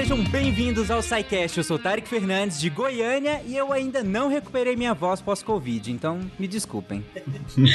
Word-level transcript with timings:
sejam 0.00 0.24
bem-vindos 0.24 0.90
ao 0.90 1.02
SciCast. 1.02 1.58
Eu 1.58 1.64
sou 1.64 1.78
Tarek 1.78 2.08
Fernandes 2.08 2.58
de 2.58 2.70
Goiânia 2.70 3.42
e 3.44 3.54
eu 3.54 3.70
ainda 3.70 4.02
não 4.02 4.28
recuperei 4.28 4.74
minha 4.74 4.94
voz 4.94 5.20
pós-Covid, 5.20 5.92
então 5.92 6.18
me 6.38 6.48
desculpem. 6.48 7.04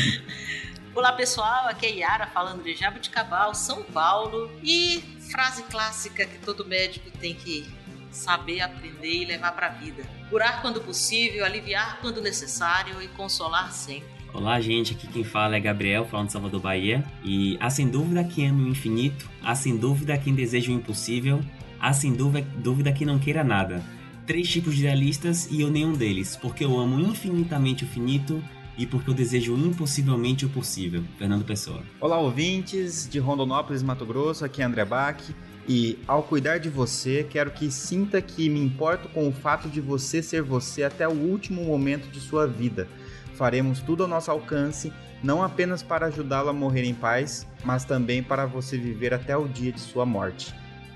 Olá 0.95 1.11
pessoal, 1.11 1.67
aqui 1.67 1.85
é 1.85 1.97
Yara 1.97 2.25
falando 2.25 2.63
de 2.63 2.75
Jabuticabal, 2.75 3.53
São 3.53 3.83
Paulo 3.83 4.49
e 4.63 5.03
frase 5.29 5.61
clássica 5.69 6.25
que 6.25 6.39
todo 6.39 6.65
médico 6.65 7.11
tem 7.11 7.35
que 7.35 7.63
saber 8.09 8.61
aprender 8.61 9.21
e 9.21 9.25
levar 9.25 9.51
para 9.51 9.67
a 9.67 9.73
vida. 9.73 10.03
Curar 10.27 10.63
quando 10.63 10.81
possível, 10.81 11.45
aliviar 11.45 11.99
quando 12.01 12.23
necessário 12.23 13.03
e 13.03 13.07
consolar 13.09 13.71
sempre. 13.71 14.15
Olá, 14.35 14.59
gente. 14.59 14.93
Aqui 14.93 15.07
quem 15.07 15.23
fala 15.23 15.55
é 15.55 15.59
Gabriel, 15.61 16.05
falando 16.05 16.27
de 16.27 16.33
Salvador, 16.33 16.59
Bahia. 16.59 17.05
E 17.23 17.55
há 17.57 17.69
sem 17.69 17.87
dúvida 17.87 18.21
quem 18.21 18.49
ama 18.49 18.63
o 18.63 18.67
infinito, 18.67 19.29
há 19.41 19.55
sem 19.55 19.77
dúvida 19.77 20.17
quem 20.17 20.35
deseja 20.35 20.71
o 20.71 20.75
impossível, 20.75 21.39
há 21.79 21.93
sem 21.93 22.13
dúvida, 22.13 22.47
dúvida 22.57 22.91
quem 22.91 23.05
não 23.05 23.19
queira 23.19 23.43
nada. 23.43 23.83
Três 24.25 24.49
tipos 24.49 24.75
de 24.75 24.83
realistas 24.83 25.47
e 25.51 25.61
eu 25.61 25.69
nenhum 25.69 25.93
deles, 25.93 26.35
porque 26.35 26.65
eu 26.65 26.77
amo 26.77 26.99
infinitamente 26.99 27.83
o 27.83 27.87
finito 27.87 28.43
e 28.77 28.85
porque 28.85 29.09
eu 29.09 29.13
desejo 29.13 29.55
impossivelmente 29.55 30.45
o 30.45 30.49
possível. 30.49 31.03
Fernando 31.17 31.45
Pessoa. 31.45 31.83
Olá, 31.99 32.19
ouvintes 32.19 33.07
de 33.07 33.19
Rondonópolis, 33.19 33.83
Mato 33.83 34.05
Grosso. 34.05 34.43
Aqui 34.43 34.61
é 34.61 34.65
André 34.65 34.83
Bach. 34.85 35.21
E 35.67 35.97
ao 36.07 36.21
cuidar 36.21 36.59
de 36.59 36.69
você, 36.69 37.25
quero 37.27 37.49
que 37.49 37.71
sinta 37.71 38.21
que 38.21 38.49
me 38.49 38.59
importo 38.59 39.09
com 39.09 39.27
o 39.27 39.31
fato 39.31 39.67
de 39.67 39.81
você 39.81 40.21
ser 40.21 40.43
você 40.43 40.83
até 40.83 41.07
o 41.07 41.11
último 41.11 41.63
momento 41.63 42.07
de 42.11 42.19
sua 42.19 42.45
vida 42.45 42.87
Faremos 43.35 43.81
tudo 43.81 44.03
ao 44.03 44.09
nosso 44.09 44.31
alcance, 44.31 44.93
não 45.21 45.43
apenas 45.43 45.83
para 45.83 46.07
ajudá-lo 46.07 46.49
a 46.49 46.53
morrer 46.53 46.85
em 46.85 46.93
paz, 46.93 47.45
mas 47.65 47.83
também 47.83 48.23
para 48.23 48.45
você 48.45 48.77
viver 48.77 49.13
até 49.13 49.35
o 49.35 49.47
dia 49.47 49.73
de 49.73 49.79
sua 49.79 50.05
morte. 50.05 50.55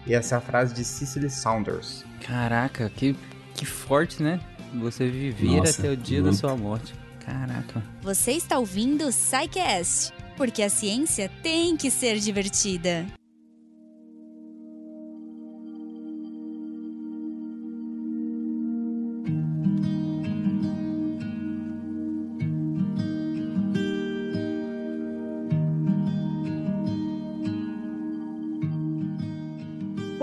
E 0.10 0.14
essa 0.16 0.34
é 0.34 0.38
a 0.40 0.42
frase 0.42 0.74
de 0.74 0.84
Cicely 0.84 1.30
Saunders. 1.30 2.04
Caraca, 2.26 2.90
que, 2.90 3.16
que 3.54 3.64
forte, 3.64 4.24
né? 4.24 4.40
Você 4.82 5.08
viver 5.08 5.58
Nossa, 5.58 5.82
até 5.84 5.92
o 5.92 5.96
dia 5.96 6.20
muito. 6.20 6.34
da 6.34 6.40
sua 6.40 6.58
morte. 6.58 6.96
Caraca. 7.24 7.84
Você 8.02 8.32
está 8.32 8.58
ouvindo 8.58 9.06
o 9.06 9.12
SciCast, 9.12 10.12
porque 10.36 10.64
a 10.64 10.70
ciência 10.70 11.30
tem 11.44 11.78
que 11.78 11.92
ser 11.92 12.18
divertida. 12.18 13.06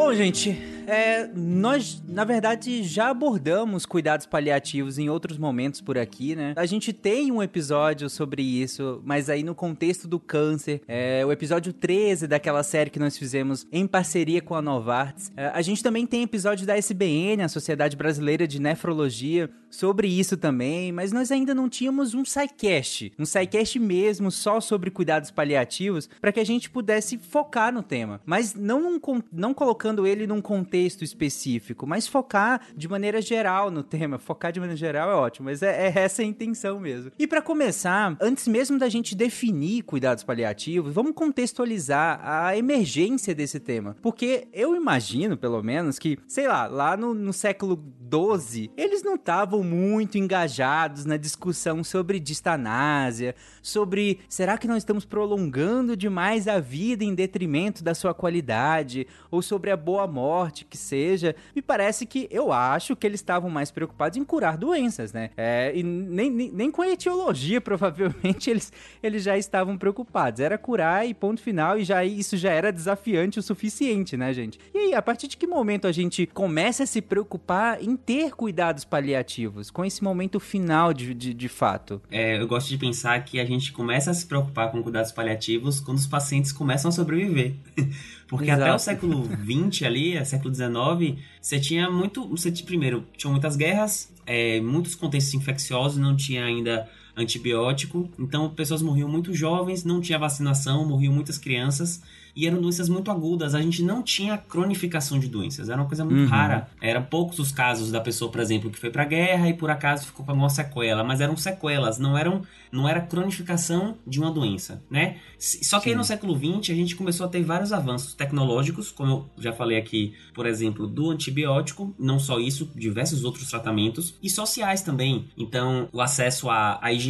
Bom, 0.07 0.15
gente, 0.15 0.57
é, 0.87 1.29
nós, 1.35 2.01
na 2.17 2.25
verdade, 2.25 2.83
já 2.83 3.11
abordamos 3.11 3.85
cuidados 3.85 4.25
paliativos 4.25 4.97
em 4.97 5.11
outros 5.11 5.37
momentos 5.37 5.83
por 5.83 5.99
aqui, 5.99 6.35
né? 6.35 6.55
A 6.57 6.65
gente 6.65 6.91
tem 6.91 7.31
um 7.31 7.43
episódio 7.43 8.09
sobre 8.09 8.41
isso, 8.41 9.03
mas 9.05 9.29
aí 9.29 9.43
no 9.43 9.55
contexto 9.55 10.09
do 10.09 10.19
câncer, 10.19 10.81
é, 10.89 11.23
o 11.27 11.31
episódio 11.31 11.75
13 11.75 12.27
daquela 12.27 12.63
série 12.63 12.89
que 12.89 12.99
nós 12.99 13.19
fizemos 13.19 13.67
em 13.71 13.87
parceria 13.87 14.41
com 14.41 14.55
a 14.55 14.63
Novartis. 14.63 15.31
É, 15.37 15.49
a 15.49 15.61
gente 15.61 15.83
também 15.83 16.07
tem 16.07 16.23
episódio 16.23 16.67
da 16.67 16.75
SBN, 16.79 17.43
a 17.43 17.49
Sociedade 17.51 17.95
Brasileira 17.99 18.49
de 18.49 18.63
Nefrologia, 18.63 19.51
sobre 19.77 20.09
isso 20.09 20.37
também, 20.37 20.91
mas 20.91 21.13
nós 21.13 21.31
ainda 21.31 21.55
não 21.55 21.69
tínhamos 21.69 22.15
um 22.15 22.25
SciCast, 22.25 23.13
um 23.19 23.27
SciCast 23.27 23.79
mesmo 23.79 24.31
só 24.31 24.61
sobre 24.61 24.91
cuidados 24.91 25.31
paliativos, 25.31 26.09
para 26.21 26.33
que 26.33 26.41
a 26.41 26.45
gente 26.45 26.71
pudesse 26.71 27.19
focar 27.19 27.73
no 27.73 27.83
tema, 27.83 28.21
mas 28.25 28.55
não, 28.55 29.01
não 29.31 29.53
colocando 29.53 30.07
ele 30.07 30.27
num 30.27 30.41
contexto 30.41 31.05
específico, 31.05 31.87
mas 31.87 32.06
focar 32.11 32.61
de 32.77 32.89
maneira 32.89 33.21
geral 33.21 33.71
no 33.71 33.83
tema. 33.83 34.19
Focar 34.19 34.53
de 34.53 34.61
maneira 34.61 34.77
geral 34.77 35.11
é 35.11 35.15
ótimo, 35.15 35.47
mas 35.47 35.63
é, 35.63 35.89
é 35.89 35.99
essa 35.99 36.23
a 36.23 36.25
intenção 36.25 36.79
mesmo. 36.81 37.11
E 37.19 37.27
para 37.27 37.43
começar, 37.43 38.17
antes 38.21 38.47
mesmo 38.49 38.79
da 38.79 38.89
gente 38.89 39.15
definir 39.15 39.83
cuidados 39.83 40.25
paliativos, 40.25 40.93
vamos 40.93 41.13
contextualizar 41.13 42.21
a 42.23 42.57
emergência 42.57 43.35
desse 43.35 43.61
tema, 43.61 43.97
porque 44.03 44.49
eu 44.53 44.75
imagino, 44.75 45.37
pelo 45.37 45.63
menos, 45.63 45.99
que, 45.99 46.19
sei 46.27 46.47
lá, 46.47 46.67
lá 46.67 46.97
no, 46.97 47.15
no 47.15 47.33
século 47.33 47.77
12, 47.77 48.71
eles 48.77 49.03
não 49.03 49.15
estavam 49.15 49.63
muito 49.63 50.19
engajados 50.19 51.05
na 51.05 51.17
discussão 51.17 51.83
sobre 51.83 52.21
distanásia, 52.21 53.35
sobre 53.63 54.21
será 54.29 54.59
que 54.59 54.69
nós 54.69 54.79
estamos 54.79 55.05
prolongando 55.05 55.97
demais 55.97 56.47
a 56.49 56.61
vida 56.61 57.05
em 57.05 57.15
detrimento 57.15 57.83
da 57.83 57.95
sua 57.95 58.15
qualidade, 58.15 59.07
ou 59.31 59.43
sobre 59.43 59.71
a 59.71 59.77
boa 59.77 60.07
morte 60.07 60.65
que 60.65 60.77
seja. 60.77 61.35
Me 61.55 61.63
parece 61.63 61.96
que 62.05 62.29
eu 62.31 62.53
acho 62.53 62.97
que 62.97 63.07
eles 63.07 63.21
estavam 63.21 63.49
mais 63.49 63.71
preocupados 63.71 64.19
em 64.19 64.25
curar 64.25 64.59
doenças, 64.59 65.13
né? 65.13 65.31
É, 65.37 65.73
e 65.75 65.83
nem, 65.83 66.31
nem, 66.31 66.51
nem 66.51 66.71
com 66.71 66.83
a 66.83 66.89
etiologia, 66.89 67.61
provavelmente, 67.63 68.51
eles, 68.51 68.73
eles 69.03 69.23
já 69.23 69.39
estavam 69.39 69.79
preocupados. 69.79 70.41
Era 70.41 70.59
curar 70.59 71.07
e 71.07 71.15
ponto 71.15 71.41
final, 71.41 71.79
e 71.79 71.85
já 71.85 72.05
isso 72.05 72.37
já 72.37 72.51
era 72.51 72.73
desafiante 72.73 73.39
o 73.39 73.43
suficiente, 73.43 74.17
né, 74.17 74.33
gente? 74.33 74.59
E 74.75 74.79
aí, 74.79 74.95
a 74.95 75.01
partir 75.01 75.29
de 75.29 75.37
que 75.37 75.47
momento 75.47 75.87
a 75.87 75.93
gente 75.93 76.27
começa 76.27 76.83
a 76.83 76.87
se 76.87 77.01
preocupar 77.01 77.83
em 77.83 77.97
ter 77.97 78.33
cuidados 78.33 78.85
paliativos, 78.85 79.71
com 79.71 79.85
esse 79.85 80.03
momento 80.03 80.41
final 80.41 80.93
de, 80.93 81.15
de, 81.15 81.33
de 81.33 81.49
fato? 81.49 82.03
É, 82.11 82.41
eu 82.41 82.47
gosto 82.47 82.69
de 82.69 82.79
pensar 82.79 83.25
que 83.25 83.39
a 83.39 83.45
gente 83.45 83.73
começa 83.73 84.11
a 84.11 84.15
se 84.15 84.27
preocupar 84.27 84.71
com 84.71 84.83
cuidados 84.83 85.13
paliativos 85.13 85.81
quando 85.81 85.99
os 85.99 86.07
pacientes 86.07 86.53
começam 86.53 86.89
a 86.89 86.93
sobreviver. 86.93 87.55
Porque 88.29 88.51
Exato. 88.51 88.63
até 88.63 88.75
o 88.75 88.79
século 88.79 89.25
XX 89.25 89.83
ali, 89.83 90.25
século 90.25 90.53
XIX, 90.55 91.23
você 91.41 91.61
tinha 91.61 91.91
muito. 91.91 92.29
Você, 92.29 92.51
primeiro, 92.51 93.07
tinha 93.17 93.31
muitas 93.31 93.57
guerras, 93.57 94.13
é, 94.27 94.61
muitos 94.61 94.95
contextos 94.95 95.35
infecciosos, 95.35 95.99
não 95.99 96.17
tinha 96.17 96.45
ainda 96.45 96.89
antibiótico, 97.17 98.09
então 98.19 98.51
pessoas 98.51 98.83
morriam 98.83 99.09
muito 99.09 99.33
jovens, 99.33 99.85
não 99.85 100.01
tinha 100.01 100.19
vacinação, 100.19 100.87
morriam 100.87 101.13
muitas 101.13 101.39
crianças 101.39 102.03
e 102.37 102.47
eram 102.47 102.61
doenças 102.61 102.91
muito 102.91 103.11
agudas. 103.11 103.55
A 103.55 103.63
gente 103.63 103.83
não 103.83 104.03
tinha 104.03 104.37
cronificação 104.37 105.19
de 105.19 105.27
doenças, 105.27 105.71
era 105.71 105.81
uma 105.81 105.89
coisa 105.89 106.05
muito 106.05 106.21
uhum. 106.21 106.27
rara. 106.27 106.69
Eram 106.81 107.03
poucos 107.03 107.39
os 107.39 107.51
casos 107.51 107.91
da 107.91 108.01
pessoa, 108.01 108.31
por 108.31 108.41
exemplo, 108.41 108.71
que 108.71 108.79
foi 108.79 108.91
pra 108.91 109.07
guerra 109.07 109.49
e 109.49 109.55
por 109.55 109.71
acaso 109.71 110.07
ficou 110.07 110.25
com 110.25 110.33
uma 110.35 110.51
sequela, 110.51 111.03
mas 111.03 111.23
eram 111.23 111.35
sequelas, 111.37 111.99
não 111.99 112.17
eram 112.17 112.43
não 112.71 112.89
era 112.89 113.01
cronificação 113.01 113.97
de 114.07 114.21
uma 114.21 114.31
doença, 114.31 114.83
né? 114.91 115.17
Só 115.39 115.79
que 115.79 115.85
Sim. 115.85 115.91
aí 115.91 115.97
no 115.97 116.05
século 116.05 116.37
XX 116.37 116.73
a 116.73 116.75
gente 116.75 116.95
começou 116.95 117.25
a 117.27 117.29
ter 117.29 117.43
vários 117.43 117.73
avanços 117.73 118.13
tecnológicos, 118.13 118.91
como 118.91 119.31
eu 119.37 119.43
já 119.43 119.53
falei 119.53 119.79
aqui, 119.79 120.15
por 120.35 120.47
exemplo, 120.47 120.87
do 120.87 121.11
antibiótico, 121.11 121.95
não 121.99 122.19
só 122.19 122.39
isso, 122.39 122.71
diversos 122.75 123.25
outros 123.25 123.49
tratamentos, 123.49 124.15
e 124.23 124.29
sociais 124.29 124.83
também. 124.83 125.27
Então, 125.39 125.89
o 125.93 126.01
acesso 126.03 126.51
à, 126.51 126.79
à 126.83 126.93
higiene, 126.93 127.06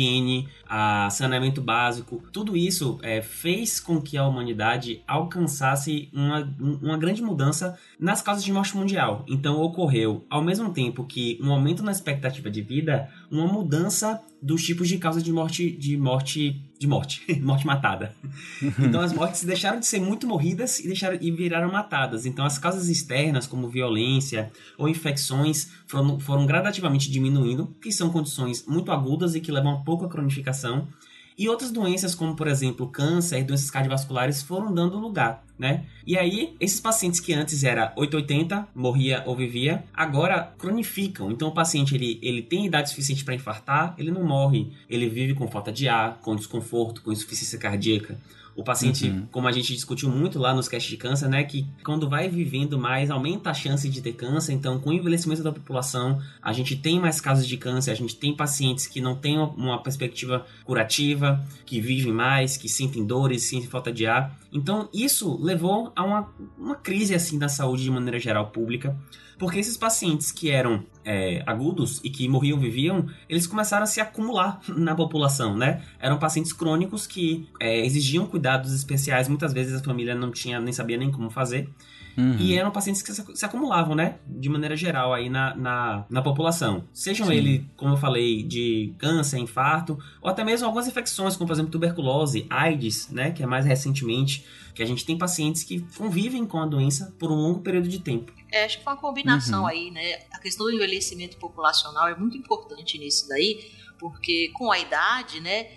a 0.68 1.08
saneamento 1.10 1.60
básico, 1.60 2.22
tudo 2.32 2.56
isso 2.56 2.98
é, 3.02 3.22
fez 3.22 3.78
com 3.80 4.00
que 4.00 4.16
a 4.16 4.26
humanidade 4.26 5.02
alcançasse 5.06 6.08
uma, 6.12 6.52
uma 6.58 6.98
grande 6.98 7.22
mudança 7.22 7.78
nas 7.98 8.20
causas 8.22 8.44
de 8.44 8.52
morte 8.52 8.76
mundial. 8.76 9.24
Então 9.28 9.60
ocorreu, 9.60 10.24
ao 10.28 10.42
mesmo 10.42 10.72
tempo 10.72 11.04
que 11.04 11.38
um 11.42 11.52
aumento 11.52 11.82
na 11.82 11.92
expectativa 11.92 12.50
de 12.50 12.62
vida, 12.62 13.08
uma 13.30 13.46
mudança 13.46 14.20
dos 14.40 14.62
tipos 14.62 14.88
de 14.88 14.98
causas 14.98 15.22
de 15.22 15.32
morte 15.32 15.70
de 15.70 15.96
morte 15.96 16.62
de 16.78 16.86
morte, 16.86 17.24
morte 17.40 17.66
matada. 17.66 18.14
Então 18.78 19.00
as 19.00 19.12
mortes 19.12 19.44
deixaram 19.44 19.80
de 19.80 19.86
ser 19.86 20.00
muito 20.00 20.26
morridas 20.26 20.78
e 20.80 20.86
deixaram 20.86 21.18
e 21.20 21.30
viraram 21.30 21.72
matadas. 21.72 22.26
Então 22.26 22.44
as 22.44 22.58
causas 22.58 22.88
externas 22.88 23.46
como 23.46 23.68
violência 23.68 24.50
ou 24.76 24.88
infecções 24.88 25.70
foram, 25.86 26.20
foram 26.20 26.46
gradativamente 26.46 27.10
diminuindo, 27.10 27.74
que 27.80 27.90
são 27.90 28.10
condições 28.10 28.66
muito 28.66 28.92
agudas 28.92 29.34
e 29.34 29.40
que 29.40 29.50
levam 29.50 29.72
a 29.72 29.84
pouca 29.84 30.08
cronificação. 30.08 30.86
E 31.38 31.50
outras 31.50 31.70
doenças, 31.70 32.14
como 32.14 32.34
por 32.34 32.48
exemplo 32.48 32.88
câncer, 32.88 33.44
doenças 33.44 33.70
cardiovasculares, 33.70 34.42
foram 34.42 34.72
dando 34.72 34.98
lugar, 34.98 35.44
né? 35.58 35.84
E 36.06 36.16
aí, 36.16 36.56
esses 36.58 36.80
pacientes 36.80 37.20
que 37.20 37.34
antes 37.34 37.62
era 37.62 37.92
880, 37.94 38.68
morria 38.74 39.22
ou 39.26 39.36
vivia, 39.36 39.84
agora 39.92 40.54
cronificam. 40.56 41.30
Então 41.30 41.48
o 41.48 41.52
paciente 41.52 41.94
ele, 41.94 42.18
ele 42.22 42.40
tem 42.40 42.64
idade 42.64 42.88
suficiente 42.88 43.22
para 43.22 43.34
infartar, 43.34 43.94
ele 43.98 44.10
não 44.10 44.24
morre, 44.24 44.72
ele 44.88 45.10
vive 45.10 45.34
com 45.34 45.46
falta 45.46 45.70
de 45.70 45.86
ar, 45.88 46.18
com 46.22 46.34
desconforto, 46.34 47.02
com 47.02 47.12
insuficiência 47.12 47.58
cardíaca. 47.58 48.18
O 48.56 48.64
paciente, 48.64 49.08
uhum. 49.08 49.26
como 49.30 49.46
a 49.46 49.52
gente 49.52 49.74
discutiu 49.74 50.08
muito 50.08 50.38
lá 50.38 50.54
nos 50.54 50.66
castes 50.66 50.90
de 50.90 50.96
câncer, 50.96 51.28
né, 51.28 51.44
que 51.44 51.66
quando 51.84 52.08
vai 52.08 52.26
vivendo 52.28 52.78
mais, 52.78 53.10
aumenta 53.10 53.50
a 53.50 53.54
chance 53.54 53.86
de 53.88 54.00
ter 54.00 54.14
câncer. 54.14 54.54
Então, 54.54 54.80
com 54.80 54.90
o 54.90 54.92
envelhecimento 54.94 55.42
da 55.42 55.52
população, 55.52 56.20
a 56.40 56.52
gente 56.54 56.74
tem 56.74 56.98
mais 56.98 57.20
casos 57.20 57.46
de 57.46 57.58
câncer, 57.58 57.90
a 57.90 57.94
gente 57.94 58.16
tem 58.16 58.34
pacientes 58.34 58.86
que 58.86 59.00
não 59.00 59.14
têm 59.14 59.38
uma 59.38 59.82
perspectiva 59.82 60.46
curativa, 60.64 61.44
que 61.66 61.80
vivem 61.80 62.12
mais, 62.12 62.56
que 62.56 62.68
sentem 62.68 63.04
dores, 63.04 63.42
sentem 63.42 63.68
falta 63.68 63.92
de 63.92 64.06
ar. 64.06 64.34
Então, 64.50 64.88
isso 64.92 65.38
levou 65.42 65.92
a 65.94 66.02
uma, 66.02 66.28
uma 66.58 66.74
crise 66.76 67.14
assim 67.14 67.38
da 67.38 67.48
saúde 67.48 67.82
de 67.82 67.90
maneira 67.90 68.18
geral 68.18 68.46
pública, 68.46 68.96
porque 69.38 69.58
esses 69.58 69.76
pacientes 69.76 70.32
que 70.32 70.50
eram 70.50 70.84
é, 71.04 71.42
agudos 71.46 72.00
e 72.02 72.10
que 72.10 72.28
morriam, 72.28 72.58
viviam, 72.58 73.06
eles 73.28 73.46
começaram 73.46 73.84
a 73.84 73.86
se 73.86 74.00
acumular 74.00 74.60
na 74.68 74.94
população, 74.94 75.56
né? 75.56 75.82
Eram 76.00 76.18
pacientes 76.18 76.52
crônicos 76.52 77.06
que 77.06 77.48
é, 77.60 77.84
exigiam 77.84 78.26
cuidados 78.26 78.72
especiais, 78.72 79.28
muitas 79.28 79.52
vezes 79.52 79.80
a 79.80 79.84
família 79.84 80.14
não 80.14 80.30
tinha 80.30 80.58
nem 80.60 80.72
sabia 80.72 80.96
nem 80.96 81.10
como 81.10 81.30
fazer. 81.30 81.68
Uhum. 82.16 82.36
E 82.38 82.56
eram 82.56 82.70
pacientes 82.70 83.02
que 83.02 83.12
se, 83.12 83.44
acumulavam, 83.44 83.94
né? 83.94 84.14
De 84.26 84.48
maneira 84.48 84.74
geral 84.74 85.12
aí 85.12 85.28
na, 85.28 85.54
na, 85.54 86.04
na 86.08 86.22
população. 86.22 86.84
Sejam 86.92 87.26
Sim. 87.26 87.34
ele, 87.34 87.70
como 87.76 87.92
eu 87.92 87.96
falei, 87.98 88.42
de 88.42 88.94
câncer, 88.96 89.38
infarto, 89.38 89.98
ou 90.22 90.30
até 90.30 90.42
mesmo 90.42 90.66
algumas 90.66 90.88
infecções, 90.88 91.36
como 91.36 91.46
por 91.46 91.52
exemplo 91.52 91.70
tuberculose, 91.70 92.46
AIDS, 92.48 93.10
né? 93.10 93.32
Que 93.32 93.42
é 93.42 93.46
mais 93.46 93.66
recentemente, 93.66 94.46
que 94.76 94.82
a 94.82 94.86
gente 94.86 95.06
tem 95.06 95.16
pacientes 95.16 95.64
que 95.64 95.80
convivem 95.96 96.44
com 96.44 96.58
a 96.58 96.66
doença 96.66 97.16
por 97.18 97.32
um 97.32 97.34
longo 97.34 97.60
período 97.60 97.88
de 97.88 97.98
tempo. 97.98 98.30
É, 98.52 98.66
acho 98.66 98.76
que 98.76 98.84
foi 98.84 98.92
uma 98.92 99.00
combinação 99.00 99.62
uhum. 99.62 99.68
aí, 99.68 99.90
né? 99.90 100.20
A 100.30 100.38
questão 100.38 100.66
do 100.66 100.72
envelhecimento 100.72 101.38
populacional 101.38 102.06
é 102.08 102.14
muito 102.14 102.36
importante 102.36 102.98
nisso 102.98 103.26
daí, 103.26 103.70
porque 103.98 104.50
com 104.54 104.70
a 104.70 104.78
idade, 104.78 105.40
né, 105.40 105.70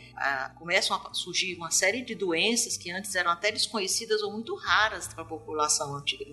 começam 0.56 0.95
a 0.95 1.13
surgir 1.13 1.56
uma 1.56 1.71
série 1.71 2.01
de 2.01 2.13
doenças 2.13 2.75
que 2.77 2.92
antes 2.92 3.16
eram 3.16 3.31
até 3.31 3.51
desconhecidas 3.51 4.21
ou 4.21 4.31
muito 4.31 4.54
raras 4.56 5.07
para 5.07 5.24
a 5.24 5.25
população 5.25 5.95
antiga, 5.95 6.25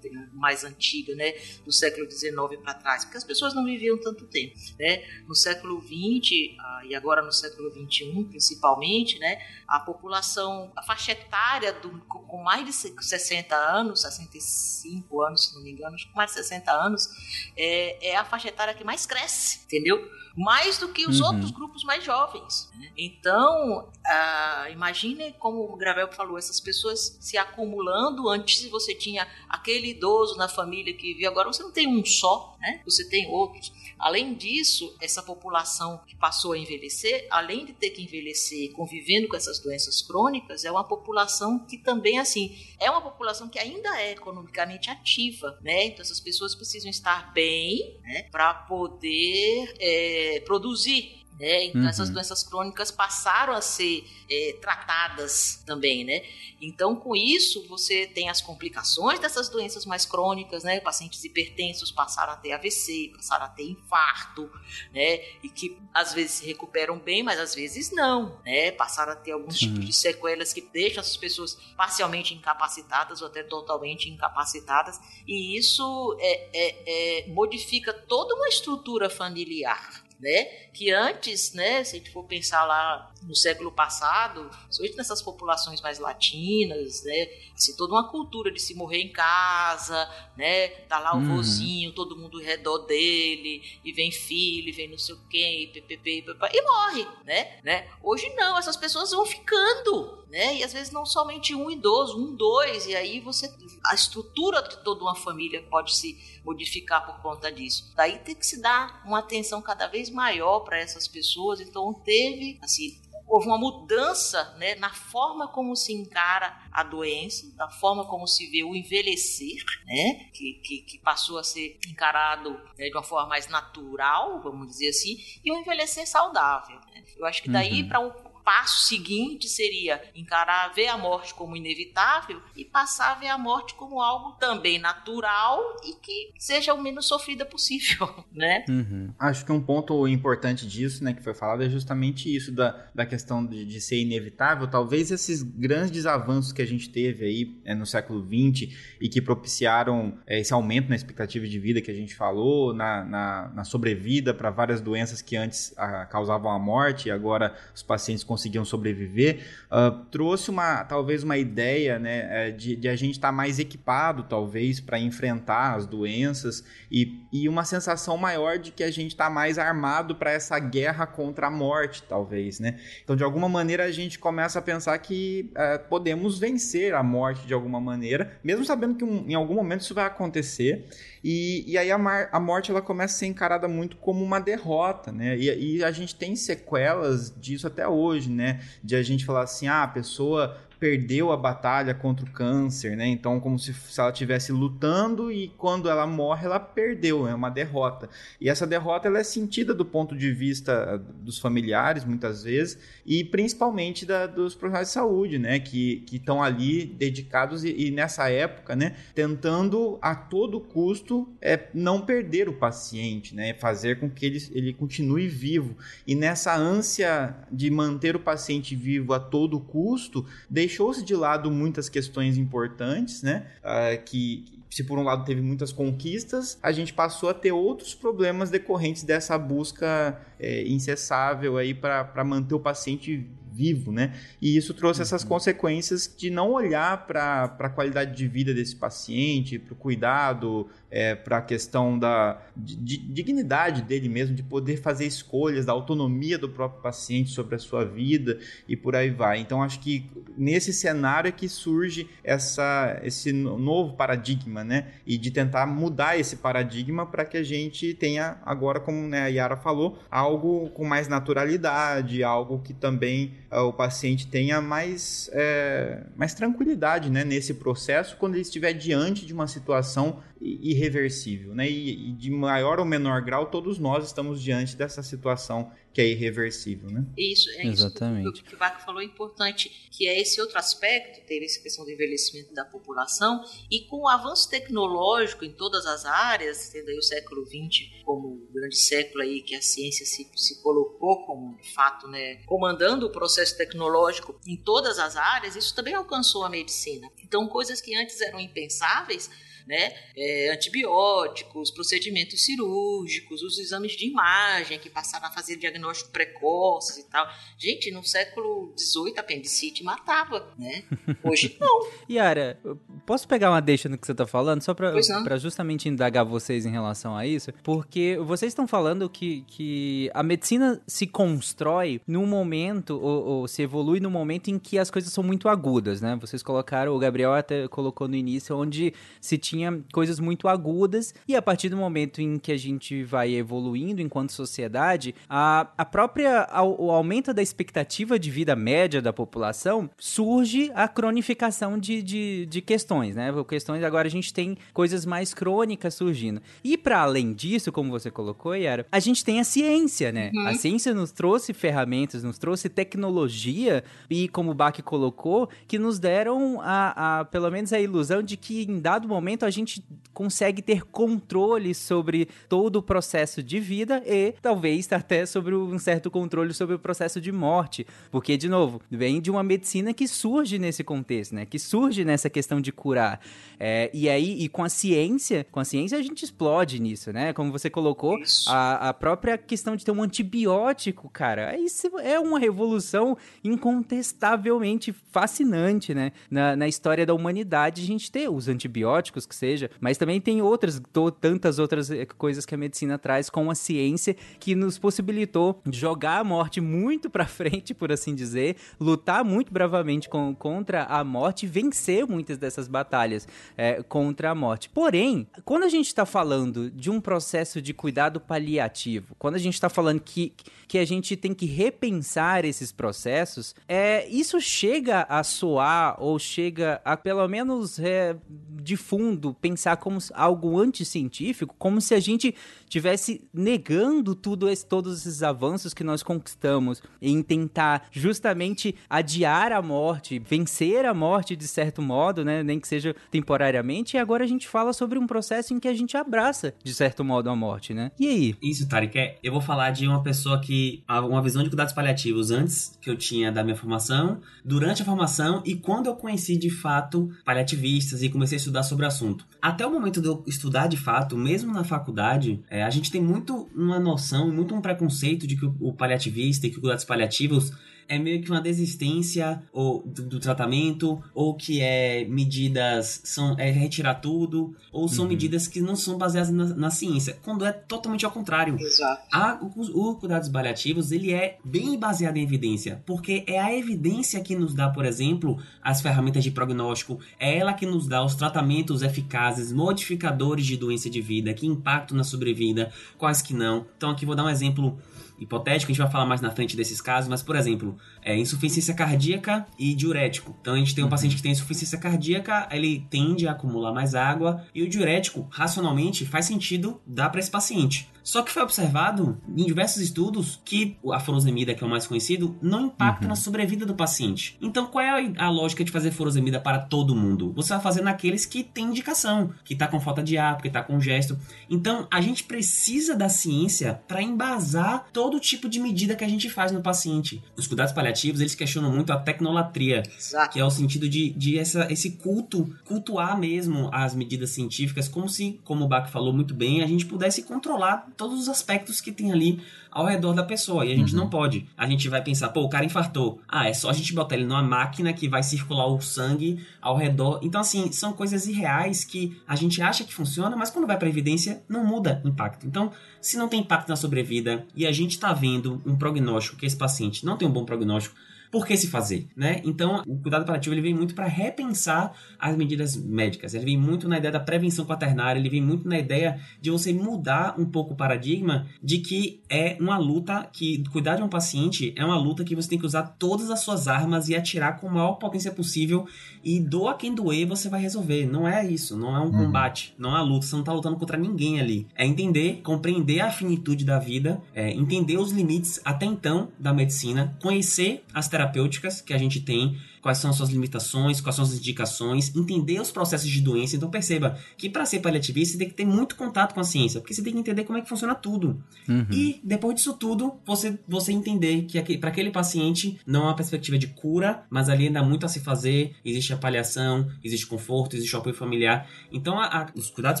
mais 0.32 0.64
antiga, 0.64 1.14
né, 1.14 1.32
do 1.64 1.72
século 1.72 2.10
XIX 2.10 2.34
para 2.62 2.74
trás, 2.74 3.04
porque 3.04 3.18
as 3.18 3.24
pessoas 3.24 3.54
não 3.54 3.64
viviam 3.64 3.98
tanto 4.00 4.26
tempo, 4.26 4.54
né? 4.78 5.04
No 5.26 5.34
século 5.34 5.80
XX 5.80 6.56
ah, 6.58 6.80
e 6.84 6.94
agora 6.94 7.22
no 7.22 7.32
século 7.32 7.70
XXI, 7.70 8.24
principalmente, 8.30 9.18
né, 9.18 9.40
a 9.68 9.80
população, 9.80 10.72
a 10.76 10.82
faixa 10.82 11.12
etária 11.12 11.72
do, 11.74 12.00
com 12.06 12.42
mais 12.42 12.64
de 12.64 12.72
60 12.72 13.54
anos, 13.54 14.02
65 14.02 15.22
anos, 15.22 15.46
se 15.46 15.54
não 15.54 15.62
me 15.62 15.72
engano, 15.72 15.96
com 16.10 16.16
mais 16.16 16.30
de 16.30 16.38
60 16.38 16.72
anos, 16.72 17.08
é, 17.56 18.10
é 18.10 18.16
a 18.16 18.24
faixa 18.24 18.48
etária 18.48 18.74
que 18.74 18.84
mais 18.84 19.04
cresce, 19.06 19.60
entendeu? 19.64 20.10
mais 20.36 20.76
do 20.78 20.88
que 20.88 21.08
os 21.08 21.20
uhum. 21.20 21.28
outros 21.28 21.50
grupos 21.50 21.82
mais 21.82 22.04
jovens. 22.04 22.70
Né? 22.78 22.92
Então, 22.96 23.65
uh, 23.74 24.72
imagine 24.72 25.32
como 25.38 25.62
o 25.62 25.76
Gravel 25.76 26.10
falou, 26.12 26.38
essas 26.38 26.60
pessoas 26.60 27.16
se 27.20 27.36
acumulando. 27.36 28.28
Antes 28.28 28.64
você 28.70 28.94
tinha 28.94 29.26
aquele 29.48 29.90
idoso 29.90 30.36
na 30.36 30.48
família 30.48 30.94
que 30.94 31.12
vivia, 31.12 31.28
agora 31.28 31.52
você 31.52 31.62
não 31.62 31.72
tem 31.72 31.88
um 31.88 32.04
só, 32.04 32.56
né? 32.60 32.82
você 32.84 33.08
tem 33.08 33.28
outros. 33.28 33.72
Além 33.98 34.34
disso, 34.34 34.94
essa 35.00 35.22
população 35.22 36.00
que 36.06 36.14
passou 36.14 36.52
a 36.52 36.58
envelhecer, 36.58 37.26
além 37.30 37.64
de 37.64 37.72
ter 37.72 37.90
que 37.90 38.02
envelhecer 38.02 38.72
convivendo 38.72 39.28
com 39.28 39.36
essas 39.36 39.58
doenças 39.58 40.02
crônicas, 40.02 40.64
é 40.64 40.70
uma 40.70 40.84
população 40.84 41.58
que 41.58 41.78
também, 41.78 42.18
assim, 42.18 42.56
é 42.78 42.90
uma 42.90 43.00
população 43.00 43.48
que 43.48 43.58
ainda 43.58 44.00
é 44.00 44.12
economicamente 44.12 44.90
ativa, 44.90 45.58
né? 45.62 45.86
Então, 45.86 46.02
essas 46.02 46.20
pessoas 46.20 46.54
precisam 46.54 46.90
estar 46.90 47.32
bem, 47.32 47.98
né, 48.02 48.24
para 48.24 48.52
poder 48.52 49.74
é, 49.78 50.42
produzir 50.44 51.25
né? 51.38 51.64
Então 51.64 51.82
uhum. 51.82 51.88
essas 51.88 52.10
doenças 52.10 52.42
crônicas 52.42 52.90
passaram 52.90 53.52
a 53.52 53.60
ser 53.60 54.04
é, 54.28 54.56
tratadas 54.60 55.62
também, 55.66 56.04
né? 56.04 56.22
Então 56.60 56.96
com 56.96 57.14
isso 57.14 57.66
você 57.68 58.06
tem 58.06 58.28
as 58.28 58.40
complicações 58.40 59.18
dessas 59.18 59.48
doenças 59.48 59.84
mais 59.84 60.06
crônicas, 60.06 60.64
né? 60.64 60.80
Pacientes 60.80 61.22
hipertensos 61.24 61.92
passaram 61.92 62.32
a 62.32 62.36
ter 62.36 62.52
AVC, 62.52 63.12
passaram 63.14 63.44
a 63.44 63.48
ter 63.48 63.64
infarto, 63.64 64.50
né? 64.92 65.20
E 65.42 65.48
que 65.48 65.78
às 65.92 66.14
vezes 66.14 66.32
se 66.32 66.46
recuperam 66.46 66.98
bem, 66.98 67.22
mas 67.22 67.38
às 67.38 67.54
vezes 67.54 67.90
não, 67.90 68.40
né? 68.44 68.70
Passaram 68.72 69.12
a 69.12 69.16
ter 69.16 69.32
alguns 69.32 69.58
tipos 69.58 69.84
de 69.84 69.92
sequelas 69.92 70.52
que 70.52 70.60
deixam 70.60 71.00
essas 71.00 71.16
pessoas 71.16 71.58
parcialmente 71.76 72.32
incapacitadas 72.34 73.20
ou 73.20 73.28
até 73.28 73.42
totalmente 73.42 74.08
incapacitadas 74.08 74.98
e 75.26 75.56
isso 75.56 76.16
é, 76.20 76.48
é, 76.52 77.24
é 77.24 77.28
modifica 77.28 77.92
toda 77.92 78.34
uma 78.34 78.48
estrutura 78.48 79.10
familiar, 79.10 80.05
né? 80.18 80.44
Que 80.72 80.90
antes, 80.90 81.52
né, 81.52 81.84
se 81.84 81.96
a 81.96 81.98
gente 81.98 82.10
for 82.10 82.24
pensar 82.24 82.64
lá 82.64 83.12
no 83.22 83.34
século 83.34 83.72
passado, 83.72 84.48
somente 84.70 84.96
nessas 84.96 85.20
populações 85.20 85.80
mais 85.80 85.98
latinas, 85.98 87.02
né, 87.04 87.28
assim, 87.54 87.76
toda 87.76 87.94
uma 87.94 88.08
cultura 88.08 88.50
de 88.50 88.60
se 88.60 88.74
morrer 88.74 89.00
em 89.00 89.12
casa, 89.12 90.08
né, 90.36 90.68
tá 90.68 90.98
lá 90.98 91.14
o 91.14 91.18
uhum. 91.18 91.36
vozinho, 91.36 91.92
todo 91.92 92.16
mundo 92.16 92.38
ao 92.38 92.44
redor 92.44 92.78
dele, 92.86 93.62
e 93.84 93.92
vem 93.92 94.10
filho, 94.10 94.68
e 94.68 94.72
vem 94.72 94.88
não 94.88 94.98
sei 94.98 95.14
o 95.14 95.28
quê, 95.28 95.70
e, 95.74 95.80
ppp, 95.80 96.24
e 96.52 96.62
morre, 96.62 97.06
né, 97.24 97.60
né? 97.62 97.88
Hoje 98.02 98.28
não, 98.34 98.58
essas 98.58 98.76
pessoas 98.76 99.10
vão 99.10 99.26
ficando, 99.26 100.24
né, 100.28 100.56
e 100.56 100.64
às 100.64 100.72
vezes 100.72 100.92
não 100.92 101.06
somente 101.06 101.54
um 101.54 101.70
idoso, 101.70 102.18
um, 102.18 102.34
dois, 102.34 102.86
e 102.86 102.94
aí 102.96 103.20
você, 103.20 103.52
a 103.86 103.94
estrutura 103.94 104.60
de 104.62 104.82
toda 104.82 105.02
uma 105.02 105.14
família 105.14 105.62
pode 105.70 105.96
se 105.96 106.40
modificar 106.44 107.06
por 107.06 107.22
conta 107.22 107.50
disso. 107.50 107.92
Daí 107.94 108.18
tem 108.18 108.34
que 108.34 108.46
se 108.46 108.60
dar 108.60 109.02
uma 109.04 109.20
atenção 109.20 109.62
cada 109.62 109.86
vez 109.86 110.10
maior 110.10 110.60
para 110.60 110.78
essas 110.78 111.06
pessoas, 111.06 111.60
então 111.60 111.92
teve, 111.94 112.58
assim, 112.62 113.00
houve 113.26 113.48
uma 113.48 113.58
mudança 113.58 114.54
né, 114.58 114.76
na 114.76 114.90
forma 114.90 115.48
como 115.48 115.74
se 115.74 115.92
encara 115.92 116.56
a 116.70 116.82
doença, 116.82 117.50
da 117.56 117.68
forma 117.68 118.04
como 118.04 118.26
se 118.26 118.46
vê 118.46 118.62
o 118.62 118.74
envelhecer, 118.74 119.64
né, 119.84 120.30
que, 120.32 120.54
que, 120.62 120.78
que 120.82 120.98
passou 120.98 121.38
a 121.38 121.44
ser 121.44 121.78
encarado 121.88 122.50
né, 122.78 122.88
de 122.88 122.96
uma 122.96 123.02
forma 123.02 123.28
mais 123.28 123.48
natural, 123.48 124.40
vamos 124.40 124.68
dizer 124.68 124.90
assim, 124.90 125.16
e 125.44 125.50
o 125.50 125.56
envelhecer 125.56 126.06
saudável. 126.06 126.78
Né? 126.92 127.04
Eu 127.16 127.26
acho 127.26 127.42
que 127.42 127.50
daí 127.50 127.82
uhum. 127.82 127.88
para 127.88 128.00
um 128.00 128.25
passo 128.46 128.86
seguinte 128.86 129.48
seria 129.48 130.00
encarar, 130.14 130.72
ver 130.72 130.86
a 130.86 130.96
morte 130.96 131.34
como 131.34 131.56
inevitável 131.56 132.40
e 132.54 132.64
passar 132.64 133.10
a 133.10 133.14
ver 133.16 133.26
a 133.26 133.36
morte 133.36 133.74
como 133.74 134.00
algo 134.00 134.38
também 134.38 134.78
natural 134.78 135.60
e 135.84 135.94
que 135.94 136.32
seja 136.38 136.72
o 136.72 136.80
menos 136.80 137.06
sofrida 137.06 137.44
possível, 137.44 138.08
né? 138.32 138.64
Uhum. 138.68 139.12
Acho 139.18 139.44
que 139.44 139.50
um 139.50 139.60
ponto 139.60 140.06
importante 140.06 140.64
disso, 140.64 141.02
né, 141.02 141.12
que 141.12 141.24
foi 141.24 141.34
falado 141.34 141.64
é 141.64 141.68
justamente 141.68 142.32
isso 142.32 142.52
da, 142.52 142.86
da 142.94 143.04
questão 143.04 143.44
de, 143.44 143.64
de 143.64 143.80
ser 143.80 144.00
inevitável. 144.00 144.68
Talvez 144.68 145.10
esses 145.10 145.42
grandes 145.42 146.06
avanços 146.06 146.52
que 146.52 146.62
a 146.62 146.66
gente 146.66 146.88
teve 146.88 147.24
aí 147.24 147.60
é, 147.64 147.74
no 147.74 147.84
século 147.84 148.24
XX 148.24 148.72
e 149.00 149.08
que 149.08 149.20
propiciaram 149.20 150.16
é, 150.24 150.38
esse 150.38 150.52
aumento 150.52 150.88
na 150.88 150.94
expectativa 150.94 151.48
de 151.48 151.58
vida 151.58 151.80
que 151.80 151.90
a 151.90 151.94
gente 151.94 152.14
falou, 152.14 152.72
na, 152.72 153.04
na, 153.04 153.48
na 153.48 153.64
sobrevida 153.64 154.32
para 154.32 154.50
várias 154.50 154.80
doenças 154.80 155.20
que 155.20 155.34
antes 155.34 155.76
a, 155.76 156.02
ah, 156.02 156.06
causavam 156.06 156.52
a 156.52 156.58
morte 156.60 157.08
e 157.08 157.10
agora 157.10 157.56
os 157.74 157.82
pacientes 157.82 158.22
conseguiam 158.36 158.66
sobreviver, 158.66 159.46
uh, 159.72 160.04
trouxe 160.10 160.50
uma 160.50 160.84
talvez 160.84 161.22
uma 161.22 161.38
ideia 161.38 161.98
né, 161.98 162.48
é, 162.48 162.50
de, 162.50 162.76
de 162.76 162.86
a 162.86 162.94
gente 162.94 163.12
estar 163.12 163.28
tá 163.28 163.32
mais 163.32 163.58
equipado, 163.58 164.24
talvez, 164.24 164.78
para 164.78 164.98
enfrentar 164.98 165.74
as 165.74 165.86
doenças 165.86 166.62
e, 166.92 167.22
e 167.32 167.48
uma 167.48 167.64
sensação 167.64 168.18
maior 168.18 168.58
de 168.58 168.70
que 168.70 168.84
a 168.84 168.90
gente 168.90 169.12
está 169.12 169.30
mais 169.30 169.58
armado 169.58 170.14
para 170.14 170.30
essa 170.30 170.58
guerra 170.58 171.06
contra 171.06 171.46
a 171.46 171.50
morte, 171.50 172.02
talvez. 172.02 172.60
Né? 172.60 172.78
Então, 173.02 173.16
de 173.16 173.24
alguma 173.24 173.48
maneira, 173.48 173.84
a 173.84 173.90
gente 173.90 174.18
começa 174.18 174.58
a 174.58 174.62
pensar 174.62 174.96
que 174.98 175.50
uh, 175.52 175.88
podemos 175.88 176.38
vencer 176.38 176.94
a 176.94 177.02
morte 177.02 177.46
de 177.46 177.54
alguma 177.54 177.80
maneira, 177.80 178.38
mesmo 178.44 178.64
sabendo 178.64 178.96
que 178.96 179.04
um, 179.04 179.24
em 179.26 179.34
algum 179.34 179.54
momento 179.54 179.80
isso 179.80 179.94
vai 179.94 180.04
acontecer. 180.04 180.86
E, 181.24 181.64
e 181.66 181.76
aí 181.76 181.90
a, 181.90 181.98
mar, 181.98 182.28
a, 182.30 182.38
morte 182.38 182.70
ela 182.70 182.80
começa 182.80 183.16
a 183.16 183.18
ser 183.18 183.26
encarada 183.26 183.66
muito 183.66 183.96
como 183.96 184.22
uma 184.22 184.38
derrota, 184.38 185.10
né? 185.10 185.36
E, 185.36 185.78
e 185.78 185.84
a 185.84 185.90
gente 185.90 186.14
tem 186.14 186.36
sequelas 186.36 187.34
disso 187.36 187.66
até 187.66 187.88
hoje, 187.88 188.25
né? 188.28 188.60
De 188.82 188.96
a 188.96 189.02
gente 189.02 189.24
falar 189.24 189.42
assim, 189.42 189.68
ah, 189.68 189.82
a 189.82 189.88
pessoa 189.88 190.56
perdeu 190.78 191.32
a 191.32 191.36
batalha 191.36 191.94
contra 191.94 192.24
o 192.24 192.30
câncer, 192.30 192.96
né? 192.96 193.06
Então, 193.06 193.40
como 193.40 193.58
se, 193.58 193.72
se 193.72 194.00
ela 194.00 194.10
estivesse 194.10 194.52
lutando 194.52 195.32
e 195.32 195.48
quando 195.56 195.88
ela 195.88 196.06
morre, 196.06 196.46
ela 196.46 196.60
perdeu, 196.60 197.26
é 197.26 197.34
uma 197.34 197.50
derrota. 197.50 198.08
E 198.40 198.48
essa 198.48 198.66
derrota 198.66 199.08
ela 199.08 199.18
é 199.18 199.24
sentida 199.24 199.74
do 199.74 199.84
ponto 199.84 200.16
de 200.16 200.32
vista 200.32 200.98
dos 201.22 201.38
familiares, 201.38 202.04
muitas 202.04 202.44
vezes, 202.44 202.78
e 203.04 203.24
principalmente 203.24 204.04
da, 204.04 204.26
dos 204.26 204.54
profissionais 204.54 204.88
de 204.88 204.94
saúde, 204.94 205.38
né? 205.38 205.58
Que 205.58 206.04
estão 206.12 206.42
ali 206.42 206.84
dedicados 206.84 207.64
e, 207.64 207.74
e, 207.86 207.90
nessa 207.90 208.28
época, 208.30 208.76
né? 208.76 208.96
Tentando 209.14 209.98
a 210.02 210.14
todo 210.14 210.60
custo 210.60 211.28
é, 211.40 211.68
não 211.72 212.00
perder 212.00 212.48
o 212.48 212.52
paciente, 212.52 213.34
né? 213.34 213.54
Fazer 213.54 213.98
com 213.98 214.10
que 214.10 214.26
ele, 214.26 214.42
ele 214.52 214.72
continue 214.72 215.26
vivo. 215.28 215.76
E 216.06 216.14
nessa 216.14 216.56
ânsia 216.56 217.34
de 217.50 217.70
manter 217.70 218.14
o 218.16 218.20
paciente 218.20 218.74
vivo 218.74 219.14
a 219.14 219.20
todo 219.20 219.60
custo, 219.60 220.26
deixou-se 220.66 221.04
de 221.04 221.14
lado 221.14 221.50
muitas 221.50 221.88
questões 221.88 222.36
importantes, 222.36 223.22
né? 223.22 223.46
Uh, 223.62 224.02
que, 224.04 224.44
se 224.68 224.82
por 224.84 224.98
um 224.98 225.02
lado 225.02 225.24
teve 225.24 225.40
muitas 225.40 225.72
conquistas, 225.72 226.58
a 226.62 226.72
gente 226.72 226.92
passou 226.92 227.30
a 227.30 227.34
ter 227.34 227.52
outros 227.52 227.94
problemas 227.94 228.50
decorrentes 228.50 229.04
dessa 229.04 229.38
busca 229.38 230.20
é, 230.38 230.66
incessável 230.68 231.56
aí 231.56 231.72
para 231.72 232.24
manter 232.24 232.54
o 232.54 232.60
paciente 232.60 233.26
vivo, 233.56 233.90
né? 233.90 234.12
E 234.40 234.56
isso 234.56 234.74
trouxe 234.74 235.00
essas 235.00 235.22
uhum. 235.22 235.28
consequências 235.28 236.12
de 236.16 236.28
não 236.28 236.52
olhar 236.52 237.06
para 237.06 237.56
a 237.58 237.68
qualidade 237.70 238.14
de 238.14 238.28
vida 238.28 238.52
desse 238.52 238.76
paciente, 238.76 239.58
para 239.58 239.72
o 239.72 239.76
cuidado 239.76 240.68
é, 240.90 241.14
para 241.14 241.38
a 241.38 241.42
questão 241.42 241.98
da 241.98 242.40
de, 242.56 242.76
de 242.76 242.96
dignidade 242.98 243.82
dele 243.82 244.08
mesmo, 244.08 244.34
de 244.34 244.42
poder 244.42 244.78
fazer 244.78 245.06
escolhas, 245.06 245.66
da 245.66 245.72
autonomia 245.72 246.38
do 246.38 246.48
próprio 246.48 246.80
paciente 246.80 247.30
sobre 247.30 247.54
a 247.54 247.58
sua 247.58 247.84
vida 247.84 248.38
e 248.68 248.76
por 248.76 248.94
aí 248.94 249.10
vai. 249.10 249.38
Então 249.38 249.62
acho 249.62 249.80
que 249.80 250.08
nesse 250.36 250.72
cenário 250.72 251.28
é 251.28 251.32
que 251.32 251.48
surge 251.48 252.08
essa, 252.22 252.98
esse 253.02 253.32
novo 253.32 253.94
paradigma, 253.94 254.64
né? 254.64 254.86
E 255.06 255.18
de 255.18 255.30
tentar 255.30 255.66
mudar 255.66 256.18
esse 256.18 256.36
paradigma 256.36 257.04
para 257.06 257.24
que 257.24 257.36
a 257.36 257.42
gente 257.42 257.92
tenha 257.94 258.38
agora, 258.44 258.80
como 258.80 259.06
né, 259.06 259.22
a 259.22 259.26
Yara 259.26 259.56
falou, 259.56 259.98
algo 260.10 260.70
com 260.70 260.84
mais 260.84 261.08
naturalidade, 261.08 262.22
algo 262.22 262.60
que 262.60 262.72
também 262.72 263.34
o 263.50 263.72
paciente 263.72 264.26
tenha 264.26 264.60
mais, 264.60 265.30
é, 265.32 266.02
mais 266.16 266.34
tranquilidade 266.34 267.10
né, 267.10 267.24
nesse 267.24 267.54
processo 267.54 268.16
quando 268.16 268.34
ele 268.34 268.42
estiver 268.42 268.72
diante 268.72 269.24
de 269.24 269.32
uma 269.32 269.46
situação 269.46 270.20
irreversível, 270.40 271.54
né? 271.54 271.68
E, 271.68 272.10
e, 272.10 272.12
de 272.12 272.30
maior 272.30 272.78
ou 272.78 272.84
menor 272.84 273.22
grau, 273.22 273.50
todos 273.50 273.78
nós 273.78 274.06
estamos 274.06 274.42
diante 274.42 274.76
dessa 274.76 275.02
situação 275.02 275.72
que 275.92 276.00
é 276.02 276.08
irreversível, 276.08 276.90
né? 276.90 277.06
Isso, 277.16 277.48
é 277.52 277.66
Exatamente. 277.66 278.34
isso 278.34 278.44
que 278.44 278.54
o 278.54 278.58
Baco 278.58 278.82
falou 278.82 279.00
é 279.00 279.04
importante, 279.04 279.88
que 279.90 280.06
é 280.06 280.20
esse 280.20 280.38
outro 280.40 280.58
aspecto, 280.58 281.26
ter 281.26 281.42
essa 281.42 281.58
questão 281.62 281.86
do 281.86 281.90
envelhecimento 281.90 282.52
da 282.52 282.66
população, 282.66 283.42
e 283.70 283.86
com 283.86 284.02
o 284.02 284.08
avanço 284.08 284.50
tecnológico 284.50 285.42
em 285.44 285.52
todas 285.52 285.86
as 285.86 286.04
áreas, 286.04 286.68
tendo 286.68 286.90
aí 286.90 286.98
o 286.98 287.02
século 287.02 287.46
XX 287.46 288.04
como 288.04 288.28
um 288.28 288.52
grande 288.52 288.76
século 288.76 289.22
aí 289.22 289.40
que 289.40 289.54
a 289.54 289.62
ciência 289.62 290.04
se, 290.04 290.30
se 290.36 290.62
colocou 290.62 291.24
como, 291.24 291.56
de 291.56 291.72
fato, 291.72 292.06
né, 292.08 292.42
comandando 292.44 293.06
o 293.06 293.10
processo 293.10 293.56
tecnológico 293.56 294.38
em 294.46 294.56
todas 294.56 294.98
as 294.98 295.16
áreas, 295.16 295.56
isso 295.56 295.74
também 295.74 295.94
alcançou 295.94 296.44
a 296.44 296.50
medicina. 296.50 297.10
Então, 297.24 297.48
coisas 297.48 297.80
que 297.80 297.96
antes 297.96 298.20
eram 298.20 298.38
impensáveis, 298.38 299.30
né? 299.66 299.92
É, 300.16 300.52
antibióticos, 300.52 301.70
procedimentos 301.70 302.44
cirúrgicos, 302.44 303.42
os 303.42 303.58
exames 303.58 303.92
de 303.92 304.06
imagem 304.06 304.78
que 304.78 304.88
passaram 304.88 305.26
a 305.26 305.30
fazer 305.30 305.56
diagnóstico 305.56 306.10
precoces 306.10 306.98
e 306.98 307.04
tal. 307.10 307.26
Gente, 307.58 307.90
no 307.90 308.04
século 308.04 308.72
XVIII, 308.78 309.18
apendicite 309.18 309.82
matava, 309.82 310.54
né? 310.56 310.84
Hoje 311.24 311.56
não. 311.60 311.88
Yara, 312.08 312.58
posso 313.04 313.26
pegar 313.26 313.50
uma 313.50 313.60
deixa 313.60 313.88
no 313.88 313.98
que 313.98 314.06
você 314.06 314.12
está 314.12 314.26
falando, 314.26 314.62
só 314.62 314.72
para 314.72 315.36
justamente 315.38 315.88
indagar 315.88 316.24
vocês 316.24 316.64
em 316.64 316.70
relação 316.70 317.16
a 317.16 317.26
isso? 317.26 317.52
Porque 317.64 318.18
vocês 318.22 318.50
estão 318.50 318.68
falando 318.68 319.10
que, 319.10 319.42
que 319.48 320.10
a 320.14 320.22
medicina 320.22 320.80
se 320.86 321.06
constrói 321.06 322.00
num 322.06 322.26
momento, 322.26 323.00
ou, 323.00 323.24
ou 323.24 323.48
se 323.48 323.62
evolui 323.62 323.98
num 323.98 324.10
momento 324.10 324.48
em 324.48 324.58
que 324.58 324.78
as 324.78 324.90
coisas 324.90 325.12
são 325.12 325.24
muito 325.24 325.48
agudas, 325.48 326.00
né? 326.00 326.16
Vocês 326.20 326.42
colocaram, 326.42 326.94
o 326.94 326.98
Gabriel 326.98 327.32
até 327.34 327.66
colocou 327.66 328.06
no 328.06 328.14
início, 328.14 328.56
onde 328.56 328.94
se 329.20 329.36
tinha 329.36 329.55
tinha 329.56 329.80
coisas 329.92 330.20
muito 330.20 330.48
agudas, 330.48 331.14
e 331.26 331.34
a 331.34 331.40
partir 331.40 331.68
do 331.68 331.76
momento 331.76 332.20
em 332.20 332.38
que 332.38 332.52
a 332.52 332.56
gente 332.56 333.02
vai 333.02 333.34
evoluindo 333.34 334.02
enquanto 334.02 334.32
sociedade, 334.32 335.14
a, 335.28 335.68
a 335.76 335.84
própria, 335.84 336.46
o 336.62 336.90
aumento 336.90 337.32
da 337.32 337.42
expectativa 337.42 338.18
de 338.18 338.30
vida 338.30 338.54
média 338.54 339.00
da 339.00 339.12
população, 339.12 339.88
surge 339.98 340.70
a 340.74 340.86
cronificação 340.86 341.78
de, 341.78 342.02
de, 342.02 342.46
de 342.46 342.60
questões, 342.60 343.16
né? 343.16 343.32
Questões, 343.48 343.82
agora 343.82 344.06
a 344.06 344.10
gente 344.10 344.32
tem 344.32 344.56
coisas 344.74 345.06
mais 345.06 345.32
crônicas 345.32 345.94
surgindo. 345.94 346.42
E 346.62 346.76
para 346.76 347.00
além 347.00 347.32
disso, 347.32 347.72
como 347.72 347.90
você 347.90 348.10
colocou, 348.10 348.54
Yara, 348.54 348.86
a 348.92 349.00
gente 349.00 349.24
tem 349.24 349.40
a 349.40 349.44
ciência, 349.44 350.12
né? 350.12 350.30
Uhum. 350.34 350.48
A 350.48 350.54
ciência 350.54 350.92
nos 350.92 351.12
trouxe 351.12 351.54
ferramentas, 351.54 352.22
nos 352.22 352.38
trouxe 352.38 352.68
tecnologia, 352.68 353.82
e 354.10 354.28
como 354.28 354.50
o 354.50 354.54
Bach 354.54 354.76
colocou, 354.82 355.48
que 355.66 355.78
nos 355.78 355.98
deram 355.98 356.60
a, 356.60 357.20
a, 357.20 357.24
pelo 357.24 357.50
menos 357.50 357.72
a 357.72 357.80
ilusão 357.80 358.22
de 358.22 358.36
que 358.36 358.62
em 358.62 358.80
dado 358.80 359.08
momento 359.08 359.45
a 359.46 359.50
gente 359.50 359.84
consegue 360.12 360.62
ter 360.62 360.82
controle 360.82 361.74
sobre 361.74 362.28
todo 362.48 362.76
o 362.76 362.82
processo 362.82 363.42
de 363.42 363.60
vida 363.60 364.02
e 364.06 364.34
talvez 364.40 364.90
até 364.90 365.26
sobre 365.26 365.54
um 365.54 365.78
certo 365.78 366.10
controle 366.10 366.54
sobre 366.54 366.74
o 366.74 366.78
processo 366.78 367.20
de 367.20 367.30
morte. 367.30 367.86
Porque, 368.10 368.36
de 368.36 368.48
novo, 368.48 368.80
vem 368.90 369.20
de 369.20 369.30
uma 369.30 369.42
medicina 369.42 369.92
que 369.92 370.08
surge 370.08 370.58
nesse 370.58 370.82
contexto, 370.82 371.34
né? 371.34 371.44
Que 371.44 371.58
surge 371.58 372.04
nessa 372.04 372.30
questão 372.30 372.60
de 372.60 372.72
curar. 372.72 373.20
É, 373.60 373.90
e 373.92 374.08
aí, 374.08 374.42
e 374.42 374.48
com 374.48 374.64
a 374.64 374.68
ciência, 374.68 375.46
com 375.52 375.60
a 375.60 375.64
ciência 375.64 375.98
a 375.98 376.02
gente 376.02 376.24
explode 376.24 376.80
nisso, 376.80 377.12
né? 377.12 377.32
Como 377.32 377.52
você 377.52 377.68
colocou, 377.68 378.18
a, 378.48 378.88
a 378.88 378.94
própria 378.94 379.36
questão 379.36 379.76
de 379.76 379.84
ter 379.84 379.90
um 379.90 380.02
antibiótico, 380.02 381.10
cara, 381.10 381.58
isso 381.58 381.98
é 381.98 382.18
uma 382.18 382.38
revolução 382.38 383.16
incontestavelmente 383.44 384.92
fascinante, 384.92 385.94
né? 385.94 386.12
Na, 386.30 386.56
na 386.56 386.66
história 386.66 387.04
da 387.04 387.14
humanidade, 387.14 387.82
a 387.82 387.86
gente 387.86 388.10
ter 388.10 388.30
os 388.30 388.48
antibióticos, 388.48 389.26
que 389.26 389.35
seja, 389.36 389.70
mas 389.80 389.98
também 389.98 390.20
tem 390.20 390.42
outras, 390.42 390.80
tantas 391.20 391.58
outras 391.58 391.90
eh, 391.90 392.06
coisas 392.06 392.44
que 392.46 392.54
a 392.54 392.58
medicina 392.58 392.98
traz 392.98 393.28
com 393.28 393.50
a 393.50 393.54
ciência 393.54 394.16
que 394.40 394.54
nos 394.54 394.78
possibilitou 394.78 395.60
jogar 395.70 396.20
a 396.20 396.24
morte 396.24 396.60
muito 396.60 397.10
para 397.10 397.26
frente, 397.26 397.74
por 397.74 397.92
assim 397.92 398.14
dizer, 398.14 398.56
lutar 398.80 399.24
muito 399.24 399.52
bravamente 399.52 400.08
com, 400.08 400.34
contra 400.34 400.84
a 400.84 401.04
morte 401.04 401.46
vencer 401.46 402.06
muitas 402.06 402.38
dessas 402.38 402.68
batalhas 402.68 403.28
é, 403.56 403.82
contra 403.82 404.30
a 404.30 404.34
morte. 404.34 404.68
Porém, 404.68 405.26
quando 405.44 405.64
a 405.64 405.68
gente 405.68 405.86
está 405.86 406.06
falando 406.06 406.70
de 406.70 406.90
um 406.90 407.00
processo 407.00 407.60
de 407.60 407.74
cuidado 407.74 408.20
paliativo, 408.20 409.14
quando 409.18 409.34
a 409.34 409.38
gente 409.38 409.54
está 409.54 409.68
falando 409.68 410.00
que, 410.00 410.32
que 410.66 410.78
a 410.78 410.84
gente 410.84 411.16
tem 411.16 411.34
que 411.34 411.46
repensar 411.46 412.44
esses 412.44 412.72
processos, 412.72 413.54
é, 413.68 414.06
isso 414.08 414.40
chega 414.40 415.02
a 415.08 415.22
soar 415.22 415.96
ou 415.98 416.18
chega 416.18 416.80
a 416.84 416.96
pelo 416.96 417.26
menos 417.28 417.78
é, 417.78 418.16
de 418.62 418.76
fundo 418.76 419.25
pensar 419.34 419.78
como 419.78 419.98
algo 420.14 420.60
anticientífico, 420.60 421.54
como 421.58 421.80
se 421.80 421.94
a 421.94 422.00
gente 422.00 422.34
tivesse 422.68 423.28
negando 423.32 424.14
tudo 424.14 424.48
esse, 424.48 424.66
todos 424.66 425.00
esses 425.00 425.22
avanços 425.22 425.72
que 425.72 425.84
nós 425.84 426.02
conquistamos 426.02 426.82
em 427.00 427.22
tentar 427.22 427.88
justamente 427.90 428.74
adiar 428.88 429.52
a 429.52 429.62
morte, 429.62 430.18
vencer 430.18 430.84
a 430.84 430.94
morte 430.94 431.36
de 431.36 431.46
certo 431.46 431.80
modo, 431.80 432.24
né, 432.24 432.42
nem 432.42 432.60
que 432.60 432.68
seja 432.68 432.94
temporariamente, 433.10 433.96
e 433.96 433.98
agora 433.98 434.24
a 434.24 434.26
gente 434.26 434.48
fala 434.48 434.72
sobre 434.72 434.98
um 434.98 435.06
processo 435.06 435.54
em 435.54 435.60
que 435.60 435.68
a 435.68 435.74
gente 435.74 435.96
abraça 435.96 436.54
de 436.62 436.74
certo 436.74 437.04
modo 437.04 437.30
a 437.30 437.36
morte, 437.36 437.72
né? 437.72 437.90
E 437.98 438.08
aí? 438.08 438.34
Isso, 438.42 438.68
Tarek, 438.68 438.98
é, 438.98 439.18
eu 439.22 439.32
vou 439.32 439.40
falar 439.40 439.70
de 439.70 439.86
uma 439.86 440.02
pessoa 440.02 440.40
que 440.40 440.82
uma 440.88 441.22
visão 441.22 441.42
de 441.42 441.48
cuidados 441.48 441.72
paliativos 441.72 442.30
antes 442.30 442.76
que 442.80 442.90
eu 442.90 442.96
tinha 442.96 443.30
da 443.30 443.42
minha 443.42 443.56
formação, 443.56 444.20
durante 444.44 444.82
a 444.82 444.84
formação 444.84 445.42
e 445.44 445.54
quando 445.54 445.86
eu 445.86 445.94
conheci 445.94 446.36
de 446.36 446.50
fato 446.50 447.10
paliativistas 447.24 448.02
e 448.02 448.08
comecei 448.08 448.36
a 448.36 448.38
estudar 448.40 448.62
sobre 448.62 448.84
o 448.84 448.88
assunto. 448.88 449.26
Até 449.40 449.66
o 449.66 449.70
momento 449.70 450.00
de 450.00 450.08
eu 450.08 450.22
estudar 450.26 450.66
de 450.66 450.76
fato, 450.76 451.16
mesmo 451.16 451.52
na 451.52 451.64
faculdade, 451.64 452.42
é, 452.56 452.62
a 452.62 452.70
gente 452.70 452.90
tem 452.90 453.02
muito 453.02 453.50
uma 453.54 453.78
noção, 453.78 454.32
muito 454.32 454.54
um 454.54 454.62
preconceito 454.62 455.26
de 455.26 455.36
que 455.36 455.44
o, 455.60 455.74
paliativista 455.74 456.46
e 456.46 456.50
que 456.50 456.58
cuidados 456.58 456.86
paliativos 456.86 457.52
é 457.88 457.98
meio 457.98 458.22
que 458.22 458.30
uma 458.30 458.40
desistência 458.40 459.42
ou 459.52 459.82
do, 459.86 460.02
do, 460.02 460.20
tratamento, 460.20 461.02
ou 461.14 461.34
que 461.34 461.60
é 461.60 462.04
medidas 462.04 463.00
são 463.04 463.38
é 463.38 463.50
retirar 463.50 463.94
tudo, 463.96 464.54
ou 464.72 464.88
são 464.88 465.04
uhum. 465.04 465.10
medidas 465.10 465.46
que 465.46 465.60
não 465.60 465.76
são 465.76 465.96
baseadas 465.96 466.30
na, 466.30 466.44
na, 466.44 466.70
ciência, 466.70 467.18
quando 467.22 467.44
é 467.44 467.52
totalmente 467.52 468.04
ao 468.04 468.10
contrário. 468.10 468.56
Exato. 468.58 469.02
A, 469.12 469.38
o, 469.42 469.90
o 469.90 469.94
cuidados 469.96 470.28
paliativos 470.28 470.92
ele 470.92 471.12
é 471.12 471.38
bem 471.44 471.78
baseado 471.78 472.16
em 472.16 472.22
evidência, 472.22 472.82
porque 472.86 473.24
é 473.26 473.40
a 473.40 473.54
evidência 473.54 474.20
que 474.20 474.34
nos 474.34 474.54
dá, 474.54 474.68
por 474.68 474.84
exemplo, 474.84 475.38
as 475.62 475.80
ferramentas 475.80 476.24
de 476.24 476.30
prognóstico, 476.30 476.98
é 477.18 477.38
ela 477.38 477.52
que 477.52 477.66
nos 477.66 477.86
dá 477.86 478.04
os 478.04 478.14
tratamentos 478.14 478.82
eficazes, 478.82 479.52
modificadores 479.52 480.46
de 480.46 480.56
doença 480.56 480.90
de 480.90 481.00
vida, 481.00 481.32
que 481.34 481.46
impactam 481.46 481.96
na 481.96 482.04
sobrevida, 482.04 482.72
quais 482.98 483.22
que 483.22 483.34
não. 483.34 483.66
Então 483.76 483.90
aqui 483.90 484.06
vou 484.06 484.14
dar 484.14 484.24
um 484.24 484.28
exemplo 484.28 484.78
hipotético, 485.18 485.70
a 485.70 485.74
gente 485.74 485.82
vai 485.82 485.90
falar 485.90 486.06
mais 486.06 486.20
na 486.20 486.30
frente 486.30 486.56
desses 486.56 486.80
casos, 486.80 487.08
mas, 487.08 487.22
por 487.22 487.36
exemplo, 487.36 487.76
é, 488.02 488.16
insuficiência 488.16 488.74
cardíaca 488.74 489.46
e 489.58 489.74
diurético. 489.74 490.36
Então, 490.40 490.54
a 490.54 490.58
gente 490.58 490.74
tem 490.74 490.82
um 490.82 490.86
uhum. 490.86 490.90
paciente 490.90 491.16
que 491.16 491.22
tem 491.22 491.32
insuficiência 491.32 491.78
cardíaca, 491.78 492.48
ele 492.50 492.86
tende 492.90 493.26
a 493.26 493.32
acumular 493.32 493.72
mais 493.72 493.94
água, 493.94 494.44
e 494.54 494.62
o 494.62 494.68
diurético, 494.68 495.26
racionalmente, 495.30 496.04
faz 496.04 496.26
sentido 496.26 496.80
dar 496.86 497.10
para 497.10 497.20
esse 497.20 497.30
paciente. 497.30 497.88
Só 498.06 498.22
que 498.22 498.30
foi 498.30 498.44
observado 498.44 499.20
em 499.28 499.44
diversos 499.44 499.82
estudos 499.82 500.40
que 500.44 500.78
a 500.92 501.00
furosemida, 501.00 501.52
que 501.56 501.64
é 501.64 501.66
o 501.66 501.68
mais 501.68 501.88
conhecido, 501.88 502.38
não 502.40 502.66
impacta 502.66 503.02
uhum. 503.02 503.08
na 503.08 503.16
sobrevida 503.16 503.66
do 503.66 503.74
paciente. 503.74 504.38
Então, 504.40 504.68
qual 504.68 504.84
é 504.84 505.12
a 505.18 505.28
lógica 505.28 505.64
de 505.64 505.72
fazer 505.72 505.90
furosemida 505.90 506.38
para 506.38 506.60
todo 506.60 506.94
mundo? 506.94 507.32
Você 507.32 507.52
vai 507.52 507.60
fazer 507.60 507.82
naqueles 507.82 508.24
que 508.24 508.44
tem 508.44 508.66
indicação, 508.66 509.34
que 509.44 509.54
está 509.54 509.66
com 509.66 509.80
falta 509.80 510.04
de 510.04 510.16
ar, 510.16 510.40
que 510.40 510.46
está 510.46 510.62
com 510.62 510.78
gesto. 510.78 511.18
Então, 511.50 511.88
a 511.90 512.00
gente 512.00 512.22
precisa 512.22 512.94
da 512.94 513.08
ciência 513.08 513.82
para 513.88 514.00
embasar 514.00 514.86
todo 514.92 515.18
tipo 515.18 515.48
de 515.48 515.58
medida 515.58 515.96
que 515.96 516.04
a 516.04 516.08
gente 516.08 516.30
faz 516.30 516.52
no 516.52 516.62
paciente. 516.62 517.20
Os 517.36 517.48
cuidados 517.48 517.72
paliativos, 517.72 518.20
eles 518.20 518.36
questionam 518.36 518.70
muito 518.70 518.92
a 518.92 518.98
tecnolatria, 518.98 519.82
Exato. 519.98 520.32
que 520.32 520.38
é 520.38 520.44
o 520.44 520.50
sentido 520.50 520.88
de, 520.88 521.10
de 521.10 521.40
essa, 521.40 521.66
esse 521.72 521.96
culto, 521.96 522.54
cultuar 522.64 523.18
mesmo 523.18 523.68
as 523.72 523.96
medidas 523.96 524.30
científicas, 524.30 524.86
como 524.88 525.08
se, 525.08 525.40
como 525.42 525.64
o 525.64 525.68
Bach 525.68 525.90
falou 525.90 526.12
muito 526.12 526.34
bem, 526.34 526.62
a 526.62 526.68
gente 526.68 526.86
pudesse 526.86 527.24
controlar 527.24 527.88
todos 527.96 528.20
os 528.20 528.28
aspectos 528.28 528.80
que 528.80 528.92
tem 528.92 529.12
ali 529.12 529.40
ao 529.70 529.86
redor 529.86 530.12
da 530.14 530.22
pessoa. 530.22 530.64
E 530.64 530.72
a 530.72 530.76
gente 530.76 530.94
uhum. 530.94 531.02
não 531.02 531.10
pode. 531.10 531.46
A 531.56 531.66
gente 531.66 531.88
vai 531.88 532.02
pensar, 532.02 532.30
pô, 532.30 532.42
o 532.42 532.48
cara 532.48 532.64
infartou. 532.64 533.20
Ah, 533.28 533.48
é 533.48 533.52
só 533.52 533.70
a 533.70 533.72
gente 533.72 533.92
botar 533.92 534.14
ele 534.14 534.24
numa 534.24 534.42
máquina 534.42 534.92
que 534.92 535.08
vai 535.08 535.22
circular 535.22 535.66
o 535.66 535.80
sangue 535.80 536.44
ao 536.60 536.76
redor. 536.76 537.20
Então, 537.22 537.40
assim, 537.40 537.70
são 537.72 537.92
coisas 537.92 538.26
irreais 538.26 538.84
que 538.84 539.20
a 539.26 539.36
gente 539.36 539.60
acha 539.60 539.84
que 539.84 539.94
funciona, 539.94 540.36
mas 540.36 540.50
quando 540.50 540.66
vai 540.66 540.78
pra 540.78 540.88
evidência, 540.88 541.42
não 541.48 541.64
muda 541.64 542.00
impacto. 542.04 542.46
Então, 542.46 542.72
se 543.00 543.16
não 543.16 543.28
tem 543.28 543.40
impacto 543.40 543.68
na 543.68 543.76
sobrevida 543.76 544.46
e 544.54 544.66
a 544.66 544.72
gente 544.72 544.98
tá 544.98 545.12
vendo 545.12 545.60
um 545.66 545.76
prognóstico 545.76 546.36
que 546.36 546.46
esse 546.46 546.56
paciente 546.56 547.04
não 547.04 547.16
tem 547.16 547.28
um 547.28 547.32
bom 547.32 547.44
prognóstico, 547.44 547.96
por 548.30 548.46
que 548.46 548.56
se 548.56 548.68
fazer, 548.68 549.08
né? 549.16 549.40
Então, 549.44 549.82
o 549.86 549.98
cuidado 549.98 550.24
paliativo 550.24 550.54
ele 550.54 550.62
vem 550.62 550.74
muito 550.74 550.94
para 550.94 551.06
repensar 551.06 551.92
as 552.18 552.36
medidas 552.36 552.76
médicas. 552.76 553.34
Ele 553.34 553.44
vem 553.44 553.56
muito 553.56 553.88
na 553.88 553.98
ideia 553.98 554.12
da 554.12 554.20
prevenção 554.20 554.64
quaternária, 554.64 555.18
ele 555.18 555.30
vem 555.30 555.42
muito 555.42 555.68
na 555.68 555.78
ideia 555.78 556.20
de 556.40 556.50
você 556.50 556.72
mudar 556.72 557.34
um 557.38 557.44
pouco 557.44 557.74
o 557.74 557.76
paradigma 557.76 558.46
de 558.62 558.78
que 558.78 559.20
é 559.28 559.56
uma 559.60 559.78
luta 559.78 560.28
que 560.32 560.62
cuidar 560.70 560.96
de 560.96 561.02
um 561.02 561.08
paciente 561.08 561.72
é 561.76 561.84
uma 561.84 561.96
luta 561.96 562.24
que 562.24 562.34
você 562.34 562.48
tem 562.48 562.58
que 562.58 562.66
usar 562.66 562.82
todas 562.98 563.30
as 563.30 563.40
suas 563.40 563.68
armas 563.68 564.08
e 564.08 564.14
atirar 564.14 564.60
com 564.60 564.68
a 564.68 564.72
maior 564.72 564.94
potência 564.94 565.30
possível 565.30 565.86
e 566.24 566.40
doa 566.40 566.74
quem 566.74 566.94
doer, 566.94 567.26
você 567.26 567.48
vai 567.48 567.60
resolver. 567.60 568.06
Não 568.06 568.26
é 568.26 568.44
isso, 568.44 568.76
não 568.76 568.96
é 568.96 569.00
um 569.00 569.04
uhum. 569.04 569.26
combate, 569.26 569.74
não 569.78 569.90
é 569.90 569.92
uma 569.94 570.02
luta, 570.02 570.26
você 570.26 570.36
não 570.36 570.42
tá 570.42 570.52
lutando 570.52 570.76
contra 570.76 570.96
ninguém 570.96 571.40
ali. 571.40 571.66
É 571.74 571.86
entender, 571.86 572.40
compreender 572.42 573.00
a 573.00 573.10
finitude 573.10 573.64
da 573.64 573.78
vida, 573.78 574.20
é 574.34 574.50
entender 574.50 574.96
os 574.96 575.12
limites 575.12 575.60
até 575.64 575.86
então 575.86 576.28
da 576.38 576.52
medicina, 576.52 577.16
conhecer 577.22 577.84
as 577.94 578.08
terapêuticas 578.16 578.80
que 578.80 578.94
a 578.94 578.98
gente 578.98 579.20
tem 579.20 579.56
quais 579.86 579.98
são 579.98 580.10
as 580.10 580.16
suas 580.16 580.30
limitações, 580.30 581.00
quais 581.00 581.14
são 581.14 581.24
as 581.24 581.32
indicações, 581.32 582.14
entender 582.16 582.60
os 582.60 582.72
processos 582.72 583.08
de 583.08 583.20
doença. 583.20 583.54
Então 583.54 583.70
perceba 583.70 584.18
que 584.36 584.50
para 584.50 584.66
ser 584.66 584.80
paliativista 584.80 585.34
você 585.34 585.38
tem 585.38 585.48
que 585.48 585.54
ter 585.54 585.64
muito 585.64 585.94
contato 585.94 586.34
com 586.34 586.40
a 586.40 586.44
ciência, 586.44 586.80
porque 586.80 586.92
você 586.92 587.02
tem 587.02 587.12
que 587.12 587.20
entender 587.20 587.44
como 587.44 587.56
é 587.56 587.62
que 587.62 587.68
funciona 587.68 587.94
tudo. 587.94 588.42
Uhum. 588.68 588.86
E 588.90 589.20
depois 589.22 589.54
disso 589.54 589.74
tudo, 589.74 590.14
você, 590.26 590.58
você 590.66 590.90
entender 590.90 591.42
que 591.42 591.78
para 591.78 591.90
aquele 591.90 592.10
paciente 592.10 592.80
não 592.84 593.08
há 593.08 593.14
perspectiva 593.14 593.56
de 593.56 593.68
cura, 593.68 594.24
mas 594.28 594.48
ali 594.48 594.66
ainda 594.66 594.80
há 594.80 594.82
muito 594.82 595.06
a 595.06 595.08
se 595.08 595.20
fazer, 595.20 595.76
existe 595.84 596.12
a 596.12 596.16
paliação, 596.16 596.90
existe 597.04 597.26
conforto, 597.26 597.76
existe 597.76 597.94
o 597.94 597.98
apoio 598.00 598.14
familiar. 598.14 598.68
Então 598.90 599.20
a, 599.20 599.26
a, 599.26 599.46
os 599.54 599.70
cuidados 599.70 600.00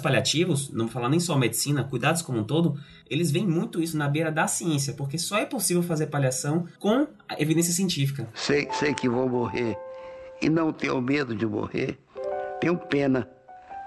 paliativos, 0.00 0.68
não 0.70 0.86
vou 0.86 0.92
falar 0.92 1.08
nem 1.08 1.20
só 1.20 1.34
a 1.34 1.38
medicina, 1.38 1.84
cuidados 1.84 2.22
como 2.22 2.40
um 2.40 2.44
todo, 2.44 2.76
eles 3.08 3.30
veem 3.30 3.46
muito 3.46 3.80
isso 3.82 3.96
na 3.96 4.08
beira 4.08 4.30
da 4.30 4.46
ciência, 4.46 4.92
porque 4.94 5.18
só 5.18 5.38
é 5.38 5.46
possível 5.46 5.82
fazer 5.82 6.06
paliação 6.06 6.66
com 6.78 7.06
evidência 7.38 7.72
científica. 7.72 8.28
Sei, 8.34 8.68
sei 8.72 8.94
que 8.94 9.08
vou 9.08 9.28
morrer 9.28 9.76
e 10.40 10.48
não 10.48 10.72
tenho 10.72 11.00
medo 11.00 11.34
de 11.34 11.46
morrer. 11.46 11.98
Tenho 12.60 12.76
pena 12.76 13.28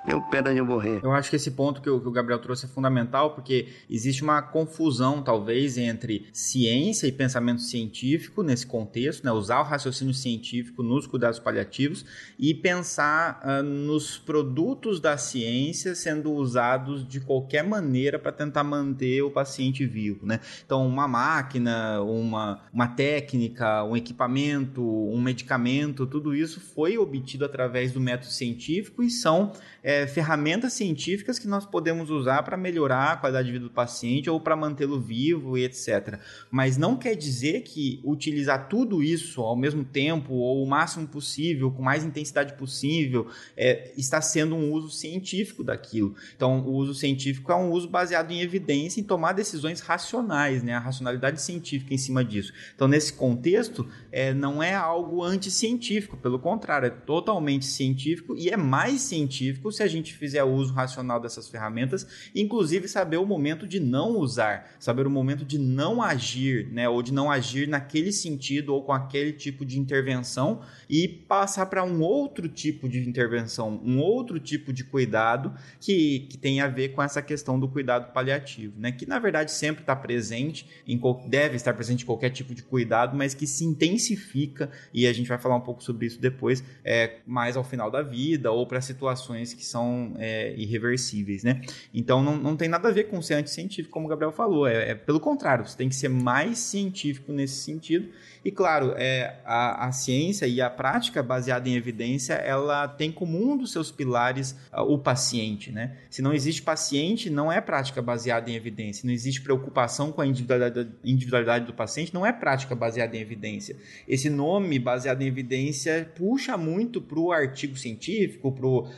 tenho 0.06 0.22
pena 0.30 0.54
de 0.54 0.62
morrer. 0.62 1.00
Eu 1.04 1.12
acho 1.12 1.30
que 1.30 1.36
esse 1.36 1.52
ponto 1.52 1.82
que 1.82 1.90
o, 1.90 2.00
que 2.00 2.08
o, 2.08 2.12
Gabriel 2.12 2.40
trouxe 2.40 2.66
é 2.66 2.70
fundamental, 2.70 3.32
porque 3.32 3.68
existe 3.90 4.24
uma 4.24 4.42
confusão, 4.42 5.22
talvez, 5.22 5.78
entre 5.78 6.28
ciência 6.32 7.08
e 7.08 7.12
pensamento 7.12 7.62
científico 7.62 8.42
nesse 8.42 8.66
contexto, 8.66 9.24
né? 9.24 9.32
usar 9.32 9.60
o 9.60 9.64
raciocínio 9.64 10.14
científico 10.14 10.82
nos 10.82 11.06
cuidados 11.06 11.40
paliativos 11.40 12.06
e 12.38 12.54
pensar 12.54 13.42
uh, 13.44 13.64
nos 13.64 14.18
produtos 14.18 15.00
da 15.00 15.18
ciência 15.18 15.96
sendo 15.96 16.32
usados 16.32 17.08
de 17.08 17.20
qualquer 17.20 17.64
maneira 17.64 18.18
para 18.18 18.32
tentar 18.32 18.64
manter 18.64 19.22
o 19.22 19.32
paciente 19.32 19.86
vivo. 19.86 20.26
Né? 20.26 20.40
Então, 20.66 20.86
uma 20.88 21.08
máquina, 21.08 22.02
uma, 22.02 22.62
uma 22.74 22.88
técnica, 22.88 23.84
um 23.84 23.96
equipamento, 23.96 24.82
um 24.82 25.22
medicamento, 25.22 26.06
tudo 26.06 26.36
isso 26.36 26.60
foi 26.60 26.98
obtido 26.98 27.46
através 27.46 27.92
do 27.92 28.00
método 28.00 28.32
científico 28.32 29.04
e 29.04 29.10
são 29.10 29.52
é, 29.84 29.89
ferramentas 30.08 30.74
científicas 30.74 31.40
que 31.40 31.48
nós 31.48 31.66
podemos 31.66 32.10
usar 32.10 32.44
para 32.44 32.58
melhorar 32.58 33.14
a 33.14 33.18
qualidade 33.18 33.48
de 33.48 33.54
vida 33.54 33.66
do 33.66 33.72
paciente 33.72 34.30
ou 34.30 34.40
para 34.40 34.56
mantê-lo 34.56 35.00
vivo 35.00 35.58
e 35.58 35.64
etc. 35.64 36.20
Mas 36.52 36.78
não 36.78 36.98
quer 36.98 37.16
dizer 37.16 37.62
que 37.62 38.02
utilizar 38.04 38.68
tudo 38.68 39.02
isso 39.02 39.42
ao 39.42 39.56
mesmo 39.56 39.84
tempo 39.84 40.34
ou 40.34 40.64
o 40.64 40.68
máximo 40.68 41.08
possível, 41.08 41.72
com 41.72 41.82
mais 41.82 42.04
intensidade 42.04 42.54
possível, 42.54 43.28
é, 43.56 43.92
está 43.98 44.22
sendo 44.22 44.56
um 44.56 44.72
uso 44.72 44.90
científico 44.90 45.64
daquilo. 45.64 46.16
Então, 46.36 46.62
o 46.62 46.74
uso 46.74 46.94
científico 46.94 47.52
é 47.52 47.56
um 47.56 47.72
uso 47.72 47.88
baseado 47.88 48.32
em 48.32 48.42
evidência, 48.42 49.00
em 49.00 49.04
tomar 49.04 49.34
decisões 49.34 49.80
racionais, 49.80 50.64
né? 50.64 50.74
a 50.74 50.80
racionalidade 50.80 51.42
científica 51.42 51.94
em 51.94 51.98
cima 51.98 52.24
disso. 52.24 52.54
Então, 52.76 52.88
nesse 52.88 53.14
contexto, 53.14 53.88
é, 54.12 54.34
não 54.34 54.62
é 54.62 54.74
algo 54.74 55.24
anticientífico, 55.24 56.18
pelo 56.18 56.40
contrário, 56.40 56.88
é 56.88 56.90
totalmente 56.90 57.66
científico 57.66 58.36
e 58.38 58.50
é 58.50 58.58
mais 58.58 59.02
científico 59.02 59.72
se 59.80 59.84
a 59.84 59.88
gente 59.88 60.14
fizer 60.14 60.44
uso 60.44 60.74
racional 60.74 61.22
dessas 61.22 61.48
ferramentas, 61.48 62.06
inclusive 62.36 62.86
saber 62.86 63.16
o 63.16 63.26
momento 63.26 63.66
de 63.66 63.80
não 63.80 64.18
usar, 64.18 64.70
saber 64.78 65.08
o 65.08 65.10
momento 65.10 65.46
de 65.46 65.58
não 65.58 66.02
agir, 66.02 66.68
né, 66.68 66.90
ou 66.90 67.02
de 67.02 67.14
não 67.14 67.32
agir 67.32 67.66
naquele 67.66 68.12
sentido 68.12 68.74
ou 68.74 68.84
com 68.84 68.92
aquele 68.92 69.32
tipo 69.32 69.64
de 69.64 69.80
intervenção 69.80 70.62
e 70.90 71.08
passar 71.08 71.68
para 71.68 71.82
um 71.82 72.02
outro 72.02 72.50
tipo 72.50 72.90
de 72.90 73.08
intervenção, 73.08 73.80
um 73.82 74.00
outro 74.00 74.38
tipo 74.38 74.74
de 74.74 74.84
cuidado 74.84 75.54
que, 75.80 76.28
que 76.30 76.38
tem 76.38 76.60
a 76.60 76.68
ver 76.68 76.90
com 76.90 77.02
essa 77.02 77.22
questão 77.22 77.58
do 77.58 77.70
cuidado 77.70 78.12
paliativo, 78.12 78.78
né, 78.78 78.92
que 78.92 79.06
na 79.06 79.18
verdade 79.18 79.50
sempre 79.54 79.82
está 79.82 79.96
presente, 79.96 80.68
em, 80.86 81.00
deve 81.30 81.56
estar 81.56 81.74
presente 81.74 82.04
em 82.04 82.06
qualquer 82.06 82.32
tipo 82.32 82.54
de 82.54 82.64
cuidado, 82.64 83.16
mas 83.16 83.34
que 83.34 83.48
se 83.48 83.64
intensifica 83.64 84.70
e 84.94 85.08
a 85.08 85.14
gente 85.14 85.30
vai 85.30 85.38
falar 85.38 85.56
um 85.56 85.62
pouco 85.62 85.82
sobre 85.82 86.06
isso 86.06 86.20
depois, 86.20 86.62
é, 86.84 87.20
mais 87.26 87.56
ao 87.56 87.64
final 87.64 87.90
da 87.90 88.02
vida 88.02 88.52
ou 88.52 88.68
para 88.68 88.82
situações 88.82 89.54
que 89.54 89.69
são 89.70 90.14
é, 90.18 90.54
irreversíveis, 90.56 91.44
né? 91.44 91.62
Então 91.94 92.24
não, 92.24 92.38
não 92.38 92.56
tem 92.56 92.68
nada 92.68 92.90
a 92.90 92.92
ver 92.92 93.06
com 93.06 93.22
ser 93.22 93.36
anticientífico, 93.36 93.94
como 93.94 94.06
o 94.06 94.10
Gabriel 94.10 94.32
falou. 94.32 94.68
É, 94.68 94.92
é, 94.92 94.96
pelo 94.96 95.20
contrário, 95.20 95.66
você 95.66 95.78
tem 95.78 95.90
que 95.90 95.96
ser 95.96 96.10
mais 96.10 96.58
científico 96.60 97.32
nesse 97.32 97.56
sentido. 97.56 98.10
E 98.44 98.52
claro, 98.52 98.94
é, 98.98 99.38
a, 99.46 99.88
a 99.88 99.92
ciência 99.92 100.46
e 100.46 100.62
a 100.62 100.70
prática 100.70 101.22
baseada 101.22 101.68
em 101.68 101.76
evidência, 101.76 102.34
ela 102.34 102.88
tem 102.88 103.12
como 103.12 103.38
um 103.38 103.58
dos 103.58 103.72
seus 103.72 103.92
pilares 103.92 104.52
uh, 104.74 104.82
o 104.82 104.98
paciente, 104.98 105.72
né? 105.72 105.98
Se 106.10 106.22
não 106.22 106.34
existe 106.34 106.62
paciente, 106.62 107.30
não 107.30 107.52
é 107.52 107.60
prática 107.60 108.02
baseada 108.02 108.50
em 108.50 108.56
evidência. 108.56 109.06
Não 109.06 109.14
existe 109.14 109.42
preocupação 109.42 110.12
com 110.12 110.22
a 110.22 110.28
individualidade, 110.28 110.90
individualidade 111.04 111.66
do 111.66 111.74
paciente, 111.74 112.14
não 112.14 112.26
é 112.26 112.32
prática 112.32 112.76
baseada 112.76 113.16
em 113.16 113.20
evidência. 113.20 113.76
Esse 114.08 114.30
nome 114.30 114.80
baseado 114.80 115.22
em 115.22 115.28
evidência 115.28 116.10
puxa 116.16 116.58
muito 116.58 117.02
para 117.02 117.20
o 117.20 117.32
artigo 117.32 117.78
científico, 117.78 118.52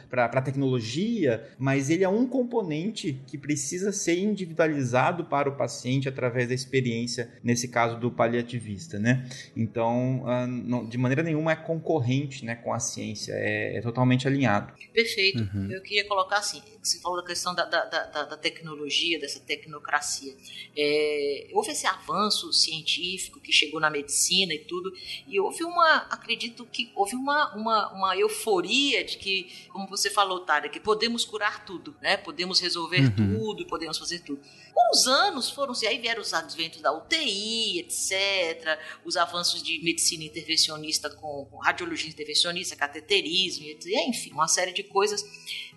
para 0.10 0.26
a 0.26 0.42
tecnologia 0.42 1.32
mas 1.58 1.90
ele 1.90 2.04
é 2.04 2.10
um 2.10 2.26
componente 2.26 3.20
que 3.28 3.38
precisa 3.38 3.92
ser 3.92 4.20
individualizado 4.20 5.26
para 5.26 5.50
o 5.50 5.56
paciente 5.56 6.10
através 6.10 6.48
da 6.48 6.54
experiência, 6.54 7.30
nesse 7.44 7.68
caso 7.68 8.00
do 8.00 8.12
paliativista, 8.12 9.00
né? 9.00 9.26
Então, 9.56 10.24
ah, 10.26 10.48
de 10.88 10.98
maneira 10.98 11.24
nenhuma 11.24 11.52
é 11.52 11.56
concorrente 11.56 12.44
né, 12.46 12.56
com 12.56 12.74
a 12.74 12.80
ciência, 12.80 13.34
é, 13.34 13.78
é 13.78 13.82
totalmente 13.82 14.28
alinhado. 14.28 14.74
Perfeito. 14.94 15.44
Uhum. 15.54 15.72
Eu 15.72 15.82
queria 15.82 16.08
colocar 16.08 16.38
assim, 16.38 16.62
você 16.82 17.00
falou 17.00 17.22
da 17.22 17.28
questão 17.28 17.54
da, 17.54 17.66
da, 17.66 17.86
da, 17.86 18.24
da 18.24 18.38
tecnologia, 18.38 19.20
dessa 19.20 19.40
tecnocracia. 19.40 20.36
É, 20.76 21.48
houve 21.54 21.72
esse 21.72 21.86
avanço 21.88 22.52
científico 22.52 23.40
que 23.40 23.52
chegou 23.52 23.80
na 23.80 23.90
medicina 23.90 24.54
e 24.54 24.60
tudo, 24.60 24.92
e 25.28 25.40
houve 25.40 25.64
uma, 25.64 25.98
acredito 26.10 26.66
que 26.66 26.92
houve 26.96 27.16
uma, 27.16 27.56
uma, 27.56 27.94
uma 27.94 28.18
euforia 28.18 29.04
de 29.04 29.18
que, 29.18 29.48
como 29.70 29.88
você 29.88 30.10
falou, 30.10 30.42
Tária, 30.42 30.70
que 30.70 30.80
podemos 30.80 31.26
curar 31.26 31.66
tudo, 31.66 31.96
né? 32.02 32.18
Podemos 32.18 32.60
resolver 32.60 33.02
uhum. 33.02 33.38
tudo, 33.38 33.66
podemos 33.66 33.98
fazer 33.98 34.20
tudo. 34.20 34.42
Com 34.74 34.92
os 34.92 35.08
anos 35.08 35.50
foram-se, 35.50 35.86
aí 35.86 36.00
vieram 36.00 36.22
os 36.22 36.34
adventos 36.34 36.82
da 36.82 36.92
UTI, 36.92 37.80
etc., 37.80 38.80
os 39.06 39.18
avanços 39.18 39.62
de 39.62 39.84
medicina 39.84 40.24
intervencionista 40.24 41.10
com, 41.10 41.46
com 41.46 41.58
radiologia 41.58 42.10
intervencionista, 42.10 42.76
cateterismo, 42.76 43.66
enfim, 44.08 44.32
uma 44.32 44.48
série 44.48 44.72
de 44.72 44.84
coisas, 44.84 45.24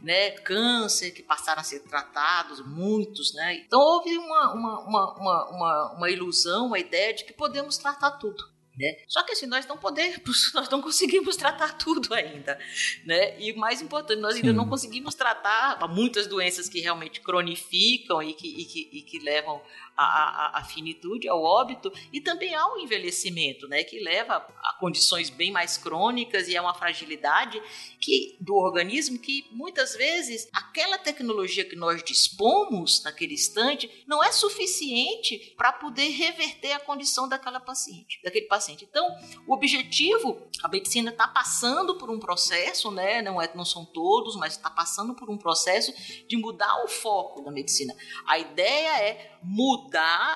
né? 0.00 0.30
Câncer 0.30 1.10
que 1.10 1.22
passaram 1.22 1.60
a 1.60 1.64
ser 1.64 1.80
tratados, 1.80 2.64
muitos, 2.66 3.34
né? 3.34 3.56
Então 3.56 3.80
houve 3.80 4.16
uma, 4.16 4.52
uma, 4.52 4.80
uma, 4.80 5.50
uma, 5.50 5.92
uma 5.96 6.10
ilusão, 6.10 6.66
uma 6.66 6.78
ideia 6.78 7.12
de 7.14 7.24
que 7.24 7.32
podemos 7.32 7.76
tratar 7.76 8.12
tudo. 8.12 8.53
Né? 8.78 8.96
Só 9.06 9.22
que 9.22 9.32
assim, 9.32 9.46
nós 9.46 9.66
não 9.66 9.76
podemos, 9.76 10.52
nós 10.54 10.68
não 10.68 10.82
conseguimos 10.82 11.36
tratar 11.36 11.76
tudo 11.76 12.12
ainda. 12.12 12.58
Né? 13.04 13.40
E 13.40 13.52
mais 13.52 13.80
importante, 13.80 14.20
nós 14.20 14.34
ainda 14.34 14.50
Sim. 14.50 14.56
não 14.56 14.68
conseguimos 14.68 15.14
tratar 15.14 15.78
muitas 15.88 16.26
doenças 16.26 16.68
que 16.68 16.80
realmente 16.80 17.20
cronificam 17.20 18.22
e 18.22 18.34
que, 18.34 18.48
e 18.48 18.64
que, 18.64 18.88
e 18.92 19.02
que 19.02 19.18
levam 19.20 19.62
a, 19.96 20.58
a, 20.58 20.64
finitude, 20.64 21.28
ao 21.28 21.42
óbito 21.42 21.92
e 22.12 22.20
também 22.20 22.54
ao 22.54 22.78
envelhecimento, 22.78 23.68
né, 23.68 23.84
que 23.84 24.00
leva 24.00 24.36
a 24.36 24.76
condições 24.80 25.30
bem 25.30 25.52
mais 25.52 25.78
crônicas 25.78 26.48
e 26.48 26.56
a 26.56 26.62
uma 26.62 26.74
fragilidade 26.74 27.62
que 28.00 28.36
do 28.40 28.54
organismo 28.56 29.18
que 29.18 29.46
muitas 29.52 29.94
vezes 29.94 30.48
aquela 30.52 30.98
tecnologia 30.98 31.64
que 31.64 31.76
nós 31.76 32.02
dispomos 32.02 33.02
naquele 33.04 33.34
instante 33.34 34.04
não 34.06 34.22
é 34.22 34.32
suficiente 34.32 35.54
para 35.56 35.72
poder 35.72 36.08
reverter 36.08 36.72
a 36.72 36.80
condição 36.80 37.28
daquela 37.28 37.60
paciente, 37.60 38.20
daquele 38.22 38.46
paciente. 38.46 38.84
Então, 38.84 39.06
o 39.46 39.54
objetivo, 39.54 40.48
a 40.62 40.68
medicina 40.68 41.10
está 41.10 41.28
passando 41.28 41.96
por 41.96 42.10
um 42.10 42.18
processo, 42.18 42.90
né, 42.90 43.22
não 43.22 43.40
é, 43.40 43.50
não 43.54 43.64
são 43.64 43.84
todos, 43.84 44.36
mas 44.36 44.54
está 44.54 44.70
passando 44.70 45.14
por 45.14 45.30
um 45.30 45.38
processo 45.38 45.92
de 46.26 46.36
mudar 46.36 46.84
o 46.84 46.88
foco 46.88 47.42
da 47.42 47.50
medicina. 47.50 47.94
A 48.26 48.38
ideia 48.38 49.02
é 49.02 49.38
mudar, 49.42 49.83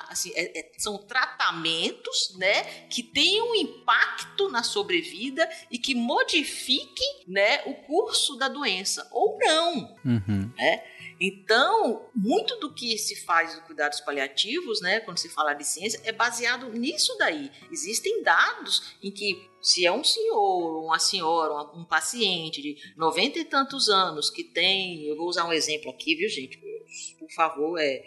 assim, 0.09 0.31
é, 0.35 0.59
é, 0.59 0.71
são 0.77 0.97
tratamentos, 0.97 2.35
né, 2.37 2.63
que 2.89 3.03
tenham 3.03 3.51
um 3.51 3.55
impacto 3.55 4.49
na 4.49 4.63
sobrevida 4.63 5.49
e 5.69 5.77
que 5.77 5.95
modifiquem, 5.95 7.23
né, 7.27 7.63
o 7.65 7.73
curso 7.85 8.35
da 8.35 8.47
doença 8.47 9.07
ou 9.11 9.37
não, 9.39 9.97
uhum. 10.05 10.51
né? 10.55 10.83
Então, 11.21 12.09
muito 12.15 12.55
do 12.61 12.73
que 12.73 12.97
se 12.97 13.25
faz 13.25 13.53
no 13.53 13.61
cuidados 13.63 13.99
paliativos, 13.99 14.79
né, 14.79 15.01
quando 15.01 15.17
se 15.17 15.27
fala 15.27 15.53
de 15.53 15.65
ciência, 15.65 15.99
é 16.05 16.13
baseado 16.13 16.69
nisso 16.71 17.17
daí. 17.17 17.51
Existem 17.69 18.23
dados 18.23 18.95
em 19.03 19.11
que 19.11 19.49
se 19.61 19.85
é 19.85 19.91
um 19.91 20.03
senhor, 20.03 20.81
uma 20.85 20.97
senhora, 20.97 21.69
um 21.77 21.83
paciente 21.83 22.61
de 22.61 22.77
noventa 22.95 23.37
e 23.37 23.43
tantos 23.43 23.89
anos 23.89 24.29
que 24.29 24.43
tem, 24.43 25.03
eu 25.03 25.17
vou 25.17 25.27
usar 25.27 25.45
um 25.45 25.51
exemplo 25.51 25.91
aqui, 25.91 26.15
viu, 26.15 26.29
gente? 26.29 26.57
Por 27.19 27.29
favor, 27.31 27.77
é, 27.77 28.01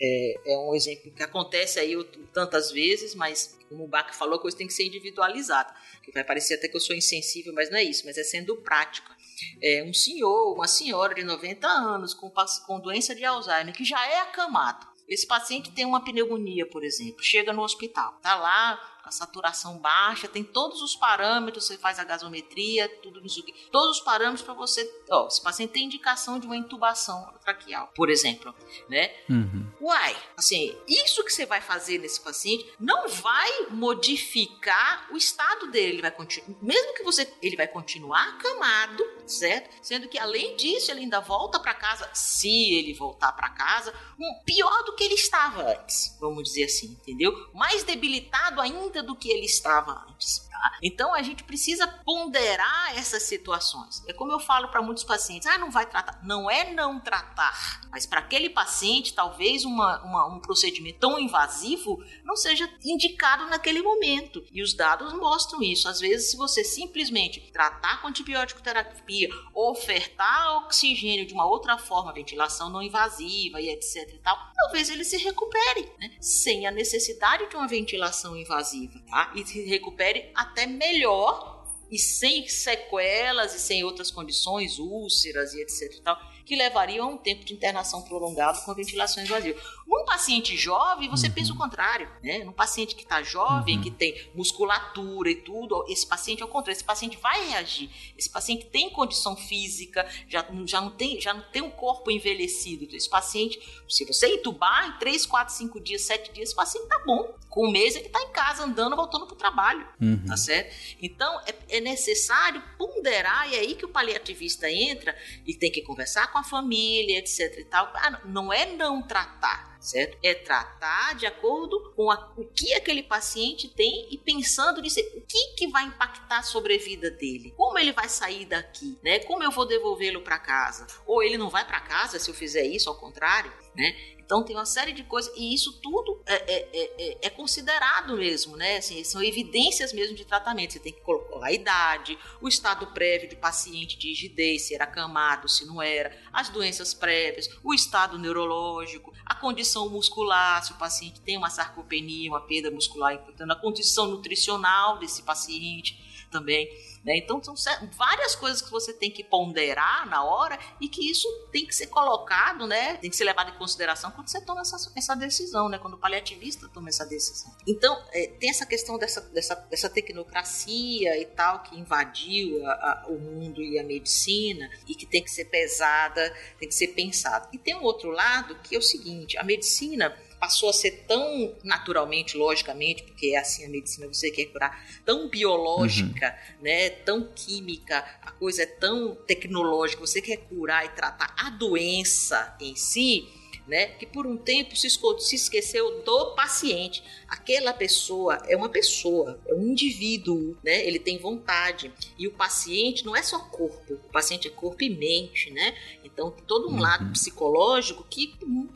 é, 0.00 0.52
é 0.52 0.58
um 0.58 0.74
exemplo 0.74 1.10
que 1.10 1.22
acontece 1.22 1.78
aí 1.80 1.92
tantas 2.32 2.70
vezes, 2.70 3.14
mas 3.14 3.56
como 3.68 3.84
o 3.84 3.88
Bach 3.88 4.14
falou, 4.14 4.36
a 4.36 4.40
coisa 4.40 4.56
tem 4.56 4.66
que 4.66 4.72
ser 4.72 4.84
individualizada. 4.84 5.74
Que 6.02 6.12
vai 6.12 6.22
parecer 6.22 6.54
até 6.54 6.68
que 6.68 6.76
eu 6.76 6.80
sou 6.80 6.94
insensível, 6.94 7.52
mas 7.52 7.70
não 7.70 7.78
é 7.78 7.82
isso, 7.82 8.04
mas 8.04 8.16
é 8.16 8.22
sendo 8.22 8.56
prática. 8.56 9.14
É 9.60 9.82
um 9.82 9.92
senhor, 9.92 10.54
uma 10.54 10.68
senhora 10.68 11.14
de 11.14 11.24
90 11.24 11.66
anos 11.66 12.14
com, 12.14 12.30
com 12.66 12.80
doença 12.80 13.14
de 13.14 13.24
Alzheimer, 13.24 13.74
que 13.74 13.84
já 13.84 14.06
é 14.06 14.20
acamado. 14.20 14.86
Esse 15.08 15.26
paciente 15.26 15.70
tem 15.70 15.84
uma 15.84 16.04
pneumonia, 16.04 16.66
por 16.66 16.84
exemplo, 16.84 17.22
chega 17.22 17.52
no 17.52 17.62
hospital, 17.62 18.18
tá 18.22 18.34
lá 18.34 18.80
a 19.06 19.10
saturação 19.12 19.78
baixa, 19.78 20.26
tem 20.26 20.42
todos 20.42 20.82
os 20.82 20.96
parâmetros, 20.96 21.64
você 21.64 21.78
faz 21.78 22.00
a 22.00 22.04
gasometria, 22.04 22.88
tudo 23.00 23.24
isso 23.24 23.40
aqui, 23.40 23.54
todos 23.70 23.98
os 23.98 24.02
parâmetros 24.02 24.42
para 24.42 24.52
você, 24.52 24.84
ó, 25.08 25.28
esse 25.28 25.40
paciente 25.40 25.70
tem 25.70 25.84
indicação 25.84 26.40
de 26.40 26.46
uma 26.46 26.56
intubação 26.56 27.32
traqueal, 27.40 27.88
por 27.94 28.10
exemplo, 28.10 28.52
né? 28.88 29.14
Uhum. 29.30 29.70
Uai, 29.80 30.16
assim, 30.36 30.76
isso 30.88 31.22
que 31.22 31.32
você 31.32 31.46
vai 31.46 31.60
fazer 31.60 31.98
nesse 31.98 32.20
paciente 32.20 32.66
não 32.80 33.08
vai 33.08 33.68
modificar 33.70 35.06
o 35.12 35.16
estado 35.16 35.70
dele, 35.70 35.94
ele 35.94 36.02
vai 36.02 36.10
continuar, 36.10 36.58
mesmo 36.60 36.94
que 36.94 37.04
você, 37.04 37.32
ele 37.40 37.54
vai 37.54 37.68
continuar 37.68 38.30
acamado, 38.30 39.04
certo? 39.24 39.72
Sendo 39.82 40.08
que 40.08 40.18
além 40.18 40.56
disso, 40.56 40.90
ele 40.90 41.02
ainda 41.02 41.20
volta 41.20 41.60
para 41.60 41.74
casa, 41.74 42.10
se 42.12 42.74
ele 42.74 42.92
voltar 42.92 43.30
para 43.32 43.50
casa, 43.50 43.94
um, 44.18 44.42
pior 44.44 44.82
do 44.82 44.96
que 44.96 45.04
ele 45.04 45.14
estava 45.14 45.62
antes, 45.62 46.16
vamos 46.18 46.42
dizer 46.42 46.64
assim, 46.64 46.88
entendeu? 47.00 47.32
Mais 47.54 47.84
debilitado 47.84 48.60
ainda 48.60 48.95
do 49.02 49.16
que 49.16 49.30
ele 49.30 49.46
estava 49.46 50.04
antes. 50.08 50.46
Tá? 50.48 50.78
Então 50.82 51.14
a 51.14 51.22
gente 51.22 51.44
precisa 51.44 51.86
ponderar 51.86 52.96
essas 52.96 53.22
situações. 53.22 54.02
É 54.06 54.12
como 54.12 54.32
eu 54.32 54.40
falo 54.40 54.68
para 54.68 54.82
muitos 54.82 55.04
pacientes: 55.04 55.46
ah, 55.46 55.58
não 55.58 55.70
vai 55.70 55.86
tratar. 55.86 56.20
Não 56.22 56.50
é 56.50 56.72
não 56.72 56.98
tratar, 57.00 57.82
mas 57.90 58.06
para 58.06 58.20
aquele 58.20 58.50
paciente, 58.50 59.14
talvez 59.14 59.64
uma, 59.64 60.02
uma, 60.02 60.26
um 60.34 60.40
procedimento 60.40 60.98
tão 60.98 61.18
invasivo 61.18 62.02
não 62.24 62.36
seja 62.36 62.70
indicado 62.84 63.46
naquele 63.46 63.82
momento. 63.82 64.44
E 64.52 64.62
os 64.62 64.74
dados 64.74 65.12
mostram 65.12 65.62
isso. 65.62 65.88
Às 65.88 66.00
vezes, 66.00 66.30
se 66.30 66.36
você 66.36 66.64
simplesmente 66.64 67.40
tratar 67.52 68.00
com 68.00 68.08
antibiótico 68.08 68.62
terapia, 68.62 69.28
ofertar 69.54 70.58
oxigênio 70.58 71.26
de 71.26 71.34
uma 71.34 71.46
outra 71.46 71.78
forma, 71.78 72.12
ventilação 72.12 72.70
não 72.70 72.82
invasiva 72.82 73.60
e 73.60 73.68
etc 73.70 74.14
e 74.14 74.18
tal, 74.18 74.38
talvez 74.54 74.88
ele 74.88 75.04
se 75.04 75.16
recupere, 75.16 75.90
né? 75.98 76.16
sem 76.20 76.66
a 76.66 76.70
necessidade 76.70 77.48
de 77.48 77.56
uma 77.56 77.68
ventilação 77.68 78.36
invasiva, 78.36 78.85
tá? 78.88 79.32
E 79.34 79.44
se 79.44 79.64
recupere 79.64 80.30
até 80.34 80.66
melhor 80.66 81.64
e 81.90 81.98
sem 81.98 82.48
sequelas 82.48 83.54
e 83.54 83.60
sem 83.60 83.84
outras 83.84 84.10
condições, 84.10 84.78
úlceras 84.78 85.54
e 85.54 85.60
etc 85.62 85.94
e 85.94 86.00
tal 86.00 86.18
que 86.46 86.54
levariam 86.54 87.08
a 87.08 87.10
um 87.10 87.16
tempo 87.18 87.44
de 87.44 87.52
internação 87.52 88.00
prolongado 88.02 88.64
com 88.64 88.72
ventilação 88.72 89.22
invasiva. 89.22 89.60
Num 89.86 90.04
paciente 90.04 90.56
jovem, 90.56 91.08
você 91.08 91.26
uhum. 91.26 91.32
pensa 91.32 91.52
o 91.52 91.56
contrário, 91.56 92.08
né? 92.22 92.44
Num 92.44 92.52
paciente 92.52 92.94
que 92.94 93.02
está 93.02 93.22
jovem, 93.22 93.76
uhum. 93.76 93.82
que 93.82 93.90
tem 93.90 94.30
musculatura 94.34 95.30
e 95.30 95.34
tudo, 95.36 95.84
esse 95.88 96.06
paciente 96.06 96.42
ao 96.42 96.48
contrário, 96.48 96.76
esse 96.76 96.84
paciente 96.84 97.16
vai 97.18 97.48
reagir. 97.48 97.90
Esse 98.16 98.30
paciente 98.30 98.66
tem 98.66 98.88
condição 98.90 99.36
física, 99.36 100.08
já, 100.28 100.46
já, 100.64 100.80
não, 100.80 100.90
tem, 100.90 101.20
já 101.20 101.34
não 101.34 101.42
tem 101.50 101.62
um 101.62 101.70
corpo 101.70 102.10
envelhecido. 102.10 102.84
Então, 102.84 102.96
esse 102.96 103.08
paciente, 103.10 103.60
se 103.88 104.04
você 104.04 104.28
entubar 104.28 104.88
em 104.88 104.98
3, 104.98 105.26
4, 105.26 105.54
5 105.54 105.80
dias, 105.80 106.02
7 106.02 106.32
dias, 106.32 106.48
esse 106.48 106.56
paciente 106.56 106.88
tá 106.88 107.02
bom. 107.04 107.34
Com 107.48 107.68
um 107.68 107.70
mês 107.70 107.96
ele 107.96 108.06
está 108.06 108.20
em 108.20 108.32
casa 108.32 108.64
andando, 108.64 108.94
voltando 108.94 109.26
para 109.26 109.34
o 109.34 109.38
trabalho, 109.38 109.88
uhum. 109.98 110.26
tá 110.26 110.36
certo? 110.36 110.74
Então 111.00 111.40
é, 111.46 111.54
é 111.78 111.80
necessário 111.80 112.62
ponderar, 112.76 113.50
e 113.50 113.54
é 113.54 113.60
aí 113.60 113.74
que 113.74 113.84
o 113.86 113.88
paliativista 113.88 114.70
entra 114.70 115.16
e 115.46 115.54
tem 115.54 115.72
que 115.72 115.80
conversar 115.80 116.30
com 116.30 116.36
com 116.36 116.40
a 116.40 116.44
família, 116.44 117.18
etc 117.18 117.58
e 117.58 117.64
tal. 117.64 117.90
Ah, 117.94 118.20
não 118.26 118.52
é 118.52 118.66
não 118.66 119.00
tratar, 119.00 119.75
certo? 119.86 120.18
É 120.22 120.34
tratar 120.34 121.14
de 121.14 121.26
acordo 121.26 121.92
com 121.94 122.10
a, 122.10 122.32
o 122.36 122.44
que 122.44 122.74
aquele 122.74 123.02
paciente 123.02 123.68
tem 123.68 124.08
e 124.10 124.18
pensando 124.18 124.82
nisso, 124.82 125.00
o 125.00 125.20
que, 125.20 125.54
que 125.56 125.68
vai 125.68 125.84
impactar 125.84 126.42
sobre 126.42 126.74
a 126.74 126.78
vida 126.78 127.10
dele, 127.10 127.52
como 127.56 127.78
ele 127.78 127.92
vai 127.92 128.08
sair 128.08 128.44
daqui, 128.44 128.98
né? 129.02 129.20
Como 129.20 129.42
eu 129.42 129.50
vou 129.50 129.66
devolvê-lo 129.66 130.20
para 130.22 130.38
casa? 130.38 130.86
Ou 131.06 131.22
ele 131.22 131.38
não 131.38 131.48
vai 131.48 131.64
para 131.64 131.80
casa 131.80 132.18
se 132.18 132.30
eu 132.30 132.34
fizer 132.34 132.64
isso, 132.64 132.88
ao 132.88 132.96
contrário, 132.96 133.52
né? 133.74 133.94
Então 134.26 134.42
tem 134.42 134.56
uma 134.56 134.66
série 134.66 134.90
de 134.90 135.04
coisas, 135.04 135.32
e 135.36 135.54
isso 135.54 135.80
tudo 135.80 136.20
é, 136.26 136.34
é, 136.34 136.68
é, 136.72 137.18
é, 137.22 137.30
considerado 137.30 138.16
mesmo, 138.16 138.56
né? 138.56 138.78
Assim, 138.78 139.04
são 139.04 139.22
evidências 139.22 139.92
mesmo 139.92 140.16
de 140.16 140.24
tratamento. 140.24 140.72
Você 140.72 140.80
tem 140.80 140.92
que 140.92 141.00
colocar 141.00 141.46
a 141.46 141.52
idade, 141.52 142.18
o 142.40 142.48
estado 142.48 142.88
prévio 142.88 143.30
do 143.30 143.36
paciente 143.36 143.96
de 143.96 144.08
rigidez, 144.08 144.62
se 144.62 144.74
era 144.74 144.84
camado, 144.84 145.48
se 145.48 145.64
não 145.64 145.80
era, 145.80 146.12
as 146.32 146.48
doenças 146.48 146.92
prévias, 146.92 147.48
o 147.62 147.72
estado 147.72 148.18
neurológico, 148.18 149.12
a 149.26 149.34
condição 149.34 149.88
muscular, 149.88 150.64
se 150.64 150.70
o 150.70 150.76
paciente 150.76 151.20
tem 151.20 151.36
uma 151.36 151.50
sarcopenia, 151.50 152.30
uma 152.30 152.40
perda 152.40 152.70
muscular 152.70 153.12
importante, 153.12 153.50
a 153.50 153.56
condição 153.56 154.06
nutricional 154.06 154.98
desse 154.98 155.22
paciente 155.24 156.26
também. 156.30 156.68
Né? 157.06 157.18
Então, 157.18 157.40
são 157.40 157.54
várias 157.96 158.34
coisas 158.34 158.60
que 158.60 158.68
você 158.68 158.92
tem 158.92 159.12
que 159.12 159.22
ponderar 159.22 160.08
na 160.08 160.24
hora 160.24 160.58
e 160.80 160.88
que 160.88 161.08
isso 161.08 161.28
tem 161.52 161.64
que 161.64 161.72
ser 161.72 161.86
colocado, 161.86 162.66
né? 162.66 162.96
tem 162.96 163.08
que 163.08 163.16
ser 163.16 163.22
levado 163.22 163.50
em 163.50 163.56
consideração 163.56 164.10
quando 164.10 164.26
você 164.26 164.40
toma 164.40 164.62
essa, 164.62 164.92
essa 164.96 165.14
decisão, 165.14 165.68
né? 165.68 165.78
quando 165.78 165.94
o 165.94 165.98
paliativista 165.98 166.68
toma 166.68 166.88
essa 166.88 167.06
decisão. 167.06 167.54
Então, 167.64 167.96
é, 168.10 168.26
tem 168.26 168.50
essa 168.50 168.66
questão 168.66 168.98
dessa, 168.98 169.20
dessa, 169.20 169.54
dessa 169.54 169.88
tecnocracia 169.88 171.16
e 171.16 171.26
tal 171.26 171.62
que 171.62 171.78
invadiu 171.78 172.66
a, 172.66 172.72
a, 172.72 173.06
o 173.08 173.20
mundo 173.20 173.62
e 173.62 173.78
a 173.78 173.84
medicina 173.84 174.68
e 174.88 174.96
que 174.96 175.06
tem 175.06 175.22
que 175.22 175.30
ser 175.30 175.44
pesada, 175.44 176.34
tem 176.58 176.68
que 176.68 176.74
ser 176.74 176.88
pensada. 176.88 177.48
E 177.52 177.58
tem 177.58 177.76
um 177.76 177.84
outro 177.84 178.10
lado 178.10 178.56
que 178.64 178.74
é 178.74 178.78
o 178.78 178.82
seguinte: 178.82 179.38
a 179.38 179.44
medicina 179.44 180.10
passou 180.38 180.68
a 180.68 180.72
ser 180.72 181.04
tão 181.06 181.54
naturalmente, 181.62 182.36
logicamente, 182.36 183.02
porque 183.02 183.34
é 183.34 183.38
assim 183.38 183.64
a 183.64 183.68
medicina, 183.68 184.06
você 184.06 184.30
quer 184.30 184.46
curar, 184.46 184.84
tão 185.04 185.28
biológica, 185.28 186.38
uhum. 186.56 186.62
né, 186.62 186.90
tão 186.90 187.28
química, 187.34 188.04
a 188.22 188.30
coisa 188.32 188.62
é 188.62 188.66
tão 188.66 189.14
tecnológica, 189.14 190.00
você 190.00 190.20
quer 190.20 190.36
curar 190.38 190.84
e 190.84 190.90
tratar 190.90 191.34
a 191.38 191.50
doença 191.50 192.56
em 192.60 192.74
si, 192.74 193.28
né, 193.66 193.86
que 193.86 194.06
por 194.06 194.26
um 194.26 194.36
tempo 194.36 194.76
se, 194.76 194.88
se 194.90 195.34
esqueceu 195.34 196.02
do 196.02 196.34
paciente. 196.34 197.02
Aquela 197.28 197.72
pessoa 197.72 198.42
é 198.46 198.56
uma 198.56 198.68
pessoa, 198.68 199.38
é 199.46 199.54
um 199.54 199.68
indivíduo, 199.68 200.56
né? 200.62 200.86
Ele 200.86 200.98
tem 200.98 201.18
vontade. 201.18 201.92
E 202.18 202.26
o 202.26 202.32
paciente 202.32 203.04
não 203.04 203.16
é 203.16 203.22
só 203.22 203.38
corpo, 203.38 203.94
o 203.94 204.12
paciente 204.12 204.46
é 204.48 204.50
corpo 204.50 204.82
e 204.82 204.90
mente, 204.90 205.50
né? 205.50 205.76
Então, 206.04 206.30
todo 206.46 206.68
um 206.68 206.74
uhum. 206.74 206.80
lado 206.80 207.12
psicológico 207.12 208.06
que 208.08 208.34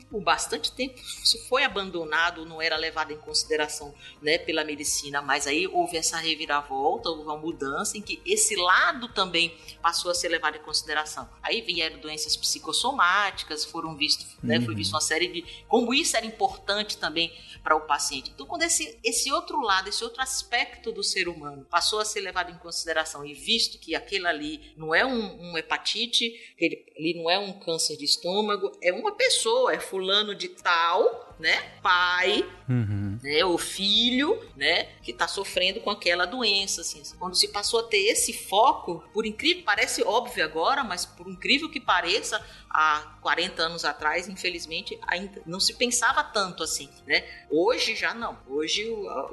por 0.09 0.21
bastante 0.21 0.71
tempo 0.71 0.99
se 0.99 1.37
foi 1.47 1.63
abandonado, 1.63 2.45
não 2.45 2.61
era 2.61 2.75
levado 2.77 3.11
em 3.11 3.17
consideração, 3.17 3.93
né, 4.21 4.37
pela 4.37 4.63
medicina, 4.63 5.21
mas 5.21 5.47
aí 5.47 5.67
houve 5.67 5.97
essa 5.97 6.17
reviravolta, 6.17 7.09
houve 7.09 7.23
uma 7.23 7.37
mudança 7.37 7.97
em 7.97 8.01
que 8.01 8.21
esse 8.25 8.55
lado 8.55 9.07
também 9.09 9.57
passou 9.81 10.11
a 10.11 10.13
ser 10.13 10.29
levado 10.29 10.57
em 10.57 10.61
consideração. 10.61 11.27
Aí 11.41 11.61
vieram 11.61 11.99
doenças 11.99 12.35
psicossomáticas, 12.35 13.65
foram 13.65 13.95
vistos, 13.95 14.27
né, 14.43 14.59
uhum. 14.59 14.65
foi 14.65 14.75
visto 14.75 14.91
uma 14.91 15.01
série 15.01 15.27
de 15.27 15.63
como 15.67 15.93
isso 15.93 16.15
era 16.17 16.25
importante 16.25 16.97
também 16.97 17.31
para 17.63 17.75
o 17.75 17.81
paciente. 17.81 18.31
Então, 18.41 18.49
quando 18.49 18.63
esse, 18.63 18.97
esse 19.03 19.31
outro 19.31 19.61
lado, 19.61 19.87
esse 19.87 20.03
outro 20.03 20.19
aspecto 20.19 20.91
do 20.91 21.03
ser 21.03 21.27
humano 21.27 21.63
passou 21.69 21.99
a 21.99 22.05
ser 22.05 22.21
levado 22.21 22.49
em 22.49 22.57
consideração 22.57 23.23
e 23.23 23.35
visto 23.35 23.77
que 23.77 23.93
aquele 23.93 24.25
ali 24.25 24.73
não 24.75 24.95
é 24.95 25.05
um, 25.05 25.51
um 25.51 25.57
hepatite, 25.59 26.33
ele 26.57 26.83
ali 26.97 27.13
não 27.13 27.29
é 27.29 27.37
um 27.37 27.59
câncer 27.59 27.95
de 27.97 28.05
estômago, 28.05 28.71
é 28.81 28.91
uma 28.91 29.11
pessoa, 29.11 29.75
é 29.75 29.79
fulano 29.79 30.33
de 30.33 30.47
tal, 30.47 31.30
né? 31.41 31.61
Pai, 31.81 32.45
Uhum. 32.69 33.19
né? 33.21 33.43
O 33.43 33.57
filho, 33.57 34.39
né? 34.55 34.83
Que 35.03 35.11
tá 35.11 35.27
sofrendo 35.27 35.81
com 35.81 35.89
aquela 35.89 36.25
doença, 36.25 36.81
assim. 36.81 37.01
Quando 37.19 37.35
se 37.35 37.49
passou 37.49 37.81
a 37.81 37.83
ter 37.83 37.97
esse 37.97 38.31
foco, 38.31 39.03
por 39.13 39.25
incrível, 39.25 39.63
parece 39.65 40.01
óbvio 40.03 40.45
agora, 40.45 40.83
mas 40.83 41.05
por 41.05 41.27
incrível 41.29 41.69
que 41.69 41.81
pareça, 41.81 42.41
há 42.69 43.17
40 43.21 43.61
anos 43.63 43.83
atrás, 43.83 44.29
infelizmente, 44.29 44.97
ainda 45.05 45.41
não 45.45 45.59
se 45.59 45.73
pensava 45.73 46.23
tanto 46.23 46.63
assim, 46.63 46.87
né? 47.05 47.25
Hoje 47.49 47.95
já 47.95 48.13
não. 48.13 48.37
Hoje 48.47 48.87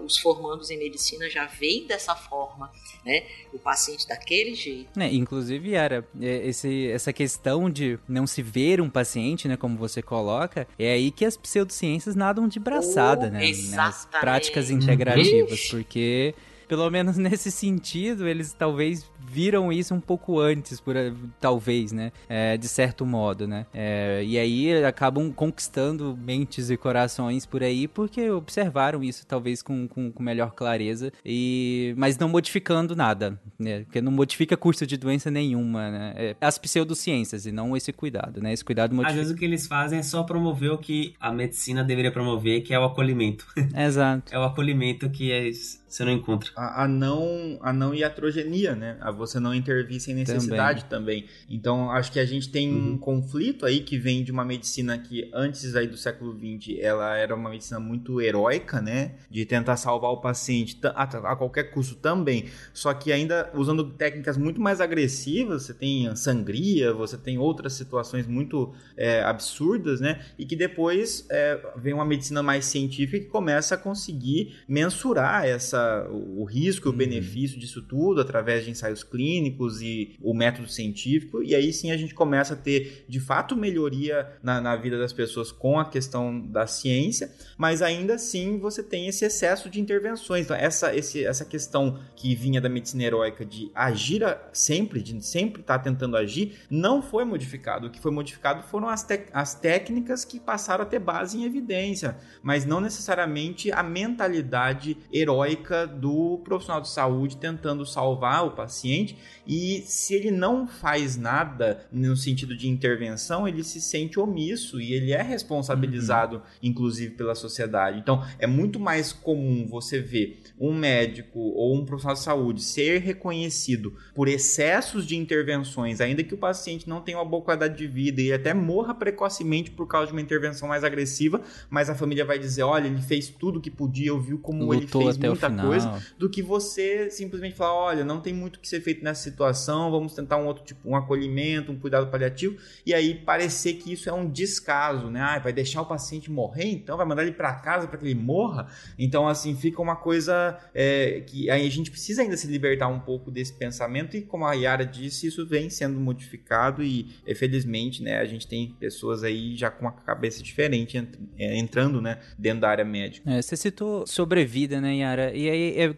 os 0.04 0.18
formandos 0.18 0.70
em 0.70 0.78
medicina 0.78 1.30
já 1.30 1.46
veem 1.46 1.86
dessa 1.86 2.16
forma, 2.16 2.72
né? 3.04 3.24
O 3.52 3.58
paciente 3.58 4.08
daquele 4.08 4.54
jeito. 4.54 4.98
É, 4.98 5.06
inclusive, 5.12 5.70
Yara, 5.70 6.06
é, 6.20 6.48
esse, 6.48 6.90
essa 6.90 7.12
questão 7.12 7.70
de 7.70 7.98
não 8.08 8.26
se 8.26 8.42
ver 8.42 8.80
um 8.80 8.90
paciente, 8.90 9.46
né, 9.46 9.56
como 9.56 9.76
você 9.76 10.02
coloca, 10.02 10.66
é 10.78 10.92
aí 10.92 11.10
que 11.10 11.24
as 11.24 11.36
pseudociências 11.36 11.97
nadam 12.14 12.48
de 12.48 12.58
braçada, 12.58 13.26
Oh, 13.26 13.30
né? 13.30 13.52
Nas 13.74 14.06
práticas 14.06 14.70
integrativas, 14.70 15.68
porque 15.70 16.34
pelo 16.68 16.88
menos 16.90 17.16
nesse 17.18 17.50
sentido, 17.50 18.28
eles 18.28 18.52
talvez 18.52 19.10
viram 19.26 19.72
isso 19.72 19.94
um 19.94 20.00
pouco 20.00 20.38
antes, 20.40 20.80
por, 20.80 20.94
talvez, 21.40 21.92
né? 21.92 22.12
É, 22.28 22.56
de 22.56 22.68
certo 22.68 23.04
modo, 23.04 23.46
né? 23.46 23.66
É, 23.74 24.22
e 24.24 24.38
aí 24.38 24.84
acabam 24.84 25.30
conquistando 25.32 26.16
mentes 26.20 26.70
e 26.70 26.76
corações 26.76 27.44
por 27.44 27.62
aí 27.62 27.86
porque 27.86 28.30
observaram 28.30 29.02
isso 29.02 29.26
talvez 29.26 29.62
com, 29.62 29.86
com, 29.88 30.10
com 30.10 30.22
melhor 30.22 30.52
clareza, 30.52 31.12
e 31.24 31.94
mas 31.96 32.16
não 32.18 32.28
modificando 32.28 32.94
nada, 32.96 33.38
né? 33.58 33.80
Porque 33.80 34.00
não 34.00 34.12
modifica 34.12 34.56
curso 34.56 34.86
de 34.86 34.96
doença 34.96 35.30
nenhuma, 35.30 35.90
né? 35.90 36.12
É, 36.16 36.36
as 36.40 36.58
pseudociências 36.58 37.46
e 37.46 37.52
não 37.52 37.76
esse 37.76 37.92
cuidado, 37.92 38.40
né? 38.40 38.52
Esse 38.52 38.64
cuidado 38.64 38.90
Às 38.92 38.96
modifica. 38.96 39.18
vezes 39.18 39.32
o 39.34 39.36
que 39.36 39.44
eles 39.44 39.66
fazem 39.66 39.98
é 39.98 40.02
só 40.02 40.22
promover 40.22 40.72
o 40.72 40.78
que 40.78 41.14
a 41.20 41.32
medicina 41.32 41.84
deveria 41.84 42.10
promover, 42.12 42.62
que 42.62 42.72
é 42.74 42.78
o 42.78 42.84
acolhimento. 42.84 43.46
Exato. 43.76 44.34
É 44.34 44.38
o 44.38 44.42
acolhimento 44.42 45.08
que 45.10 45.30
é- 45.32 45.50
você 45.88 46.04
não 46.04 46.12
encontra. 46.12 46.50
A, 46.56 46.84
a 46.84 46.88
não, 46.88 47.58
a 47.62 47.72
não 47.72 47.94
iatrogenia, 47.94 48.74
né? 48.74 48.96
A 49.00 49.10
você 49.10 49.40
não 49.40 49.54
intervir 49.54 50.00
sem 50.00 50.14
necessidade 50.14 50.84
também. 50.84 51.24
Então, 51.48 51.90
acho 51.90 52.12
que 52.12 52.20
a 52.20 52.24
gente 52.26 52.48
tem 52.50 52.68
um 52.72 52.88
Uhum. 52.88 52.98
conflito 52.98 53.64
aí 53.66 53.80
que 53.80 53.98
vem 53.98 54.22
de 54.22 54.30
uma 54.30 54.44
medicina 54.44 54.96
que 54.98 55.30
antes 55.32 55.74
aí 55.74 55.86
do 55.86 55.96
século 55.96 56.32
XX, 56.38 56.78
ela 56.80 57.16
era 57.16 57.34
uma 57.34 57.50
medicina 57.50 57.80
muito 57.80 58.20
heróica, 58.20 58.80
né? 58.80 59.12
De 59.30 59.44
tentar 59.44 59.76
salvar 59.76 60.10
o 60.10 60.18
paciente 60.20 60.78
a, 60.84 61.02
a 61.02 61.36
qualquer 61.36 61.64
custo 61.64 61.94
também. 61.96 62.46
Só 62.72 62.92
que 62.94 63.10
ainda 63.12 63.50
usando 63.54 63.84
técnicas 63.90 64.36
muito 64.36 64.60
mais 64.60 64.80
agressivas, 64.80 65.62
você 65.64 65.74
tem 65.74 66.14
sangria, 66.16 66.92
você 66.92 67.16
tem 67.16 67.38
outras 67.38 67.72
situações 67.72 68.26
muito 68.26 68.72
é, 68.96 69.22
absurdas, 69.22 70.00
né? 70.00 70.20
E 70.38 70.44
que 70.44 70.54
depois 70.56 71.26
é, 71.30 71.58
vem 71.76 71.92
uma 71.94 72.04
medicina 72.04 72.42
mais 72.42 72.64
científica 72.66 73.24
que 73.24 73.30
começa 73.30 73.74
a 73.74 73.78
conseguir 73.78 74.54
mensurar 74.68 75.44
essa, 75.44 75.77
o, 76.10 76.42
o 76.42 76.44
risco 76.44 76.86
e 76.86 76.90
o 76.90 76.92
Uhum. 76.92 76.98
benefício 76.98 77.58
disso 77.58 77.82
tudo 77.82 78.20
através 78.20 78.64
de 78.64 78.70
ensaios 78.70 79.02
clínicos 79.02 79.80
e 79.80 80.16
o 80.20 80.34
método 80.34 80.68
científico. 80.68 81.42
E 81.42 81.54
aí 81.54 81.72
sim 81.72 81.90
a 81.90 81.96
gente 81.96 82.14
começa 82.14 82.54
a 82.54 82.56
ter 82.56 83.04
de 83.08 83.20
fato 83.20 83.56
melhoria 83.56 84.28
na, 84.42 84.60
na 84.60 84.76
vida 84.76 84.98
das 84.98 85.12
pessoas 85.12 85.52
com 85.52 85.78
a 85.78 85.84
questão 85.84 86.40
da 86.40 86.66
ciência, 86.66 87.30
mas 87.56 87.82
ainda 87.82 88.14
assim 88.14 88.58
você 88.58 88.82
tem 88.82 89.06
esse 89.06 89.24
excesso 89.24 89.70
de 89.70 89.80
intervenções. 89.80 90.44
Então, 90.44 90.56
essa, 90.56 90.94
esse, 90.94 91.24
essa 91.24 91.44
questão 91.44 91.98
que 92.16 92.34
vinha 92.34 92.60
da 92.60 92.68
medicina 92.68 93.04
heróica 93.04 93.44
de 93.44 93.70
agir 93.74 94.22
sempre, 94.52 95.00
de 95.00 95.24
sempre 95.24 95.60
estar 95.60 95.78
tentando 95.78 96.16
agir, 96.16 96.58
não 96.70 97.00
foi 97.00 97.24
modificado. 97.24 97.86
O 97.86 97.90
que 97.90 98.00
foi 98.00 98.10
modificado 98.10 98.62
foram 98.64 98.88
as, 98.88 99.06
as 99.32 99.54
técnicas 99.54 100.24
que 100.24 100.40
passaram 100.40 100.82
a 100.82 100.86
ter 100.86 100.98
base 100.98 101.38
em 101.38 101.44
evidência, 101.44 102.16
mas 102.42 102.64
não 102.64 102.80
necessariamente 102.80 103.70
a 103.70 103.82
mentalidade 103.82 104.96
heróica 105.12 105.67
do 105.86 106.40
profissional 106.44 106.80
de 106.80 106.88
saúde 106.88 107.36
tentando 107.36 107.84
salvar 107.84 108.46
o 108.46 108.52
paciente. 108.52 109.16
E 109.46 109.82
se 109.86 110.14
ele 110.14 110.30
não 110.30 110.66
faz 110.66 111.16
nada 111.16 111.86
no 111.90 112.16
sentido 112.16 112.56
de 112.56 112.68
intervenção, 112.68 113.46
ele 113.46 113.64
se 113.64 113.80
sente 113.80 114.20
omisso 114.20 114.80
e 114.80 114.92
ele 114.92 115.12
é 115.12 115.22
responsabilizado, 115.22 116.42
inclusive, 116.62 117.14
pela 117.14 117.34
sociedade. 117.34 117.98
Então, 117.98 118.24
é 118.38 118.46
muito 118.46 118.78
mais 118.78 119.12
comum 119.12 119.66
você 119.66 120.00
ver 120.00 120.42
um 120.60 120.74
médico 120.74 121.38
ou 121.38 121.74
um 121.74 121.84
profissional 121.84 122.14
de 122.14 122.22
saúde 122.22 122.62
ser 122.62 123.00
reconhecido 123.00 123.94
por 124.14 124.28
excessos 124.28 125.06
de 125.06 125.16
intervenções, 125.16 126.00
ainda 126.00 126.22
que 126.22 126.34
o 126.34 126.38
paciente 126.38 126.88
não 126.88 127.00
tenha 127.00 127.18
uma 127.18 127.24
boa 127.24 127.42
qualidade 127.42 127.76
de 127.76 127.86
vida 127.86 128.20
e 128.20 128.32
até 128.32 128.52
morra 128.52 128.94
precocemente 128.94 129.70
por 129.70 129.86
causa 129.86 130.08
de 130.08 130.12
uma 130.12 130.20
intervenção 130.20 130.68
mais 130.68 130.84
agressiva, 130.84 131.40
mas 131.70 131.88
a 131.88 131.94
família 131.94 132.24
vai 132.24 132.38
dizer: 132.38 132.62
olha, 132.62 132.86
ele 132.86 133.02
fez 133.02 133.28
tudo 133.28 133.58
o 133.58 133.62
que 133.62 133.70
podia, 133.70 134.08
eu 134.08 134.20
vi 134.20 134.36
como 134.36 134.72
ele 134.74 134.82
Lutou 134.82 135.02
fez 135.02 135.16
até 135.16 135.28
o 135.28 135.30
muita. 135.30 135.48
Coisa 135.62 136.02
do 136.18 136.28
que 136.28 136.42
você 136.42 137.10
simplesmente 137.10 137.56
falar, 137.56 137.74
olha, 137.74 138.04
não 138.04 138.20
tem 138.20 138.32
muito 138.32 138.56
o 138.56 138.60
que 138.60 138.68
ser 138.68 138.80
feito 138.80 139.02
nessa 139.04 139.22
situação, 139.22 139.90
vamos 139.90 140.14
tentar 140.14 140.36
um 140.36 140.46
outro 140.46 140.64
tipo, 140.64 140.88
um 140.88 140.96
acolhimento, 140.96 141.72
um 141.72 141.78
cuidado 141.78 142.10
paliativo, 142.10 142.56
e 142.84 142.92
aí 142.94 143.14
parecer 143.14 143.74
que 143.74 143.92
isso 143.92 144.08
é 144.08 144.12
um 144.12 144.28
descaso, 144.30 145.10
né? 145.10 145.20
Ah, 145.20 145.38
vai 145.38 145.52
deixar 145.52 145.82
o 145.82 145.86
paciente 145.86 146.30
morrer, 146.30 146.66
então 146.70 146.96
vai 146.96 147.06
mandar 147.06 147.22
ele 147.22 147.32
para 147.32 147.52
casa 147.54 147.86
para 147.86 147.98
que 147.98 148.04
ele 148.04 148.14
morra. 148.14 148.68
Então, 148.98 149.26
assim, 149.28 149.54
fica 149.56 149.80
uma 149.82 149.96
coisa 149.96 150.58
é, 150.74 151.22
que 151.26 151.50
aí 151.50 151.66
a 151.66 151.70
gente 151.70 151.90
precisa 151.90 152.22
ainda 152.22 152.36
se 152.36 152.46
libertar 152.46 152.88
um 152.88 153.00
pouco 153.00 153.30
desse 153.30 153.52
pensamento, 153.52 154.16
e 154.16 154.22
como 154.22 154.44
a 154.46 154.52
Yara 154.54 154.84
disse, 154.84 155.26
isso 155.26 155.46
vem 155.46 155.68
sendo 155.70 155.98
modificado 156.00 156.82
e, 156.82 157.08
eh, 157.26 157.34
felizmente, 157.34 158.02
né, 158.02 158.18
a 158.18 158.24
gente 158.24 158.46
tem 158.46 158.74
pessoas 158.78 159.22
aí 159.24 159.56
já 159.56 159.70
com 159.70 159.82
uma 159.82 159.92
cabeça 159.92 160.42
diferente 160.42 160.96
ent- 160.96 161.18
eh, 161.38 161.56
entrando, 161.58 162.00
né, 162.00 162.18
dentro 162.38 162.60
da 162.60 162.68
área 162.70 162.84
médica. 162.84 163.30
É, 163.30 163.40
você 163.40 163.56
citou 163.56 164.06
sobrevida, 164.06 164.80
né, 164.80 164.96
Yara? 164.96 165.34
E 165.34 165.47
aí, 165.50 165.74
é, 165.80 165.94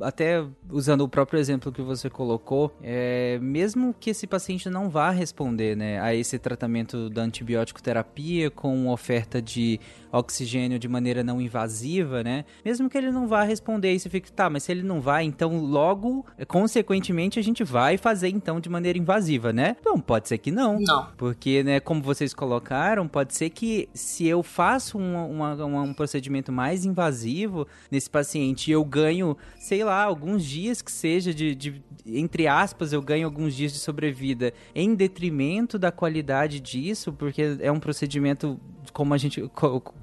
até 0.00 0.44
usando 0.70 1.02
o 1.02 1.08
próprio 1.08 1.38
exemplo 1.38 1.70
que 1.72 1.82
você 1.82 2.08
colocou, 2.10 2.74
é, 2.82 3.38
mesmo 3.40 3.94
que 3.98 4.10
esse 4.10 4.26
paciente 4.26 4.68
não 4.70 4.88
vá 4.90 5.10
responder 5.10 5.76
né, 5.76 6.00
a 6.00 6.14
esse 6.14 6.38
tratamento 6.38 7.08
da 7.10 7.22
antibiótico 7.22 7.82
terapia 7.82 8.50
com 8.50 8.88
oferta 8.88 9.40
de 9.40 9.78
oxigênio 10.10 10.78
de 10.78 10.88
maneira 10.88 11.22
não 11.24 11.40
invasiva, 11.40 12.22
né? 12.22 12.44
Mesmo 12.64 12.88
que 12.90 12.98
ele 12.98 13.10
não 13.10 13.26
vá 13.26 13.42
responder, 13.44 13.92
e 13.94 13.98
você 13.98 14.10
fica, 14.10 14.30
tá, 14.30 14.50
mas 14.50 14.62
se 14.64 14.72
ele 14.72 14.82
não 14.82 15.00
vai, 15.00 15.24
então 15.24 15.58
logo, 15.64 16.24
consequentemente, 16.46 17.38
a 17.38 17.42
gente 17.42 17.64
vai 17.64 17.96
fazer 17.96 18.28
então 18.28 18.60
de 18.60 18.68
maneira 18.68 18.98
invasiva, 18.98 19.52
né? 19.52 19.76
Então, 19.80 19.98
pode 20.00 20.28
ser 20.28 20.38
que 20.38 20.50
não. 20.50 20.78
Não. 20.78 21.08
Porque, 21.16 21.62
né, 21.62 21.80
como 21.80 22.02
vocês 22.02 22.32
colocaram, 22.34 23.08
pode 23.08 23.34
ser 23.34 23.50
que 23.50 23.88
se 23.94 24.26
eu 24.26 24.42
faço 24.42 24.98
um, 24.98 25.30
uma- 25.30 25.64
um 25.82 25.94
procedimento 25.94 26.52
mais 26.52 26.84
invasivo 26.84 27.66
nesse 27.90 28.08
paciente 28.10 28.68
e 28.68 28.72
eu 28.72 28.84
ganho, 28.92 29.36
sei 29.58 29.82
lá, 29.82 30.04
alguns 30.04 30.44
dias 30.44 30.82
que 30.82 30.92
seja 30.92 31.32
de, 31.32 31.54
de- 31.54 31.82
entre 32.04 32.46
aspas, 32.46 32.92
eu 32.92 33.00
ganho 33.00 33.24
alguns 33.26 33.54
dias 33.54 33.72
de 33.72 33.78
sobrevida 33.78 34.52
em 34.74 34.94
detrimento 34.94 35.78
da 35.78 35.90
qualidade 35.90 36.60
disso, 36.60 37.12
porque 37.12 37.56
é 37.60 37.70
um 37.72 37.80
procedimento, 37.80 38.60
como 38.92 39.14
a 39.14 39.18
gente 39.18 39.40
o 39.40 39.50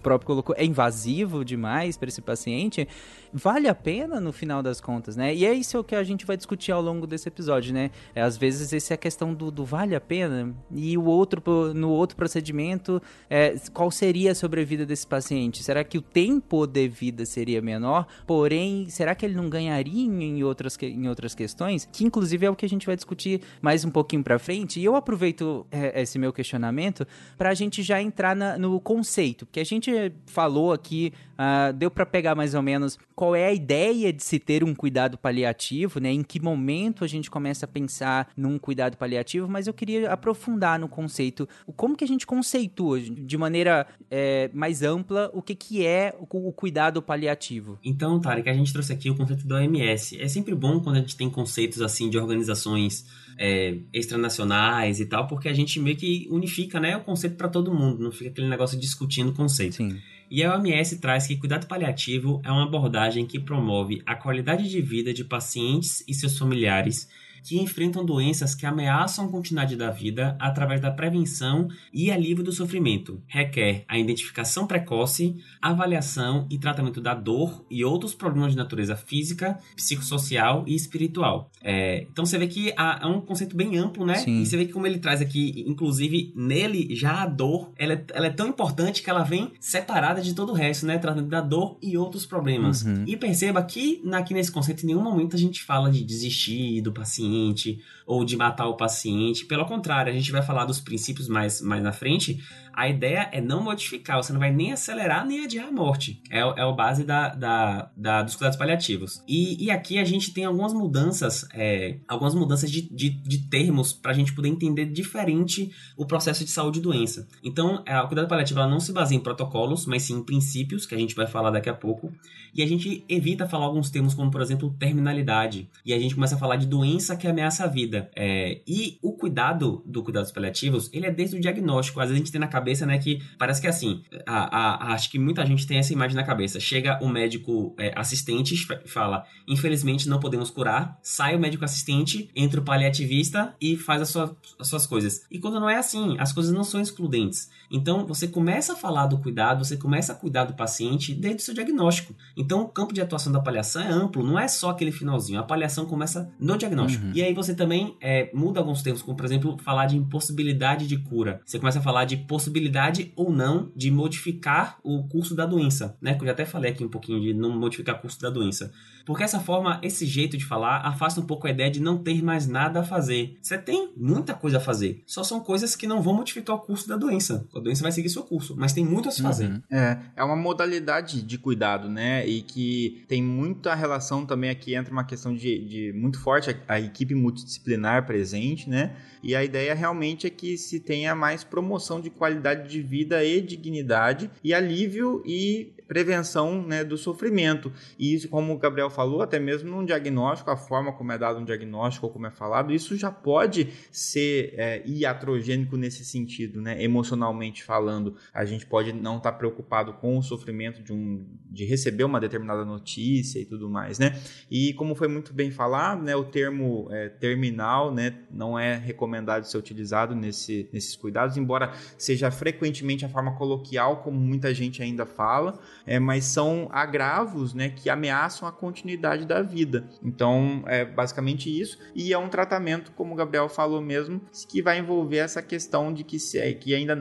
próprio 0.02 0.26
colocou, 0.26 0.56
é 0.58 0.66
invasivo 0.66 1.46
demais 1.46 1.98
para 1.98 2.10
esse 2.10 2.22
paciente, 2.22 2.88
vale 3.34 3.68
a 3.68 3.76
pena 3.76 4.20
no 4.20 4.32
final 4.34 4.62
das 4.64 4.82
contas, 4.82 5.16
né? 5.16 5.34
E 5.36 5.46
é 5.46 5.54
isso 5.54 5.84
que 5.84 5.96
a 5.96 6.04
gente 6.04 6.26
vai 6.26 6.36
discutir 6.36 6.72
ao 6.72 6.82
longo 6.82 7.06
desse 7.06 7.28
episódio, 7.28 7.74
né? 7.74 7.92
É, 8.16 8.22
às 8.22 8.38
vezes 8.38 8.74
essa 8.74 8.94
é 8.94 8.96
a 8.96 8.98
questão 8.98 9.34
do, 9.34 9.52
do 9.52 9.64
vale 9.66 9.96
a 9.96 10.02
pena 10.02 10.54
e 10.74 10.98
o 10.98 11.06
outro 11.06 11.42
no 11.74 11.90
outro 11.90 12.16
procedimento, 12.16 13.02
é, 13.30 13.56
qual 13.74 13.92
seria 13.92 14.32
a 14.32 14.36
sobrevida 14.36 14.86
desse 14.86 15.06
paciente? 15.06 15.64
Será 15.64 15.84
que 15.84 15.98
o 15.98 16.02
tempo 16.02 16.66
de 16.66 16.88
vida 16.88 17.26
seria 17.26 17.62
menor? 17.62 18.08
Porém, 18.26 18.88
será 18.90 19.14
que 19.16 19.26
ele 19.26 19.36
não 19.36 19.50
ganharia 19.50 20.06
em 20.06 20.44
outras, 20.44 20.78
em 20.82 21.08
outras 21.08 21.36
questões? 21.36 21.88
Que 21.92 22.04
inclusive 22.06 22.46
é 22.46 22.50
o 22.50 22.56
que 22.56 22.66
a 22.66 22.70
gente 22.70 22.86
vai 22.86 22.96
discutir 22.96 23.42
mais 23.62 23.84
um 23.86 23.90
pouquinho 23.92 24.24
pra 24.24 24.40
frente. 24.40 24.80
E 24.80 24.86
eu 24.86 24.96
aproveito 24.96 25.66
é, 25.72 26.02
esse 26.02 26.18
meu 26.18 26.32
questionamento 26.34 27.06
pra 27.38 27.54
gente 27.54 27.84
já 27.84 28.02
entrar 28.02 28.36
na- 28.36 28.58
no 28.58 28.80
conceito, 28.80 29.46
porque 29.46 29.60
a 29.60 29.64
gente 29.66 29.92
falou 30.26 30.74
aqui, 30.74 31.14
ah, 31.38 31.72
deu 31.72 31.90
pra 31.92 32.06
pegar 32.06 32.36
mais 32.36 32.54
ou 32.54 32.62
menos 32.62 32.98
qual 33.20 33.36
é 33.36 33.48
a 33.48 33.54
ideia 33.54 34.14
de 34.14 34.24
se 34.24 34.40
ter 34.40 34.64
um 34.64 34.74
cuidado 34.74 35.18
paliativo, 35.18 36.00
né? 36.00 36.10
Em 36.10 36.24
que 36.24 36.42
momento 36.42 37.04
a 37.04 37.08
gente 37.08 37.30
começa 37.30 37.66
a 37.66 37.68
pensar 37.68 38.32
num 38.34 38.58
cuidado 38.58 38.96
paliativo, 38.96 39.46
mas 39.46 39.68
eu 39.68 39.74
queria 39.74 40.10
aprofundar 40.10 40.80
no 40.80 40.88
conceito, 40.88 41.46
como 41.76 41.98
que 41.98 42.06
a 42.06 42.08
gente 42.08 42.26
conceitua 42.26 42.98
de 43.02 43.38
maneira 43.38 43.86
é, 44.10 44.50
mais 44.54 44.84
ampla 44.84 45.30
o 45.34 45.42
que, 45.42 45.54
que 45.54 45.86
é 45.86 46.16
o, 46.18 46.48
o 46.48 46.54
cuidado 46.54 47.02
paliativo. 47.02 47.78
Então, 47.84 48.22
Tarek, 48.22 48.48
a 48.50 48.54
gente 48.54 48.72
trouxe 48.72 48.94
aqui 48.94 49.10
o 49.10 49.16
conceito 49.18 49.46
da 49.46 49.56
OMS. 49.56 50.18
É 50.18 50.28
sempre 50.30 50.56
bom 50.56 50.80
quando 50.80 50.96
a 50.96 51.00
gente 51.02 51.18
tem 51.18 51.30
conceitos 51.30 51.82
assim 51.82 52.10
de 52.10 52.18
organizações 52.18 53.06
é, 53.38 53.80
extranacionais 53.94 55.02
e 55.02 55.06
tal, 55.06 55.28
porque 55.28 55.50
a 55.50 55.54
gente 55.54 55.78
meio 55.78 55.98
que 55.98 56.26
unifica 56.32 56.80
né, 56.80 56.96
o 56.96 57.02
conceito 57.02 57.36
para 57.36 57.50
todo 57.50 57.74
mundo, 57.74 58.02
não 58.02 58.14
fica 58.14 58.30
aquele 58.30 58.48
negócio 58.48 58.80
discutindo 58.80 59.32
o 59.32 59.34
conceito. 59.34 59.76
Sim. 59.76 59.98
E 60.32 60.44
a 60.44 60.56
OMS 60.56 61.00
traz 61.00 61.26
que 61.26 61.36
cuidado 61.36 61.66
paliativo 61.66 62.40
é 62.46 62.52
uma 62.52 62.64
abordagem 62.64 63.26
que 63.26 63.40
promove 63.40 64.04
a 64.06 64.14
qualidade 64.14 64.70
de 64.70 64.80
vida 64.80 65.12
de 65.12 65.24
pacientes 65.24 66.04
e 66.08 66.14
seus 66.14 66.38
familiares 66.38 67.10
que 67.44 67.60
enfrentam 67.60 68.06
doenças 68.06 68.56
que 68.56 68.66
ameaçam 68.66 69.26
a 69.26 69.30
continuidade 69.30 69.76
da 69.76 69.90
vida 69.90 70.36
através 70.40 70.82
da 70.82 70.92
prevenção 70.92 71.68
e 71.94 72.12
alívio 72.12 72.44
do 72.44 72.52
sofrimento. 72.52 73.22
Requer 73.28 73.86
a 73.88 73.98
identificação 73.98 74.68
precoce, 74.68 75.38
avaliação 75.62 76.48
e 76.50 76.58
tratamento 76.58 77.02
da 77.02 77.14
dor 77.14 77.66
e 77.70 77.84
outros 77.84 78.14
problemas 78.14 78.52
de 78.52 78.58
natureza 78.58 78.96
física, 78.96 79.58
psicossocial 79.76 80.64
e 80.68 80.76
espiritual. 80.76 81.52
É, 81.62 82.08
então 82.12 82.26
você 82.26 82.38
vê 82.38 82.48
que 82.48 82.72
é 82.72 83.06
um 83.06 83.22
conceito 83.22 83.56
bem 83.56 83.78
amplo, 83.78 84.06
né? 84.06 84.16
Sim. 84.16 84.42
E 84.42 84.46
você 84.46 84.58
vê 84.58 84.66
que 84.66 84.74
como 84.74 84.88
ele 84.88 85.00
traz 85.00 85.22
aqui, 85.22 85.64
inclusive 85.68 86.34
nele 86.36 86.96
já 86.96 87.24
a 87.24 87.26
dor, 87.26 87.72
ela 87.78 87.94
é, 87.94 88.06
ela 88.14 88.28
é 88.28 88.32
tão 88.32 88.48
importante 88.48 89.02
que 89.02 89.10
ela 89.10 89.24
vem 89.24 89.52
separada 89.60 90.22
de 90.22 90.34
todo 90.34 90.52
o 90.52 90.56
resto, 90.56 90.86
né? 90.86 90.98
Tratando 90.98 91.28
da 91.28 91.42
dor 91.42 91.78
e 91.82 91.98
outros 91.98 92.26
problemas. 92.26 92.84
Uhum. 92.84 93.04
E 93.06 93.16
perceba 93.16 93.62
que 93.64 94.02
aqui 94.14 94.34
nesse 94.34 94.52
conceito 94.52 94.84
em 94.84 94.88
nenhum 94.88 95.02
momento 95.02 95.36
a 95.36 95.40
gente 95.40 95.64
fala 95.64 95.92
de 95.92 96.04
desistir 96.04 96.82
do 96.82 96.92
paciente 96.92 97.29
seguinte, 97.30 97.84
ou 98.10 98.26
de 98.26 98.36
matar 98.36 98.66
o 98.66 98.76
paciente. 98.76 99.46
Pelo 99.46 99.68
contrário, 99.68 100.12
a 100.12 100.16
gente 100.16 100.32
vai 100.32 100.42
falar 100.42 100.66
dos 100.66 100.80
princípios 100.80 101.28
mais, 101.28 101.62
mais 101.62 101.84
na 101.84 101.92
frente. 101.92 102.44
A 102.74 102.90
ideia 102.90 103.30
é 103.32 103.40
não 103.40 103.62
modificar, 103.62 104.18
você 104.18 104.34
não 104.34 104.40
vai 104.40 104.52
nem 104.52 104.72
acelerar 104.72 105.28
nem 105.28 105.44
adiar 105.44 105.68
a 105.68 105.72
morte. 105.72 106.20
É, 106.32 106.40
é 106.40 106.62
a 106.62 106.72
base 106.72 107.04
da, 107.04 107.30
da, 107.30 107.92
da, 107.96 108.24
dos 108.24 108.36
cuidados 108.36 108.58
paliativos. 108.58 109.24
E, 109.28 109.64
e 109.64 109.70
aqui 109.70 110.00
a 110.00 110.04
gente 110.04 110.34
tem 110.34 110.46
algumas 110.46 110.74
mudanças, 110.74 111.48
é, 111.54 112.00
algumas 112.08 112.34
mudanças 112.34 112.72
de, 112.72 112.82
de, 112.82 113.12
de 113.12 113.48
termos 113.48 113.94
para 113.94 114.12
a 114.12 114.16
gente 114.16 114.34
poder 114.34 114.50
entender 114.50 114.86
diferente 114.86 115.72
o 115.96 116.04
processo 116.04 116.44
de 116.44 116.50
saúde 116.50 116.80
e 116.80 116.82
doença. 116.82 117.28
Então, 117.44 117.84
é, 117.86 118.00
o 118.00 118.08
cuidado 118.08 118.28
paliativo 118.28 118.60
não 118.62 118.80
se 118.80 118.92
baseia 118.92 119.20
em 119.20 119.22
protocolos, 119.22 119.86
mas 119.86 120.04
sim 120.04 120.16
em 120.16 120.24
princípios, 120.24 120.88
que 120.88 120.96
a 120.96 120.98
gente 120.98 121.14
vai 121.14 121.28
falar 121.28 121.52
daqui 121.52 121.70
a 121.70 121.76
pouco. 121.76 122.12
E 122.56 122.64
a 122.64 122.66
gente 122.66 123.06
evita 123.08 123.48
falar 123.48 123.66
alguns 123.66 123.92
termos 123.92 124.14
como, 124.14 124.32
por 124.32 124.42
exemplo, 124.42 124.74
terminalidade. 124.80 125.70
E 125.86 125.94
a 125.94 126.00
gente 126.00 126.16
começa 126.16 126.36
a 126.36 126.40
falar 126.40 126.56
de 126.56 126.66
doença 126.66 127.16
que 127.16 127.28
ameaça 127.28 127.66
a 127.66 127.68
vida. 127.68 127.99
É, 128.16 128.62
e 128.68 128.98
o 129.02 129.14
cuidado 129.14 129.84
do 129.86 130.04
cuidados 130.04 130.32
paliativos, 130.32 130.90
ele 130.94 131.06
é 131.06 131.12
desde 131.12 131.36
o 131.36 131.40
diagnóstico. 131.40 132.00
Às 132.00 132.10
vezes 132.10 132.22
a 132.22 132.24
gente 132.24 132.32
tem 132.32 132.42
na 132.42 132.48
cabeça, 132.48 132.86
né, 132.86 132.98
que 132.98 133.22
parece 133.38 133.62
que 133.62 133.68
é 133.68 133.70
assim, 133.70 134.04
a, 134.26 134.90
a, 134.90 134.94
acho 134.94 135.10
que 135.10 135.20
muita 135.20 135.46
gente 135.46 135.66
tem 135.66 135.78
essa 135.78 135.94
imagem 135.94 136.16
na 136.16 136.24
cabeça. 136.24 136.60
Chega 136.60 137.00
o 137.02 137.10
médico 137.10 137.76
é, 137.78 137.94
assistente 137.96 138.56
e 138.56 138.88
fala, 138.88 139.26
infelizmente 139.48 140.08
não 140.08 140.20
podemos 140.20 140.50
curar. 140.50 140.98
Sai 141.02 141.36
o 141.36 141.40
médico 141.40 141.66
assistente, 141.66 142.30
entra 142.36 142.60
o 142.60 142.64
paliativista 142.64 143.56
e 143.62 143.76
faz 143.76 144.02
as, 144.02 144.10
sua, 144.10 144.36
as 144.60 144.68
suas 144.68 144.86
coisas. 144.86 145.26
E 145.30 145.40
quando 145.40 145.60
não 145.60 145.70
é 145.70 145.78
assim, 145.78 146.16
as 146.20 146.32
coisas 146.32 146.52
não 146.52 146.64
são 146.64 146.82
excludentes. 146.82 147.50
Então, 147.72 148.06
você 148.06 148.28
começa 148.28 148.74
a 148.74 148.76
falar 148.76 149.06
do 149.08 149.20
cuidado, 149.20 149.64
você 149.64 149.78
começa 149.78 150.14
a 150.14 150.16
cuidar 150.16 150.46
do 150.46 150.54
paciente 150.54 151.14
desde 151.14 151.42
o 151.42 151.46
seu 151.46 151.54
diagnóstico. 151.54 152.16
Então, 152.36 152.62
o 152.62 152.68
campo 152.68 152.94
de 152.94 153.02
atuação 153.02 153.32
da 153.32 153.40
paliação 153.40 153.82
é 153.82 153.90
amplo, 153.90 154.26
não 154.26 154.40
é 154.40 154.48
só 154.48 154.72
aquele 154.72 154.92
finalzinho. 154.92 155.40
A 155.40 155.44
paliação 155.44 155.86
começa 155.86 156.32
no 156.40 156.58
diagnóstico. 156.58 157.06
Uhum. 157.06 157.12
E 157.14 157.22
aí 157.22 157.34
você 157.34 157.54
também 157.54 157.89
é, 158.02 158.30
muda 158.34 158.60
alguns 158.60 158.82
termos, 158.82 159.02
como 159.02 159.16
por 159.16 159.26
exemplo, 159.26 159.58
falar 159.60 159.86
de 159.86 159.96
impossibilidade 159.96 160.88
de 160.88 160.98
cura. 160.98 161.42
Você 161.46 161.60
começa 161.60 161.80
a 161.80 161.82
falar 161.82 162.06
de 162.06 162.18
possibilidade 162.18 163.12
ou 163.16 163.32
não 163.32 163.72
de 163.76 163.92
modificar 163.92 164.78
o 164.84 165.08
curso 165.08 165.36
da 165.36 165.46
doença, 165.46 165.98
né? 166.02 166.16
Que 166.16 166.22
eu 166.22 166.26
já 166.26 166.32
até 166.32 166.46
falei 166.46 166.72
aqui 166.72 166.84
um 166.84 166.90
pouquinho 166.90 167.20
de 167.22 167.34
não 167.34 167.58
modificar 167.58 167.96
o 167.96 168.00
curso 168.00 168.20
da 168.22 168.30
doença. 168.30 168.72
Porque 169.10 169.24
essa 169.24 169.40
forma, 169.40 169.80
esse 169.82 170.06
jeito 170.06 170.38
de 170.38 170.46
falar, 170.46 170.82
afasta 170.82 171.20
um 171.20 171.26
pouco 171.26 171.48
a 171.48 171.50
ideia 171.50 171.72
de 171.72 171.82
não 171.82 171.98
ter 171.98 172.22
mais 172.22 172.48
nada 172.48 172.82
a 172.82 172.84
fazer. 172.84 173.40
Você 173.42 173.58
tem 173.58 173.92
muita 173.98 174.36
coisa 174.36 174.58
a 174.58 174.62
fazer. 174.62 175.02
Só 175.08 175.24
são 175.24 175.40
coisas 175.40 175.76
que 175.76 175.88
não 175.88 176.00
vão 176.00 176.14
modificar 176.14 176.56
o 176.56 176.60
curso 176.60 176.88
da 176.88 176.96
doença. 176.96 177.44
A 177.56 177.60
doença 177.60 177.82
vai 177.82 177.92
seguir 177.92 178.10
seu 178.10 178.22
curso, 178.22 178.54
mas 178.56 178.72
tem 178.72 178.86
muito 178.86 179.10
a 179.10 179.12
se 179.12 179.24
fazer. 179.24 179.50
Uhum. 179.50 179.62
É, 179.72 179.98
é 180.16 180.24
uma 180.24 180.36
modalidade 180.36 181.24
de 181.24 181.38
cuidado, 181.40 181.90
né? 181.90 182.24
E 182.28 182.44
que 182.44 183.04
tem 183.08 183.20
muita 183.20 183.74
relação 183.74 184.28
também 184.28 184.52
aqui 184.52 184.76
entre 184.76 184.94
uma 184.94 185.04
questão 185.04 185.36
de, 185.36 185.58
de 185.58 185.92
muito 185.94 186.20
forte 186.20 186.52
a, 186.52 186.76
a 186.76 186.80
equipe 186.80 187.16
multidisciplinar 187.16 188.06
presente, 188.06 188.70
né? 188.70 188.96
E 189.24 189.36
a 189.36 189.44
ideia 189.44 189.74
realmente 189.74 190.28
é 190.28 190.30
que 190.30 190.56
se 190.56 190.80
tenha 190.80 191.16
mais 191.16 191.44
promoção 191.44 192.00
de 192.00 192.12
qualidade 192.12 192.70
de 192.70 192.80
vida 192.80 193.24
e 193.26 193.42
dignidade 193.42 194.30
e 194.44 194.54
alívio 194.54 195.24
e 195.26 195.74
prevenção 195.90 196.62
né, 196.62 196.84
do 196.84 196.96
sofrimento. 196.96 197.74
E 197.98 198.14
isso, 198.14 198.30
como 198.30 198.54
o 198.54 198.60
Gabriel 198.60 198.92
falou, 198.92 199.24
até 199.24 199.40
mesmo 199.40 199.72
num 199.72 199.84
diagnóstico, 199.84 200.52
a 200.52 200.56
forma 200.56 200.94
como 200.94 201.12
é 201.12 201.18
dado 201.18 201.40
um 201.40 201.44
diagnóstico 201.44 202.06
ou 202.06 202.14
como 202.14 202.28
é 202.28 202.32
falado, 202.32 202.72
isso 202.72 202.96
já 202.96 203.12
pode 203.12 203.70
ser 203.92 204.54
é, 204.56 204.84
iatrogênico 204.86 205.76
nesse 205.76 206.06
sentido, 206.06 206.62
né? 206.62 206.82
emocionalmente 206.82 207.64
falando. 207.64 208.16
A 208.32 208.46
gente 208.46 208.68
pode 208.68 208.94
não 208.94 209.18
estar 209.18 209.32
tá 209.32 209.38
preocupado 209.40 209.94
com 209.94 210.16
o 210.16 210.22
sofrimento 210.22 210.84
de, 210.84 210.94
um, 210.94 211.26
de 211.50 211.66
receber 211.66 212.04
uma 212.04 212.20
determinada 212.20 212.64
notícia 212.64 213.40
e 213.40 213.46
tudo 213.46 213.68
mais. 213.68 213.98
Né? 213.98 214.16
E 214.50 214.74
como 214.74 214.94
foi 214.94 215.08
muito 215.08 215.34
bem 215.34 215.50
falado, 215.50 216.04
né, 216.04 216.16
o 216.16 216.24
termo 216.24 216.88
é, 216.92 217.10
terminal 217.10 217.92
né, 217.92 218.16
não 218.30 218.60
é 218.60 218.76
recomendado 218.76 219.46
ser 219.46 219.58
utilizado 219.58 220.14
nesse, 220.14 220.70
nesses 220.72 220.96
cuidados, 220.96 221.36
embora 221.36 221.74
seja 221.98 222.30
frequentemente 222.30 223.04
a 223.04 223.10
forma 223.10 223.36
coloquial, 223.36 224.04
como 224.04 224.20
muita 224.20 224.54
gente 224.54 224.84
ainda 224.84 225.04
fala 225.04 225.60
é, 225.90 225.98
mas 225.98 226.26
são 226.26 226.70
agravos 226.72 227.56
né, 227.56 227.70
que 227.70 227.90
ameaçam 227.90 228.48
a 228.48 228.52
continuidade 228.52 229.26
da 229.26 229.42
vida. 229.42 229.90
Então, 230.04 230.64
é 230.68 230.86
basicamente 230.86 231.50
isso. 231.50 231.80
E 231.96 232.14
é 232.14 232.18
um 232.18 232.30
tratamento, 232.30 232.92
como 232.92 233.14
o 233.14 233.16
Gabriel 233.16 233.50
falou 233.50 233.82
mesmo, 233.82 234.22
que 234.48 234.62
vai 234.62 234.78
envolver 234.78 235.18
essa 235.18 235.42
questão 235.42 235.92
de 235.92 236.04
que, 236.04 236.20
se, 236.20 236.40
que 236.54 236.76
ainda 236.76 236.96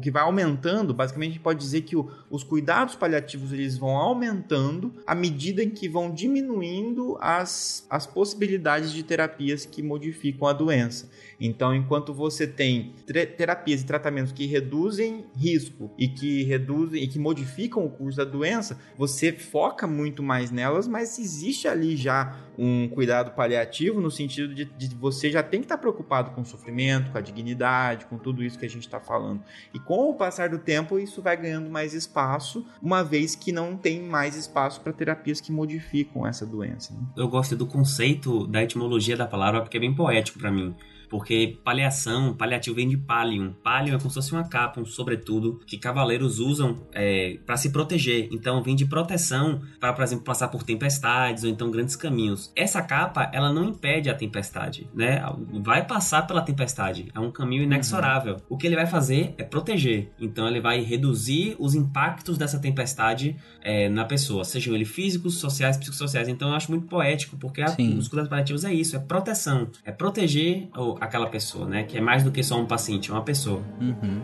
que 0.00 0.08
vai 0.08 0.22
aumentando. 0.22 0.94
Basicamente, 0.94 1.30
a 1.30 1.32
gente 1.32 1.42
pode 1.42 1.58
dizer 1.58 1.82
que 1.82 1.96
o, 1.96 2.12
os 2.30 2.44
cuidados 2.44 2.94
paliativos 2.94 3.52
eles 3.52 3.76
vão 3.76 3.96
aumentando 3.96 4.94
à 5.04 5.16
medida 5.16 5.60
em 5.60 5.70
que 5.70 5.88
vão 5.88 6.08
diminuindo 6.08 7.18
as, 7.20 7.84
as 7.90 8.06
possibilidades 8.06 8.92
de 8.92 9.02
terapias 9.02 9.66
que 9.66 9.82
modificam 9.82 10.46
a 10.46 10.52
doença. 10.52 11.10
Então, 11.44 11.74
enquanto 11.74 12.14
você 12.14 12.46
tem 12.46 12.94
terapias 13.36 13.82
e 13.82 13.84
tratamentos 13.84 14.30
que 14.30 14.46
reduzem 14.46 15.24
risco 15.36 15.90
e 15.98 16.06
que 16.06 16.44
reduzem 16.44 17.02
e 17.02 17.08
que 17.08 17.18
modificam 17.18 17.84
o 17.84 17.90
curso 17.90 18.18
da 18.18 18.24
doença, 18.24 18.78
você 18.96 19.32
foca 19.32 19.84
muito 19.84 20.22
mais 20.22 20.52
nelas, 20.52 20.86
mas 20.86 21.18
existe 21.18 21.66
ali 21.66 21.96
já 21.96 22.38
um 22.56 22.88
cuidado 22.88 23.32
paliativo 23.32 24.00
no 24.00 24.08
sentido 24.08 24.54
de, 24.54 24.66
de 24.66 24.94
você 24.94 25.32
já 25.32 25.42
tem 25.42 25.58
que 25.58 25.64
estar 25.64 25.78
preocupado 25.78 26.30
com 26.30 26.42
o 26.42 26.44
sofrimento, 26.44 27.10
com 27.10 27.18
a 27.18 27.20
dignidade, 27.20 28.06
com 28.06 28.18
tudo 28.18 28.44
isso 28.44 28.56
que 28.56 28.66
a 28.66 28.70
gente 28.70 28.86
está 28.86 29.00
falando. 29.00 29.42
E 29.74 29.80
com 29.80 30.10
o 30.10 30.14
passar 30.14 30.48
do 30.48 30.58
tempo, 30.58 30.96
isso 30.96 31.20
vai 31.20 31.36
ganhando 31.36 31.68
mais 31.68 31.92
espaço, 31.92 32.64
uma 32.80 33.02
vez 33.02 33.34
que 33.34 33.50
não 33.50 33.76
tem 33.76 34.00
mais 34.00 34.36
espaço 34.36 34.80
para 34.80 34.92
terapias 34.92 35.40
que 35.40 35.50
modificam 35.50 36.24
essa 36.24 36.46
doença. 36.46 36.94
Né? 36.94 37.00
Eu 37.16 37.26
gosto 37.26 37.56
do 37.56 37.66
conceito 37.66 38.46
da 38.46 38.62
etimologia 38.62 39.16
da 39.16 39.26
palavra 39.26 39.60
porque 39.60 39.76
é 39.76 39.80
bem 39.80 39.92
poético 39.92 40.38
para 40.38 40.52
mim 40.52 40.72
porque 41.12 41.58
paliação, 41.62 42.32
paliativo 42.32 42.76
vem 42.76 42.88
de 42.88 42.96
palium. 42.96 43.52
Palium 43.62 43.96
é 43.96 43.98
como 43.98 44.08
se 44.08 44.14
fosse 44.14 44.32
uma 44.32 44.48
capa, 44.48 44.80
um 44.80 44.86
sobretudo, 44.86 45.60
que 45.66 45.76
cavaleiros 45.76 46.38
usam 46.38 46.86
é, 46.90 47.38
para 47.44 47.58
se 47.58 47.70
proteger. 47.70 48.30
Então 48.32 48.62
vem 48.62 48.74
de 48.74 48.86
proteção 48.86 49.60
para, 49.78 49.92
por 49.92 50.02
exemplo, 50.02 50.24
passar 50.24 50.48
por 50.48 50.62
tempestades 50.62 51.44
ou 51.44 51.50
então 51.50 51.70
grandes 51.70 51.96
caminhos. 51.96 52.50
Essa 52.56 52.80
capa, 52.80 53.30
ela 53.34 53.52
não 53.52 53.62
impede 53.62 54.08
a 54.08 54.14
tempestade, 54.14 54.88
né? 54.94 55.22
Vai 55.62 55.86
passar 55.86 56.26
pela 56.26 56.40
tempestade, 56.40 57.10
é 57.14 57.20
um 57.20 57.30
caminho 57.30 57.64
inexorável. 57.64 58.36
Uhum. 58.36 58.40
O 58.48 58.56
que 58.56 58.66
ele 58.66 58.76
vai 58.76 58.86
fazer 58.86 59.34
é 59.36 59.44
proteger. 59.44 60.10
Então 60.18 60.48
ele 60.48 60.62
vai 60.62 60.80
reduzir 60.80 61.56
os 61.58 61.74
impactos 61.74 62.38
dessa 62.38 62.58
tempestade 62.58 63.36
é, 63.62 63.88
na 63.88 64.04
pessoa, 64.04 64.44
sejam 64.44 64.74
eles 64.74 64.88
físicos, 64.88 65.38
sociais, 65.38 65.76
psicossociais. 65.76 66.28
Então 66.28 66.48
eu 66.48 66.54
acho 66.54 66.70
muito 66.70 66.86
poético, 66.86 67.36
porque 67.36 67.62
a, 67.62 67.76
os 67.98 68.08
cuidados 68.08 68.28
paliativos 68.28 68.64
é 68.64 68.72
isso, 68.72 68.96
é 68.96 68.98
proteção, 68.98 69.68
é 69.84 69.92
proteger 69.92 70.68
aquela 71.00 71.26
pessoa, 71.26 71.66
né? 71.66 71.82
Que 71.84 71.98
é 71.98 72.00
mais 72.00 72.22
do 72.22 72.30
que 72.30 72.42
só 72.42 72.60
um 72.60 72.66
paciente, 72.66 73.10
é 73.10 73.14
uma 73.14 73.22
pessoa. 73.22 73.62
Uhum. 73.80 74.20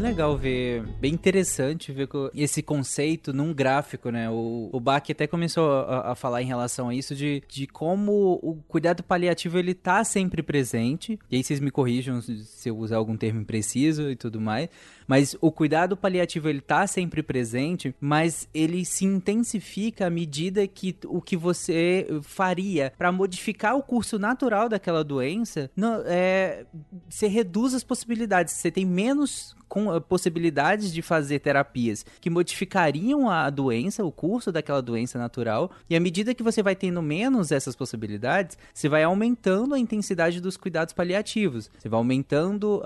Legal 0.00 0.36
ver, 0.36 0.82
bem 1.00 1.12
interessante 1.12 1.92
ver 1.92 2.08
esse 2.34 2.62
conceito 2.62 3.32
num 3.32 3.52
gráfico, 3.52 4.10
né? 4.10 4.28
O, 4.30 4.70
o 4.72 4.80
Bach 4.80 5.04
até 5.10 5.26
começou 5.26 5.70
a, 5.70 6.12
a, 6.12 6.14
falar 6.14 6.42
em 6.42 6.46
relação 6.46 6.88
a 6.88 6.94
isso, 6.94 7.14
de, 7.14 7.42
de 7.48 7.66
como 7.66 8.40
o 8.42 8.56
cuidado 8.66 9.02
paliativo 9.02 9.58
ele 9.58 9.74
tá 9.74 10.02
sempre 10.04 10.42
presente. 10.42 11.18
E 11.30 11.36
aí 11.36 11.44
vocês 11.44 11.60
me 11.60 11.70
corrijam 11.70 12.20
se 12.20 12.68
eu 12.68 12.76
usar 12.76 12.96
algum 12.96 13.16
termo 13.16 13.40
impreciso 13.40 14.10
e 14.10 14.16
tudo 14.16 14.40
mais 14.40 14.68
Mas 15.10 15.36
o 15.40 15.50
cuidado 15.50 15.96
paliativo 15.96 16.48
ele 16.48 16.60
tá 16.60 16.86
sempre 16.86 17.20
presente, 17.20 17.92
mas 18.00 18.48
ele 18.54 18.84
se 18.84 19.04
intensifica 19.04 20.06
à 20.06 20.10
medida 20.10 20.64
que 20.68 20.96
o 21.04 21.20
que 21.20 21.36
você 21.36 22.06
faria 22.22 22.92
para 22.96 23.10
modificar 23.10 23.74
o 23.76 23.82
curso 23.82 24.20
natural 24.20 24.68
daquela 24.68 25.02
doença, 25.02 25.68
não, 25.74 26.00
é, 26.06 26.64
você 27.08 27.26
reduz 27.26 27.74
as 27.74 27.82
possibilidades. 27.82 28.54
Você 28.54 28.70
tem 28.70 28.86
menos 28.86 29.56
com 29.70 29.86
uh, 29.86 30.00
possibilidades 30.00 30.92
de 30.92 31.00
fazer 31.00 31.38
terapias 31.38 32.04
que 32.20 32.28
modificariam 32.28 33.30
a 33.30 33.48
doença, 33.48 34.04
o 34.04 34.10
curso 34.10 34.50
daquela 34.50 34.82
doença 34.82 35.16
natural, 35.16 35.70
e 35.88 35.94
à 35.94 36.00
medida 36.00 36.34
que 36.34 36.42
você 36.42 36.60
vai 36.60 36.74
tendo 36.74 37.00
menos 37.00 37.52
essas 37.52 37.76
possibilidades, 37.76 38.58
você 38.74 38.88
vai 38.88 39.04
aumentando 39.04 39.72
a 39.74 39.78
intensidade 39.78 40.40
dos 40.40 40.56
cuidados 40.56 40.92
paliativos, 40.92 41.70
você 41.78 41.88
vai 41.88 41.98
aumentando 41.98 42.82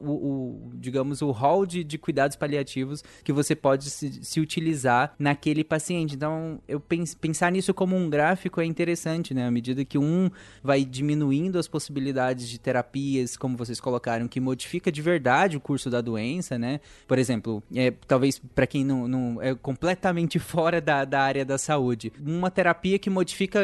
o, 0.00 0.10
o, 0.10 0.70
digamos, 0.74 1.20
o 1.20 1.30
hall 1.30 1.53
de, 1.64 1.84
de, 1.84 1.98
cuidados 1.98 2.36
paliativos 2.36 3.04
que 3.22 3.32
você 3.32 3.54
pode 3.54 3.90
se, 3.90 4.24
se 4.24 4.40
utilizar 4.40 5.14
naquele 5.18 5.62
paciente. 5.62 6.16
Então, 6.16 6.58
eu 6.66 6.80
pens, 6.80 7.14
pensar 7.14 7.52
nisso 7.52 7.72
como 7.72 7.94
um 7.94 8.10
gráfico 8.10 8.60
é 8.60 8.64
interessante, 8.64 9.32
né? 9.32 9.46
À 9.46 9.50
medida 9.50 9.84
que 9.84 9.98
um 9.98 10.30
vai 10.62 10.84
diminuindo 10.84 11.58
as 11.58 11.68
possibilidades 11.68 12.48
de 12.48 12.58
terapias, 12.58 13.36
como 13.36 13.56
vocês 13.56 13.80
colocaram, 13.80 14.26
que 14.26 14.40
modifica 14.40 14.90
de 14.90 15.00
verdade 15.00 15.56
o 15.56 15.60
curso 15.60 15.88
da 15.88 16.00
doença 16.00 16.24
né? 16.58 16.80
Por 17.06 17.18
exemplo, 17.18 17.62
é, 17.74 17.92
talvez 18.06 18.40
para 18.54 18.66
quem 18.66 18.84
não, 18.84 19.06
não, 19.06 19.42
é 19.42 19.54
completamente 19.54 20.38
fora 20.40 20.80
da, 20.80 21.04
da 21.04 21.20
área 21.20 21.44
da 21.44 21.58
saúde, 21.58 22.12
uma 22.24 22.50
terapia 22.50 22.98
que 22.98 23.10
modifica 23.10 23.62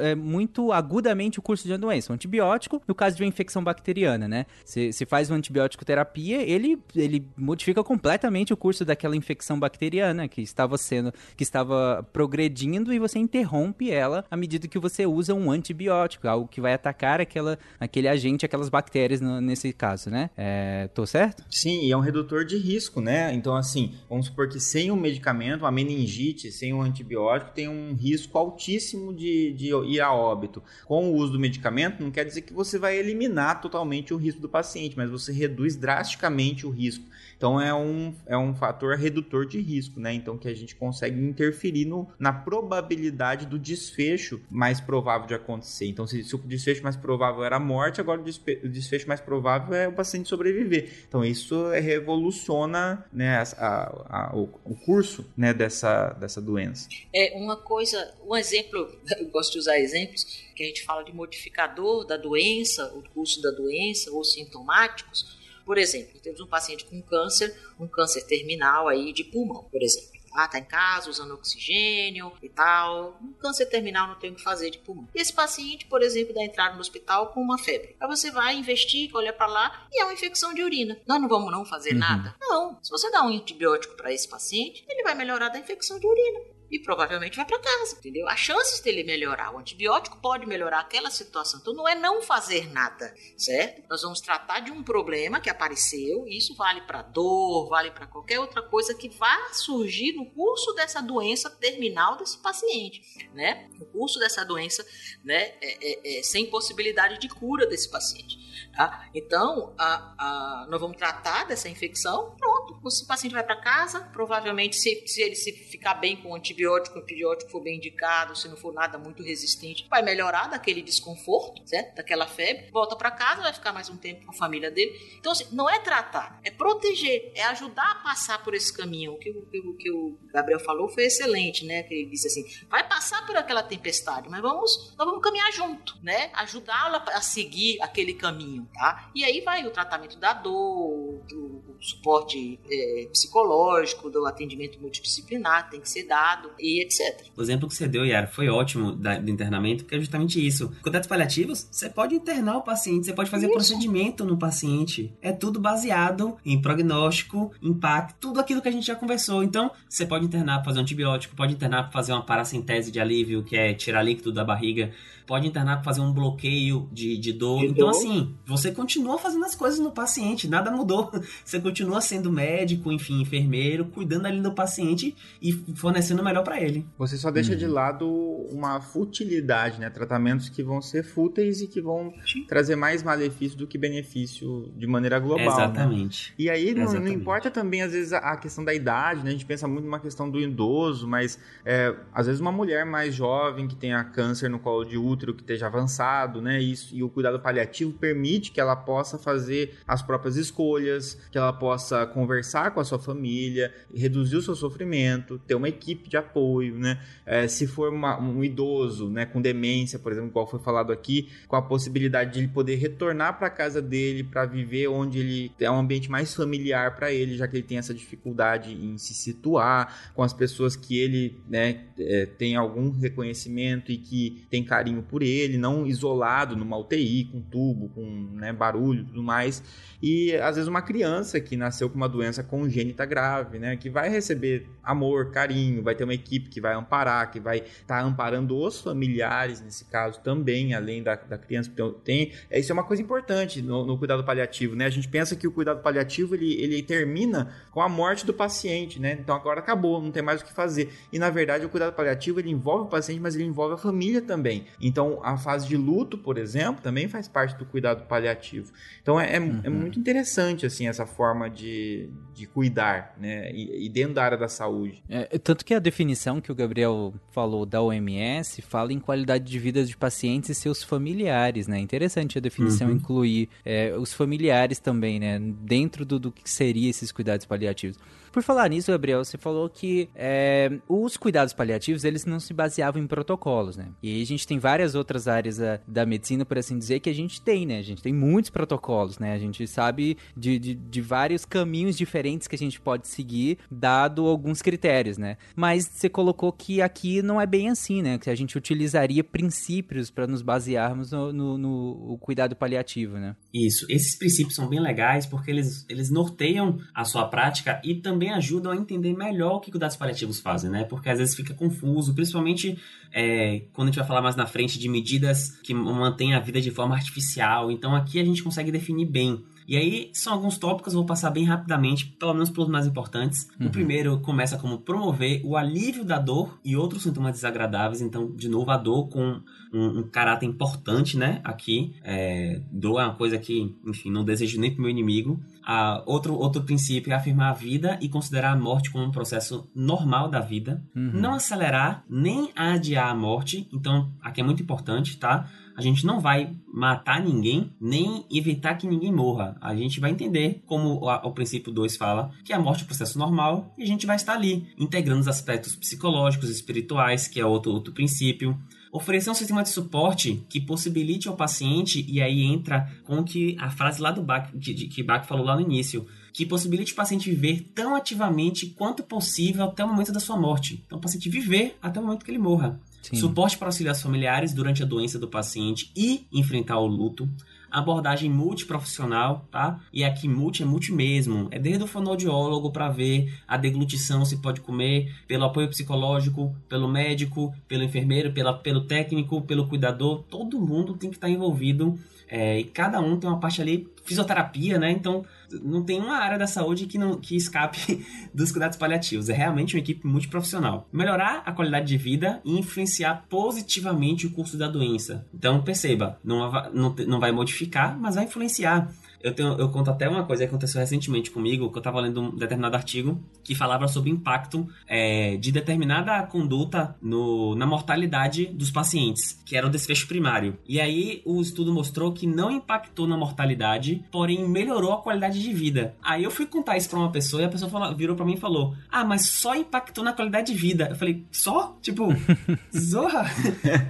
é, 0.00 0.14
muito 0.14 0.72
agudamente 0.72 1.38
o 1.38 1.42
curso 1.42 1.64
de 1.64 1.72
uma 1.72 1.78
doença. 1.78 2.12
Um 2.12 2.14
antibiótico, 2.14 2.82
no 2.86 2.94
caso 2.94 3.16
de 3.16 3.22
uma 3.22 3.28
infecção 3.28 3.62
bacteriana, 3.62 4.28
né? 4.28 4.46
Se 4.64 5.04
faz 5.06 5.30
uma 5.30 5.36
antibiótico 5.36 5.84
terapia, 5.84 6.42
ele, 6.42 6.78
ele 6.94 7.23
modifica 7.36 7.82
completamente 7.82 8.52
o 8.52 8.56
curso 8.56 8.84
daquela 8.84 9.16
infecção 9.16 9.58
bacteriana 9.58 10.28
que 10.28 10.42
estava 10.42 10.76
sendo, 10.78 11.12
que 11.36 11.42
estava 11.42 12.06
progredindo 12.12 12.92
e 12.92 12.98
você 12.98 13.18
interrompe 13.18 13.90
ela 13.90 14.24
à 14.30 14.36
medida 14.36 14.68
que 14.68 14.78
você 14.78 15.06
usa 15.06 15.34
um 15.34 15.50
antibiótico, 15.50 16.28
algo 16.28 16.48
que 16.48 16.60
vai 16.60 16.74
atacar 16.74 17.20
aquela, 17.20 17.58
aquele 17.78 18.08
agente, 18.08 18.44
aquelas 18.44 18.68
bactérias 18.68 19.20
no, 19.20 19.40
nesse 19.40 19.72
caso, 19.72 20.10
né? 20.10 20.30
É, 20.36 20.88
tô 20.94 21.06
certo? 21.06 21.44
Sim, 21.50 21.84
e 21.84 21.92
é 21.92 21.96
um 21.96 22.00
redutor 22.00 22.44
de 22.44 22.56
risco, 22.56 23.00
né? 23.00 23.32
Então, 23.34 23.54
assim, 23.54 23.94
vamos 24.08 24.26
supor 24.26 24.48
que 24.48 24.60
sem 24.60 24.90
um 24.90 24.96
medicamento, 24.96 25.62
uma 25.62 25.70
meningite, 25.70 26.50
sem 26.50 26.72
um 26.72 26.82
antibiótico, 26.82 27.52
tem 27.52 27.68
um 27.68 27.94
risco 27.94 28.36
altíssimo 28.38 29.14
de, 29.14 29.52
de 29.52 29.74
ir 29.86 30.00
a 30.00 30.12
óbito. 30.12 30.62
Com 30.84 31.10
o 31.10 31.14
uso 31.14 31.32
do 31.32 31.38
medicamento, 31.38 32.02
não 32.02 32.10
quer 32.10 32.24
dizer 32.24 32.42
que 32.42 32.52
você 32.52 32.78
vai 32.78 32.96
eliminar 32.96 33.60
totalmente 33.60 34.12
o 34.12 34.16
risco 34.16 34.40
do 34.40 34.48
paciente, 34.48 34.96
mas 34.96 35.10
você 35.10 35.32
reduz 35.32 35.76
drasticamente 35.76 36.66
o 36.66 36.70
risco. 36.70 37.03
Então 37.36 37.60
é 37.60 37.74
um, 37.74 38.14
é 38.26 38.36
um 38.36 38.54
fator 38.54 38.96
redutor 38.96 39.46
de 39.46 39.60
risco, 39.60 40.00
né? 40.00 40.12
Então 40.12 40.38
que 40.38 40.48
a 40.48 40.54
gente 40.54 40.74
consegue 40.74 41.20
interferir 41.20 41.84
no, 41.84 42.08
na 42.18 42.32
probabilidade 42.32 43.46
do 43.46 43.58
desfecho 43.58 44.40
mais 44.50 44.80
provável 44.80 45.26
de 45.26 45.34
acontecer. 45.34 45.86
Então 45.86 46.06
se, 46.06 46.22
se 46.24 46.34
o 46.34 46.38
desfecho 46.38 46.82
mais 46.82 46.96
provável 46.96 47.44
era 47.44 47.56
a 47.56 47.60
morte, 47.60 48.00
agora 48.00 48.20
o, 48.20 48.24
o 48.24 48.68
desfecho 48.68 49.08
mais 49.08 49.20
provável 49.20 49.74
é 49.74 49.88
o 49.88 49.92
paciente 49.92 50.28
sobreviver. 50.28 50.90
Então 51.08 51.24
isso 51.24 51.70
revoluciona 51.70 53.04
né, 53.12 53.42
a, 53.56 54.04
a, 54.08 54.36
o, 54.36 54.48
o, 54.64 54.74
curso 54.74 55.24
né, 55.36 55.52
dessa, 55.52 56.10
dessa 56.10 56.40
doença. 56.40 56.88
É 57.14 57.36
uma 57.36 57.56
coisa, 57.56 58.14
um 58.26 58.36
exemplo, 58.36 58.78
eu 59.18 59.28
gosto 59.28 59.52
de 59.52 59.58
usar 59.58 59.78
exemplos, 59.78 60.24
que 60.54 60.62
a 60.62 60.66
gente 60.66 60.82
fala 60.84 61.02
de 61.02 61.12
modificador 61.12 62.06
da 62.06 62.16
doença, 62.16 62.92
o 62.94 63.02
curso 63.10 63.42
da 63.42 63.50
doença 63.50 64.10
ou 64.12 64.24
sintomáticos 64.24 65.43
por 65.64 65.78
exemplo, 65.78 66.20
temos 66.20 66.40
um 66.40 66.46
paciente 66.46 66.84
com 66.84 67.00
câncer, 67.02 67.54
um 67.78 67.86
câncer 67.86 68.22
terminal 68.22 68.88
aí 68.88 69.12
de 69.12 69.24
pulmão, 69.24 69.64
por 69.64 69.82
exemplo. 69.82 70.14
Ah, 70.34 70.48
tá 70.48 70.58
em 70.58 70.64
casa 70.64 71.08
usando 71.08 71.32
oxigênio 71.32 72.32
e 72.42 72.48
tal. 72.48 73.16
Um 73.22 73.32
câncer 73.34 73.66
terminal 73.66 74.08
não 74.08 74.16
tem 74.16 74.32
o 74.32 74.34
que 74.34 74.42
fazer 74.42 74.68
de 74.68 74.78
pulmão. 74.78 75.08
E 75.14 75.20
esse 75.20 75.32
paciente, 75.32 75.86
por 75.86 76.02
exemplo, 76.02 76.34
dá 76.34 76.42
entrada 76.42 76.74
no 76.74 76.80
hospital 76.80 77.28
com 77.28 77.40
uma 77.40 77.56
febre. 77.56 77.94
Aí 78.00 78.08
você 78.08 78.32
vai, 78.32 78.56
investiga, 78.56 79.16
olha 79.16 79.32
para 79.32 79.46
lá 79.46 79.86
e 79.92 80.00
é 80.00 80.04
uma 80.04 80.12
infecção 80.12 80.52
de 80.52 80.62
urina. 80.62 80.98
Nós 81.06 81.20
não 81.20 81.28
vamos 81.28 81.52
não 81.52 81.64
fazer 81.64 81.92
uhum. 81.92 82.00
nada? 82.00 82.34
Não. 82.40 82.78
Se 82.82 82.90
você 82.90 83.08
dá 83.12 83.22
um 83.22 83.28
antibiótico 83.28 83.96
para 83.96 84.12
esse 84.12 84.26
paciente, 84.26 84.84
ele 84.88 85.04
vai 85.04 85.14
melhorar 85.14 85.50
da 85.50 85.58
infecção 85.58 86.00
de 86.00 86.06
urina 86.06 86.53
e 86.74 86.78
provavelmente 86.80 87.36
vai 87.36 87.46
para 87.46 87.60
casa, 87.60 87.96
entendeu? 87.96 88.28
As 88.28 88.40
chances 88.40 88.80
dele 88.80 89.04
melhorar, 89.04 89.54
o 89.54 89.58
antibiótico 89.58 90.20
pode 90.20 90.44
melhorar 90.44 90.80
aquela 90.80 91.08
situação. 91.08 91.60
Então 91.60 91.72
não 91.72 91.86
é 91.86 91.94
não 91.94 92.20
fazer 92.20 92.68
nada, 92.72 93.14
certo? 93.36 93.88
Nós 93.88 94.02
vamos 94.02 94.20
tratar 94.20 94.58
de 94.58 94.72
um 94.72 94.82
problema 94.82 95.40
que 95.40 95.48
apareceu, 95.48 96.26
e 96.26 96.36
isso 96.36 96.52
vale 96.56 96.80
para 96.80 97.02
dor, 97.02 97.68
vale 97.68 97.92
para 97.92 98.08
qualquer 98.08 98.40
outra 98.40 98.60
coisa 98.60 98.92
que 98.92 99.08
vá 99.08 99.52
surgir 99.52 100.14
no 100.14 100.26
curso 100.26 100.72
dessa 100.72 101.00
doença 101.00 101.48
terminal 101.48 102.16
desse 102.16 102.38
paciente, 102.38 103.28
né? 103.32 103.70
No 103.78 103.86
curso 103.86 104.18
dessa 104.18 104.44
doença, 104.44 104.84
né, 105.22 105.54
é, 105.60 105.78
é, 105.80 106.18
é, 106.18 106.22
sem 106.24 106.50
possibilidade 106.50 107.20
de 107.20 107.28
cura 107.28 107.66
desse 107.66 107.88
paciente. 107.88 108.36
Tá? 108.76 109.08
Então, 109.14 109.72
a, 109.78 110.14
a, 110.18 110.66
nós 110.68 110.80
vamos 110.80 110.96
tratar 110.96 111.44
dessa 111.44 111.68
infecção, 111.68 112.34
pronto. 112.36 112.53
O 112.82 113.06
paciente 113.06 113.32
vai 113.32 113.42
para 113.42 113.56
casa, 113.56 114.00
provavelmente, 114.12 114.76
se, 114.76 115.06
se 115.06 115.22
ele 115.22 115.34
se 115.34 115.52
ficar 115.52 115.94
bem 115.94 116.16
com 116.16 116.30
o 116.30 116.34
antibiótico, 116.34 116.98
o 116.98 117.02
antibiótico 117.02 117.50
for 117.50 117.60
bem 117.60 117.76
indicado, 117.76 118.36
se 118.36 118.48
não 118.48 118.56
for 118.56 118.72
nada 118.72 118.98
muito 118.98 119.22
resistente, 119.22 119.86
vai 119.88 120.02
melhorar 120.02 120.48
daquele 120.48 120.82
desconforto, 120.82 121.66
certo? 121.66 121.96
daquela 121.96 122.26
febre, 122.26 122.70
volta 122.70 122.96
para 122.96 123.10
casa, 123.10 123.42
vai 123.42 123.52
ficar 123.52 123.72
mais 123.72 123.88
um 123.88 123.96
tempo 123.96 124.24
com 124.24 124.30
a 124.30 124.34
família 124.34 124.70
dele. 124.70 124.92
Então, 125.18 125.32
assim, 125.32 125.46
não 125.52 125.68
é 125.68 125.78
tratar, 125.78 126.40
é 126.44 126.50
proteger, 126.50 127.32
é 127.34 127.44
ajudar 127.44 127.90
a 127.90 127.94
passar 127.96 128.42
por 128.42 128.54
esse 128.54 128.72
caminho. 128.72 129.12
O 129.12 129.18
que, 129.18 129.30
o, 129.30 129.76
que 129.76 129.90
o 129.90 130.18
Gabriel 130.32 130.60
falou 130.60 130.88
foi 130.88 131.04
excelente, 131.04 131.64
né? 131.64 131.82
Que 131.82 131.94
ele 131.94 132.10
disse 132.10 132.26
assim: 132.26 132.44
vai 132.68 132.86
passar 132.86 133.24
por 133.26 133.36
aquela 133.36 133.62
tempestade, 133.62 134.28
mas 134.28 134.40
vamos, 134.40 134.94
nós 134.96 135.06
vamos 135.06 135.22
caminhar 135.22 135.52
junto, 135.52 135.96
né? 136.02 136.30
Ajudá-la 136.34 137.04
a 137.08 137.20
seguir 137.20 137.80
aquele 137.80 138.14
caminho 138.14 138.68
tá? 138.72 139.10
E 139.14 139.24
aí 139.24 139.40
vai 139.40 139.66
o 139.66 139.70
tratamento 139.70 140.18
da 140.18 140.32
dor, 140.32 141.22
do, 141.28 141.76
suporte 141.80 142.53
é, 142.70 143.08
psicológico, 143.12 144.10
do 144.10 144.26
atendimento 144.26 144.80
multidisciplinar, 144.80 145.70
tem 145.70 145.80
que 145.80 145.88
ser 145.88 146.04
dado 146.04 146.50
e 146.58 146.82
etc. 146.82 147.26
O 147.36 147.42
exemplo 147.42 147.68
que 147.68 147.74
você 147.74 147.86
deu, 147.86 148.04
Yara, 148.04 148.26
foi 148.26 148.48
ótimo 148.48 148.92
da, 148.92 149.18
do 149.18 149.30
internamento, 149.30 149.84
porque 149.84 149.96
é 149.96 150.00
justamente 150.00 150.44
isso. 150.44 150.72
Cuidados 150.82 151.08
paliativos, 151.08 151.66
você 151.70 151.88
pode 151.88 152.14
internar 152.14 152.56
o 152.56 152.62
paciente, 152.62 153.06
você 153.06 153.12
pode 153.12 153.30
fazer 153.30 153.46
isso. 153.46 153.54
procedimento 153.54 154.24
no 154.24 154.38
paciente. 154.38 155.12
É 155.20 155.32
tudo 155.32 155.60
baseado 155.60 156.36
em 156.44 156.60
prognóstico, 156.60 157.52
impacto, 157.62 158.16
tudo 158.20 158.40
aquilo 158.40 158.62
que 158.62 158.68
a 158.68 158.72
gente 158.72 158.86
já 158.86 158.94
conversou. 158.94 159.42
Então, 159.42 159.70
você 159.88 160.06
pode 160.06 160.24
internar 160.24 160.56
para 160.56 160.64
fazer 160.64 160.78
um 160.78 160.82
antibiótico, 160.82 161.36
pode 161.36 161.54
internar 161.54 161.84
para 161.84 161.92
fazer 161.92 162.12
uma 162.12 162.24
paracentese 162.24 162.90
de 162.90 163.00
alívio, 163.00 163.44
que 163.44 163.56
é 163.56 163.74
tirar 163.74 164.02
líquido 164.02 164.32
da 164.32 164.44
barriga, 164.44 164.92
pode 165.26 165.46
internar 165.46 165.76
para 165.76 165.84
fazer 165.84 166.00
um 166.00 166.12
bloqueio 166.12 166.88
de, 166.92 167.16
de 167.18 167.32
dor. 167.32 167.60
De 167.60 167.66
então, 167.66 167.90
dor. 167.90 167.96
assim, 167.96 168.34
você 168.46 168.70
continua 168.70 169.18
fazendo 169.18 169.44
as 169.44 169.54
coisas 169.54 169.78
no 169.78 169.90
paciente, 169.90 170.48
nada 170.48 170.70
mudou. 170.70 171.10
Você 171.44 171.60
continua 171.60 172.00
sendo 172.00 172.32
médico, 172.32 172.90
enfim, 172.90 173.20
enfermeiro, 173.20 173.86
cuidando 173.86 174.26
ali 174.26 174.40
do 174.40 174.52
paciente 174.52 175.14
e 175.40 175.52
fornecendo 175.74 176.22
o 176.22 176.24
melhor 176.24 176.42
para 176.42 176.60
ele. 176.60 176.86
Você 176.98 177.16
só 177.16 177.30
deixa 177.30 177.52
uhum. 177.52 177.58
de 177.58 177.66
lado 177.66 178.08
uma 178.50 178.80
futilidade, 178.80 179.78
né? 179.80 179.90
Tratamentos 179.90 180.48
que 180.48 180.62
vão 180.62 180.80
ser 180.80 181.04
fúteis 181.04 181.60
e 181.60 181.66
que 181.66 181.80
vão 181.80 182.12
Sim. 182.26 182.44
trazer 182.44 182.76
mais 182.76 183.02
malefício 183.02 183.56
do 183.58 183.66
que 183.66 183.76
benefício 183.76 184.72
de 184.76 184.86
maneira 184.86 185.18
global. 185.18 185.46
Né? 185.46 185.52
Exatamente. 185.52 186.30
Né? 186.30 186.34
E 186.38 186.50
aí 186.50 186.74
não, 186.74 186.92
não, 186.92 187.08
importa 187.08 187.50
também, 187.50 187.82
às 187.82 187.92
vezes, 187.92 188.12
a 188.12 188.36
questão 188.36 188.64
da 188.64 188.74
idade, 188.74 189.22
né? 189.22 189.30
A 189.30 189.32
gente 189.32 189.46
pensa 189.46 189.66
muito 189.68 189.84
numa 189.84 190.00
questão 190.00 190.28
do 190.30 190.40
idoso, 190.40 191.06
mas 191.06 191.38
é, 191.64 191.94
às 192.12 192.26
vezes 192.26 192.40
uma 192.40 192.52
mulher 192.52 192.84
mais 192.84 193.14
jovem 193.14 193.68
que 193.68 193.76
tenha 193.76 194.02
câncer 194.04 194.48
no 194.48 194.58
colo 194.58 194.84
de 194.84 194.96
útero, 194.96 195.13
que 195.16 195.42
esteja 195.42 195.66
avançado, 195.66 196.42
né? 196.42 196.60
Isso, 196.60 196.94
e 196.94 197.02
o 197.02 197.08
cuidado 197.08 197.38
paliativo 197.40 197.92
permite 197.92 198.50
que 198.50 198.60
ela 198.60 198.74
possa 198.74 199.18
fazer 199.18 199.78
as 199.86 200.02
próprias 200.02 200.36
escolhas, 200.36 201.18
que 201.30 201.38
ela 201.38 201.52
possa 201.52 202.06
conversar 202.06 202.72
com 202.72 202.80
a 202.80 202.84
sua 202.84 202.98
família, 202.98 203.72
reduzir 203.94 204.36
o 204.36 204.42
seu 204.42 204.54
sofrimento, 204.54 205.38
ter 205.46 205.54
uma 205.54 205.68
equipe 205.68 206.08
de 206.08 206.16
apoio, 206.16 206.78
né? 206.78 207.00
É, 207.24 207.46
se 207.46 207.66
for 207.66 207.92
uma, 207.92 208.20
um 208.20 208.42
idoso, 208.42 209.08
né, 209.08 209.24
com 209.24 209.40
demência, 209.40 209.98
por 209.98 210.12
exemplo, 210.12 210.30
qual 210.30 210.46
foi 210.46 210.60
falado 210.60 210.92
aqui, 210.92 211.28
com 211.46 211.56
a 211.56 211.62
possibilidade 211.62 212.32
de 212.32 212.40
ele 212.40 212.48
poder 212.48 212.76
retornar 212.76 213.38
para 213.38 213.48
casa 213.50 213.80
dele 213.80 214.24
para 214.24 214.44
viver 214.44 214.88
onde 214.88 215.18
ele 215.18 215.52
é 215.60 215.70
um 215.70 215.78
ambiente 215.78 216.10
mais 216.10 216.34
familiar 216.34 216.96
para 216.96 217.12
ele, 217.12 217.36
já 217.36 217.46
que 217.46 217.56
ele 217.56 217.62
tem 217.62 217.78
essa 217.78 217.94
dificuldade 217.94 218.72
em 218.72 218.98
se 218.98 219.14
situar 219.14 220.12
com 220.14 220.22
as 220.22 220.32
pessoas 220.32 220.76
que 220.76 220.98
ele, 220.98 221.40
né, 221.48 221.84
é, 221.98 222.26
tem 222.26 222.56
algum 222.56 222.90
reconhecimento 222.90 223.92
e 223.92 223.96
que 223.96 224.46
tem 224.50 224.64
carinho 224.64 225.02
por 225.04 225.22
ele, 225.22 225.56
não 225.58 225.86
isolado 225.86 226.56
numa 226.56 226.76
UTI 226.76 227.24
com 227.24 227.40
tubo, 227.40 227.88
com 227.90 228.04
né, 228.34 228.52
barulho, 228.52 229.04
tudo 229.04 229.22
mais. 229.22 229.62
E 230.02 230.34
às 230.36 230.56
vezes 230.56 230.68
uma 230.68 230.82
criança 230.82 231.40
que 231.40 231.56
nasceu 231.56 231.88
com 231.88 231.96
uma 231.96 232.08
doença 232.08 232.42
congênita 232.42 233.06
grave, 233.06 233.58
né? 233.58 233.74
Que 233.74 233.88
vai 233.88 234.10
receber 234.10 234.68
amor, 234.82 235.30
carinho, 235.30 235.82
vai 235.82 235.94
ter 235.94 236.04
uma 236.04 236.12
equipe 236.12 236.50
que 236.50 236.60
vai 236.60 236.74
amparar, 236.74 237.30
que 237.30 237.40
vai 237.40 237.60
estar 237.60 238.00
tá 238.00 238.02
amparando 238.02 238.54
os 238.54 238.80
familiares, 238.80 239.62
nesse 239.62 239.86
caso, 239.86 240.20
também, 240.20 240.74
além 240.74 241.02
da, 241.02 241.14
da 241.14 241.38
criança. 241.38 241.70
Então, 241.72 241.90
tem, 241.90 242.32
é, 242.50 242.60
isso 242.60 242.70
é 242.70 242.74
uma 242.74 242.84
coisa 242.84 243.02
importante 243.02 243.62
no, 243.62 243.86
no, 243.86 243.96
cuidado 243.96 244.22
paliativo, 244.24 244.76
né? 244.76 244.84
A 244.84 244.90
gente 244.90 245.08
pensa 245.08 245.34
que 245.34 245.48
o 245.48 245.52
cuidado 245.52 245.80
paliativo, 245.80 246.34
ele, 246.34 246.52
ele 246.60 246.82
termina 246.82 247.54
com 247.70 247.80
a 247.80 247.88
morte 247.88 248.26
do 248.26 248.34
paciente, 248.34 249.00
né? 249.00 249.16
Então, 249.18 249.34
agora 249.34 249.60
acabou, 249.60 250.02
não 250.02 250.10
tem 250.10 250.22
mais 250.22 250.42
o 250.42 250.44
que 250.44 250.52
fazer. 250.52 250.92
E, 251.10 251.18
na 251.18 251.30
verdade, 251.30 251.64
o 251.64 251.70
cuidado 251.70 251.94
paliativo, 251.94 252.38
ele 252.38 252.50
envolve 252.50 252.84
o 252.84 252.88
paciente, 252.90 253.20
mas 253.20 253.34
ele 253.34 253.44
envolve 253.44 253.72
a 253.72 253.78
família 253.78 254.20
também. 254.20 254.66
Então, 254.78 254.93
a 255.22 255.36
fase 255.36 255.66
de 255.66 255.76
luto, 255.76 256.16
por 256.18 256.38
exemplo, 256.38 256.82
também 256.82 257.08
faz 257.08 257.28
parte 257.28 257.56
do 257.56 257.64
cuidado 257.64 258.06
paliativo. 258.06 258.72
Então, 259.02 259.20
é, 259.20 259.32
é, 259.32 259.36
é 259.36 259.40
uhum. 259.40 259.60
é 259.64 259.68
muito 259.70 259.98
interessante, 259.98 260.66
assim, 260.66 260.86
essa 260.88 261.06
forma 261.06 261.48
de, 261.48 262.08
de 262.34 262.46
cuidar, 262.46 263.14
né? 263.18 263.50
E, 263.52 263.86
e 263.86 263.88
dentro 263.88 264.14
da 264.14 264.24
área 264.24 264.38
da 264.38 264.48
saúde. 264.48 265.02
É, 265.08 265.38
tanto 265.38 265.64
que 265.64 265.74
a 265.74 265.78
definição 265.78 266.40
que 266.40 266.50
o 266.50 266.54
Gabriel 266.54 267.14
falou 267.30 267.66
da 267.66 267.82
OMS 267.82 268.62
fala 268.62 268.92
em 268.92 268.98
qualidade 268.98 269.44
de 269.44 269.58
vida 269.58 269.84
de 269.84 269.96
pacientes 269.96 270.50
e 270.50 270.54
seus 270.54 270.82
familiares, 270.82 271.66
né? 271.66 271.78
Interessante 271.78 272.38
a 272.38 272.40
definição 272.40 272.88
uhum. 272.88 272.94
incluir 272.94 273.48
é, 273.64 273.94
os 273.96 274.12
familiares 274.12 274.78
também, 274.78 275.18
né? 275.18 275.38
Dentro 275.40 276.04
do, 276.04 276.18
do 276.18 276.32
que 276.32 276.48
seria 276.48 276.90
esses 276.90 277.10
cuidados 277.10 277.46
paliativos. 277.46 277.98
Por 278.34 278.42
falar 278.42 278.68
nisso, 278.68 278.90
Gabriel, 278.90 279.24
você 279.24 279.38
falou 279.38 279.70
que 279.70 280.08
é, 280.12 280.80
os 280.88 281.16
cuidados 281.16 281.54
paliativos, 281.54 282.02
eles 282.02 282.26
não 282.26 282.40
se 282.40 282.52
baseavam 282.52 283.00
em 283.00 283.06
protocolos, 283.06 283.76
né? 283.76 283.90
E 284.02 284.20
a 284.20 284.26
gente 284.26 284.44
tem 284.44 284.58
várias 284.58 284.96
outras 284.96 285.28
áreas 285.28 285.58
da, 285.58 285.78
da 285.86 286.04
medicina, 286.04 286.44
por 286.44 286.58
assim 286.58 286.76
dizer, 286.76 286.98
que 286.98 287.08
a 287.08 287.14
gente 287.14 287.40
tem, 287.40 287.64
né? 287.64 287.78
A 287.78 287.82
gente 287.82 288.02
tem 288.02 288.12
muitos 288.12 288.50
protocolos, 288.50 289.20
né? 289.20 289.34
A 289.34 289.38
gente 289.38 289.64
sabe 289.68 290.18
de, 290.36 290.58
de, 290.58 290.74
de 290.74 291.00
vários 291.00 291.44
caminhos 291.44 291.96
diferentes 291.96 292.48
que 292.48 292.56
a 292.56 292.58
gente 292.58 292.80
pode 292.80 293.06
seguir, 293.06 293.56
dado 293.70 294.26
alguns 294.26 294.60
critérios, 294.60 295.16
né? 295.16 295.36
Mas 295.54 295.86
você 295.86 296.08
colocou 296.08 296.50
que 296.50 296.82
aqui 296.82 297.22
não 297.22 297.40
é 297.40 297.46
bem 297.46 297.70
assim, 297.70 298.02
né? 298.02 298.18
Que 298.18 298.30
a 298.30 298.34
gente 298.34 298.58
utilizaria 298.58 299.22
princípios 299.22 300.10
para 300.10 300.26
nos 300.26 300.42
basearmos 300.42 301.12
no, 301.12 301.32
no, 301.32 301.56
no, 301.56 302.18
cuidado 302.18 302.56
paliativo, 302.56 303.16
né? 303.16 303.36
Isso. 303.54 303.86
Esses 303.88 304.18
princípios 304.18 304.56
são 304.56 304.68
bem 304.68 304.80
legais 304.80 305.24
porque 305.24 305.52
eles, 305.52 305.86
eles 305.88 306.10
norteiam 306.10 306.80
a 306.92 307.04
sua 307.04 307.28
prática 307.28 307.80
e 307.84 307.94
também 307.94 308.23
também 308.24 308.30
ajudam 308.30 308.72
a 308.72 308.76
entender 308.76 309.14
melhor 309.14 309.56
o 309.56 309.60
que 309.60 309.70
cuidados 309.70 309.96
paliativos 309.96 310.40
fazem, 310.40 310.70
né? 310.70 310.84
Porque 310.84 311.08
às 311.08 311.18
vezes 311.18 311.34
fica 311.34 311.52
confuso, 311.52 312.14
principalmente 312.14 312.78
é, 313.12 313.62
quando 313.72 313.88
a 313.88 313.90
gente 313.90 313.98
vai 313.98 314.06
falar 314.06 314.22
mais 314.22 314.36
na 314.36 314.46
frente 314.46 314.78
de 314.78 314.88
medidas 314.88 315.50
que 315.62 315.74
mantêm 315.74 316.34
a 316.34 316.40
vida 316.40 316.60
de 316.60 316.70
forma 316.70 316.94
artificial. 316.94 317.70
Então 317.70 317.94
aqui 317.94 318.18
a 318.18 318.24
gente 318.24 318.42
consegue 318.42 318.72
definir 318.72 319.06
bem. 319.06 319.44
E 319.66 319.76
aí 319.76 320.10
são 320.12 320.32
alguns 320.32 320.58
tópicos, 320.58 320.94
vou 320.94 321.06
passar 321.06 321.30
bem 321.30 321.44
rapidamente, 321.44 322.06
pelo 322.06 322.34
menos 322.34 322.50
pelos 322.50 322.68
mais 322.68 322.86
importantes. 322.86 323.48
Uhum. 323.58 323.66
O 323.66 323.70
primeiro 323.70 324.20
começa 324.20 324.58
como 324.58 324.78
promover 324.78 325.40
o 325.44 325.56
alívio 325.56 326.04
da 326.04 326.18
dor 326.18 326.58
e 326.64 326.76
outros 326.76 327.02
sintomas 327.02 327.32
desagradáveis. 327.32 328.00
Então, 328.00 328.34
de 328.34 328.48
novo, 328.48 328.70
a 328.70 328.76
dor 328.76 329.08
com 329.08 329.40
um, 329.72 329.98
um 329.98 330.02
caráter 330.02 330.46
importante, 330.46 331.16
né? 331.16 331.40
Aqui, 331.44 331.94
é, 332.02 332.62
dor 332.70 333.00
é 333.00 333.04
uma 333.04 333.14
coisa 333.14 333.38
que, 333.38 333.74
enfim, 333.86 334.10
não 334.10 334.24
desejo 334.24 334.60
nem 334.60 334.72
pro 334.72 334.82
meu 334.82 334.90
inimigo. 334.90 335.40
Ah, 335.66 336.02
outro, 336.06 336.34
outro 336.34 336.62
princípio 336.62 337.12
é 337.12 337.16
afirmar 337.16 337.50
a 337.50 337.54
vida 337.54 337.98
e 338.00 338.08
considerar 338.08 338.52
a 338.52 338.56
morte 338.56 338.90
como 338.90 339.04
um 339.04 339.10
processo 339.10 339.68
normal 339.74 340.28
da 340.28 340.40
vida. 340.40 340.82
Uhum. 340.94 341.12
Não 341.14 341.34
acelerar 341.34 342.04
nem 342.08 342.50
adiar 342.54 343.10
a 343.10 343.14
morte. 343.14 343.68
Então, 343.72 344.12
aqui 344.20 344.40
é 344.40 344.44
muito 344.44 344.62
importante, 344.62 345.16
tá? 345.16 345.48
A 345.76 345.82
gente 345.82 346.06
não 346.06 346.20
vai 346.20 346.54
matar 346.72 347.20
ninguém, 347.22 347.70
nem 347.80 348.24
evitar 348.30 348.74
que 348.74 348.86
ninguém 348.86 349.12
morra. 349.12 349.56
A 349.60 349.74
gente 349.74 350.00
vai 350.00 350.10
entender, 350.10 350.62
como 350.66 351.00
o, 351.04 351.32
princípio 351.32 351.72
2 351.72 351.96
fala, 351.96 352.30
que 352.44 352.52
a 352.52 352.58
morte 352.58 352.82
é 352.82 352.84
um 352.84 352.86
processo 352.86 353.18
normal 353.18 353.74
e 353.76 353.82
a 353.82 353.86
gente 353.86 354.06
vai 354.06 354.16
estar 354.16 354.34
ali, 354.34 354.68
integrando 354.78 355.20
os 355.20 355.28
aspectos 355.28 355.74
psicológicos, 355.74 356.48
espirituais, 356.48 357.26
que 357.26 357.40
é 357.40 357.46
outro, 357.46 357.72
outro 357.72 357.92
princípio 357.92 358.58
oferecer 358.94 359.28
um 359.28 359.34
sistema 359.34 359.64
de 359.64 359.70
suporte 359.70 360.46
que 360.48 360.60
possibilite 360.60 361.26
ao 361.26 361.34
paciente, 361.34 362.06
e 362.08 362.22
aí 362.22 362.44
entra 362.44 362.88
com 363.02 363.24
que 363.24 363.56
a 363.58 363.68
frase 363.68 364.00
lá 364.00 364.12
do 364.12 364.22
Bach, 364.22 364.52
que 364.62 365.02
Bach 365.02 365.26
falou 365.26 365.44
lá 365.44 365.56
no 365.56 365.62
início, 365.62 366.06
que 366.32 366.46
possibilite 366.46 366.92
o 366.92 366.96
paciente 366.96 367.28
viver 367.28 367.72
tão 367.74 367.96
ativamente 367.96 368.66
quanto 368.66 369.02
possível 369.02 369.64
até 369.64 369.84
o 369.84 369.88
momento 369.88 370.12
da 370.12 370.20
sua 370.20 370.36
morte. 370.36 370.80
Então, 370.86 370.98
o 370.98 371.00
paciente 371.00 371.28
viver 371.28 371.76
até 371.82 371.98
o 371.98 372.04
momento 372.04 372.24
que 372.24 372.30
ele 372.30 372.38
morra. 372.38 372.80
Sim. 373.04 373.16
Suporte 373.16 373.58
para 373.58 373.68
auxiliar 373.68 373.94
os 373.94 374.02
familiares 374.02 374.52
durante 374.52 374.82
a 374.82 374.86
doença 374.86 375.18
do 375.18 375.28
paciente 375.28 375.90
e 375.94 376.26
enfrentar 376.32 376.78
o 376.78 376.86
luto 376.86 377.28
abordagem 377.74 378.30
multiprofissional, 378.30 379.48
tá? 379.50 379.80
E 379.92 380.04
aqui 380.04 380.28
multi 380.28 380.62
é 380.62 380.66
multi 380.66 380.92
mesmo. 380.92 381.48
É 381.50 381.58
desde 381.58 381.82
o 381.82 381.88
fonoaudiólogo 381.88 382.70
para 382.70 382.88
ver 382.88 383.34
a 383.48 383.56
deglutição 383.56 384.24
se 384.24 384.36
pode 384.36 384.60
comer, 384.60 385.12
pelo 385.26 385.44
apoio 385.44 385.68
psicológico, 385.68 386.54
pelo 386.68 386.86
médico, 386.86 387.52
pelo 387.66 387.82
enfermeiro, 387.82 388.32
pela, 388.32 388.52
pelo 388.52 388.82
técnico, 388.82 389.42
pelo 389.42 389.66
cuidador. 389.66 390.22
Todo 390.30 390.60
mundo 390.60 390.94
tem 390.94 391.10
que 391.10 391.16
estar 391.16 391.26
tá 391.26 391.32
envolvido 391.32 391.98
é, 392.28 392.60
e 392.60 392.64
cada 392.64 393.00
um 393.00 393.18
tem 393.18 393.28
uma 393.28 393.38
parte 393.38 393.60
ali, 393.60 393.88
fisioterapia, 394.04 394.78
né? 394.78 394.90
Então 394.90 395.24
não 395.62 395.82
tem 395.82 396.00
uma 396.00 396.16
área 396.16 396.38
da 396.38 396.46
saúde 396.46 396.86
que, 396.86 396.98
não, 396.98 397.18
que 397.18 397.36
escape 397.36 398.04
dos 398.32 398.50
cuidados 398.50 398.76
paliativos. 398.76 399.28
É 399.28 399.32
realmente 399.32 399.74
uma 399.74 399.80
equipe 399.80 400.06
multiprofissional. 400.06 400.88
Melhorar 400.92 401.42
a 401.44 401.52
qualidade 401.52 401.86
de 401.86 401.96
vida 401.96 402.40
e 402.44 402.58
influenciar 402.58 403.24
positivamente 403.28 404.26
o 404.26 404.30
curso 404.30 404.56
da 404.56 404.68
doença. 404.68 405.26
Então, 405.32 405.62
perceba, 405.62 406.18
não, 406.24 406.50
não, 406.72 406.94
não 407.06 407.20
vai 407.20 407.32
modificar, 407.32 407.98
mas 407.98 408.14
vai 408.14 408.24
influenciar. 408.24 408.90
Eu, 409.24 409.32
tenho, 409.32 409.58
eu 409.58 409.70
conto 409.70 409.90
até 409.90 410.06
uma 410.06 410.22
coisa 410.24 410.42
que 410.42 410.48
aconteceu 410.50 410.78
recentemente 410.78 411.30
comigo, 411.30 411.70
que 411.70 411.78
eu 411.78 411.80
estava 411.80 411.98
lendo 411.98 412.20
um 412.20 412.36
determinado 412.36 412.76
artigo 412.76 413.18
que 413.42 413.54
falava 413.54 413.88
sobre 413.88 414.10
o 414.10 414.12
impacto 414.12 414.68
é, 414.86 415.38
de 415.38 415.50
determinada 415.50 416.22
conduta 416.26 416.94
no, 417.00 417.54
na 417.54 417.66
mortalidade 417.66 418.44
dos 418.46 418.70
pacientes, 418.70 419.40
que 419.46 419.56
era 419.56 419.66
o 419.66 419.70
desfecho 419.70 420.06
primário. 420.06 420.58
E 420.68 420.78
aí 420.78 421.22
o 421.24 421.40
estudo 421.40 421.72
mostrou 421.72 422.12
que 422.12 422.26
não 422.26 422.50
impactou 422.50 423.06
na 423.06 423.16
mortalidade, 423.16 424.04
porém 424.12 424.46
melhorou 424.46 424.92
a 424.92 425.00
qualidade 425.00 425.42
de 425.42 425.52
vida. 425.54 425.94
Aí 426.02 426.22
eu 426.22 426.30
fui 426.30 426.44
contar 426.44 426.76
isso 426.76 426.90
para 426.90 426.98
uma 426.98 427.10
pessoa 427.10 427.42
e 427.42 427.46
a 427.46 427.48
pessoa 427.48 427.70
falou, 427.70 427.96
virou 427.96 428.14
para 428.14 428.26
mim 428.26 428.34
e 428.34 428.40
falou: 428.40 428.74
Ah, 428.90 429.04
mas 429.04 429.26
só 429.30 429.54
impactou 429.54 430.04
na 430.04 430.12
qualidade 430.12 430.52
de 430.52 430.58
vida. 430.58 430.88
Eu 430.90 430.96
falei: 430.96 431.24
Só? 431.32 431.78
Tipo, 431.80 432.08
zorra? 432.76 433.24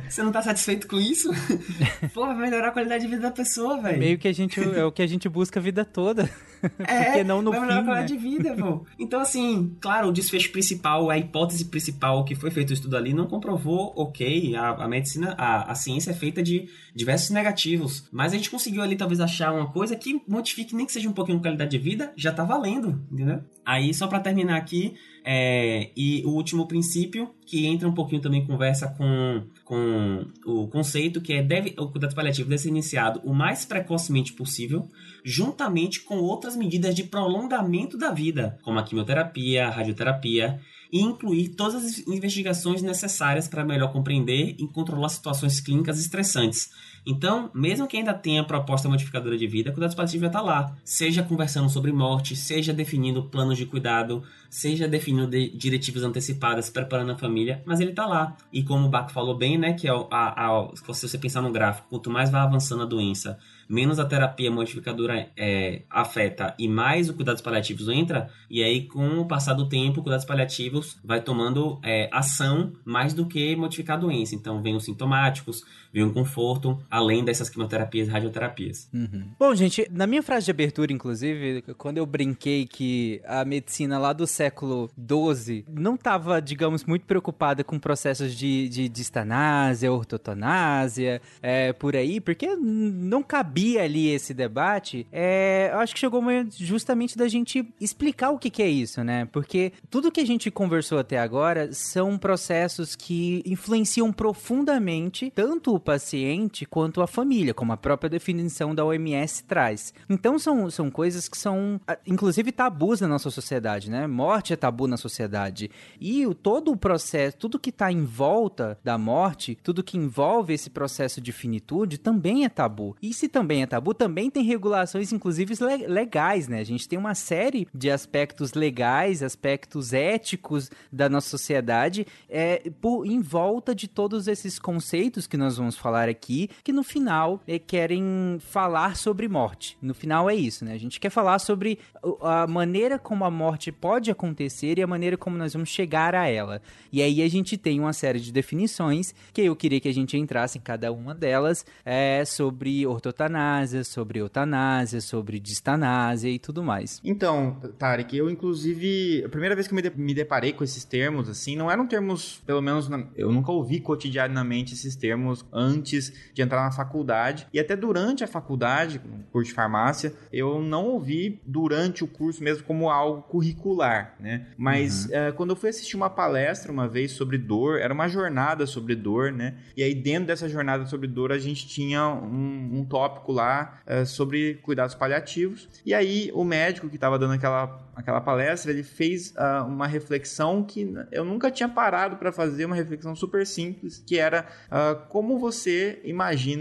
Você 0.09 0.23
não 0.23 0.31
tá 0.31 0.43
satisfeito 0.43 0.87
com 0.87 0.99
isso? 0.99 1.31
Pô, 2.15 2.27
vai 2.27 2.37
melhorar 2.37 2.69
a 2.69 2.73
qualidade 2.73 3.05
de 3.05 3.11
vida 3.11 3.23
da 3.23 3.31
pessoa, 3.31 3.81
velho. 3.81 3.99
Meio 3.99 4.19
que 4.19 4.29
a 4.29 4.33
gente 4.33 4.61
é 4.61 4.85
o 4.85 4.93
que 4.93 5.03
a 5.03 5.07
gente 5.07 5.24
gente 5.25 5.29
busca 5.29 5.59
a 5.59 5.63
vida 5.63 5.85
toda. 5.85 6.29
É, 6.79 7.05
Porque 7.05 7.25
não 7.25 7.43
no 7.43 7.53
fim, 7.53 7.61
né? 7.61 8.05
de 8.05 8.17
vida, 8.17 8.55
pô. 8.55 8.87
Então, 8.99 9.21
assim, 9.21 9.77
claro, 9.83 10.09
o 10.09 10.13
desfecho 10.13 10.51
principal, 10.51 11.11
a 11.11 11.19
hipótese 11.19 11.67
principal 11.67 12.25
que 12.25 12.35
foi 12.35 12.51
feito 12.51 12.71
o 12.71 12.73
estudo 12.73 12.97
ali 12.97 13.13
não 13.13 13.27
comprovou, 13.27 13.93
ok, 13.95 14.57
a, 14.57 14.71
a 14.71 14.89
medicina, 14.89 15.35
a, 15.37 15.71
a 15.71 15.75
ciência 15.75 16.13
é 16.13 16.15
feita 16.15 16.43
de 16.43 16.67
diversos 16.95 17.29
negativos, 17.29 18.09
mas 18.11 18.33
a 18.33 18.37
gente 18.37 18.51
conseguiu 18.51 18.81
ali 18.81 18.97
talvez 18.97 19.21
achar 19.21 19.53
uma 19.53 19.71
coisa 19.71 19.95
que 19.95 20.23
modifique 20.27 20.75
nem 20.75 20.87
que 20.87 20.93
seja 20.93 21.07
um 21.07 21.13
pouquinho 21.13 21.37
a 21.37 21.43
qualidade 21.43 21.73
de 21.73 21.79
vida, 21.79 22.15
já 22.17 22.33
tá 22.33 22.45
valendo, 22.45 22.99
entendeu? 23.13 23.43
Aí, 23.63 23.93
só 23.93 24.07
para 24.07 24.21
terminar 24.21 24.57
aqui, 24.57 24.95
é, 25.25 25.91
e 25.97 26.23
o 26.27 26.31
último 26.31 26.67
princípio, 26.67 27.31
que 27.47 27.67
entra 27.67 27.89
um 27.89 27.95
pouquinho 27.95 28.21
também 28.21 28.47
conversa 28.47 28.89
com, 28.89 29.43
com 29.65 30.27
o 30.45 30.69
conceito 30.69 31.21
que 31.21 31.33
é 31.33 31.43
deve, 31.43 31.75
o 31.79 31.89
cuidado 31.89 32.15
paliativo 32.15 32.49
deve 32.49 32.61
ser 32.61 32.69
iniciado 32.69 33.21
o 33.25 33.33
mais 33.33 33.65
precocemente 33.65 34.35
possível, 34.35 34.87
juntamente 35.25 36.01
com 36.03 36.19
outras 36.19 36.55
medidas 36.55 36.95
de 36.95 37.03
prolongamento 37.03 37.97
da 37.97 38.11
vida, 38.11 38.59
como 38.63 38.79
a 38.79 38.83
quimioterapia, 38.83 39.67
a 39.67 39.71
radioterapia, 39.71 40.61
e 40.93 41.01
incluir 41.01 41.51
todas 41.51 41.83
as 41.83 41.99
investigações 42.07 42.83
necessárias 42.83 43.49
para 43.49 43.65
melhor 43.65 43.91
compreender 43.91 44.55
e 44.59 44.69
controlar 44.69 45.09
situações 45.09 45.61
clínicas 45.61 45.99
estressantes 45.99 46.71
então, 47.07 47.51
mesmo 47.53 47.87
que 47.87 47.97
ainda 47.97 48.15
tenha 48.15 48.43
proposta 48.43 48.89
modificadora 48.89 49.37
de 49.37 49.47
vida, 49.47 49.71
cuidado 49.71 49.95
paliativo 49.95 50.23
já 50.23 50.27
está 50.29 50.41
lá. 50.41 50.75
Seja 50.85 51.23
conversando 51.23 51.69
sobre 51.69 51.93
morte, 51.93 52.35
seja 52.35 52.73
definindo 52.73 53.25
planos 53.25 53.59
de 53.59 53.67
cuidado, 53.67 54.23
seja 54.49 54.89
definindo 54.89 55.27
de 55.27 55.51
diretivas 55.51 56.03
antecipadas, 56.03 56.71
preparando 56.71 57.13
a 57.13 57.17
família, 57.17 57.63
mas 57.67 57.81
ele 57.81 57.91
está 57.91 58.07
lá. 58.07 58.37
E 58.53 58.63
como 58.63 58.87
o 58.87 58.89
Baco 58.89 59.13
falou 59.13 59.37
bem, 59.37 59.59
né, 59.59 59.75
que 59.75 59.87
é 59.87 59.91
a, 59.91 60.47
a, 60.47 60.69
se 60.75 61.09
você 61.09 61.19
pensar 61.19 61.43
no 61.43 61.53
gráfico, 61.53 61.89
quanto 61.91 62.11
mais 62.11 62.31
vai 62.31 62.41
avançando 62.41 62.83
a 62.83 62.87
doença, 62.87 63.39
menos 63.69 63.99
a 63.99 64.05
terapia 64.05 64.51
modificadora 64.51 65.29
é, 65.37 65.83
afeta 65.91 66.55
e 66.59 66.69
mais 66.69 67.09
o 67.09 67.15
cuidados 67.15 67.43
paliativos 67.43 67.89
entra, 67.89 68.31
e 68.49 68.63
aí 68.63 68.87
com 68.87 69.21
o 69.21 69.27
passar 69.27 69.55
do 69.55 69.69
tempo, 69.69 70.03
cuidados 70.03 70.25
paliativos 70.25 70.97
vai 71.05 71.21
tomando 71.21 71.79
é, 71.83 72.09
ação 72.13 72.73
mais 72.85 73.13
do 73.13 73.27
que 73.27 73.55
modificar 73.57 73.97
a 73.97 74.01
doença. 74.01 74.35
Então, 74.35 74.63
vem 74.63 74.77
os 74.77 74.85
sintomáticos, 74.85 75.65
vem 75.93 76.05
um 76.05 76.13
conforto, 76.13 76.79
além 76.97 77.25
dessas 77.25 77.49
quimioterapias 77.49 78.09
e 78.09 78.11
radioterapias. 78.11 78.89
Uhum. 78.93 79.29
Bom, 79.39 79.55
gente, 79.55 79.89
na 79.91 80.07
minha 80.07 80.23
frase 80.23 80.45
de 80.45 80.51
abertura, 80.51 80.93
inclusive, 80.93 81.63
quando 81.77 81.99
eu 81.99 82.07
brinquei 82.07 82.67
que 82.67 83.21
a 83.25 83.45
medicina 83.45 83.99
lá 83.99 84.13
do 84.13 84.27
século 84.27 84.91
XII 84.99 85.65
não 85.69 85.95
estava, 85.95 86.41
digamos, 86.41 86.85
muito 86.85 87.07
preocupada 87.07 87.65
com 87.65 87.79
processos 87.79 88.35
de, 88.35 88.69
de, 88.69 89.01
estanásia, 89.01 89.93
ortotonásia, 89.93 91.21
é, 91.43 91.73
por 91.73 91.97
aí, 91.97 92.21
porque 92.21 92.55
não 92.57 93.23
cabia 93.23 93.45
cabia 93.55 93.83
ali 93.83 94.09
esse 94.09 94.35
debate, 94.35 95.07
é, 95.13 95.71
eu 95.73 95.79
acho 95.79 95.95
que 95.95 96.01
chegou 96.01 96.21
o 96.21 96.23
momento 96.23 96.57
justamente 96.59 97.17
da 97.17 97.29
gente 97.29 97.67
explicar 97.81 98.31
o 98.31 98.39
que, 98.39 98.51
que 98.51 98.63
é 98.63 98.69
isso, 98.69 99.05
né? 99.05 99.29
Porque 99.31 99.73
tudo 99.89 100.11
que 100.11 100.21
a 100.21 100.27
gente 100.27 100.51
conversou 100.51 100.99
até 100.99 101.19
agora 101.19 101.73
são 101.73 102.19
processos 102.19 102.97
que 102.97 103.43
influenciam 103.47 104.13
profundamente 104.13 105.33
tanto 105.35 105.75
o 105.75 105.81
paciente 105.81 106.67
quanto 106.67 106.84
a 107.03 107.07
família, 107.07 107.55
como 107.55 107.73
a 107.73 107.77
própria 107.77 108.11
definição 108.11 108.75
da 108.75 108.85
OMS 108.85 109.45
traz. 109.45 109.93
Então 110.09 110.39
são, 110.39 110.71
são 110.71 110.91
coisas 110.91 111.29
que 111.29 111.37
são, 111.37 111.81
inclusive, 112.07 112.53
tabus 112.53 113.01
na 113.01 113.09
nossa 113.09 113.31
sociedade, 113.31 113.91
né? 113.91 114.07
Morte 114.07 114.53
é 114.53 114.57
tabu 114.57 114.87
na 114.87 114.97
sociedade. 114.97 115.71
E 116.01 116.27
o, 116.27 116.35
todo 116.35 116.71
o 116.71 116.77
processo, 116.77 117.37
tudo 117.37 117.59
que 117.59 117.71
está 117.71 117.91
em 117.91 118.05
volta 118.05 118.79
da 118.83 118.97
morte, 118.99 119.59
tudo 119.63 119.83
que 119.83 119.97
envolve 119.97 120.55
esse 120.55 120.71
processo 120.71 121.21
de 121.21 121.33
finitude 121.33 121.99
também 121.99 122.45
é 122.45 122.49
tabu. 122.49 122.97
E 123.03 123.13
se 123.13 123.29
também 123.29 123.63
é 123.63 123.67
tabu, 123.67 123.95
também 123.95 124.31
tem 124.31 124.45
regulações, 124.45 125.13
inclusive 125.13 125.55
legais, 125.87 126.49
né? 126.49 126.61
A 126.61 126.65
gente 126.65 126.89
tem 126.89 126.99
uma 126.99 127.15
série 127.15 127.67
de 127.75 127.91
aspectos 127.91 128.55
legais, 128.55 129.23
aspectos 129.23 129.93
éticos 129.93 130.71
da 130.93 131.09
nossa 131.09 131.29
sociedade 131.29 132.07
é, 132.29 132.71
por, 132.81 133.07
em 133.07 133.21
volta 133.21 133.75
de 133.75 133.89
todos 133.89 134.29
esses 134.29 134.59
conceitos 134.59 135.27
que 135.27 135.37
nós 135.37 135.57
vamos 135.57 135.77
falar 135.77 136.09
aqui, 136.09 136.49
que 136.63 136.73
no 136.75 136.83
final 136.83 137.41
é, 137.47 137.59
querem 137.59 138.39
falar 138.41 138.97
sobre 138.97 139.29
morte. 139.29 139.79
No 139.81 139.95
final 139.95 140.29
é 140.29 140.35
isso, 140.35 140.65
né? 140.65 140.73
A 140.73 140.79
gente 140.79 141.01
quer 141.01 141.11
falar 141.11 141.39
sobre 141.39 141.79
a 142.21 142.47
maneira 142.47 142.99
como 142.99 143.25
a 143.25 143.31
morte 143.31 143.73
pode 143.73 144.11
acontecer 144.11 144.79
e 144.79 144.83
a 144.83 144.87
maneira 144.87 145.17
como 145.17 145.39
nós 145.39 145.53
vamos 145.53 145.69
chegar 145.69 146.15
a 146.15 146.27
ela. 146.27 146.61
E 146.93 147.01
aí 147.01 147.23
a 147.23 147.29
gente 147.29 147.57
tem 147.57 147.81
uma 147.81 147.93
série 147.93 148.21
de 148.21 148.33
definições 148.33 149.15
que 149.33 149.43
eu 149.43 149.57
queria 149.57 149.81
que 149.81 149.89
a 149.89 149.95
gente 149.95 150.17
entrasse 150.19 150.59
em 150.59 150.61
cada 150.61 150.93
uma 150.93 151.15
delas 151.15 151.65
é, 151.85 152.25
sobre 152.25 152.87
ortotanásia, 152.87 153.85
sobre 153.85 154.19
eutanásia, 154.19 155.01
sobre 155.01 155.39
distanásia 155.39 156.29
e 156.29 156.39
tudo 156.39 156.63
mais. 156.63 157.01
Então, 157.05 157.57
Tarek, 157.79 158.17
eu 158.17 158.29
inclusive, 158.29 159.23
a 159.25 159.29
primeira 159.29 159.55
vez 159.55 159.69
que 159.69 159.75
me 159.75 160.15
deparei 160.15 160.53
com 160.53 160.65
esses 160.65 160.85
termos, 160.85 161.29
assim, 161.29 161.57
não 161.57 161.71
eram 161.71 161.87
termos, 161.87 162.43
pelo 162.45 162.61
menos 162.61 162.89
eu 163.17 163.31
nunca 163.31 163.53
ouvi 163.53 163.81
cotidianamente 163.81 164.75
esses 164.75 164.97
termos 164.97 165.45
antes 165.53 166.13
de 166.33 166.43
entrar 166.43 166.64
na 166.65 166.71
faculdade 166.71 167.47
e 167.53 167.61
até 167.61 167.77
durante 167.77 168.25
a 168.25 168.27
faculdade, 168.27 169.01
no 169.05 169.25
curso 169.25 169.49
de 169.49 169.55
farmácia, 169.55 170.13
eu 170.33 170.61
não 170.61 170.87
ouvi 170.87 171.41
durante 171.45 172.03
o 172.03 172.07
curso 172.07 172.43
mesmo 172.43 172.65
como 172.65 172.91
algo 172.91 173.23
curricular, 173.23 174.15
né? 174.19 174.47
Mas 174.57 175.07
uhum. 175.07 175.29
uh, 175.29 175.33
quando 175.35 175.51
eu 175.51 175.57
fui 175.57 175.71
assistir 175.71 175.97
uma 175.97 176.11
palestra 176.11 176.73
uma 176.73 176.89
vez 176.89 177.13
sobre 177.13 177.39
dor, 177.39 177.79
era 177.79 177.93
uma 177.93 178.09
jornada 178.09 178.67
sobre 178.67 178.95
dor, 178.95 179.33
né? 179.33 179.55
E 179.77 179.83
aí 179.83 179.95
dentro 179.95 180.27
dessa 180.27 180.49
jornada 180.49 180.87
sobre 180.87 181.07
dor 181.07 181.33
a 181.33 181.39
gente 181.39 181.67
tinha 181.67 182.09
um, 182.09 182.81
um 182.81 182.85
tópico 182.85 183.33
lá 183.33 183.81
uh, 183.87 184.07
sobre 184.07 184.55
cuidados 184.63 184.95
paliativos 184.95 185.69
e 185.85 185.95
aí 185.95 186.31
o 186.35 186.45
médico 186.45 186.89
que 186.89 186.97
estava 186.97 187.19
dando 187.19 187.35
aquela 187.35 187.85
aquela 187.95 188.21
palestra, 188.21 188.71
ele 188.71 188.83
fez 188.83 189.33
uh, 189.33 189.67
uma 189.67 189.87
reflexão 189.87 190.63
que 190.63 190.95
eu 191.13 191.25
nunca 191.25 191.51
tinha 191.51 191.69
parado 191.69 192.17
para 192.17 192.33
fazer, 192.33 192.65
uma 192.65 192.75
reflexão 192.75 193.15
super 193.15 193.47
simples, 193.47 194.03
que 194.05 194.19
era 194.19 194.47
uh, 194.67 195.07
como 195.09 195.39
você 195.39 196.01
imagina 196.05 196.54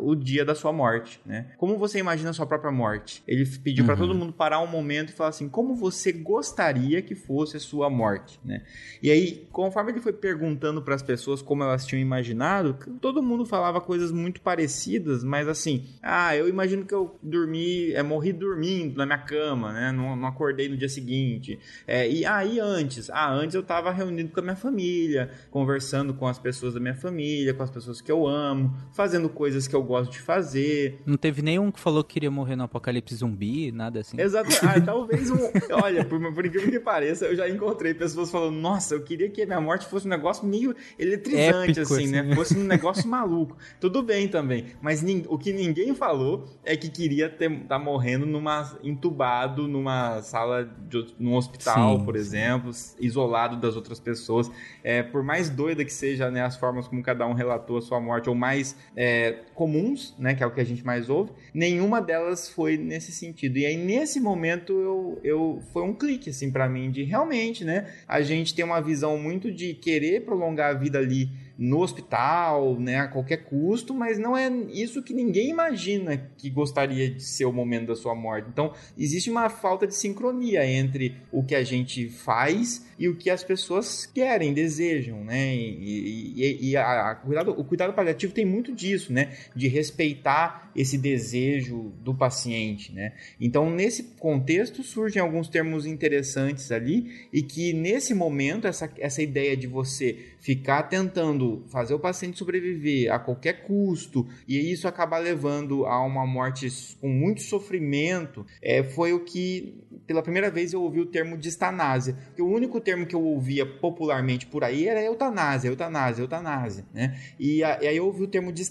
o 0.00 0.14
dia 0.14 0.44
da 0.44 0.54
sua 0.54 0.72
morte, 0.72 1.20
né? 1.24 1.46
Como 1.56 1.76
você 1.78 1.98
imagina 1.98 2.30
a 2.30 2.32
sua 2.32 2.46
própria 2.46 2.70
morte? 2.70 3.22
Ele 3.26 3.44
pediu 3.46 3.82
uhum. 3.82 3.86
para 3.86 3.96
todo 3.96 4.14
mundo 4.14 4.32
parar 4.32 4.60
um 4.60 4.66
momento 4.66 5.10
e 5.10 5.12
falar 5.12 5.30
assim, 5.30 5.48
como 5.48 5.74
você 5.74 6.12
gostaria 6.12 7.02
que 7.02 7.14
fosse 7.14 7.56
a 7.56 7.60
sua 7.60 7.88
morte, 7.88 8.40
né? 8.44 8.62
E 9.02 9.10
aí, 9.10 9.46
conforme 9.52 9.92
ele 9.92 10.00
foi 10.00 10.12
perguntando 10.12 10.82
para 10.82 10.94
as 10.94 11.02
pessoas 11.02 11.42
como 11.42 11.62
elas 11.62 11.86
tinham 11.86 12.00
imaginado, 12.00 12.76
todo 13.00 13.22
mundo 13.22 13.44
falava 13.44 13.80
coisas 13.80 14.12
muito 14.12 14.40
parecidas, 14.40 15.22
mas 15.22 15.48
assim, 15.48 15.84
ah, 16.02 16.36
eu 16.36 16.48
imagino 16.48 16.84
que 16.84 16.94
eu 16.94 17.18
dormi, 17.22 17.92
é, 17.92 18.02
morri 18.02 18.32
dormindo 18.32 18.96
na 18.96 19.06
minha 19.06 19.18
cama, 19.18 19.72
né? 19.72 19.92
Não, 19.92 20.16
não 20.16 20.28
acordei 20.28 20.68
no 20.68 20.76
dia 20.76 20.88
seguinte. 20.88 21.58
É, 21.86 22.08
e 22.08 22.24
aí 22.24 22.60
ah, 22.60 22.64
antes? 22.64 23.10
Ah, 23.10 23.32
antes 23.32 23.54
eu 23.54 23.60
estava 23.60 23.90
reunido 23.90 24.30
com 24.30 24.40
a 24.40 24.42
minha 24.42 24.56
família, 24.56 25.30
conversando 25.50 26.14
com 26.14 26.26
as 26.26 26.38
pessoas 26.38 26.74
da 26.74 26.80
minha 26.80 26.94
família, 26.94 27.54
com 27.54 27.62
as 27.62 27.70
pessoas 27.70 28.00
que 28.00 28.10
eu 28.10 28.26
amo, 28.26 28.76
fazendo 28.92 29.15
coisas 29.28 29.66
que 29.66 29.74
eu 29.74 29.82
gosto 29.82 30.12
de 30.12 30.20
fazer. 30.20 31.00
Não 31.06 31.16
teve 31.16 31.42
nenhum 31.42 31.70
que 31.70 31.80
falou 31.80 32.04
que 32.04 32.14
queria 32.14 32.30
morrer 32.30 32.56
no 32.56 32.64
apocalipse 32.64 33.14
zumbi, 33.14 33.70
nada 33.72 34.00
assim? 34.00 34.20
Exato. 34.20 34.50
Ah, 34.62 34.80
talvez 34.84 35.30
um. 35.30 35.36
Olha, 35.82 36.04
por, 36.04 36.20
por 36.32 36.46
incrível 36.46 36.70
que 36.70 36.80
pareça, 36.80 37.26
eu 37.26 37.36
já 37.36 37.48
encontrei 37.48 37.94
pessoas 37.94 38.30
falando: 38.30 38.56
nossa, 38.56 38.94
eu 38.94 39.02
queria 39.02 39.28
que 39.28 39.42
a 39.42 39.46
minha 39.46 39.60
morte 39.60 39.86
fosse 39.86 40.06
um 40.06 40.10
negócio 40.10 40.46
meio 40.46 40.74
eletrizante, 40.98 41.80
Épico, 41.80 41.94
assim, 41.94 42.06
né? 42.08 42.20
assim, 42.20 42.28
né? 42.28 42.34
Fosse 42.34 42.56
um 42.58 42.64
negócio 42.64 43.08
maluco. 43.08 43.56
Tudo 43.80 44.02
bem 44.02 44.28
também. 44.28 44.66
Mas 44.80 45.04
o 45.28 45.38
que 45.38 45.52
ninguém 45.52 45.94
falou 45.94 46.48
é 46.64 46.76
que 46.76 46.88
queria 46.88 47.26
estar 47.26 47.50
tá 47.68 47.78
morrendo 47.78 48.26
numa. 48.26 48.78
entubado 48.82 49.68
numa 49.68 50.22
sala 50.22 50.64
de, 50.88 51.14
num 51.18 51.34
hospital, 51.34 51.98
sim, 51.98 52.04
por 52.04 52.14
sim. 52.14 52.20
exemplo, 52.20 52.70
isolado 52.98 53.56
das 53.56 53.76
outras 53.76 54.00
pessoas. 54.00 54.50
É, 54.82 55.02
por 55.02 55.22
mais 55.22 55.50
doida 55.50 55.84
que 55.84 55.92
seja 55.92 56.30
né, 56.30 56.42
as 56.42 56.56
formas 56.56 56.88
como 56.88 57.02
cada 57.02 57.26
um 57.26 57.32
relatou 57.32 57.78
a 57.78 57.82
sua 57.82 58.00
morte, 58.00 58.28
ou 58.28 58.34
mais 58.34 58.76
é, 58.94 59.05
comuns, 59.54 60.14
né, 60.18 60.34
que 60.34 60.42
é 60.42 60.46
o 60.46 60.50
que 60.50 60.60
a 60.60 60.64
gente 60.64 60.84
mais 60.84 61.08
ouve, 61.08 61.32
nenhuma 61.52 62.00
delas 62.00 62.48
foi 62.48 62.76
nesse 62.76 63.12
sentido. 63.12 63.58
E 63.58 63.66
aí, 63.66 63.76
nesse 63.76 64.20
momento, 64.20 64.72
eu, 64.72 65.20
eu 65.22 65.62
foi 65.72 65.82
um 65.82 65.94
clique, 65.94 66.30
assim, 66.30 66.50
para 66.50 66.68
mim, 66.68 66.90
de 66.90 67.02
realmente, 67.02 67.64
né, 67.64 67.92
a 68.06 68.20
gente 68.20 68.54
tem 68.54 68.64
uma 68.64 68.80
visão 68.80 69.18
muito 69.18 69.52
de 69.52 69.74
querer 69.74 70.24
prolongar 70.24 70.70
a 70.70 70.78
vida 70.78 70.98
ali 70.98 71.30
no 71.58 71.80
hospital, 71.80 72.78
né, 72.78 73.00
a 73.00 73.08
qualquer 73.08 73.44
custo, 73.44 73.94
mas 73.94 74.18
não 74.18 74.36
é 74.36 74.48
isso 74.72 75.02
que 75.02 75.14
ninguém 75.14 75.48
imagina 75.48 76.30
que 76.36 76.50
gostaria 76.50 77.10
de 77.10 77.22
ser 77.22 77.46
o 77.46 77.52
momento 77.52 77.88
da 77.88 77.96
sua 77.96 78.14
morte. 78.14 78.48
Então, 78.50 78.72
existe 78.96 79.30
uma 79.30 79.48
falta 79.48 79.86
de 79.86 79.94
sincronia 79.94 80.66
entre 80.66 81.16
o 81.32 81.42
que 81.42 81.54
a 81.54 81.64
gente 81.64 82.08
faz 82.08 82.86
e 82.98 83.08
o 83.08 83.16
que 83.16 83.30
as 83.30 83.42
pessoas 83.42 84.06
querem, 84.06 84.52
desejam, 84.52 85.22
né? 85.24 85.54
E, 85.54 86.34
e, 86.36 86.70
e 86.70 86.76
a, 86.76 87.10
a, 87.10 87.14
cuidado, 87.14 87.50
o 87.52 87.64
cuidado 87.64 87.92
paliativo 87.92 88.32
tem 88.32 88.44
muito 88.44 88.74
disso, 88.74 89.12
né? 89.12 89.36
De 89.54 89.68
respeitar 89.68 90.70
esse 90.74 90.98
desejo 90.98 91.92
do 92.02 92.14
paciente, 92.14 92.92
né? 92.92 93.12
Então, 93.40 93.70
nesse 93.70 94.02
contexto, 94.18 94.82
surgem 94.82 95.20
alguns 95.20 95.48
termos 95.48 95.86
interessantes 95.86 96.70
ali 96.70 97.28
e 97.32 97.42
que, 97.42 97.72
nesse 97.72 98.14
momento, 98.14 98.66
essa, 98.66 98.90
essa 98.98 99.22
ideia 99.22 99.56
de 99.56 99.66
você 99.66 100.18
ficar 100.46 100.84
tentando 100.84 101.64
fazer 101.66 101.92
o 101.92 101.98
paciente 101.98 102.38
sobreviver 102.38 103.12
a 103.12 103.18
qualquer 103.18 103.64
custo 103.64 104.28
e 104.46 104.70
isso 104.70 104.86
acabar 104.86 105.18
levando 105.18 105.84
a 105.86 106.00
uma 106.00 106.24
morte 106.24 106.68
com 107.00 107.08
muito 107.08 107.42
sofrimento, 107.42 108.46
é, 108.62 108.84
foi 108.84 109.12
o 109.12 109.24
que 109.24 109.84
pela 110.06 110.22
primeira 110.22 110.48
vez 110.48 110.72
eu 110.72 110.80
ouvi 110.82 111.00
o 111.00 111.06
termo 111.06 111.36
de 111.36 111.48
estanásia. 111.48 112.16
Porque 112.26 112.42
o 112.42 112.46
único 112.46 112.80
termo 112.80 113.06
que 113.06 113.16
eu 113.16 113.24
ouvia 113.24 113.66
popularmente 113.66 114.46
por 114.46 114.62
aí 114.62 114.86
era 114.86 115.02
eutanásia, 115.02 115.68
eutanásia, 115.68 116.22
eutanásia, 116.22 116.84
né? 116.94 117.18
E, 117.40 117.64
a, 117.64 117.82
e 117.82 117.88
aí 117.88 117.96
eu 117.96 118.06
ouvi 118.06 118.22
o 118.22 118.28
termo 118.28 118.52
de 118.52 118.62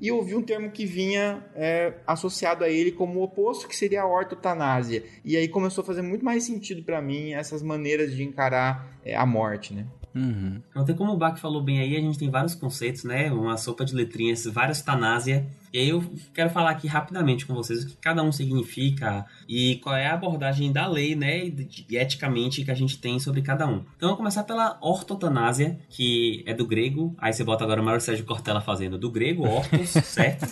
e 0.00 0.10
ouvi 0.10 0.34
um 0.34 0.42
termo 0.42 0.70
que 0.70 0.86
vinha 0.86 1.44
é, 1.54 1.92
associado 2.06 2.64
a 2.64 2.70
ele 2.70 2.90
como 2.92 3.20
o 3.20 3.22
oposto, 3.22 3.68
que 3.68 3.76
seria 3.76 4.00
a 4.00 4.06
ortotanásia. 4.06 5.04
E 5.22 5.36
aí 5.36 5.46
começou 5.46 5.82
a 5.82 5.84
fazer 5.84 6.00
muito 6.00 6.24
mais 6.24 6.44
sentido 6.44 6.82
para 6.82 7.02
mim 7.02 7.32
essas 7.32 7.62
maneiras 7.62 8.14
de 8.14 8.22
encarar 8.22 8.98
é, 9.04 9.14
a 9.14 9.26
morte, 9.26 9.74
né? 9.74 9.86
Uhum. 10.16 10.62
Então, 10.70 10.82
tem 10.82 10.96
como 10.96 11.12
o 11.12 11.16
Bach 11.16 11.38
falou 11.38 11.62
bem 11.62 11.78
aí, 11.78 11.94
a 11.94 12.00
gente 12.00 12.18
tem 12.18 12.30
vários 12.30 12.54
conceitos, 12.54 13.04
né? 13.04 13.30
Uma 13.30 13.58
sopa 13.58 13.84
de 13.84 13.94
letrinhas, 13.94 14.46
várias 14.46 14.80
tanásia. 14.80 15.46
E 15.70 15.78
aí 15.78 15.90
eu 15.90 16.02
quero 16.32 16.48
falar 16.48 16.70
aqui 16.70 16.88
rapidamente 16.88 17.44
com 17.44 17.52
vocês 17.54 17.84
o 17.84 17.86
que 17.86 17.96
cada 17.98 18.22
um 18.22 18.32
significa 18.32 19.26
e 19.46 19.76
qual 19.76 19.94
é 19.94 20.06
a 20.06 20.14
abordagem 20.14 20.72
da 20.72 20.86
lei, 20.86 21.14
né? 21.14 21.44
E 21.46 21.96
eticamente 21.98 22.64
que 22.64 22.70
a 22.70 22.74
gente 22.74 22.98
tem 22.98 23.18
sobre 23.18 23.42
cada 23.42 23.68
um. 23.68 23.84
Então, 23.94 24.08
vou 24.08 24.16
começar 24.16 24.44
pela 24.44 24.78
ortotanásia, 24.80 25.78
que 25.90 26.42
é 26.46 26.54
do 26.54 26.66
grego. 26.66 27.14
Aí 27.18 27.34
você 27.34 27.44
bota 27.44 27.62
agora 27.62 27.82
o 27.82 27.84
Mário 27.84 28.00
Sérgio 28.00 28.24
Cortella 28.24 28.62
fazendo 28.62 28.96
do 28.96 29.10
grego, 29.10 29.46
ortos, 29.46 29.90
certo? 30.02 30.46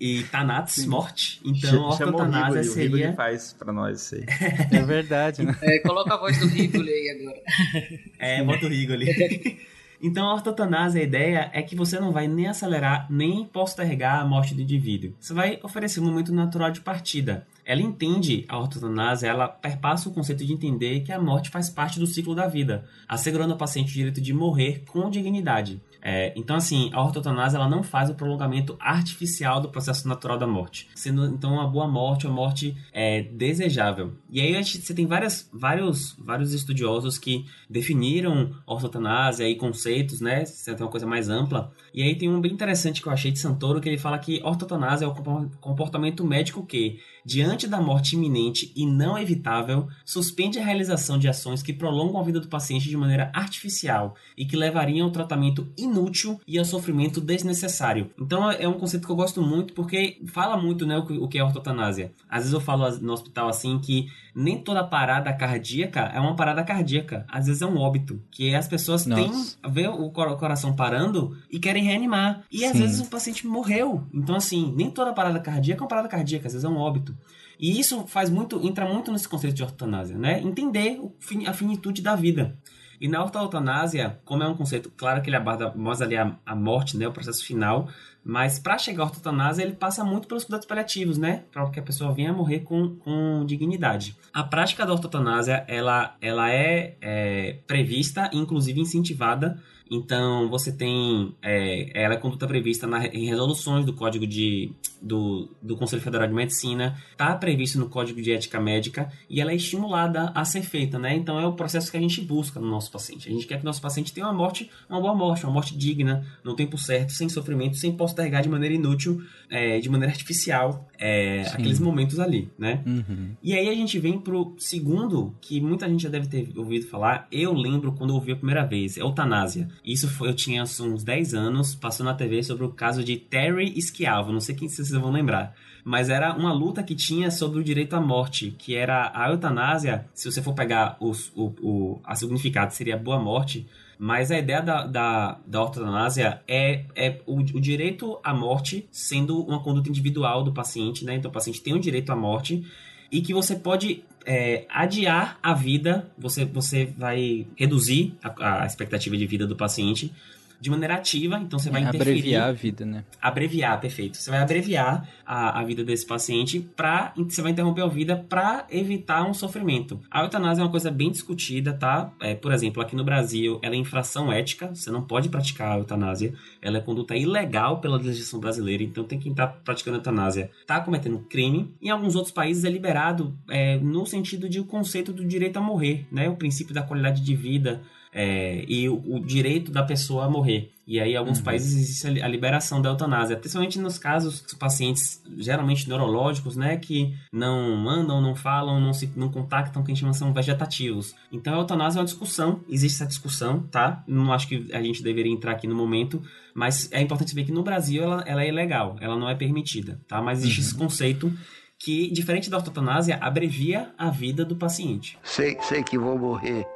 E 0.00 0.22
Thanatos, 0.24 0.74
Sim. 0.74 0.88
morte. 0.88 1.40
Então, 1.44 1.82
ortotanásia 1.82 2.62
seria... 2.64 2.90
O 2.90 2.96
Rigoli 2.98 3.16
faz 3.16 3.52
pra 3.52 3.72
nós 3.72 4.00
isso 4.00 4.14
aí. 4.14 4.24
É 4.78 4.82
verdade, 4.82 5.42
né? 5.44 5.56
É, 5.62 5.78
coloca 5.80 6.14
a 6.14 6.16
voz 6.16 6.38
do 6.38 6.46
Rigoli 6.46 6.90
aí 6.90 7.18
agora. 7.20 7.42
É, 8.18 8.42
bota 8.44 8.66
o 8.66 8.68
Rigoli. 8.68 9.06
Então, 10.00 10.28
a 10.28 10.34
ortotanásia, 10.34 11.00
a 11.00 11.04
ideia 11.04 11.50
é 11.52 11.60
que 11.60 11.74
você 11.74 11.98
não 11.98 12.12
vai 12.12 12.28
nem 12.28 12.46
acelerar, 12.46 13.08
nem 13.10 13.44
postergar 13.44 14.20
a 14.20 14.24
morte 14.24 14.54
do 14.54 14.62
indivíduo. 14.62 15.12
Você 15.18 15.34
vai 15.34 15.58
oferecer 15.60 15.98
um 15.98 16.04
momento 16.04 16.32
natural 16.32 16.70
de 16.70 16.80
partida. 16.80 17.44
Ela 17.64 17.82
entende, 17.82 18.44
a 18.48 18.58
ortotanásia, 18.58 19.28
ela 19.28 19.48
perpassa 19.48 20.08
o 20.08 20.12
conceito 20.12 20.44
de 20.44 20.52
entender 20.52 21.00
que 21.00 21.12
a 21.12 21.20
morte 21.20 21.50
faz 21.50 21.68
parte 21.68 21.98
do 21.98 22.06
ciclo 22.06 22.34
da 22.34 22.46
vida, 22.46 22.84
assegurando 23.08 23.52
ao 23.52 23.58
paciente 23.58 23.90
o 23.90 23.94
direito 23.94 24.20
de 24.20 24.32
morrer 24.32 24.84
com 24.86 25.10
dignidade. 25.10 25.80
É, 26.10 26.32
então, 26.34 26.56
assim, 26.56 26.90
a 26.94 27.02
ortotanase 27.02 27.54
ela 27.54 27.68
não 27.68 27.82
faz 27.82 28.08
o 28.08 28.14
prolongamento 28.14 28.76
artificial 28.80 29.60
do 29.60 29.68
processo 29.68 30.08
natural 30.08 30.38
da 30.38 30.46
morte, 30.46 30.88
sendo 30.94 31.26
então 31.26 31.52
uma 31.52 31.66
boa 31.66 31.86
morte, 31.86 32.26
uma 32.26 32.34
morte 32.34 32.74
é, 32.92 33.20
desejável. 33.22 34.14
E 34.30 34.40
aí 34.40 34.54
gente, 34.54 34.80
você 34.80 34.94
tem 34.94 35.06
várias, 35.06 35.50
vários, 35.52 36.16
vários 36.18 36.54
estudiosos 36.54 37.18
que 37.18 37.44
definiram 37.68 38.54
ortotanásia 38.66 39.46
e 39.46 39.54
conceitos 39.54 40.18
né? 40.20 40.44
Você 40.44 40.74
tem 40.74 40.84
uma 40.84 40.90
coisa 40.90 41.06
mais 41.06 41.28
ampla. 41.28 41.70
E 41.92 42.02
aí 42.02 42.16
tem 42.16 42.28
um 42.28 42.40
bem 42.40 42.52
interessante 42.52 43.02
que 43.02 43.08
eu 43.08 43.12
achei 43.12 43.30
de 43.30 43.38
Santoro, 43.38 43.80
que 43.80 43.88
ele 43.88 43.98
fala 43.98 44.18
que 44.18 44.40
ortotanásia 44.42 45.04
é 45.04 45.08
o 45.08 45.14
comportamento 45.60 46.24
médico 46.24 46.64
que 46.64 47.00
diante 47.28 47.66
da 47.66 47.78
morte 47.78 48.16
iminente 48.16 48.72
e 48.74 48.86
não 48.86 49.18
evitável, 49.18 49.86
suspende 50.02 50.58
a 50.58 50.64
realização 50.64 51.18
de 51.18 51.28
ações 51.28 51.62
que 51.62 51.74
prolongam 51.74 52.18
a 52.18 52.24
vida 52.24 52.40
do 52.40 52.48
paciente 52.48 52.88
de 52.88 52.96
maneira 52.96 53.30
artificial 53.34 54.14
e 54.34 54.46
que 54.46 54.56
levariam 54.56 55.04
ao 55.04 55.12
tratamento 55.12 55.70
inútil 55.76 56.40
e 56.46 56.58
ao 56.58 56.64
sofrimento 56.64 57.20
desnecessário. 57.20 58.10
Então 58.18 58.50
é 58.50 58.66
um 58.66 58.78
conceito 58.78 59.04
que 59.04 59.12
eu 59.12 59.16
gosto 59.16 59.42
muito 59.42 59.74
porque 59.74 60.22
fala 60.28 60.56
muito 60.56 60.86
né, 60.86 60.96
o 60.96 61.28
que 61.28 61.36
é 61.36 61.44
ortotanásia. 61.44 62.12
Às 62.30 62.44
vezes 62.44 62.54
eu 62.54 62.62
falo 62.62 62.90
no 62.98 63.12
hospital 63.12 63.46
assim 63.46 63.78
que 63.78 64.08
nem 64.38 64.56
toda 64.56 64.84
parada 64.84 65.32
cardíaca 65.32 66.12
é 66.14 66.20
uma 66.20 66.36
parada 66.36 66.62
cardíaca. 66.62 67.26
Às 67.28 67.46
vezes 67.46 67.60
é 67.60 67.66
um 67.66 67.76
óbito. 67.76 68.22
Que 68.30 68.54
as 68.54 68.68
pessoas 68.68 69.04
Nossa. 69.04 69.20
têm, 69.20 69.72
vê 69.72 69.88
o 69.88 70.10
coração 70.10 70.76
parando 70.76 71.36
e 71.50 71.58
querem 71.58 71.82
reanimar. 71.82 72.44
E 72.50 72.64
às 72.64 72.72
Sim. 72.72 72.78
vezes 72.78 73.00
o 73.00 73.10
paciente 73.10 73.44
morreu. 73.46 74.06
Então, 74.14 74.36
assim, 74.36 74.72
nem 74.76 74.92
toda 74.92 75.12
parada 75.12 75.40
cardíaca 75.40 75.82
é 75.82 75.82
uma 75.82 75.88
parada 75.88 76.06
cardíaca, 76.06 76.46
às 76.46 76.52
vezes 76.52 76.64
é 76.64 76.68
um 76.68 76.76
óbito. 76.76 77.17
E 77.58 77.78
isso 77.78 78.06
faz 78.06 78.30
muito, 78.30 78.64
entra 78.66 78.86
muito 78.86 79.10
nesse 79.10 79.28
conceito 79.28 79.54
de 79.54 79.62
ortotanásia, 79.62 80.16
né? 80.16 80.40
Entender 80.40 81.00
a 81.46 81.52
finitude 81.52 82.02
da 82.02 82.14
vida. 82.14 82.56
E 83.00 83.06
na 83.08 83.22
ortotanásia, 83.22 84.18
como 84.24 84.42
é 84.42 84.48
um 84.48 84.56
conceito, 84.56 84.90
claro 84.96 85.22
que 85.22 85.30
ele 85.30 85.36
aborda 85.36 85.72
mais 85.74 86.02
ali 86.02 86.16
a, 86.16 86.36
a 86.44 86.54
morte, 86.54 86.96
né, 86.96 87.06
o 87.06 87.12
processo 87.12 87.44
final, 87.44 87.88
mas 88.24 88.58
para 88.58 88.76
chegar 88.76 89.04
à 89.04 89.06
ortotanásia, 89.06 89.62
ele 89.62 89.72
passa 89.72 90.04
muito 90.04 90.26
pelos 90.26 90.44
cuidados 90.44 90.66
paliativos, 90.66 91.16
né, 91.16 91.44
para 91.52 91.70
que 91.70 91.78
a 91.78 91.82
pessoa 91.82 92.12
venha 92.12 92.32
morrer 92.32 92.60
com, 92.60 92.96
com 92.96 93.44
dignidade. 93.46 94.16
A 94.32 94.42
prática 94.42 94.84
da 94.84 94.92
ortotanásia, 94.92 95.64
ela, 95.68 96.16
ela 96.20 96.50
é, 96.50 96.96
é 97.00 97.58
prevista 97.66 98.28
inclusive 98.32 98.80
incentivada 98.80 99.62
então, 99.90 100.48
você 100.48 100.72
tem. 100.72 101.34
É, 101.42 102.02
ela 102.02 102.14
é 102.14 102.16
conduta 102.16 102.46
prevista 102.46 102.86
na, 102.86 103.06
em 103.06 103.26
resoluções 103.26 103.84
do 103.84 103.92
Código 103.92 104.26
de, 104.26 104.72
do, 105.00 105.48
do 105.62 105.76
Conselho 105.76 106.02
Federal 106.02 106.26
de 106.26 106.34
Medicina, 106.34 106.96
está 107.10 107.34
previsto 107.34 107.78
no 107.78 107.88
Código 107.88 108.20
de 108.20 108.32
Ética 108.32 108.60
Médica 108.60 109.10
e 109.28 109.40
ela 109.40 109.52
é 109.52 109.56
estimulada 109.56 110.30
a 110.34 110.44
ser 110.44 110.62
feita, 110.62 110.98
né? 110.98 111.14
Então, 111.16 111.38
é 111.40 111.46
o 111.46 111.52
processo 111.52 111.90
que 111.90 111.96
a 111.96 112.00
gente 112.00 112.20
busca 112.20 112.60
no 112.60 112.68
nosso 112.68 112.90
paciente. 112.90 113.28
A 113.28 113.32
gente 113.32 113.46
quer 113.46 113.56
que 113.56 113.62
o 113.62 113.66
nosso 113.66 113.80
paciente 113.80 114.12
tenha 114.12 114.26
uma 114.26 114.32
morte, 114.32 114.70
uma 114.88 115.00
boa 115.00 115.14
morte, 115.14 115.44
uma 115.44 115.52
morte 115.52 115.76
digna, 115.76 116.26
no 116.44 116.54
tempo 116.54 116.76
certo, 116.76 117.12
sem 117.12 117.28
sofrimento, 117.28 117.76
sem 117.76 117.92
postergar 117.92 118.42
de 118.42 118.48
maneira 118.48 118.74
inútil, 118.74 119.22
é, 119.50 119.78
de 119.78 119.88
maneira 119.88 120.12
artificial, 120.12 120.88
é, 120.98 121.42
aqueles 121.52 121.80
momentos 121.80 122.20
ali, 122.20 122.50
né? 122.58 122.82
Uhum. 122.86 123.30
E 123.42 123.54
aí 123.54 123.68
a 123.68 123.74
gente 123.74 123.98
vem 123.98 124.18
pro 124.18 124.54
segundo, 124.58 125.34
que 125.40 125.60
muita 125.60 125.88
gente 125.88 126.02
já 126.02 126.08
deve 126.08 126.26
ter 126.26 126.52
ouvido 126.56 126.86
falar, 126.86 127.26
eu 127.32 127.52
lembro 127.52 127.92
quando 127.92 128.10
eu 128.10 128.16
ouvi 128.16 128.32
a 128.32 128.36
primeira 128.36 128.64
vez, 128.64 128.96
eutanásia. 128.96 129.68
Isso 129.84 130.08
foi, 130.08 130.28
eu 130.28 130.34
tinha 130.34 130.62
uns 130.62 131.04
10 131.04 131.34
anos, 131.34 131.74
passou 131.74 132.04
na 132.04 132.14
TV 132.14 132.42
sobre 132.42 132.64
o 132.64 132.70
caso 132.70 133.02
de 133.02 133.16
Terry 133.16 133.80
Schiavo, 133.80 134.32
não 134.32 134.40
sei 134.40 134.54
quem 134.54 134.68
vocês 134.68 134.90
vão 134.90 135.10
lembrar. 135.10 135.54
Mas 135.84 136.08
era 136.10 136.34
uma 136.34 136.52
luta 136.52 136.82
que 136.82 136.94
tinha 136.94 137.30
sobre 137.30 137.60
o 137.60 137.64
direito 137.64 137.94
à 137.94 138.00
morte, 138.00 138.54
que 138.58 138.74
era 138.74 139.10
a 139.14 139.30
eutanásia, 139.30 140.06
se 140.12 140.30
você 140.30 140.42
for 140.42 140.54
pegar 140.54 140.96
os, 141.00 141.32
o, 141.34 141.54
o 141.62 142.00
a 142.04 142.14
significado, 142.14 142.74
seria 142.74 142.96
boa 142.96 143.18
morte, 143.18 143.66
mas 143.98 144.30
a 144.30 144.38
ideia 144.38 144.62
da, 144.62 144.86
da, 144.86 145.40
da 145.44 145.58
eutanásia 145.58 146.40
é, 146.46 146.84
é 146.94 147.20
o, 147.26 147.40
o, 147.40 147.60
direito 147.60 148.18
à 148.22 148.32
morte 148.32 148.88
sendo 148.92 149.42
uma 149.42 149.60
conduta 149.60 149.88
individual 149.88 150.44
do 150.44 150.52
paciente, 150.52 151.04
né? 151.04 151.16
Então 151.16 151.30
o 151.30 151.34
paciente 151.34 151.60
tem 151.60 151.74
o 151.74 151.80
direito 151.80 152.12
à 152.12 152.16
morte 152.16 152.64
e 153.10 153.20
que 153.20 153.34
você 153.34 153.56
pode 153.56 154.04
é, 154.26 154.66
adiar 154.68 155.38
a 155.42 155.54
vida, 155.54 156.10
você, 156.18 156.44
você 156.44 156.86
vai 156.96 157.46
reduzir 157.56 158.14
a, 158.22 158.62
a, 158.62 158.66
expectativa 158.66 159.16
de 159.16 159.26
vida 159.26 159.46
do 159.46 159.56
paciente 159.56 160.12
de 160.60 160.70
maneira 160.70 160.94
ativa, 160.94 161.38
então 161.38 161.58
você 161.58 161.70
vai 161.70 161.82
é, 161.82 161.88
interferir. 161.88 162.18
Abreviar 162.18 162.48
a 162.48 162.52
vida, 162.52 162.84
né? 162.84 163.04
Abreviar, 163.20 163.80
perfeito. 163.80 164.16
Você 164.16 164.30
vai 164.30 164.40
abreviar 164.40 165.08
a, 165.24 165.60
a 165.60 165.64
vida 165.64 165.84
desse 165.84 166.06
paciente 166.06 166.60
para 166.60 167.12
Você 167.16 167.42
vai 167.42 167.52
interromper 167.52 167.82
a 167.82 167.86
vida 167.86 168.16
para 168.28 168.66
evitar 168.70 169.24
um 169.24 169.34
sofrimento. 169.34 170.00
A 170.10 170.22
eutanásia 170.22 170.62
é 170.62 170.64
uma 170.64 170.70
coisa 170.70 170.90
bem 170.90 171.10
discutida, 171.10 171.72
tá? 171.72 172.12
É, 172.20 172.34
por 172.34 172.52
exemplo, 172.52 172.82
aqui 172.82 172.96
no 172.96 173.04
Brasil, 173.04 173.58
ela 173.62 173.74
é 173.74 173.78
infração 173.78 174.32
ética, 174.32 174.74
você 174.74 174.90
não 174.90 175.02
pode 175.02 175.28
praticar 175.28 175.72
a 175.72 175.78
eutanásia. 175.78 176.34
Ela 176.60 176.78
é 176.78 176.80
conduta 176.80 177.14
ilegal 177.16 177.80
pela 177.80 177.96
legislação 177.96 178.40
brasileira, 178.40 178.82
então 178.82 179.04
tem 179.04 179.18
quem 179.18 179.34
tá 179.34 179.46
praticando 179.46 179.98
eutanásia 179.98 180.50
tá 180.66 180.80
cometendo 180.80 181.18
crime. 181.20 181.72
Em 181.80 181.90
alguns 181.90 182.14
outros 182.14 182.32
países 182.32 182.64
é 182.64 182.70
liberado 182.70 183.36
é, 183.48 183.78
no 183.78 184.04
sentido 184.06 184.48
de 184.48 184.60
o 184.60 184.64
conceito 184.64 185.12
do 185.12 185.24
direito 185.24 185.58
a 185.58 185.62
morrer, 185.62 186.06
né? 186.10 186.28
O 186.28 186.36
princípio 186.36 186.74
da 186.74 186.82
qualidade 186.82 187.22
de 187.22 187.34
vida 187.34 187.82
é, 188.12 188.64
e 188.66 188.88
o, 188.88 189.16
o, 189.16 189.20
direito 189.20 189.70
da 189.70 189.82
pessoa 189.82 190.24
a 190.24 190.30
morrer. 190.30 190.72
E 190.86 190.98
aí, 190.98 191.12
em 191.12 191.16
alguns 191.16 191.38
uhum. 191.38 191.44
países 191.44 191.74
existe 191.74 192.22
a 192.22 192.28
liberação 192.28 192.80
da 192.80 192.88
eutanásia, 192.88 193.36
principalmente 193.36 193.78
nos 193.78 193.98
casos 193.98 194.42
de 194.42 194.56
pacientes 194.56 195.22
geralmente 195.36 195.86
neurológicos, 195.86 196.56
né, 196.56 196.78
que 196.78 197.14
não 197.30 197.86
andam, 197.88 198.22
não 198.22 198.34
falam, 198.34 198.80
não 198.80 198.94
se 198.94 199.10
não 199.14 199.30
contactam, 199.30 199.82
que 199.82 199.92
a 199.92 199.94
gente 199.94 200.00
chama 200.00 200.14
são 200.14 200.32
vegetativos. 200.32 201.14
Então, 201.30 201.54
a 201.54 201.58
eutanásia 201.58 201.98
é 201.98 202.00
uma 202.00 202.06
discussão, 202.06 202.60
existe 202.68 202.96
essa 202.96 203.06
discussão, 203.06 203.60
tá? 203.70 204.02
Não 204.06 204.32
acho 204.32 204.48
que 204.48 204.66
a 204.72 204.82
gente 204.82 205.02
deveria 205.02 205.32
entrar 205.32 205.52
aqui 205.52 205.66
no 205.66 205.74
momento, 205.74 206.22
mas 206.54 206.90
é 206.90 207.02
importante 207.02 207.34
ver 207.34 207.44
que 207.44 207.52
no 207.52 207.62
Brasil 207.62 208.02
ela, 208.02 208.24
ela 208.26 208.42
é 208.42 208.48
ilegal, 208.48 208.96
ela 209.00 209.16
não 209.16 209.28
é 209.28 209.34
permitida, 209.34 210.00
tá? 210.08 210.22
Mas 210.22 210.38
existe 210.38 210.60
uhum. 210.60 210.66
esse 210.66 210.74
conceito 210.74 211.32
que, 211.78 212.10
diferente 212.10 212.48
da 212.48 212.56
eutanásia, 212.56 213.18
abrevia 213.20 213.92
a 213.98 214.10
vida 214.10 214.42
do 214.42 214.56
paciente. 214.56 215.18
Sei, 215.22 215.58
sei 215.60 215.82
que 215.82 215.98
vou 215.98 216.18
morrer 216.18 216.66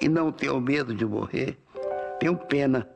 e 0.00 0.08
não 0.08 0.30
tenho 0.32 0.60
medo 0.60 0.94
de 0.94 1.04
morrer, 1.04 1.58
tenho 2.18 2.36
pena. 2.36 2.88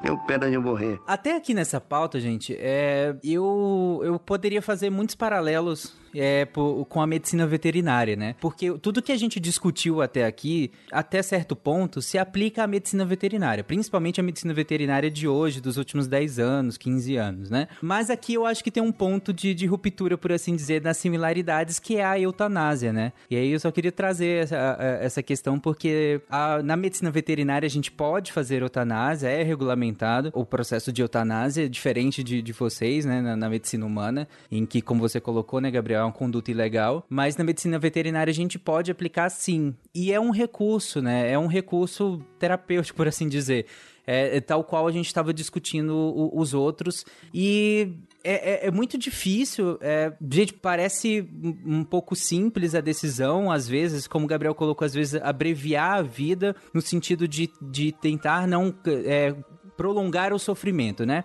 Tenho 0.00 0.16
pena 0.26 0.48
de 0.48 0.56
morrer. 0.56 1.00
Até 1.06 1.34
aqui 1.34 1.52
nessa 1.52 1.80
pauta, 1.80 2.20
gente, 2.20 2.56
é, 2.56 3.16
eu, 3.24 4.00
eu 4.04 4.16
poderia 4.18 4.62
fazer 4.62 4.90
muitos 4.90 5.16
paralelos 5.16 5.92
é, 6.18 6.44
por, 6.44 6.84
com 6.86 7.00
a 7.00 7.06
medicina 7.06 7.46
veterinária, 7.46 8.16
né? 8.16 8.34
Porque 8.40 8.70
tudo 8.78 9.02
que 9.02 9.12
a 9.12 9.16
gente 9.16 9.38
discutiu 9.40 10.02
até 10.02 10.24
aqui, 10.24 10.70
até 10.90 11.22
certo 11.22 11.54
ponto, 11.54 12.00
se 12.02 12.18
aplica 12.18 12.64
à 12.64 12.66
medicina 12.66 13.04
veterinária, 13.04 13.62
principalmente 13.64 14.20
a 14.20 14.22
medicina 14.22 14.52
veterinária 14.52 15.10
de 15.10 15.28
hoje, 15.28 15.60
dos 15.60 15.76
últimos 15.76 16.06
10 16.06 16.38
anos, 16.38 16.76
15 16.76 17.16
anos, 17.16 17.50
né? 17.50 17.68
Mas 17.80 18.10
aqui 18.10 18.34
eu 18.34 18.46
acho 18.46 18.62
que 18.62 18.70
tem 18.70 18.82
um 18.82 18.92
ponto 18.92 19.32
de, 19.32 19.54
de 19.54 19.66
ruptura, 19.66 20.18
por 20.18 20.32
assim 20.32 20.54
dizer, 20.54 20.82
nas 20.82 20.96
similaridades, 20.96 21.78
que 21.78 21.96
é 21.96 22.04
a 22.04 22.18
eutanásia, 22.18 22.92
né? 22.92 23.12
E 23.30 23.36
aí 23.36 23.50
eu 23.50 23.60
só 23.60 23.70
queria 23.70 23.92
trazer 23.92 24.44
essa, 24.44 24.76
essa 25.00 25.22
questão, 25.22 25.58
porque 25.58 26.20
a, 26.28 26.62
na 26.62 26.76
medicina 26.76 27.10
veterinária 27.10 27.66
a 27.66 27.70
gente 27.70 27.90
pode 27.90 28.32
fazer 28.32 28.62
eutanásia, 28.62 29.28
é 29.28 29.42
regulamentado 29.42 30.30
o 30.34 30.44
processo 30.44 30.92
de 30.92 31.02
eutanásia, 31.02 31.68
diferente 31.68 32.22
de, 32.22 32.42
de 32.42 32.52
vocês, 32.52 33.04
né, 33.04 33.20
na, 33.20 33.36
na 33.36 33.48
medicina 33.48 33.84
humana, 33.86 34.28
em 34.50 34.66
que, 34.66 34.80
como 34.80 35.00
você 35.00 35.20
colocou, 35.20 35.60
né, 35.60 35.70
Gabriel? 35.70 36.07
Uma 36.08 36.12
conduta 36.12 36.50
ilegal, 36.50 37.04
mas 37.08 37.36
na 37.36 37.44
medicina 37.44 37.78
veterinária 37.78 38.30
a 38.30 38.34
gente 38.34 38.58
pode 38.58 38.90
aplicar 38.90 39.28
sim. 39.30 39.74
E 39.94 40.12
é 40.12 40.20
um 40.20 40.30
recurso, 40.30 41.00
né? 41.00 41.30
É 41.30 41.38
um 41.38 41.46
recurso 41.46 42.20
terapêutico, 42.38 42.96
por 42.96 43.08
assim 43.08 43.28
dizer. 43.28 43.66
É, 44.06 44.38
é 44.38 44.40
tal 44.40 44.64
qual 44.64 44.86
a 44.86 44.92
gente 44.92 45.06
estava 45.06 45.34
discutindo 45.34 45.94
o, 45.94 46.40
os 46.40 46.54
outros. 46.54 47.04
E 47.32 47.92
é, 48.24 48.66
é, 48.66 48.66
é, 48.66 48.70
muito 48.70 48.96
difícil. 48.96 49.78
É, 49.80 50.12
gente, 50.30 50.54
parece 50.54 51.28
um 51.64 51.84
pouco 51.84 52.16
simples 52.16 52.74
a 52.74 52.80
decisão, 52.80 53.52
às 53.52 53.68
vezes, 53.68 54.06
como 54.06 54.24
o 54.24 54.28
Gabriel 54.28 54.54
colocou, 54.54 54.84
às 54.84 54.94
vezes, 54.94 55.20
abreviar 55.22 55.98
a 55.98 56.02
vida 56.02 56.56
no 56.72 56.80
sentido 56.80 57.28
de, 57.28 57.50
de 57.60 57.92
tentar 57.92 58.48
não 58.48 58.74
é, 58.86 59.34
prolongar 59.76 60.32
o 60.32 60.38
sofrimento, 60.38 61.06
né? 61.06 61.24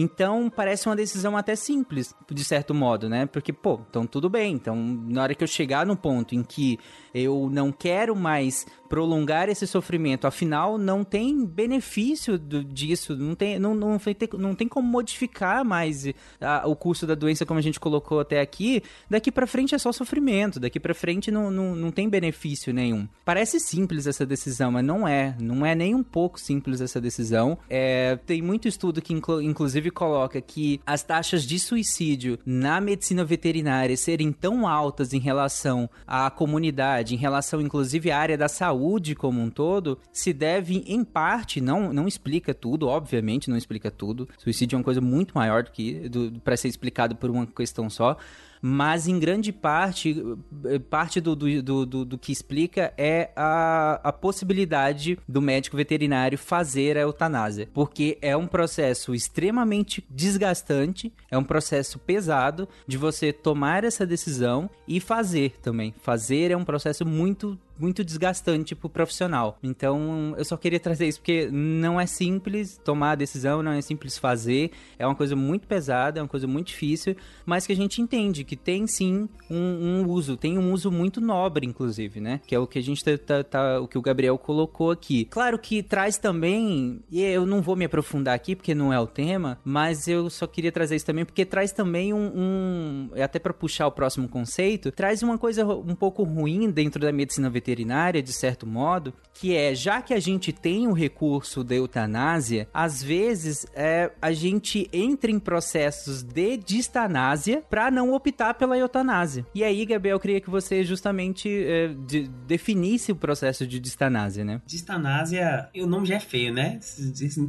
Então, 0.00 0.48
parece 0.48 0.88
uma 0.88 0.94
decisão 0.94 1.36
até 1.36 1.56
simples, 1.56 2.14
de 2.30 2.44
certo 2.44 2.72
modo, 2.72 3.08
né? 3.08 3.26
Porque, 3.26 3.52
pô, 3.52 3.80
então 3.90 4.06
tudo 4.06 4.30
bem. 4.30 4.54
Então, 4.54 4.76
na 4.76 5.22
hora 5.22 5.34
que 5.34 5.42
eu 5.42 5.48
chegar 5.48 5.84
no 5.84 5.96
ponto 5.96 6.36
em 6.36 6.42
que 6.44 6.78
eu 7.12 7.48
não 7.50 7.72
quero 7.72 8.14
mais 8.14 8.64
prolongar 8.88 9.48
esse 9.48 9.66
sofrimento, 9.66 10.26
afinal, 10.26 10.78
não 10.78 11.02
tem 11.02 11.44
benefício 11.44 12.38
do, 12.38 12.62
disso, 12.62 13.16
não 13.16 13.34
tem, 13.34 13.58
não, 13.58 13.74
não, 13.74 13.98
não 14.38 14.54
tem 14.54 14.68
como 14.68 14.88
modificar 14.88 15.64
mais 15.64 16.06
a, 16.40 16.66
o 16.66 16.76
curso 16.76 17.06
da 17.06 17.14
doença 17.16 17.44
como 17.44 17.58
a 17.58 17.62
gente 17.62 17.80
colocou 17.80 18.20
até 18.20 18.40
aqui. 18.40 18.82
Daqui 19.10 19.32
para 19.32 19.46
frente 19.48 19.74
é 19.74 19.78
só 19.78 19.90
sofrimento, 19.90 20.60
daqui 20.60 20.78
para 20.78 20.94
frente 20.94 21.30
não, 21.30 21.50
não, 21.50 21.74
não 21.74 21.90
tem 21.90 22.08
benefício 22.08 22.72
nenhum. 22.72 23.08
Parece 23.24 23.58
simples 23.58 24.06
essa 24.06 24.24
decisão, 24.24 24.70
mas 24.70 24.84
não 24.84 25.08
é. 25.08 25.36
Não 25.40 25.66
é 25.66 25.74
nem 25.74 25.94
um 25.94 26.04
pouco 26.04 26.38
simples 26.38 26.80
essa 26.80 27.00
decisão. 27.00 27.58
É, 27.68 28.16
tem 28.26 28.40
muito 28.40 28.68
estudo 28.68 29.02
que, 29.02 29.12
inclu, 29.12 29.42
inclusive, 29.42 29.87
coloca 29.90 30.40
que 30.40 30.80
as 30.86 31.02
taxas 31.02 31.42
de 31.42 31.58
suicídio 31.58 32.38
na 32.44 32.80
medicina 32.80 33.24
veterinária 33.24 33.96
serem 33.96 34.32
tão 34.32 34.66
altas 34.66 35.12
em 35.12 35.18
relação 35.18 35.88
à 36.06 36.30
comunidade, 36.30 37.14
em 37.14 37.18
relação, 37.18 37.60
inclusive, 37.60 38.10
à 38.10 38.18
área 38.18 38.38
da 38.38 38.48
saúde 38.48 38.68
saúde 38.78 39.14
como 39.14 39.40
um 39.40 39.50
todo 39.50 39.98
se 40.12 40.32
deve, 40.32 40.84
em 40.86 41.04
parte, 41.04 41.60
não, 41.60 41.92
não 41.92 42.06
explica 42.06 42.54
tudo, 42.54 42.86
obviamente 42.86 43.50
não 43.50 43.56
explica 43.56 43.90
tudo. 43.90 44.28
Suicídio 44.38 44.76
é 44.76 44.78
uma 44.78 44.84
coisa 44.84 45.00
muito 45.00 45.32
maior 45.34 45.62
do 45.62 45.70
que 45.70 46.10
para 46.44 46.56
ser 46.56 46.68
explicado 46.68 47.16
por 47.16 47.30
uma 47.30 47.46
questão 47.46 47.88
só 47.90 48.16
mas 48.60 49.06
em 49.06 49.18
grande 49.18 49.52
parte, 49.52 50.24
eh, 50.64 50.78
parte 50.78 51.20
do, 51.20 51.34
do, 51.34 51.86
do, 51.86 52.04
do 52.04 52.18
que 52.18 52.32
explica 52.32 52.92
é 52.96 53.30
a, 53.36 54.00
a 54.04 54.12
possibilidade 54.12 55.18
do 55.28 55.40
médico 55.40 55.76
veterinário 55.76 56.38
fazer 56.38 56.96
a 56.96 57.02
eutanásia, 57.02 57.68
porque 57.72 58.18
é 58.20 58.36
um 58.36 58.46
processo 58.46 59.14
extremamente 59.14 60.04
desgastante, 60.10 61.12
é 61.30 61.38
um 61.38 61.44
processo 61.44 61.98
pesado 61.98 62.68
de 62.86 62.96
você 62.96 63.32
tomar 63.32 63.84
essa 63.84 64.06
decisão 64.06 64.68
e 64.86 65.00
fazer 65.00 65.56
também. 65.62 65.94
Fazer 66.00 66.50
é 66.50 66.56
um 66.56 66.64
processo 66.64 67.06
muito 67.06 67.58
muito 67.78 68.04
desgastante 68.04 68.74
pro 68.74 68.88
profissional. 68.88 69.58
Então, 69.62 70.34
eu 70.36 70.44
só 70.44 70.56
queria 70.56 70.80
trazer 70.80 71.06
isso 71.06 71.20
porque 71.20 71.48
não 71.50 72.00
é 72.00 72.06
simples 72.06 72.80
tomar 72.84 73.12
a 73.12 73.14
decisão, 73.14 73.62
não 73.62 73.72
é 73.72 73.80
simples 73.80 74.18
fazer, 74.18 74.72
é 74.98 75.06
uma 75.06 75.14
coisa 75.14 75.36
muito 75.36 75.66
pesada, 75.66 76.18
é 76.18 76.22
uma 76.22 76.28
coisa 76.28 76.46
muito 76.46 76.68
difícil, 76.68 77.16
mas 77.46 77.66
que 77.66 77.72
a 77.72 77.76
gente 77.76 78.02
entende 78.02 78.44
que 78.44 78.56
tem 78.56 78.86
sim 78.86 79.28
um, 79.48 79.56
um 79.56 80.08
uso, 80.08 80.36
tem 80.36 80.58
um 80.58 80.72
uso 80.72 80.90
muito 80.90 81.20
nobre, 81.20 81.66
inclusive, 81.66 82.20
né? 82.20 82.40
Que 82.46 82.54
é 82.54 82.58
o 82.58 82.66
que 82.66 82.78
a 82.78 82.82
gente 82.82 83.04
tá, 83.04 83.16
tá, 83.16 83.44
tá, 83.44 83.80
o 83.80 83.86
que 83.86 83.96
o 83.96 84.02
Gabriel 84.02 84.36
colocou 84.36 84.90
aqui. 84.90 85.24
Claro 85.26 85.58
que 85.58 85.82
traz 85.82 86.18
também, 86.18 87.00
e 87.10 87.22
eu 87.22 87.46
não 87.46 87.62
vou 87.62 87.76
me 87.76 87.84
aprofundar 87.84 88.34
aqui 88.34 88.56
porque 88.56 88.74
não 88.74 88.92
é 88.92 88.98
o 88.98 89.06
tema, 89.06 89.58
mas 89.64 90.08
eu 90.08 90.28
só 90.28 90.46
queria 90.46 90.72
trazer 90.72 90.96
isso 90.96 91.06
também 91.06 91.24
porque 91.24 91.44
traz 91.44 91.72
também 91.72 92.12
um, 92.12 92.32
um 92.34 93.10
até 93.22 93.38
para 93.38 93.52
puxar 93.52 93.86
o 93.86 93.92
próximo 93.92 94.28
conceito, 94.28 94.90
traz 94.90 95.22
uma 95.22 95.38
coisa 95.38 95.64
um 95.66 95.94
pouco 95.94 96.22
ruim 96.22 96.70
dentro 96.70 97.00
da 97.00 97.12
medicina 97.12 97.48
veterinária 97.48 97.67
veterinária, 97.68 98.22
de 98.22 98.32
certo 98.32 98.66
modo, 98.66 99.12
que 99.34 99.54
é, 99.54 99.74
já 99.74 100.00
que 100.00 100.14
a 100.14 100.20
gente 100.20 100.52
tem 100.52 100.88
o 100.88 100.92
recurso 100.92 101.62
da 101.62 101.74
eutanásia, 101.74 102.68
às 102.72 103.02
vezes 103.02 103.66
é, 103.74 104.10
a 104.20 104.32
gente 104.32 104.88
entra 104.92 105.30
em 105.30 105.38
processos 105.38 106.22
de 106.22 106.56
distanásia 106.56 107.62
para 107.68 107.90
não 107.90 108.12
optar 108.14 108.54
pela 108.54 108.76
eutanásia. 108.76 109.46
E 109.54 109.62
aí, 109.62 109.84
Gabriel, 109.84 110.16
eu 110.16 110.20
queria 110.20 110.40
que 110.40 110.50
você 110.50 110.82
justamente 110.82 111.48
é, 111.48 111.88
de, 112.06 112.28
definisse 112.46 113.12
o 113.12 113.16
processo 113.16 113.66
de 113.66 113.78
distanásia, 113.78 114.44
né? 114.44 114.60
Distanásia, 114.66 115.68
o 115.76 115.86
nome 115.86 116.06
já 116.06 116.16
é 116.16 116.20
feio, 116.20 116.52
né? 116.52 116.80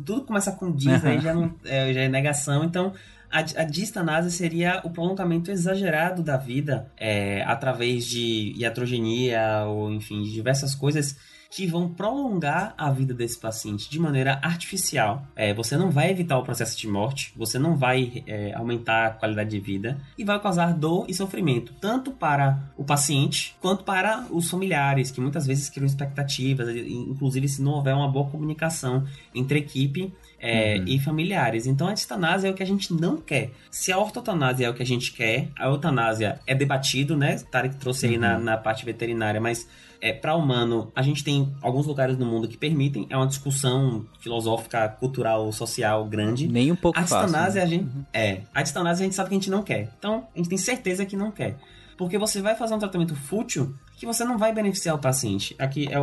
Tudo 0.06 0.26
começa 0.26 0.52
com 0.52 0.72
dis, 0.72 1.04
aí 1.06 1.20
já, 1.22 1.34
não, 1.34 1.56
é, 1.66 1.94
já 1.94 2.02
é 2.02 2.10
negação, 2.10 2.64
então 2.64 2.94
a, 3.32 3.40
a 3.40 3.64
distanásia 3.64 4.30
seria 4.30 4.82
o 4.84 4.90
prolongamento 4.90 5.52
exagerado 5.52 6.24
da 6.24 6.38
vida 6.38 6.92
é, 6.98 7.44
através 7.44 8.06
de 8.06 8.54
iatrogenia 8.58 9.66
ou, 9.68 9.92
enfim, 9.92 10.24
de 10.24 10.32
diversas 10.32 10.74
coisas 10.74 11.16
que 11.50 11.66
vão 11.66 11.90
prolongar 11.90 12.76
a 12.78 12.92
vida 12.92 13.14
desse 13.14 13.38
paciente 13.38 13.90
de 13.90 14.00
maneira 14.00 14.40
artificial. 14.44 15.26
É, 15.36 15.54
você 15.54 15.76
não 15.76 15.90
vai 15.90 16.12
evitar 16.12 16.38
o 16.38 16.44
processo 16.44 16.78
de 16.78 16.88
morte, 16.88 17.34
você 17.36 17.58
não 17.58 17.76
vai 17.76 18.24
é, 18.28 18.54
aumentar 18.54 19.08
a 19.08 19.10
qualidade 19.10 19.50
de 19.50 19.60
vida 19.60 20.00
e 20.18 20.24
vai 20.24 20.40
causar 20.40 20.74
dor 20.74 21.06
e 21.10 21.14
sofrimento, 21.14 21.74
tanto 21.82 22.12
para 22.12 22.60
o 22.78 22.84
paciente 22.84 23.56
quanto 23.60 23.84
para 23.84 24.28
os 24.30 24.50
familiares, 24.50 25.10
que 25.10 25.20
muitas 25.20 25.48
vezes 25.48 25.70
criam 25.70 25.88
expectativas, 25.88 26.70
inclusive 26.70 27.48
se 27.48 27.62
não 27.62 27.72
houver 27.72 27.96
uma 27.96 28.08
boa 28.08 28.30
comunicação 28.30 29.06
entre 29.34 29.60
equipe 29.60 30.14
é, 30.40 30.78
uhum. 30.78 30.84
e 30.88 31.00
familiares. 31.00 31.66
Então 31.66 31.88
a 31.88 31.92
eutanásia 31.92 32.48
é 32.48 32.52
o 32.52 32.54
que 32.54 32.64
a 32.64 32.66
gente 32.66 32.94
não 32.94 33.18
quer. 33.18 33.52
Se 33.72 33.92
a 33.92 33.98
ortotanásia 33.98 34.68
é 34.68 34.70
o 34.70 34.74
que 34.74 34.84
a 34.84 34.86
gente 34.86 35.12
quer, 35.12 35.50
a 35.58 35.66
eutanásia 35.66 36.40
é 36.46 36.54
debatido, 36.54 37.18
né? 37.18 37.38
Tarek 37.52 37.76
trouxe 37.78 38.06
aí 38.06 38.18
na, 38.18 38.38
uhum. 38.38 38.44
na 38.44 38.58
parte 38.58 38.86
veterinária, 38.86 39.42
mas 39.42 39.68
é, 40.02 40.14
para 40.14 40.36
humano, 40.36 40.92
a 40.96 41.02
gente 41.02 41.24
tem 41.24 41.54
alguns 41.62 41.86
lugares 41.86 42.18
no 42.18 42.26
mundo 42.26 42.48
que 42.48 42.58
permitem, 42.58 43.06
é 43.10 43.18
uma 43.18 43.28
discussão 43.28 44.06
filosófica, 44.20 44.88
cultural, 44.88 45.52
social 45.52 46.06
grande. 46.06 46.48
Nem 46.48 46.72
um 46.72 46.76
pouco 46.76 46.98
a 46.98 47.06
fácil. 47.06 47.36
A 47.36 47.50
né? 47.50 47.62
a 47.62 47.66
gente 47.66 47.84
uhum. 47.84 48.06
é, 48.14 48.42
a 48.54 48.62
distanásia 48.62 49.04
a 49.04 49.06
gente 49.06 49.16
sabe 49.16 49.30
que 49.30 49.36
a 49.36 49.40
gente 49.40 49.50
não 49.50 49.64
quer. 49.64 49.90
Então, 49.98 50.28
a 50.34 50.38
gente 50.38 50.50
tem 50.50 50.58
certeza 50.58 51.06
que 51.06 51.16
não 51.16 51.32
quer. 51.32 51.58
Porque 51.98 52.18
você 52.18 52.42
vai 52.42 52.56
fazer 52.56 52.74
um 52.74 52.80
tratamento 52.80 53.14
fútil 53.14 53.76
que 53.98 54.06
você 54.06 54.24
não 54.24 54.38
vai 54.38 54.54
beneficiar 54.54 54.96
o 54.96 55.00
paciente. 55.00 55.54
Aqui 55.60 55.90
é 55.92 55.98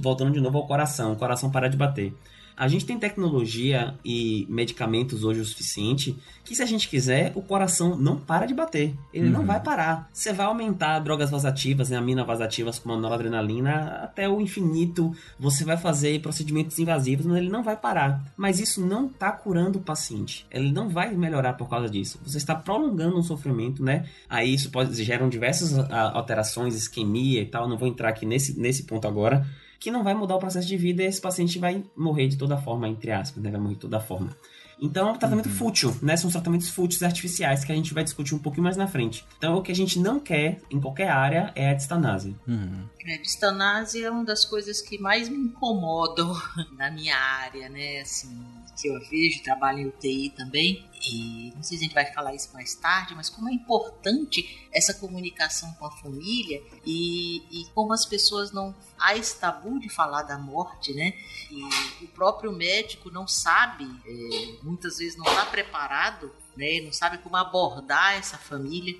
voltando 0.00 0.30
de 0.30 0.40
novo 0.40 0.58
ao 0.58 0.66
coração, 0.66 1.12
o 1.12 1.16
coração 1.16 1.50
parar 1.50 1.66
de 1.66 1.76
bater. 1.76 2.14
A 2.56 2.68
gente 2.68 2.86
tem 2.86 2.98
tecnologia 2.98 3.94
e 4.04 4.46
medicamentos 4.48 5.24
hoje 5.24 5.40
o 5.40 5.44
suficiente 5.44 6.16
que, 6.44 6.54
se 6.54 6.62
a 6.62 6.66
gente 6.66 6.88
quiser, 6.88 7.32
o 7.34 7.42
coração 7.42 7.96
não 7.96 8.16
para 8.16 8.46
de 8.46 8.54
bater. 8.54 8.94
Ele 9.12 9.26
uhum. 9.26 9.32
não 9.32 9.46
vai 9.46 9.60
parar. 9.60 10.08
Você 10.12 10.32
vai 10.32 10.46
aumentar 10.46 11.00
drogas 11.00 11.30
vasativas, 11.30 11.90
né, 11.90 12.00
vasativas 12.24 12.78
como 12.78 12.94
a 12.94 12.98
noradrenalina 12.98 14.00
até 14.02 14.28
o 14.28 14.40
infinito. 14.40 15.12
Você 15.38 15.64
vai 15.64 15.76
fazer 15.76 16.20
procedimentos 16.20 16.78
invasivos, 16.78 17.26
mas 17.26 17.38
ele 17.38 17.48
não 17.48 17.62
vai 17.62 17.76
parar. 17.76 18.24
Mas 18.36 18.60
isso 18.60 18.84
não 18.84 19.06
está 19.06 19.32
curando 19.32 19.78
o 19.78 19.82
paciente. 19.82 20.46
Ele 20.50 20.70
não 20.70 20.88
vai 20.88 21.12
melhorar 21.14 21.54
por 21.54 21.68
causa 21.68 21.88
disso. 21.88 22.20
Você 22.24 22.36
está 22.36 22.54
prolongando 22.54 23.18
um 23.18 23.22
sofrimento, 23.22 23.82
né? 23.82 24.06
Aí 24.28 24.54
isso 24.54 24.70
pode 24.70 24.94
geram 25.02 25.28
diversas 25.28 25.76
alterações, 25.90 26.76
isquemia 26.76 27.42
e 27.42 27.46
tal. 27.46 27.68
Não 27.68 27.76
vou 27.76 27.88
entrar 27.88 28.10
aqui 28.10 28.24
nesse, 28.24 28.58
nesse 28.58 28.84
ponto 28.84 29.08
agora 29.08 29.44
que 29.84 29.90
não 29.90 30.02
vai 30.02 30.14
mudar 30.14 30.36
o 30.36 30.38
processo 30.38 30.66
de 30.66 30.78
vida 30.78 31.02
e 31.02 31.06
esse 31.06 31.20
paciente 31.20 31.58
vai 31.58 31.84
morrer 31.94 32.26
de 32.26 32.38
toda 32.38 32.56
forma, 32.56 32.88
entre 32.88 33.12
aspas, 33.12 33.42
né? 33.42 33.50
Vai 33.50 33.60
morrer 33.60 33.74
de 33.74 33.80
toda 33.80 34.00
forma. 34.00 34.34
Então 34.80 35.08
é 35.08 35.12
um 35.12 35.16
tratamento 35.18 35.50
uhum. 35.50 35.54
fútil, 35.54 35.94
né? 36.00 36.16
São 36.16 36.28
os 36.28 36.32
tratamentos 36.32 36.70
fúteis 36.70 37.02
artificiais 37.02 37.64
que 37.64 37.70
a 37.70 37.74
gente 37.74 37.92
vai 37.92 38.02
discutir 38.02 38.34
um 38.34 38.38
pouquinho 38.38 38.64
mais 38.64 38.78
na 38.78 38.86
frente. 38.86 39.26
Então 39.36 39.56
o 39.56 39.62
que 39.62 39.70
a 39.70 39.74
gente 39.74 39.98
não 39.98 40.18
quer 40.18 40.58
em 40.70 40.80
qualquer 40.80 41.10
área 41.10 41.52
é 41.54 41.68
a 41.68 41.74
distanásia. 41.74 42.34
Uhum. 42.48 42.84
É, 43.06 43.18
distanásia 43.18 44.06
é 44.06 44.10
uma 44.10 44.24
das 44.24 44.46
coisas 44.46 44.80
que 44.80 44.98
mais 44.98 45.28
me 45.28 45.36
incomodam 45.36 46.34
na 46.72 46.90
minha 46.90 47.16
área, 47.16 47.68
né? 47.68 48.00
Assim, 48.00 48.44
que 48.80 48.88
eu 48.88 48.98
vejo, 49.08 49.42
trabalho 49.42 49.80
em 49.80 49.86
UTI 49.86 50.30
também, 50.30 50.88
e 51.06 51.52
não 51.54 51.62
sei 51.62 51.76
se 51.76 51.84
a 51.84 51.86
gente 51.86 51.94
vai 51.94 52.06
falar 52.12 52.34
isso 52.34 52.52
mais 52.52 52.74
tarde, 52.74 53.14
mas 53.14 53.28
como 53.28 53.48
é 53.48 53.52
importante 53.52 54.68
essa 54.72 54.94
comunicação 54.94 55.72
com 55.74 55.86
a 55.86 55.90
família 55.90 56.62
e, 56.84 57.42
e 57.50 57.66
como 57.74 57.92
as 57.92 58.06
pessoas 58.06 58.52
não. 58.52 58.74
Há 58.98 59.16
esse 59.16 59.38
tabu 59.38 59.78
de 59.78 59.88
falar 59.88 60.22
da 60.22 60.38
morte, 60.38 60.94
né? 60.94 61.12
E 61.50 62.04
o 62.04 62.08
próprio 62.08 62.52
médico 62.52 63.10
não 63.10 63.28
sabe, 63.28 63.84
é, 64.06 64.62
muitas 64.62 64.96
vezes 64.96 65.16
não 65.16 65.26
está 65.26 65.44
preparado 65.46 66.32
né? 66.56 66.80
Não 66.80 66.92
sabe 66.92 67.18
como 67.18 67.36
abordar 67.36 68.14
essa 68.14 68.38
família, 68.38 68.94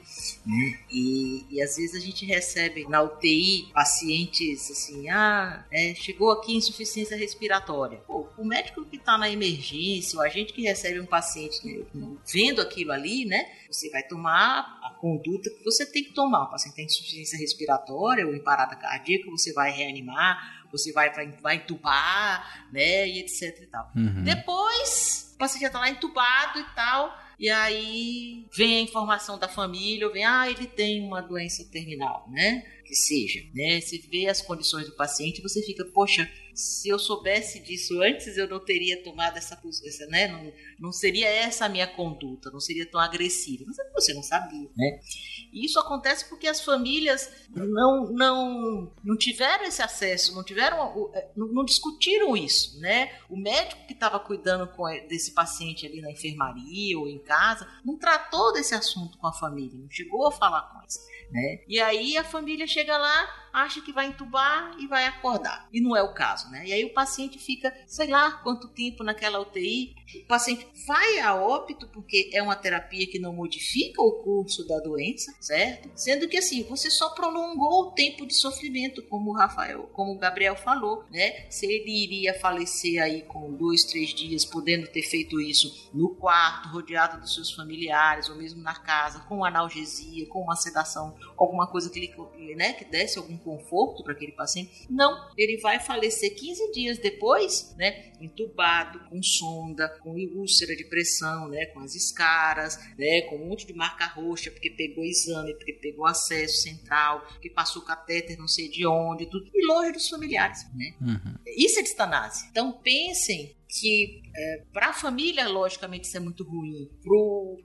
né? 0.44 0.78
E, 0.90 1.46
e 1.50 1.62
às 1.62 1.76
vezes 1.76 1.94
a 1.94 2.04
gente 2.04 2.24
recebe 2.24 2.86
na 2.88 3.02
UTI 3.02 3.70
pacientes 3.72 4.70
assim, 4.70 5.08
ah, 5.08 5.64
é, 5.70 5.94
chegou 5.94 6.30
aqui 6.32 6.56
insuficiência 6.56 7.16
respiratória. 7.16 7.98
Pô, 8.06 8.28
o 8.36 8.44
médico 8.44 8.84
que 8.84 8.96
está 8.96 9.16
na 9.16 9.30
emergência, 9.30 10.18
o 10.18 10.22
agente 10.22 10.52
que 10.52 10.62
recebe 10.62 11.00
um 11.00 11.06
paciente 11.06 11.64
né, 11.94 12.16
vendo 12.32 12.60
aquilo 12.60 12.92
ali, 12.92 13.24
né? 13.24 13.44
Você 13.70 13.90
vai 13.90 14.02
tomar 14.02 14.80
a 14.82 14.90
conduta 15.00 15.50
que 15.50 15.64
você 15.64 15.84
tem 15.86 16.04
que 16.04 16.12
tomar. 16.12 16.44
O 16.44 16.50
paciente 16.50 16.74
tem 16.74 16.86
insuficiência 16.86 17.38
respiratória 17.38 18.26
ou 18.26 18.34
em 18.34 18.42
parada 18.42 18.76
cardíaca, 18.76 19.30
você 19.30 19.52
vai 19.52 19.70
reanimar, 19.70 20.66
você 20.70 20.92
vai, 20.92 21.12
vai, 21.12 21.30
vai 21.40 21.56
entubar, 21.56 22.68
né? 22.72 23.08
E 23.08 23.20
etc 23.20 23.62
e 23.62 23.66
tal. 23.66 23.90
Uhum. 23.94 24.24
Depois, 24.24 25.32
o 25.34 25.38
paciente 25.38 25.62
já 25.62 25.68
está 25.68 25.78
lá 25.78 25.90
entubado 25.90 26.58
e 26.58 26.64
tal 26.74 27.23
e 27.38 27.48
aí 27.48 28.46
vem 28.52 28.78
a 28.78 28.80
informação 28.80 29.38
da 29.38 29.48
família, 29.48 30.08
vem, 30.10 30.24
ah, 30.24 30.48
ele 30.48 30.66
tem 30.66 31.02
uma 31.02 31.20
doença 31.20 31.64
terminal, 31.70 32.26
né? 32.30 32.64
Que 32.84 32.94
seja, 32.94 33.40
né? 33.54 33.80
Você 33.80 33.98
vê 33.98 34.28
as 34.28 34.42
condições 34.42 34.86
do 34.86 34.92
paciente, 34.92 35.42
você 35.42 35.62
fica, 35.62 35.84
poxa, 35.86 36.30
se 36.54 36.88
eu 36.88 36.98
soubesse 36.98 37.58
disso 37.58 38.00
antes, 38.00 38.36
eu 38.36 38.48
não 38.48 38.60
teria 38.60 39.02
tomado 39.02 39.36
essa 39.36 39.56
posição, 39.56 40.08
né? 40.08 40.28
Não, 40.28 40.52
não 40.78 40.92
seria 40.92 41.28
essa 41.28 41.64
a 41.64 41.68
minha 41.68 41.86
conduta, 41.86 42.50
não 42.50 42.60
seria 42.60 42.86
tão 42.86 43.00
agressiva. 43.00 43.64
Mas 43.66 43.76
você 43.92 44.14
não 44.14 44.22
sabia, 44.22 44.68
né? 44.76 45.00
E 45.52 45.66
isso 45.66 45.78
acontece 45.80 46.28
porque 46.28 46.46
as 46.46 46.60
famílias 46.60 47.30
não, 47.50 48.12
não, 48.12 48.92
não 49.02 49.16
tiveram 49.16 49.64
esse 49.64 49.82
acesso, 49.82 50.34
não 50.34 50.44
tiveram, 50.44 51.10
é, 51.14 51.30
não, 51.36 51.64
discutiram 51.64 52.36
isso, 52.36 52.78
né? 52.80 53.18
O 53.28 53.36
médico 53.36 53.86
que 53.86 53.92
estava 53.92 54.20
cuidando 54.20 54.68
desse 55.08 55.32
paciente 55.32 55.86
ali 55.86 56.00
na 56.00 56.10
enfermaria 56.10 56.98
ou 56.98 57.08
em 57.08 57.18
casa, 57.18 57.68
não 57.84 57.96
tratou 57.96 58.52
desse 58.52 58.74
assunto 58.74 59.18
com 59.18 59.26
a 59.26 59.32
família, 59.32 59.78
não 59.78 59.90
chegou 59.90 60.26
a 60.26 60.32
falar 60.32 60.62
com 60.62 60.80
eles. 60.80 60.98
Né? 61.34 61.58
E 61.66 61.80
aí 61.80 62.16
a 62.16 62.22
família 62.22 62.64
chega 62.64 62.96
lá, 62.96 63.28
acha 63.52 63.80
que 63.80 63.92
vai 63.92 64.06
entubar 64.06 64.76
e 64.78 64.86
vai 64.86 65.04
acordar. 65.06 65.68
E 65.72 65.80
não 65.80 65.96
é 65.96 66.02
o 66.02 66.14
caso, 66.14 66.48
né? 66.48 66.64
E 66.64 66.72
aí 66.72 66.84
o 66.84 66.94
paciente 66.94 67.38
fica, 67.38 67.74
sei 67.88 68.06
lá 68.06 68.30
quanto 68.44 68.68
tempo 68.68 69.02
naquela 69.02 69.40
UTI. 69.40 69.96
O 70.22 70.26
paciente 70.28 70.64
vai 70.86 71.18
a 71.18 71.34
óbito 71.34 71.88
porque 71.88 72.30
é 72.32 72.40
uma 72.40 72.54
terapia 72.54 73.06
que 73.08 73.18
não 73.18 73.32
modifica 73.32 74.00
o 74.00 74.22
curso 74.22 74.64
da 74.66 74.78
doença, 74.78 75.34
certo? 75.40 75.90
Sendo 75.96 76.28
que 76.28 76.36
assim, 76.36 76.62
você 76.64 76.88
só 76.88 77.10
prolongou 77.10 77.88
o 77.88 77.90
tempo 77.92 78.26
de 78.26 78.34
sofrimento, 78.34 79.02
como 79.02 79.32
o 79.32 79.34
Rafael, 79.34 79.90
como 79.92 80.12
o 80.12 80.18
Gabriel 80.18 80.54
falou, 80.54 81.04
né? 81.10 81.50
Se 81.50 81.66
ele 81.66 82.04
iria 82.04 82.38
falecer 82.38 83.02
aí 83.02 83.22
com 83.22 83.52
dois, 83.54 83.82
três 83.82 84.10
dias, 84.10 84.44
podendo 84.44 84.86
ter 84.86 85.02
feito 85.02 85.40
isso 85.40 85.90
no 85.92 86.10
quarto, 86.10 86.68
rodeado 86.68 87.20
dos 87.20 87.34
seus 87.34 87.50
familiares, 87.50 88.28
ou 88.28 88.36
mesmo 88.36 88.62
na 88.62 88.74
casa, 88.74 89.18
com 89.20 89.44
analgesia, 89.44 90.28
com 90.28 90.40
uma 90.40 90.54
sedação 90.54 91.16
alguma 91.36 91.66
coisa 91.66 91.90
que 91.90 91.98
ele, 91.98 92.54
né, 92.54 92.72
que 92.72 92.84
desse 92.84 93.18
algum 93.18 93.36
conforto 93.36 94.02
para 94.02 94.12
aquele 94.12 94.32
paciente. 94.32 94.86
Não, 94.88 95.30
ele 95.36 95.58
vai 95.58 95.80
falecer 95.80 96.34
15 96.34 96.72
dias 96.72 96.98
depois, 96.98 97.74
né, 97.76 98.12
entubado, 98.20 99.00
com 99.08 99.22
sonda, 99.22 99.88
com 100.02 100.14
úlcera 100.14 100.74
de 100.76 100.84
pressão, 100.84 101.48
né, 101.48 101.66
com 101.66 101.80
as 101.80 101.94
escaras, 101.94 102.78
né, 102.98 103.22
com 103.22 103.36
um 103.36 103.48
monte 103.48 103.66
de 103.66 103.74
marca 103.74 104.06
roxa, 104.06 104.50
porque 104.50 104.70
pegou 104.70 105.04
exame, 105.04 105.54
porque 105.54 105.72
pegou 105.72 106.06
acesso 106.06 106.62
central, 106.62 107.24
porque 107.28 107.50
passou 107.50 107.82
catéter 107.82 108.38
não 108.38 108.48
sei 108.48 108.68
de 108.68 108.86
onde, 108.86 109.26
tudo, 109.26 109.50
e 109.52 109.66
longe 109.66 109.92
dos 109.92 110.08
familiares, 110.08 110.66
né? 110.74 110.94
Uhum. 111.00 111.34
Isso 111.56 111.80
é 111.80 111.82
distanase. 111.82 112.46
Então 112.50 112.72
pensem 112.72 113.54
que 113.80 114.22
é, 114.36 114.64
para 114.72 114.90
a 114.90 114.92
família, 114.92 115.48
logicamente, 115.48 116.06
isso 116.06 116.16
é 116.16 116.20
muito 116.20 116.44
ruim. 116.44 116.90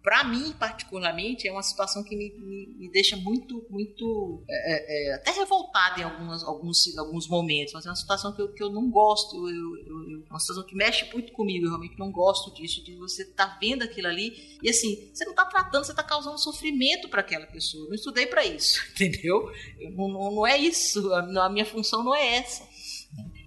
Para 0.02 0.24
mim, 0.24 0.54
particularmente, 0.54 1.48
é 1.48 1.52
uma 1.52 1.64
situação 1.64 2.04
que 2.04 2.16
me, 2.16 2.32
me, 2.38 2.68
me 2.78 2.92
deixa 2.92 3.16
muito, 3.18 3.66
muito 3.70 4.44
é, 4.50 5.12
é, 5.12 5.14
até 5.16 5.32
revoltada 5.32 6.00
em 6.00 6.04
algumas, 6.04 6.44
alguns, 6.44 6.98
alguns 6.98 7.28
momentos. 7.28 7.74
Mas 7.74 7.86
é 7.86 7.90
uma 7.90 7.96
situação 7.96 8.34
que 8.34 8.42
eu, 8.42 8.54
que 8.54 8.64
eu 8.64 8.70
não 8.70 8.90
gosto. 8.90 9.36
Eu, 9.50 9.78
eu, 9.78 10.24
é 10.26 10.30
uma 10.30 10.40
situação 10.40 10.66
que 10.66 10.76
mexe 10.76 11.12
muito 11.14 11.32
comigo. 11.34 11.66
Eu 11.66 11.70
realmente 11.70 11.98
não 11.98 12.12
gosto 12.12 12.54
disso, 12.54 12.84
de 12.84 12.96
você 12.96 13.24
estar 13.24 13.48
tá 13.48 13.58
vendo 13.60 13.84
aquilo 13.84 14.08
ali 14.08 14.60
e 14.62 14.70
assim, 14.70 15.10
você 15.14 15.24
não 15.24 15.32
está 15.32 15.46
tratando, 15.46 15.86
você 15.86 15.92
está 15.92 16.04
causando 16.04 16.38
sofrimento 16.38 17.08
para 17.08 17.22
aquela 17.22 17.46
pessoa. 17.46 17.86
Eu 17.86 17.90
não 17.90 17.96
estudei 17.96 18.26
para 18.26 18.46
isso, 18.46 18.82
entendeu? 18.92 19.52
Não, 19.96 20.32
não, 20.32 20.48
é 20.48 20.58
isso. 20.58 21.14
A 21.14 21.50
minha 21.50 21.66
função 21.66 22.04
não 22.04 22.14
é 22.14 22.38
essa. 22.38 22.68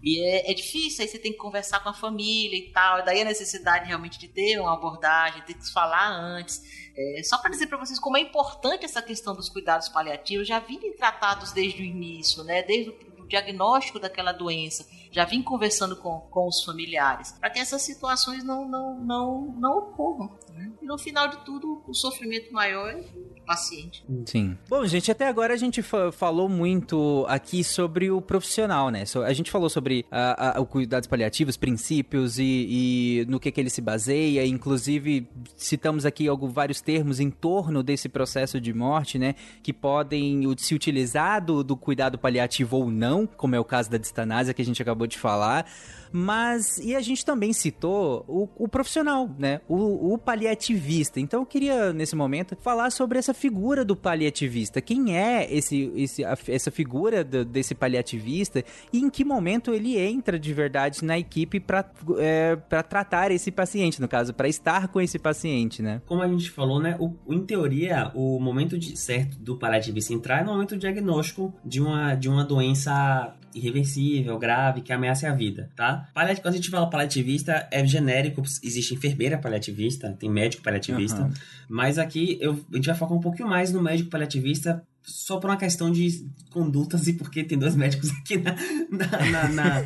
E 0.03 0.20
é, 0.20 0.50
é, 0.50 0.55
difícil, 0.55 1.03
aí 1.03 1.09
você 1.09 1.18
tem 1.18 1.32
que 1.32 1.38
conversar 1.38 1.80
com 1.80 1.88
a 1.88 1.94
família 1.94 2.59
e 2.59 2.72
tal. 2.72 3.05
Daí 3.05 3.20
a 3.20 3.24
necessidade 3.24 3.86
realmente 3.86 4.18
de 4.18 4.26
ter 4.26 4.59
uma 4.59 4.74
abordagem, 4.74 5.42
ter 5.42 5.55
que 5.55 5.72
falar 5.72 6.11
antes. 6.11 6.61
É, 6.96 7.22
só 7.22 7.38
para 7.38 7.50
dizer 7.50 7.68
para 7.68 7.78
vocês 7.78 7.98
como 8.00 8.16
é 8.16 8.20
importante 8.20 8.84
essa 8.84 9.00
questão 9.00 9.34
dos 9.34 9.48
cuidados 9.48 9.88
paliativos, 9.88 10.48
já 10.48 10.59
vim 10.59 10.78
tratados 10.96 11.53
desde 11.53 11.82
o 11.82 11.84
início, 11.84 12.42
né? 12.42 12.62
Desde 12.62 12.90
o 12.90 13.26
diagnóstico 13.28 13.98
daquela 13.98 14.32
doença, 14.32 14.86
já 15.11 15.24
vim 15.24 15.42
conversando 15.42 15.96
com, 15.96 16.20
com 16.20 16.48
os 16.48 16.62
familiares, 16.64 17.32
para 17.32 17.48
que 17.48 17.59
essas 17.59 17.82
situações 17.82 18.44
não, 18.44 18.68
não, 18.68 18.94
não, 19.00 19.40
não 19.59 19.78
ocorram. 19.78 20.36
Né? 20.55 20.70
E 20.80 20.86
no 20.86 20.98
final 20.98 21.28
de 21.28 21.38
tudo, 21.44 21.82
o 21.86 21.94
sofrimento 21.94 22.53
maior 22.53 22.88
é 22.90 23.05
paciente. 23.46 24.05
Sim. 24.26 24.57
Bom, 24.68 24.86
gente, 24.86 25.11
até 25.11 25.26
agora 25.26 25.55
a 25.55 25.57
gente 25.57 25.82
falou 25.82 26.48
muito 26.48 27.24
aqui 27.28 27.64
sobre 27.64 28.11
o 28.11 28.20
profissional, 28.20 28.88
né? 28.90 29.05
A 29.24 29.32
gente 29.32 29.50
falou 29.50 29.68
sobre 29.68 30.07
a, 30.11 30.59
a, 30.59 30.61
o 30.61 30.66
cuidados 30.66 31.09
paliativos, 31.09 31.57
princípios 31.57 32.38
e, 32.38 32.44
e, 32.44 33.26
no 33.28 33.40
que, 33.40 33.50
que 33.50 33.61
ele 33.61 33.70
se 33.70 33.80
baseia. 33.80 34.46
Inclusive, 34.46 35.28
citamos 35.57 36.07
aqui 36.07 36.28
alguns, 36.28 36.53
vários 36.53 36.80
termos 36.80 37.20
em 37.20 37.30
torno 37.30 37.82
desse 37.82 38.09
processo 38.09 38.61
de 38.61 38.72
morte, 38.72 39.18
né? 39.18 39.34
Que 39.62 39.72
podem 39.72 40.42
se 40.57 40.74
utilizar 40.74 41.44
do, 41.44 41.64
do 41.64 41.76
cuidado 41.76 42.18
paliativo 42.18 42.76
ou 42.76 42.90
não, 42.90 43.26
como 43.26 43.55
é 43.55 43.61
o 43.61 43.64
caso 43.64 43.90
da 43.90 43.98
distanásia 43.98 44.55
que 44.55 44.62
a 44.62 44.64
gente 44.64 44.80
acabou 44.80 45.07
de 45.07 45.18
falar. 45.18 45.66
Mas, 46.12 46.78
e 46.78 46.94
a 46.94 47.00
gente 47.00 47.24
também 47.24 47.52
citou 47.52 48.24
o, 48.28 48.48
o 48.64 48.68
profissional, 48.68 49.30
né? 49.38 49.60
O, 49.66 50.12
o, 50.12 50.18
paliativista. 50.18 51.18
Então 51.18 51.40
eu 51.40 51.46
queria, 51.46 51.92
nesse 51.92 52.14
momento, 52.14 52.56
falar 52.60 52.90
sobre 52.90 53.18
essa 53.18 53.32
figura 53.32 53.84
do 53.84 53.96
paliativista. 53.96 54.80
Quem 54.80 55.16
é 55.16 55.52
esse, 55.52 55.90
esse 55.96 56.24
a, 56.24 56.36
essa 56.48 56.70
figura 56.70 57.24
do, 57.24 57.44
desse 57.44 57.74
paliativista 57.74 58.62
e 58.92 58.98
em 58.98 59.08
que 59.08 59.24
momento 59.24 59.72
ele 59.72 59.98
entra 59.98 60.38
de 60.38 60.52
verdade 60.52 61.04
na 61.04 61.18
equipe 61.18 61.58
para 61.58 61.90
é, 62.18 62.56
tratar 62.88 63.30
esse 63.30 63.50
paciente, 63.50 64.00
no 64.00 64.08
caso, 64.08 64.34
para 64.34 64.48
estar 64.48 64.88
com 64.88 65.00
esse 65.00 65.18
paciente, 65.18 65.80
né? 65.80 66.02
Como 66.06 66.22
a 66.22 66.28
gente 66.28 66.50
falou, 66.50 66.80
né? 66.80 66.96
O, 67.00 67.14
em 67.28 67.40
teoria, 67.40 68.10
o 68.14 68.38
momento 68.38 68.78
de, 68.78 68.96
certo 68.96 69.38
do 69.38 69.56
paliativista 69.56 70.12
entrar 70.12 70.40
é 70.40 70.44
no 70.44 70.52
momento 70.52 70.76
diagnóstico 70.76 71.54
de 71.64 71.80
uma, 71.80 72.14
de 72.14 72.28
uma 72.28 72.44
doença 72.44 73.34
irreversível, 73.55 74.38
grave, 74.38 74.80
que 74.80 74.92
ameaça 74.92 75.28
a 75.28 75.34
vida, 75.34 75.70
tá? 75.76 76.09
Quando 76.14 76.55
a 76.55 76.57
gente 76.57 76.70
fala 76.70 76.88
paliativista, 76.88 77.66
é 77.70 77.84
genérico, 77.86 78.42
existe 78.62 78.94
enfermeira 78.94 79.38
paliativista, 79.38 80.12
tem 80.18 80.30
médico 80.30 80.62
paliativista, 80.62 81.22
uhum. 81.22 81.32
mas 81.68 81.98
aqui 81.98 82.38
eu, 82.40 82.59
a 82.72 82.76
gente 82.76 82.86
vai 82.86 82.94
focar 82.94 83.16
um 83.16 83.20
pouquinho 83.20 83.48
mais 83.48 83.72
no 83.72 83.82
médico 83.82 84.11
paliativista 84.11 84.82
só 85.03 85.38
por 85.38 85.50
uma 85.50 85.57
questão 85.57 85.90
de 85.90 86.24
condutas 86.50 87.07
e 87.09 87.12
porque 87.12 87.42
tem 87.42 87.59
dois 87.59 87.74
médicos 87.76 88.11
aqui 88.11 88.38
na, 88.38 88.55
na, 88.90 89.30
na, 89.30 89.48
na, 89.48 89.84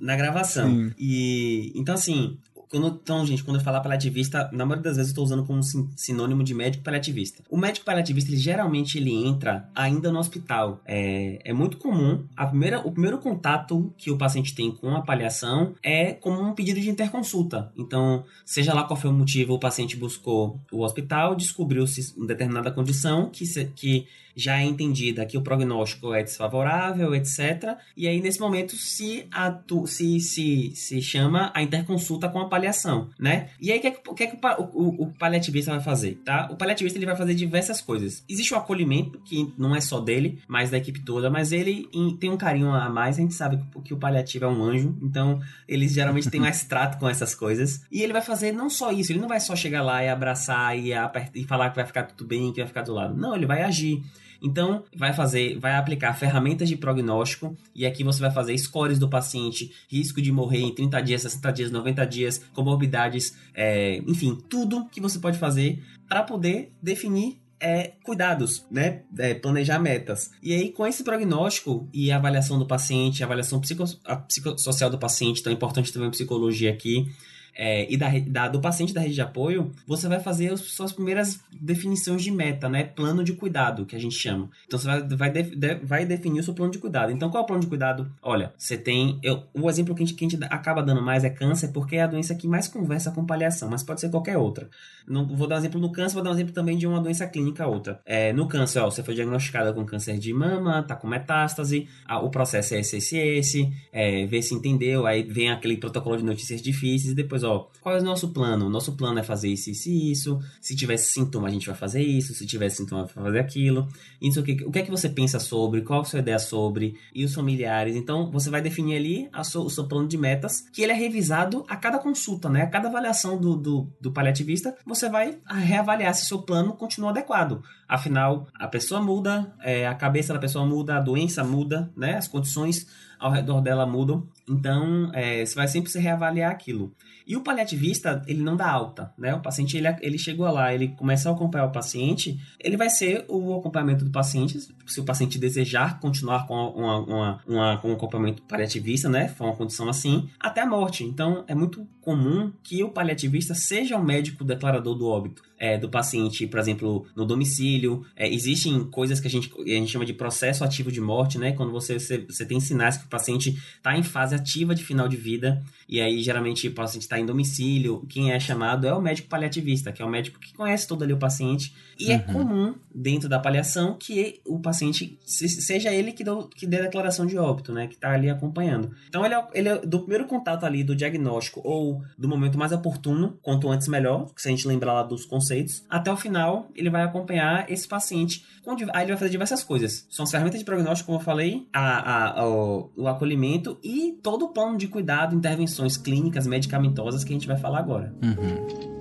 na 0.00 0.16
gravação. 0.16 0.68
Sim. 0.68 0.92
E 0.98 1.72
então, 1.74 1.94
assim, 1.94 2.38
quando, 2.70 2.88
então, 2.88 3.24
gente, 3.26 3.42
quando 3.42 3.58
eu 3.58 3.62
falar 3.62 3.80
paliativista, 3.80 4.50
na 4.52 4.64
maioria 4.64 4.84
das 4.84 4.96
vezes 4.96 5.10
eu 5.10 5.12
estou 5.12 5.24
usando 5.24 5.44
como 5.44 5.62
sinônimo 5.96 6.44
de 6.44 6.54
médico 6.54 6.84
paliativista. 6.84 7.42
O 7.48 7.56
médico 7.56 7.84
paliativista, 7.84 8.30
ele 8.30 8.38
geralmente 8.38 8.98
ele 8.98 9.12
entra 9.12 9.68
ainda 9.74 10.12
no 10.12 10.18
hospital. 10.18 10.80
É, 10.84 11.40
é 11.44 11.52
muito 11.52 11.78
comum. 11.78 12.24
A 12.36 12.46
primeira, 12.46 12.80
o 12.80 12.92
primeiro 12.92 13.18
contato 13.18 13.92
que 13.96 14.10
o 14.10 14.18
paciente 14.18 14.54
tem 14.54 14.70
com 14.70 14.94
a 14.94 15.02
paliação 15.02 15.74
é 15.82 16.12
como 16.12 16.40
um 16.40 16.54
pedido 16.54 16.80
de 16.80 16.90
interconsulta. 16.90 17.72
Então, 17.76 18.24
seja 18.44 18.74
lá 18.74 18.84
qual 18.84 18.98
foi 18.98 19.10
o 19.10 19.14
motivo, 19.14 19.54
o 19.54 19.58
paciente 19.58 19.96
buscou 19.96 20.60
o 20.70 20.82
hospital, 20.82 21.34
descobriu-se 21.34 22.14
uma 22.16 22.26
determinada 22.26 22.70
condição 22.70 23.30
que, 23.30 23.46
se, 23.46 23.64
que 23.66 24.06
já 24.38 24.60
é 24.60 24.64
entendida 24.64 25.26
que 25.26 25.36
o 25.36 25.42
prognóstico 25.42 26.14
é 26.14 26.22
desfavorável, 26.22 27.12
etc. 27.12 27.76
E 27.96 28.06
aí, 28.06 28.20
nesse 28.20 28.38
momento, 28.38 28.76
se, 28.76 29.26
atu 29.32 29.84
se, 29.88 30.20
se, 30.20 30.72
se 30.76 31.02
chama 31.02 31.50
a 31.52 31.60
interconsulta 31.60 32.28
com 32.28 32.38
a 32.38 32.48
paliação, 32.48 33.10
né? 33.18 33.48
E 33.60 33.72
aí, 33.72 33.78
o 33.78 33.80
que, 33.80 33.86
é 33.88 33.90
que, 33.90 34.14
que, 34.14 34.22
é 34.22 34.26
que 34.28 34.36
o, 34.36 34.62
o, 34.62 35.02
o, 35.02 35.12
paliativista 35.18 35.72
vai 35.72 35.80
fazer, 35.80 36.22
tá? 36.24 36.48
O 36.52 36.56
paliativista 36.56 36.96
ele 36.96 37.06
vai 37.06 37.16
fazer 37.16 37.34
diversas 37.34 37.80
coisas. 37.80 38.22
Existe 38.28 38.54
o 38.54 38.56
acolhimento, 38.56 39.18
que 39.24 39.52
não 39.58 39.74
é 39.74 39.80
só 39.80 39.98
dele, 39.98 40.38
mas 40.46 40.70
da 40.70 40.78
equipe 40.78 41.00
toda, 41.00 41.28
mas 41.28 41.50
ele 41.50 41.88
em, 41.92 42.16
tem 42.16 42.30
um 42.30 42.36
carinho 42.36 42.70
a 42.70 42.88
mais, 42.88 43.18
a 43.18 43.22
gente 43.22 43.34
sabe 43.34 43.58
que, 43.84 43.92
o 43.92 43.96
paliativo 43.96 44.44
é 44.44 44.48
um 44.48 44.62
anjo, 44.62 44.96
então 45.02 45.40
eles 45.66 45.92
geralmente 45.92 46.30
têm 46.30 46.40
mais 46.40 46.62
trato 46.62 46.98
com 46.98 47.08
essas 47.08 47.34
coisas. 47.34 47.82
E 47.90 48.02
ele 48.02 48.12
vai 48.12 48.22
fazer 48.22 48.52
não 48.52 48.70
só 48.70 48.92
isso, 48.92 49.10
ele 49.10 49.20
não 49.20 49.28
vai 49.28 49.40
só 49.40 49.56
chegar 49.56 49.82
lá 49.82 50.04
e 50.04 50.08
abraçar 50.08 50.78
e, 50.78 50.92
e 51.34 51.44
falar 51.44 51.70
que 51.70 51.76
vai 51.76 51.86
ficar 51.86 52.04
tudo 52.04 52.24
bem, 52.24 52.52
que 52.52 52.60
vai 52.60 52.68
ficar 52.68 52.82
do 52.82 52.94
lado. 52.94 53.16
Não, 53.16 53.34
ele 53.34 53.46
vai 53.46 53.62
agir. 53.62 54.02
Então, 54.42 54.84
vai 54.96 55.12
fazer, 55.12 55.58
vai 55.58 55.74
aplicar 55.74 56.14
ferramentas 56.14 56.68
de 56.68 56.76
prognóstico 56.76 57.56
e 57.74 57.84
aqui 57.84 58.04
você 58.04 58.20
vai 58.20 58.30
fazer 58.30 58.56
scores 58.58 58.98
do 58.98 59.08
paciente, 59.08 59.72
risco 59.88 60.22
de 60.22 60.30
morrer 60.30 60.60
em 60.60 60.74
30 60.74 61.00
dias, 61.00 61.22
60 61.22 61.52
dias, 61.52 61.70
90 61.70 62.06
dias, 62.06 62.38
comorbidades, 62.52 63.36
é, 63.54 63.98
enfim, 64.06 64.38
tudo 64.48 64.88
que 64.90 65.00
você 65.00 65.18
pode 65.18 65.38
fazer 65.38 65.82
para 66.08 66.22
poder 66.22 66.72
definir 66.82 67.38
é, 67.60 67.92
cuidados, 68.04 68.64
né? 68.70 69.02
É, 69.18 69.34
planejar 69.34 69.78
metas. 69.78 70.30
E 70.42 70.52
aí, 70.52 70.70
com 70.70 70.86
esse 70.86 71.02
prognóstico 71.02 71.88
e 71.92 72.10
avaliação 72.12 72.58
do 72.58 72.66
paciente, 72.66 73.24
avaliação 73.24 73.60
psico, 73.60 73.84
psicossocial 74.28 74.90
do 74.90 74.98
paciente, 74.98 75.42
tão 75.42 75.52
importante 75.52 75.92
também 75.92 76.08
a 76.08 76.12
psicologia 76.12 76.70
aqui, 76.70 77.10
é, 77.58 77.92
e 77.92 77.96
da, 77.96 78.08
da, 78.20 78.48
do 78.48 78.60
paciente 78.60 78.94
da 78.94 79.00
rede 79.00 79.14
de 79.14 79.20
apoio, 79.20 79.72
você 79.84 80.06
vai 80.06 80.20
fazer 80.20 80.52
as 80.52 80.60
suas 80.60 80.92
primeiras 80.92 81.40
definições 81.52 82.22
de 82.22 82.30
meta, 82.30 82.68
né? 82.68 82.84
Plano 82.84 83.24
de 83.24 83.32
cuidado, 83.32 83.84
que 83.84 83.96
a 83.96 83.98
gente 83.98 84.14
chama. 84.14 84.48
Então, 84.64 84.78
você 84.78 84.86
vai, 84.86 85.02
vai, 85.02 85.30
de, 85.32 85.74
vai 85.82 86.06
definir 86.06 86.38
o 86.38 86.44
seu 86.44 86.54
plano 86.54 86.70
de 86.70 86.78
cuidado. 86.78 87.10
Então, 87.10 87.28
qual 87.28 87.42
é 87.42 87.44
o 87.44 87.46
plano 87.46 87.62
de 87.62 87.66
cuidado? 87.66 88.08
Olha, 88.22 88.52
você 88.56 88.78
tem... 88.78 89.18
Eu, 89.24 89.42
o 89.52 89.68
exemplo 89.68 89.92
que 89.92 90.04
a, 90.04 90.06
gente, 90.06 90.16
que 90.16 90.24
a 90.24 90.28
gente 90.28 90.44
acaba 90.44 90.82
dando 90.84 91.02
mais 91.02 91.24
é 91.24 91.30
câncer, 91.30 91.68
porque 91.68 91.96
é 91.96 92.02
a 92.02 92.06
doença 92.06 92.32
que 92.34 92.46
mais 92.46 92.68
conversa 92.68 93.10
com 93.10 93.26
paliação, 93.26 93.68
mas 93.68 93.82
pode 93.82 94.00
ser 94.00 94.08
qualquer 94.08 94.36
outra. 94.36 94.68
Não, 95.08 95.26
vou 95.26 95.48
dar 95.48 95.56
um 95.56 95.58
exemplo 95.58 95.80
no 95.80 95.90
câncer, 95.90 96.14
vou 96.14 96.22
dar 96.22 96.30
um 96.30 96.34
exemplo 96.34 96.52
também 96.52 96.76
de 96.76 96.86
uma 96.86 97.00
doença 97.00 97.26
clínica 97.26 97.66
outra. 97.66 98.00
É, 98.04 98.32
no 98.32 98.46
câncer, 98.46 98.80
ó, 98.80 98.90
você 98.90 99.02
foi 99.02 99.14
diagnosticada 99.14 99.72
com 99.72 99.84
câncer 99.84 100.18
de 100.18 100.32
mama, 100.32 100.82
tá 100.82 100.94
com 100.94 101.08
metástase, 101.08 101.88
a, 102.06 102.20
o 102.20 102.30
processo 102.30 102.74
é 102.74 102.80
esse, 102.80 102.98
esse, 102.98 103.16
esse, 103.16 103.72
é, 103.90 104.26
ver 104.26 104.42
se 104.42 104.54
entendeu, 104.54 105.06
aí 105.06 105.22
vem 105.22 105.50
aquele 105.50 105.76
protocolo 105.78 106.16
de 106.16 106.24
notícias 106.24 106.60
difíceis, 106.60 107.12
e 107.12 107.14
depois, 107.14 107.42
ó, 107.42 107.47
qual 107.80 107.96
é 107.96 108.00
o 108.00 108.04
nosso 108.04 108.28
plano? 108.30 108.66
O 108.66 108.70
nosso 108.70 108.96
plano 108.96 109.18
é 109.18 109.22
fazer 109.22 109.48
isso, 109.48 109.70
isso 109.70 109.88
e 109.88 110.10
isso. 110.10 110.40
Se 110.60 110.74
tivesse 110.74 111.12
sintoma, 111.12 111.48
a 111.48 111.50
gente 111.50 111.66
vai 111.66 111.76
fazer 111.76 112.02
isso. 112.02 112.34
Se 112.34 112.46
tivesse 112.46 112.76
sintoma, 112.76 113.04
vai 113.04 113.24
fazer 113.24 113.38
aquilo. 113.38 113.88
Isso, 114.20 114.40
o, 114.40 114.42
que, 114.42 114.52
o 114.64 114.70
que 114.70 114.80
é 114.80 114.82
que 114.82 114.90
você 114.90 115.08
pensa 115.08 115.38
sobre? 115.38 115.82
Qual 115.82 116.00
a 116.00 116.04
sua 116.04 116.18
ideia 116.18 116.38
sobre? 116.38 116.96
E 117.14 117.24
os 117.24 117.34
familiares. 117.34 117.96
Então, 117.96 118.30
você 118.30 118.50
vai 118.50 118.60
definir 118.60 118.96
ali 118.96 119.30
o 119.34 119.70
seu 119.70 119.86
plano 119.86 120.08
de 120.08 120.18
metas, 120.18 120.68
que 120.72 120.82
ele 120.82 120.92
é 120.92 120.94
revisado 120.94 121.64
a 121.68 121.76
cada 121.76 121.98
consulta, 121.98 122.48
né? 122.48 122.62
A 122.62 122.66
cada 122.66 122.88
avaliação 122.88 123.38
do, 123.38 123.56
do, 123.56 123.88
do 124.00 124.12
paliativista, 124.12 124.76
você 124.84 125.08
vai 125.08 125.38
reavaliar 125.48 126.14
se 126.14 126.24
o 126.24 126.26
seu 126.26 126.42
plano 126.42 126.74
continua 126.74 127.10
adequado. 127.10 127.62
Afinal, 127.88 128.46
a 128.54 128.68
pessoa 128.68 129.00
muda, 129.00 129.54
é, 129.62 129.86
a 129.86 129.94
cabeça 129.94 130.32
da 130.32 130.38
pessoa 130.38 130.66
muda, 130.66 130.96
a 130.96 131.00
doença 131.00 131.42
muda, 131.42 131.90
né? 131.96 132.16
As 132.16 132.28
condições 132.28 132.86
ao 133.18 133.32
redor 133.32 133.60
dela 133.60 133.86
mudam. 133.86 134.26
Então, 134.48 135.10
é, 135.12 135.44
você 135.44 135.54
vai 135.54 135.68
sempre 135.68 135.90
se 135.90 135.98
reavaliar 135.98 136.50
aquilo. 136.50 136.94
E 137.28 137.36
o 137.36 137.42
paliativista, 137.42 138.22
ele 138.26 138.42
não 138.42 138.56
dá 138.56 138.70
alta, 138.70 139.12
né? 139.18 139.34
O 139.34 139.42
paciente, 139.42 139.76
ele, 139.76 139.86
ele 140.00 140.18
chegou 140.18 140.50
lá, 140.50 140.72
ele 140.72 140.88
começa 140.88 141.28
a 141.28 141.32
acompanhar 141.32 141.66
o 141.66 141.70
paciente, 141.70 142.40
ele 142.58 142.74
vai 142.74 142.88
ser 142.88 143.26
o 143.28 143.54
acompanhamento 143.54 144.02
do 144.02 144.10
paciente, 144.10 144.58
se 144.86 144.98
o 144.98 145.04
paciente 145.04 145.38
desejar 145.38 146.00
continuar 146.00 146.46
com 146.46 146.54
uma, 146.54 146.98
uma, 147.00 147.40
uma, 147.46 147.80
um 147.84 147.92
acompanhamento 147.92 148.40
paliativista, 148.44 149.10
né? 149.10 149.28
For 149.28 149.44
uma 149.44 149.54
condição 149.54 149.90
assim, 149.90 150.26
até 150.40 150.62
a 150.62 150.66
morte. 150.66 151.04
Então, 151.04 151.44
é 151.46 151.54
muito 151.54 151.86
comum 152.00 152.50
que 152.62 152.82
o 152.82 152.88
paliativista 152.88 153.54
seja 153.54 153.98
o 153.98 154.02
médico 154.02 154.42
declarador 154.42 154.94
do 154.94 155.06
óbito. 155.06 155.42
É, 155.58 155.76
do 155.76 155.88
paciente, 155.88 156.46
por 156.46 156.58
exemplo, 156.58 157.06
no 157.16 157.24
domicílio. 157.24 158.04
É, 158.16 158.28
existem 158.28 158.84
coisas 158.84 159.20
que 159.20 159.26
a 159.26 159.30
gente, 159.30 159.50
a 159.58 159.68
gente 159.68 159.90
chama 159.90 160.06
de 160.06 160.12
processo 160.12 160.64
ativo 160.64 160.92
de 160.92 161.00
morte, 161.00 161.38
né? 161.38 161.52
Quando 161.52 161.72
você, 161.72 161.98
você, 161.98 162.18
você 162.18 162.44
tem 162.44 162.60
sinais 162.60 162.96
que 162.96 163.06
o 163.06 163.08
paciente 163.08 163.50
está 163.76 163.96
em 163.96 164.02
fase 164.02 164.34
ativa 164.34 164.74
de 164.74 164.84
final 164.84 165.08
de 165.08 165.16
vida, 165.16 165.62
e 165.88 166.00
aí 166.00 166.22
geralmente 166.22 166.68
o 166.68 166.72
paciente 166.72 167.02
está 167.02 167.18
em 167.18 167.26
domicílio. 167.26 168.04
Quem 168.08 168.32
é 168.32 168.38
chamado 168.38 168.86
é 168.86 168.94
o 168.94 169.00
médico 169.00 169.28
paliativista, 169.28 169.92
que 169.92 170.00
é 170.00 170.04
o 170.04 170.08
médico 170.08 170.38
que 170.38 170.54
conhece 170.54 170.86
todo 170.86 171.02
ali 171.02 171.12
o 171.12 171.18
paciente. 171.18 171.74
E 171.98 172.12
é 172.12 172.14
uhum. 172.14 172.20
é 172.20 172.32
comum, 172.32 172.74
dentro 172.94 173.28
da 173.28 173.40
paliação, 173.40 173.96
que 173.98 174.40
o 174.46 174.60
paciente 174.60 175.18
seja 175.24 175.92
ele 175.92 176.12
que, 176.12 176.22
do, 176.22 176.46
que 176.48 176.66
dê 176.66 176.78
a 176.78 176.82
declaração 176.82 177.26
de 177.26 177.36
óbito, 177.36 177.72
né? 177.72 177.88
Que 177.88 177.94
está 177.94 178.12
ali 178.12 178.30
acompanhando. 178.30 178.92
Então, 179.08 179.24
ele 179.24 179.34
é, 179.34 179.46
ele 179.52 179.68
é 179.68 179.78
do 179.78 180.00
primeiro 180.00 180.26
contato 180.26 180.64
ali 180.64 180.84
do 180.84 180.94
diagnóstico 180.94 181.60
ou 181.64 182.02
do 182.16 182.28
momento 182.28 182.56
mais 182.56 182.70
oportuno, 182.70 183.36
quanto 183.42 183.68
antes 183.68 183.88
melhor, 183.88 184.30
se 184.36 184.48
a 184.48 184.50
gente 184.50 184.68
lembrar 184.68 184.92
lá 184.92 185.02
dos 185.02 185.24
conceitos, 185.24 185.47
até 185.88 186.12
o 186.12 186.16
final 186.16 186.68
ele 186.74 186.90
vai 186.90 187.02
acompanhar 187.02 187.70
esse 187.70 187.86
paciente. 187.86 188.44
Aí 188.92 189.04
ele 189.04 189.12
vai 189.12 189.16
fazer 189.16 189.30
diversas 189.30 189.64
coisas. 189.64 190.06
São 190.10 190.24
as 190.24 190.30
ferramentas 190.30 190.58
de 190.58 190.64
prognóstico, 190.64 191.06
como 191.06 191.18
eu 191.18 191.24
falei, 191.24 191.66
a, 191.72 192.40
a, 192.40 192.48
o, 192.48 192.90
o 192.96 193.08
acolhimento 193.08 193.78
e 193.82 194.18
todo 194.22 194.46
o 194.46 194.48
plano 194.48 194.76
de 194.76 194.88
cuidado, 194.88 195.34
intervenções 195.34 195.96
clínicas, 195.96 196.46
medicamentosas 196.46 197.24
que 197.24 197.32
a 197.32 197.36
gente 197.36 197.46
vai 197.46 197.56
falar 197.56 197.78
agora. 197.78 198.14
Uhum. 198.22 198.97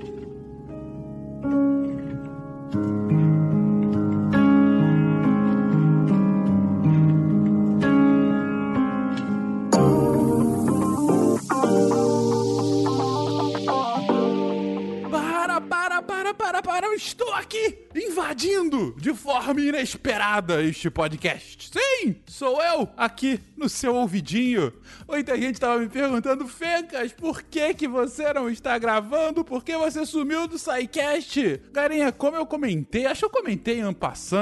Aqui 17.47 17.86
invadindo 17.97 18.95
de 18.97 19.13
forma 19.13 19.59
inesperada 19.59 20.61
este 20.63 20.89
podcast. 20.89 21.69
Sim, 21.71 22.15
sou 22.27 22.61
eu 22.61 22.89
aqui 22.95 23.39
no 23.55 23.67
seu 23.67 23.95
ouvidinho. 23.95 24.71
Muita 25.07 25.35
gente 25.35 25.55
estava 25.55 25.79
me 25.79 25.89
perguntando, 25.89 26.47
Fencas, 26.47 27.11
por 27.13 27.41
que 27.43 27.73
que 27.73 27.87
você 27.87 28.31
não 28.33 28.49
está 28.49 28.77
gravando? 28.77 29.43
Por 29.43 29.63
que 29.63 29.75
você 29.77 30.05
sumiu 30.05 30.47
do 30.47 30.57
SciCast? 30.57 31.61
Garinha, 31.71 32.11
como 32.11 32.37
eu 32.37 32.45
comentei, 32.45 33.05
acho 33.05 33.21
que 33.21 33.25
eu 33.25 33.29
comentei 33.29 33.81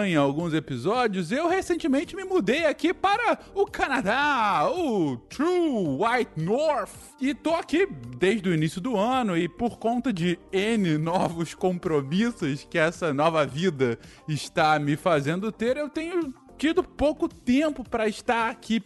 em 0.05 0.15
alguns 0.15 0.53
episódios, 0.53 1.31
eu 1.31 1.47
recentemente 1.47 2.15
me 2.15 2.23
mudei 2.23 2.65
aqui 2.65 2.93
para 2.93 3.39
o 3.53 3.65
Canadá, 3.65 4.69
o 4.69 5.17
True 5.17 5.97
White 5.99 6.41
North. 6.41 6.91
E 7.21 7.33
tô 7.33 7.53
aqui 7.53 7.87
desde 8.17 8.49
o 8.49 8.53
início 8.53 8.81
do 8.81 8.97
ano 8.97 9.37
e 9.37 9.47
por 9.47 9.77
conta 9.77 10.11
de 10.11 10.37
N 10.51 10.97
novos 10.97 11.53
compromissos 11.53 12.65
que 12.69 12.77
essa 12.77 13.13
nova 13.13 13.44
vida 13.45 13.99
está 14.27 14.77
me 14.79 14.95
fazendo 14.95 15.51
ter, 15.51 15.77
eu 15.77 15.89
tenho 15.89 16.33
tido 16.57 16.83
pouco 16.83 17.27
tempo 17.27 17.83
para 17.83 18.07
estar 18.07 18.49
aqui 18.49 18.83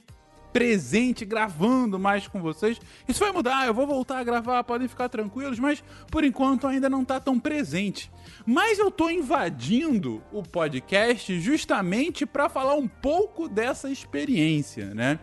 presente, 0.52 1.26
gravando 1.26 2.00
mais 2.00 2.28
com 2.28 2.42
vocês. 2.42 2.80
Isso 3.08 3.20
vai 3.20 3.32
mudar, 3.32 3.68
eu 3.68 3.74
vou 3.74 3.86
voltar 3.86 4.20
a 4.20 4.24
gravar, 4.24 4.64
podem 4.64 4.88
ficar 4.88 5.10
tranquilos, 5.10 5.60
mas 5.60 5.84
por 6.12 6.24
enquanto 6.24 6.68
ainda 6.68 6.90
não 6.90 7.04
está 7.04 7.20
tão 7.20 7.40
presente. 7.40 8.12
Mas 8.46 8.80
eu 8.80 8.90
tô 8.90 9.10
invadindo 9.10 10.24
o 10.32 10.42
podcast 10.44 11.40
justamente 11.40 12.26
para 12.26 12.50
falar 12.50 12.76
um 12.76 12.88
pouco 12.88 13.48
dessa 13.48 13.90
experiência, 13.90 14.94
né? 14.94 15.20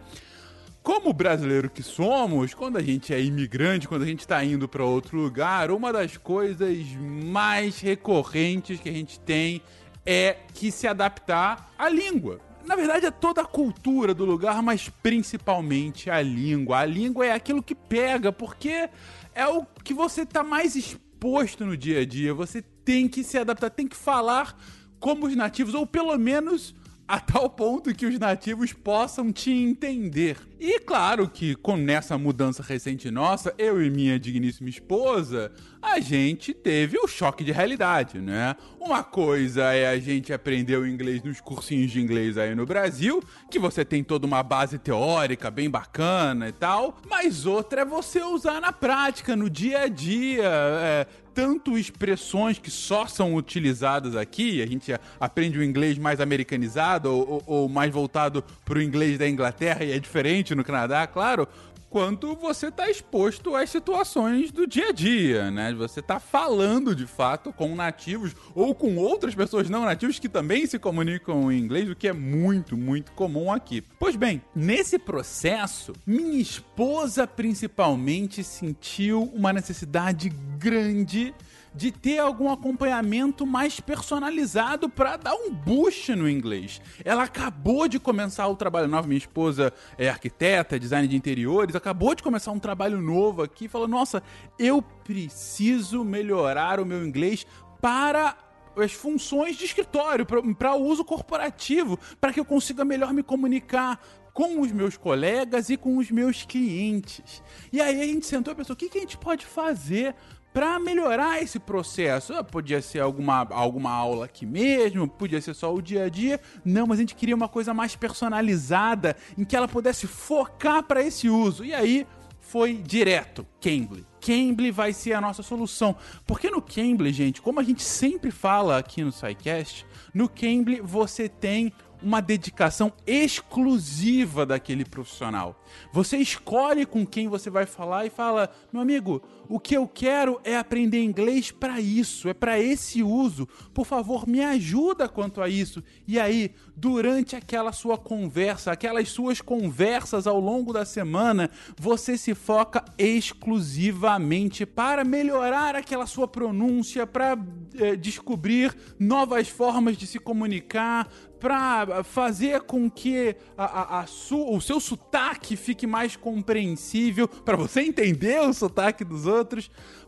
Como 0.86 1.12
brasileiro 1.12 1.68
que 1.68 1.82
somos, 1.82 2.54
quando 2.54 2.76
a 2.76 2.80
gente 2.80 3.12
é 3.12 3.20
imigrante, 3.20 3.88
quando 3.88 4.02
a 4.02 4.06
gente 4.06 4.20
está 4.20 4.44
indo 4.44 4.68
para 4.68 4.84
outro 4.84 5.18
lugar, 5.18 5.72
uma 5.72 5.92
das 5.92 6.16
coisas 6.16 6.78
mais 7.24 7.80
recorrentes 7.80 8.78
que 8.78 8.88
a 8.88 8.92
gente 8.92 9.18
tem 9.18 9.60
é 10.06 10.36
que 10.54 10.70
se 10.70 10.86
adaptar 10.86 11.74
à 11.76 11.88
língua. 11.88 12.40
Na 12.64 12.76
verdade, 12.76 13.04
é 13.04 13.10
toda 13.10 13.40
a 13.40 13.44
cultura 13.44 14.14
do 14.14 14.24
lugar, 14.24 14.62
mas 14.62 14.88
principalmente 15.02 16.08
a 16.08 16.22
língua. 16.22 16.78
A 16.78 16.84
língua 16.84 17.26
é 17.26 17.32
aquilo 17.32 17.64
que 17.64 17.74
pega, 17.74 18.30
porque 18.30 18.88
é 19.34 19.44
o 19.48 19.66
que 19.82 19.92
você 19.92 20.22
está 20.22 20.44
mais 20.44 20.76
exposto 20.76 21.66
no 21.66 21.76
dia 21.76 22.02
a 22.02 22.06
dia. 22.06 22.32
Você 22.32 22.62
tem 22.62 23.08
que 23.08 23.24
se 23.24 23.36
adaptar, 23.36 23.70
tem 23.70 23.88
que 23.88 23.96
falar 23.96 24.56
como 25.00 25.26
os 25.26 25.34
nativos, 25.34 25.74
ou 25.74 25.84
pelo 25.84 26.16
menos 26.16 26.76
a 27.08 27.20
tal 27.20 27.48
ponto 27.48 27.94
que 27.94 28.06
os 28.06 28.18
nativos 28.18 28.72
possam 28.72 29.32
te 29.32 29.50
entender. 29.50 30.36
E 30.58 30.80
claro 30.80 31.28
que 31.28 31.54
com 31.54 31.76
nessa 31.76 32.18
mudança 32.18 32.62
recente 32.62 33.10
nossa, 33.10 33.54
eu 33.58 33.82
e 33.82 33.90
minha 33.90 34.18
digníssima 34.18 34.68
esposa, 34.68 35.52
a 35.80 36.00
gente 36.00 36.52
teve 36.52 36.98
o 36.98 37.06
choque 37.06 37.44
de 37.44 37.52
realidade, 37.52 38.18
né? 38.18 38.56
Uma 38.80 39.04
coisa 39.04 39.72
é 39.72 39.86
a 39.86 39.98
gente 39.98 40.32
aprender 40.32 40.76
o 40.76 40.86
inglês 40.86 41.22
nos 41.22 41.40
cursinhos 41.40 41.90
de 41.90 42.00
inglês 42.00 42.36
aí 42.36 42.54
no 42.54 42.66
Brasil, 42.66 43.22
que 43.50 43.58
você 43.58 43.84
tem 43.84 44.02
toda 44.02 44.26
uma 44.26 44.42
base 44.42 44.78
teórica 44.78 45.50
bem 45.50 45.70
bacana 45.70 46.48
e 46.48 46.52
tal, 46.52 46.98
mas 47.08 47.46
outra 47.46 47.82
é 47.82 47.84
você 47.84 48.22
usar 48.22 48.60
na 48.60 48.72
prática, 48.72 49.36
no 49.36 49.48
dia 49.48 49.82
a 49.82 49.88
dia, 49.88 50.50
é, 50.50 51.06
tanto 51.36 51.76
expressões 51.76 52.58
que 52.58 52.70
só 52.70 53.06
são 53.06 53.34
utilizadas 53.34 54.16
aqui, 54.16 54.62
a 54.62 54.66
gente 54.66 54.90
aprende 55.20 55.58
o 55.58 55.62
inglês 55.62 55.98
mais 55.98 56.18
americanizado 56.18 57.12
ou, 57.12 57.28
ou, 57.28 57.42
ou 57.46 57.68
mais 57.68 57.92
voltado 57.92 58.42
para 58.64 58.78
o 58.78 58.82
inglês 58.82 59.18
da 59.18 59.28
Inglaterra 59.28 59.84
e 59.84 59.92
é 59.92 59.98
diferente 59.98 60.54
no 60.54 60.64
Canadá, 60.64 61.06
claro, 61.06 61.46
quanto 61.88 62.34
você 62.34 62.68
está 62.68 62.90
exposto 62.90 63.54
às 63.54 63.70
situações 63.70 64.50
do 64.50 64.66
dia 64.66 64.88
a 64.88 64.92
dia, 64.92 65.50
né? 65.50 65.72
Você 65.74 66.00
está 66.00 66.18
falando 66.18 66.94
de 66.94 67.06
fato 67.06 67.52
com 67.52 67.74
nativos 67.74 68.34
ou 68.54 68.74
com 68.74 68.96
outras 68.96 69.34
pessoas 69.34 69.70
não 69.70 69.84
nativas 69.84 70.18
que 70.18 70.28
também 70.28 70.66
se 70.66 70.78
comunicam 70.78 71.50
em 71.50 71.58
inglês, 71.58 71.88
o 71.88 71.96
que 71.96 72.08
é 72.08 72.12
muito, 72.12 72.76
muito 72.76 73.12
comum 73.12 73.52
aqui. 73.52 73.82
Pois 73.98 74.16
bem, 74.16 74.42
nesse 74.54 74.98
processo, 74.98 75.92
minha 76.06 76.40
esposa 76.40 77.26
principalmente 77.26 78.42
sentiu 78.42 79.22
uma 79.34 79.52
necessidade 79.52 80.28
grande 80.58 81.34
de 81.76 81.92
ter 81.92 82.18
algum 82.18 82.50
acompanhamento 82.50 83.46
mais 83.46 83.78
personalizado 83.78 84.88
para 84.88 85.16
dar 85.18 85.34
um 85.34 85.52
boost 85.52 86.14
no 86.14 86.28
inglês. 86.28 86.80
Ela 87.04 87.24
acabou 87.24 87.86
de 87.86 88.00
começar 88.00 88.48
o 88.48 88.56
trabalho 88.56 88.88
novo, 88.88 89.06
minha 89.06 89.18
esposa 89.18 89.72
é 89.98 90.08
arquiteta, 90.08 90.80
design 90.80 91.06
de 91.06 91.14
interiores, 91.14 91.76
acabou 91.76 92.14
de 92.14 92.22
começar 92.22 92.50
um 92.50 92.58
trabalho 92.58 93.00
novo 93.00 93.42
aqui, 93.42 93.68
falou: 93.68 93.86
"Nossa, 93.86 94.22
eu 94.58 94.80
preciso 94.80 96.02
melhorar 96.02 96.80
o 96.80 96.86
meu 96.86 97.06
inglês 97.06 97.46
para 97.80 98.34
as 98.76 98.92
funções 98.92 99.56
de 99.56 99.64
escritório, 99.64 100.26
para 100.58 100.74
uso 100.74 101.04
corporativo, 101.04 101.98
para 102.20 102.32
que 102.32 102.40
eu 102.40 102.44
consiga 102.44 102.84
melhor 102.84 103.12
me 103.12 103.22
comunicar 103.22 104.00
com 104.36 104.60
os 104.60 104.70
meus 104.70 104.98
colegas 104.98 105.70
e 105.70 105.78
com 105.78 105.96
os 105.96 106.10
meus 106.10 106.44
clientes. 106.44 107.42
E 107.72 107.80
aí 107.80 108.02
a 108.02 108.04
gente 108.04 108.26
sentou 108.26 108.52
e 108.52 108.56
pensou: 108.56 108.74
o 108.74 108.76
que, 108.76 108.90
que 108.90 108.98
a 108.98 109.00
gente 109.00 109.16
pode 109.16 109.46
fazer 109.46 110.14
para 110.56 110.78
melhorar 110.78 111.42
esse 111.42 111.58
processo. 111.58 112.32
Ah, 112.32 112.42
podia 112.42 112.80
ser 112.80 113.00
alguma, 113.00 113.46
alguma 113.50 113.90
aula 113.90 114.24
aqui 114.24 114.46
mesmo, 114.46 115.06
podia 115.06 115.38
ser 115.38 115.52
só 115.52 115.74
o 115.74 115.82
dia 115.82 116.04
a 116.04 116.08
dia. 116.08 116.40
Não, 116.64 116.86
mas 116.86 116.98
a 116.98 117.02
gente 117.02 117.14
queria 117.14 117.36
uma 117.36 117.46
coisa 117.46 117.74
mais 117.74 117.94
personalizada, 117.94 119.14
em 119.36 119.44
que 119.44 119.54
ela 119.54 119.68
pudesse 119.68 120.06
focar 120.06 120.82
para 120.82 121.02
esse 121.02 121.28
uso. 121.28 121.62
E 121.62 121.74
aí 121.74 122.06
foi 122.40 122.72
direto, 122.72 123.46
Cambly. 123.60 124.06
Cambly 124.18 124.70
vai 124.70 124.94
ser 124.94 125.12
a 125.12 125.20
nossa 125.20 125.42
solução. 125.42 125.94
Porque 126.26 126.48
no 126.48 126.62
Cambly, 126.62 127.12
gente, 127.12 127.42
como 127.42 127.60
a 127.60 127.62
gente 127.62 127.82
sempre 127.82 128.30
fala 128.30 128.78
aqui 128.78 129.04
no 129.04 129.12
SciCast, 129.12 129.84
no 130.14 130.26
Cambly 130.26 130.80
você 130.80 131.28
tem 131.28 131.70
uma 132.02 132.20
dedicação 132.20 132.92
exclusiva 133.06 134.46
daquele 134.46 134.84
profissional. 134.84 135.62
Você 135.92 136.16
escolhe 136.16 136.86
com 136.86 137.06
quem 137.06 137.28
você 137.28 137.50
vai 137.50 137.66
falar 137.66 138.06
e 138.06 138.10
fala: 138.10 138.50
meu 138.72 138.82
amigo, 138.82 139.22
o 139.48 139.60
que 139.60 139.76
eu 139.76 139.86
quero 139.86 140.40
é 140.44 140.56
aprender 140.56 141.02
inglês 141.02 141.50
para 141.50 141.80
isso, 141.80 142.28
é 142.28 142.34
para 142.34 142.58
esse 142.58 143.02
uso. 143.02 143.46
Por 143.72 143.86
favor, 143.86 144.26
me 144.26 144.42
ajuda 144.42 145.08
quanto 145.08 145.40
a 145.40 145.48
isso. 145.48 145.82
E 146.06 146.18
aí, 146.18 146.52
durante 146.76 147.36
aquela 147.36 147.72
sua 147.72 147.96
conversa, 147.96 148.72
aquelas 148.72 149.08
suas 149.08 149.40
conversas 149.40 150.26
ao 150.26 150.40
longo 150.40 150.72
da 150.72 150.84
semana, 150.84 151.50
você 151.78 152.18
se 152.18 152.34
foca 152.34 152.84
exclusivamente 152.98 154.66
para 154.66 155.04
melhorar 155.04 155.74
aquela 155.74 156.06
sua 156.06 156.26
pronúncia, 156.26 157.06
para 157.06 157.38
é, 157.74 157.96
descobrir 157.96 158.76
novas 158.98 159.48
formas 159.48 159.96
de 159.96 160.06
se 160.06 160.18
comunicar, 160.18 161.08
para 161.38 162.02
fazer 162.02 162.62
com 162.62 162.90
que 162.90 163.36
a, 163.56 163.64
a, 163.64 164.00
a 164.00 164.06
su, 164.06 164.42
o 164.48 164.60
seu 164.60 164.80
sotaque 164.80 165.56
fique 165.56 165.86
mais 165.86 166.16
compreensível, 166.16 167.28
para 167.28 167.56
você 167.56 167.82
entender 167.82 168.40
o 168.40 168.52
sotaque 168.52 169.04
dos 169.04 169.26
outros. 169.26 169.35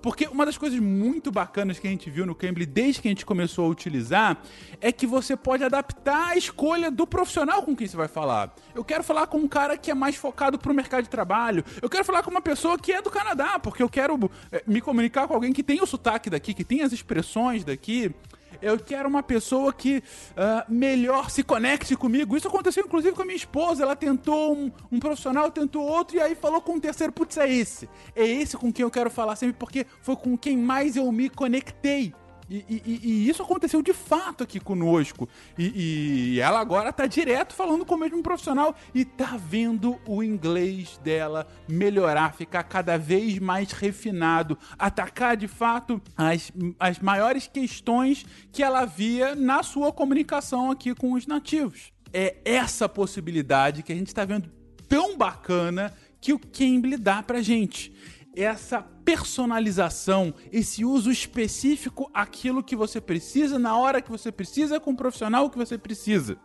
Porque 0.01 0.27
uma 0.27 0.47
das 0.47 0.57
coisas 0.57 0.79
muito 0.79 1.31
bacanas 1.31 1.79
que 1.79 1.87
a 1.87 1.91
gente 1.91 2.09
viu 2.11 2.25
no 2.25 2.35
Cambly 2.35 2.67
desde 2.67 3.03
que 3.03 3.09
a 3.09 3.11
gente 3.11 3.27
começou 3.27 3.67
a 3.67 3.69
utilizar 3.69 4.43
é 4.81 4.93
que 4.93 5.07
você 5.07 5.37
pode 5.37 5.65
adaptar 5.65 6.29
a 6.29 6.37
escolha 6.37 6.91
do 6.91 7.07
profissional 7.07 7.63
com 7.63 7.75
quem 7.75 7.87
você 7.87 7.97
vai 7.97 8.09
falar. 8.09 8.55
Eu 8.75 8.85
quero 8.85 9.03
falar 9.03 9.27
com 9.27 9.39
um 9.39 9.49
cara 9.49 9.77
que 9.77 9.91
é 9.91 9.95
mais 9.95 10.17
focado 10.17 10.59
pro 10.59 10.75
mercado 10.75 11.05
de 11.05 11.11
trabalho. 11.11 11.65
Eu 11.83 11.89
quero 11.89 12.05
falar 12.05 12.23
com 12.23 12.31
uma 12.31 12.43
pessoa 12.43 12.79
que 12.79 12.93
é 12.93 13.03
do 13.03 13.11
Canadá, 13.11 13.59
porque 13.59 13.83
eu 13.83 13.89
quero 13.89 14.31
é, 14.53 14.63
me 14.67 14.81
comunicar 14.81 15.27
com 15.27 15.35
alguém 15.35 15.53
que 15.53 15.63
tem 15.63 15.83
o 15.83 15.87
sotaque 15.87 16.31
daqui, 16.31 16.55
que 16.55 16.65
tem 16.65 16.83
as 16.83 16.93
expressões 16.93 17.65
daqui. 17.65 18.15
Eu 18.61 18.79
quero 18.79 19.09
uma 19.09 19.23
pessoa 19.23 19.73
que 19.73 19.99
uh, 19.99 20.73
melhor 20.73 21.31
se 21.31 21.43
conecte 21.43 21.95
comigo. 21.97 22.37
Isso 22.37 22.49
aconteceu 22.49 22.85
inclusive 22.85 23.15
com 23.15 23.23
a 23.23 23.25
minha 23.25 23.37
esposa. 23.37 23.83
Ela 23.83 23.97
tentou 23.97 24.55
um, 24.55 24.73
um 24.91 24.99
profissional, 24.99 25.51
tentou 25.51 25.85
outro, 25.85 26.17
e 26.17 26.21
aí 26.21 26.35
falou 26.35 26.61
com 26.61 26.73
um 26.73 26.81
terceiro: 26.81 27.13
putz, 27.13 27.37
é 27.37 27.49
esse. 27.49 27.89
É 28.15 28.27
esse 28.27 28.57
com 28.57 28.73
quem 28.73 28.83
eu 28.83 28.91
quero 28.91 29.11
falar 29.11 29.37
sempre, 29.37 29.57
porque 29.59 29.87
foi 30.03 30.17
com 30.17 30.37
quem 30.37 30.57
mais 30.57 30.97
eu 30.97 31.11
me 31.13 31.29
conectei. 31.29 32.13
E, 32.51 32.65
e, 32.69 33.01
e, 33.03 33.29
isso 33.29 33.43
aconteceu 33.43 33.83
de 33.83 33.93
fato 33.93 34.43
aqui 34.43 34.59
conosco. 34.59 35.29
E, 35.57 36.35
e, 36.35 36.41
ela 36.41 36.61
agora 36.61 36.93
tá 36.93 37.07
direto 37.07 37.55
falando 37.55 37.85
com 37.85 37.95
o 37.95 37.99
mesmo 37.99 38.23
profissional 38.23 38.75
e 38.95 39.05
tá 39.05 39.37
vendo 39.37 39.99
o 40.07 40.23
inglês 40.23 40.99
dela 41.05 41.47
melhorar, 41.69 42.35
ficar 42.35 42.63
cada 42.63 42.97
vez 42.97 43.39
mais 43.39 43.73
refinado, 43.73 44.57
atacar 44.79 45.37
de 45.37 45.47
fato 45.47 46.01
as, 46.17 46.51
as 46.79 46.99
maiores 46.99 47.47
questões 47.47 48.25
que 48.51 48.63
ela 48.63 48.85
via 48.87 49.35
na 49.35 49.63
sua 49.63 49.93
comunicação 49.93 50.71
aqui 50.71 50.95
com 50.95 51.13
os 51.13 51.27
nativos. 51.27 51.93
É 52.13 52.37
essa 52.45 52.89
possibilidade 52.89 53.83
que 53.83 53.93
a 53.93 53.95
gente 53.95 54.07
está 54.07 54.25
vendo 54.25 54.51
tão 54.89 55.19
bacana 55.19 55.93
que 56.21 56.33
o 56.33 56.39
Cambly 56.39 56.97
dá 56.97 57.23
pra 57.23 57.43
gente 57.43 57.93
essa 58.35 58.83
personalização, 59.09 60.35
esse 60.53 60.85
uso 60.85 61.11
específico 61.11 62.11
aquilo 62.13 62.63
que 62.63 62.77
você 62.77 63.01
precisa 63.01 63.59
na 63.59 63.75
hora 63.75 64.03
que 64.03 64.11
você 64.11 64.31
precisa 64.31 64.79
com 64.79 64.91
o 64.91 64.97
profissional 64.97 65.49
que 65.49 65.57
você 65.57 65.79
precisa. 65.79 66.37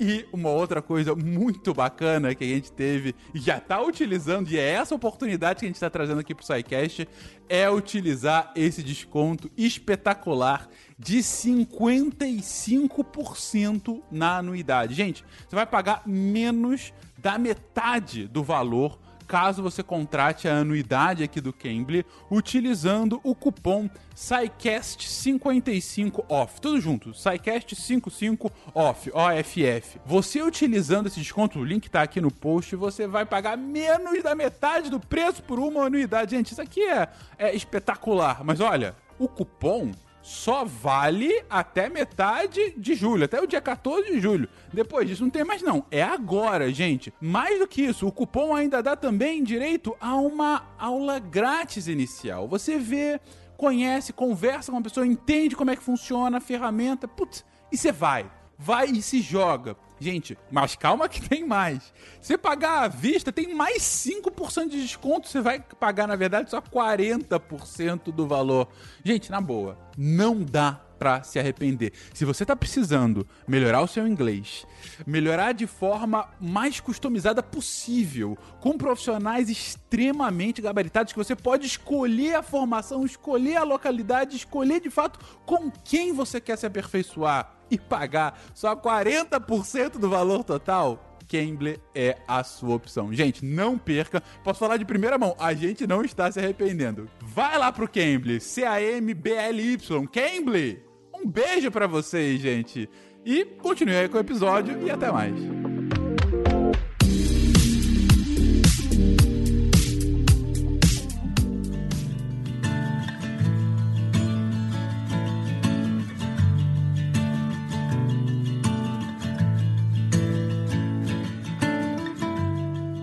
E 0.00 0.26
uma 0.32 0.50
outra 0.50 0.82
coisa 0.82 1.14
muito 1.14 1.72
bacana 1.72 2.34
que 2.34 2.42
a 2.42 2.48
gente 2.48 2.72
teve 2.72 3.14
e 3.32 3.38
já 3.38 3.58
está 3.58 3.80
utilizando, 3.80 4.50
e 4.50 4.58
é 4.58 4.68
essa 4.68 4.96
oportunidade 4.96 5.60
que 5.60 5.66
a 5.66 5.68
gente 5.68 5.76
está 5.76 5.88
trazendo 5.88 6.18
aqui 6.18 6.34
para 6.34 6.42
o 6.42 6.44
SciCast, 6.44 7.08
é 7.48 7.70
utilizar 7.70 8.50
esse 8.56 8.82
desconto 8.82 9.48
espetacular 9.56 10.68
de 10.98 11.18
55% 11.18 14.02
na 14.10 14.38
anuidade. 14.38 14.92
Gente, 14.92 15.24
você 15.48 15.54
vai 15.54 15.66
pagar 15.66 16.02
menos 16.04 16.92
da 17.16 17.38
metade 17.38 18.26
do 18.26 18.42
valor 18.42 19.05
caso 19.26 19.62
você 19.62 19.82
contrate 19.82 20.48
a 20.48 20.58
anuidade 20.58 21.22
aqui 21.22 21.38
do 21.40 21.52
Cambly 21.52 22.04
utilizando 22.30 23.20
o 23.24 23.34
cupom 23.34 23.90
SciCast55OFF. 24.14 26.60
Tudo 26.60 26.80
junto, 26.80 27.10
SciCast55OFF, 27.10 29.10
OFF. 29.12 30.00
Você 30.06 30.42
utilizando 30.42 31.08
esse 31.08 31.20
desconto, 31.20 31.58
o 31.58 31.64
link 31.64 31.90
tá 31.90 32.00
aqui 32.02 32.20
no 32.20 32.30
post, 32.30 32.76
você 32.76 33.06
vai 33.06 33.26
pagar 33.26 33.58
menos 33.58 34.22
da 34.22 34.34
metade 34.34 34.88
do 34.88 34.98
preço 35.00 35.42
por 35.42 35.58
uma 35.58 35.86
anuidade. 35.86 36.36
Gente, 36.36 36.52
isso 36.52 36.62
aqui 36.62 36.82
é, 36.82 37.08
é 37.38 37.54
espetacular. 37.54 38.42
Mas 38.44 38.60
olha, 38.60 38.94
o 39.18 39.28
cupom 39.28 39.92
só 40.26 40.64
vale 40.64 41.44
até 41.48 41.88
metade 41.88 42.74
de 42.76 42.96
julho, 42.96 43.26
até 43.26 43.40
o 43.40 43.46
dia 43.46 43.60
14 43.60 44.10
de 44.10 44.20
julho. 44.20 44.48
Depois 44.72 45.06
disso 45.06 45.22
não 45.22 45.30
tem 45.30 45.44
mais 45.44 45.62
não. 45.62 45.86
É 45.88 46.02
agora, 46.02 46.72
gente. 46.72 47.14
Mais 47.20 47.60
do 47.60 47.68
que 47.68 47.82
isso, 47.82 48.08
o 48.08 48.10
cupom 48.10 48.52
ainda 48.52 48.82
dá 48.82 48.96
também 48.96 49.44
direito 49.44 49.96
a 50.00 50.16
uma 50.16 50.64
aula 50.76 51.20
grátis 51.20 51.86
inicial. 51.86 52.48
Você 52.48 52.76
vê, 52.76 53.20
conhece, 53.56 54.12
conversa 54.12 54.72
com 54.72 54.78
a 54.78 54.82
pessoa, 54.82 55.06
entende 55.06 55.54
como 55.54 55.70
é 55.70 55.76
que 55.76 55.82
funciona 55.82 56.38
a 56.38 56.40
ferramenta, 56.40 57.06
putz, 57.06 57.44
e 57.70 57.76
você 57.76 57.92
vai. 57.92 58.28
Vai 58.58 58.86
e 58.86 59.02
se 59.02 59.20
joga. 59.20 59.76
Gente, 59.98 60.36
mas 60.50 60.76
calma 60.76 61.08
que 61.08 61.26
tem 61.26 61.44
mais. 61.46 61.92
Você 62.20 62.36
pagar 62.36 62.84
à 62.84 62.88
vista, 62.88 63.32
tem 63.32 63.54
mais 63.54 63.82
5% 63.82 64.68
de 64.68 64.82
desconto. 64.82 65.28
Você 65.28 65.40
vai 65.40 65.60
pagar, 65.80 66.06
na 66.06 66.16
verdade, 66.16 66.50
só 66.50 66.60
40% 66.60 68.12
do 68.12 68.26
valor. 68.26 68.68
Gente, 69.02 69.30
na 69.30 69.40
boa, 69.40 69.78
não 69.96 70.42
dá 70.42 70.82
para 70.98 71.22
se 71.22 71.38
arrepender. 71.38 71.92
Se 72.14 72.24
você 72.24 72.44
está 72.44 72.56
precisando 72.56 73.26
melhorar 73.46 73.82
o 73.82 73.86
seu 73.86 74.06
inglês, 74.06 74.66
melhorar 75.06 75.52
de 75.52 75.66
forma 75.66 76.28
mais 76.40 76.80
customizada 76.80 77.42
possível, 77.42 78.36
com 78.60 78.78
profissionais 78.78 79.48
extremamente 79.48 80.62
gabaritados 80.62 81.12
que 81.12 81.18
você 81.18 81.36
pode 81.36 81.66
escolher 81.66 82.36
a 82.36 82.42
formação, 82.42 83.04
escolher 83.04 83.56
a 83.56 83.64
localidade, 83.64 84.36
escolher 84.36 84.80
de 84.80 84.90
fato 84.90 85.18
com 85.44 85.70
quem 85.70 86.12
você 86.12 86.40
quer 86.40 86.56
se 86.56 86.66
aperfeiçoar 86.66 87.55
e 87.70 87.78
pagar 87.78 88.40
só 88.54 88.74
40% 88.76 89.98
do 89.98 90.08
valor 90.08 90.44
total, 90.44 91.18
Cambly 91.28 91.80
é 91.94 92.16
a 92.26 92.42
sua 92.44 92.76
opção. 92.76 93.12
Gente, 93.12 93.44
não 93.44 93.76
perca. 93.76 94.22
Posso 94.44 94.60
falar 94.60 94.76
de 94.76 94.84
primeira 94.84 95.18
mão, 95.18 95.34
a 95.38 95.52
gente 95.52 95.86
não 95.86 96.02
está 96.02 96.30
se 96.30 96.38
arrependendo. 96.38 97.08
Vai 97.20 97.58
lá 97.58 97.72
pro 97.72 97.88
Cambly, 97.88 98.40
C-A-M-B-L-Y, 98.40 100.06
Cambly! 100.06 100.82
Um 101.14 101.26
beijo 101.26 101.70
para 101.70 101.86
vocês, 101.86 102.40
gente. 102.40 102.88
E 103.24 103.44
continue 103.44 103.96
aí 103.96 104.08
com 104.08 104.18
o 104.18 104.20
episódio 104.20 104.80
e 104.86 104.90
até 104.90 105.10
mais. 105.10 105.34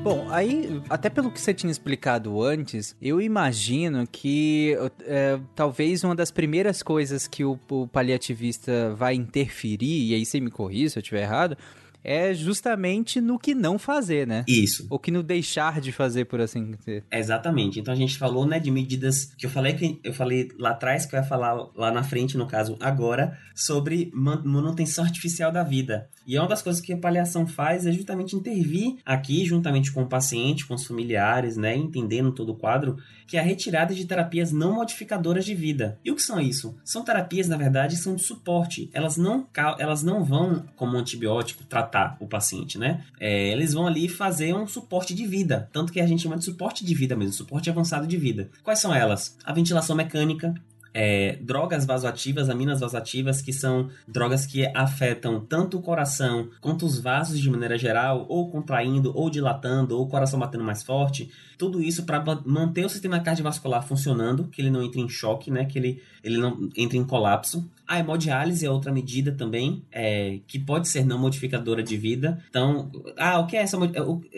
Bom, 0.03 0.27
aí, 0.29 0.81
até 0.89 1.09
pelo 1.09 1.31
que 1.31 1.39
você 1.39 1.53
tinha 1.53 1.71
explicado 1.71 2.43
antes, 2.43 2.93
eu 3.01 3.21
imagino 3.21 4.05
que 4.05 4.77
é, 5.05 5.39
talvez 5.55 6.03
uma 6.03 6.13
das 6.13 6.29
primeiras 6.29 6.83
coisas 6.83 7.25
que 7.25 7.45
o, 7.45 7.57
o 7.69 7.87
paliativista 7.87 8.93
vai 8.95 9.15
interferir, 9.15 10.09
e 10.09 10.13
aí 10.13 10.25
você 10.25 10.41
me 10.41 10.51
corrija 10.51 10.89
se 10.89 10.99
eu 10.99 11.01
estiver 11.01 11.21
errado, 11.21 11.57
é 12.03 12.33
justamente 12.33 13.21
no 13.21 13.39
que 13.39 13.55
não 13.55 13.79
fazer, 13.79 14.27
né? 14.27 14.43
Isso. 14.47 14.85
Ou 14.89 14.99
que 14.99 15.11
no 15.11 15.23
deixar 15.23 15.79
de 15.79 15.91
fazer, 15.91 16.25
por 16.25 16.41
assim 16.41 16.71
dizer. 16.71 17.03
Exatamente. 17.11 17.79
Então 17.79 17.93
a 17.93 17.97
gente 17.97 18.17
falou, 18.17 18.45
né, 18.45 18.59
de 18.59 18.71
medidas 18.71 19.33
que 19.37 19.45
eu 19.45 19.49
falei 19.49 19.73
que 19.73 19.99
eu 20.03 20.13
falei 20.13 20.49
lá 20.59 20.71
atrás, 20.71 21.05
que 21.05 21.15
eu 21.15 21.19
ia 21.19 21.25
falar 21.25 21.53
lá 21.75 21.91
na 21.91 22.03
frente, 22.03 22.37
no 22.37 22.47
caso 22.47 22.77
agora, 22.79 23.37
sobre 23.55 24.11
manutenção 24.13 25.03
artificial 25.03 25.51
da 25.51 25.63
vida. 25.63 26.09
E 26.25 26.35
é 26.35 26.39
uma 26.39 26.49
das 26.49 26.61
coisas 26.61 26.81
que 26.81 26.93
a 26.93 26.97
paliação 26.97 27.45
faz 27.45 27.85
é 27.85 27.91
justamente 27.91 28.35
intervir 28.35 28.97
aqui, 29.05 29.45
juntamente 29.45 29.91
com 29.91 30.03
o 30.03 30.07
paciente, 30.07 30.65
com 30.65 30.73
os 30.73 30.85
familiares, 30.85 31.57
né, 31.57 31.75
entendendo 31.75 32.31
todo 32.31 32.53
o 32.53 32.55
quadro, 32.55 32.97
que 33.27 33.37
é 33.37 33.39
a 33.39 33.43
retirada 33.43 33.93
de 33.93 34.05
terapias 34.05 34.51
não 34.51 34.75
modificadoras 34.75 35.45
de 35.45 35.55
vida. 35.55 35.99
E 36.03 36.11
o 36.11 36.15
que 36.15 36.21
são 36.21 36.39
isso? 36.39 36.75
São 36.83 37.03
terapias, 37.03 37.47
na 37.47 37.57
verdade, 37.57 37.95
são 37.95 38.15
de 38.15 38.23
suporte. 38.23 38.89
Elas 38.93 39.17
não, 39.17 39.47
elas 39.79 40.03
não 40.03 40.23
vão, 40.23 40.65
como 40.75 40.97
antibiótico, 40.97 41.63
tratar 41.63 41.92
o 42.19 42.27
paciente, 42.27 42.77
né? 42.77 43.03
É, 43.19 43.49
eles 43.49 43.73
vão 43.73 43.87
ali 43.87 44.07
fazer 44.07 44.53
um 44.53 44.67
suporte 44.67 45.13
de 45.13 45.25
vida. 45.25 45.69
Tanto 45.71 45.91
que 45.91 45.99
a 45.99 46.07
gente 46.07 46.23
chama 46.23 46.37
de 46.37 46.45
suporte 46.45 46.85
de 46.85 46.93
vida 46.93 47.15
mesmo, 47.15 47.33
suporte 47.33 47.69
avançado 47.69 48.07
de 48.07 48.17
vida. 48.17 48.49
Quais 48.63 48.79
são 48.79 48.93
elas? 48.93 49.37
A 49.43 49.53
ventilação 49.53 49.95
mecânica, 49.95 50.53
é, 50.93 51.37
drogas 51.41 51.85
vasoativas, 51.85 52.49
aminas 52.49 52.79
vasoativas, 52.79 53.41
que 53.41 53.51
são 53.51 53.89
drogas 54.07 54.45
que 54.45 54.65
afetam 54.75 55.39
tanto 55.39 55.77
o 55.77 55.81
coração 55.81 56.49
quanto 56.61 56.85
os 56.85 56.99
vasos 56.99 57.39
de 57.39 57.49
maneira 57.49 57.77
geral, 57.77 58.25
ou 58.29 58.49
contraindo, 58.49 59.11
ou 59.15 59.29
dilatando, 59.29 59.97
ou 59.97 60.03
o 60.03 60.07
coração 60.07 60.39
batendo 60.39 60.63
mais 60.63 60.83
forte. 60.83 61.31
Tudo 61.57 61.81
isso 61.81 62.03
para 62.03 62.23
manter 62.45 62.85
o 62.85 62.89
sistema 62.89 63.19
cardiovascular 63.19 63.85
funcionando, 63.85 64.45
que 64.45 64.61
ele 64.61 64.69
não 64.69 64.83
entre 64.83 65.01
em 65.01 65.09
choque, 65.09 65.49
né? 65.49 65.65
Que 65.65 65.79
ele, 65.79 66.01
ele 66.23 66.37
não 66.37 66.69
entre 66.75 66.97
em 66.97 67.03
colapso. 67.03 67.67
A 67.87 67.99
hemodiálise 67.99 68.65
é 68.65 68.69
outra 68.69 68.91
medida 68.91 69.31
também, 69.31 69.83
é, 69.91 70.39
que 70.47 70.57
pode 70.57 70.87
ser 70.87 71.05
não 71.05 71.19
modificadora 71.19 71.83
de 71.83 71.97
vida. 71.97 72.41
Então, 72.49 72.89
ah, 73.17 73.39
o 73.39 73.47
que 73.47 73.57
é 73.57 73.61
essa? 73.61 73.77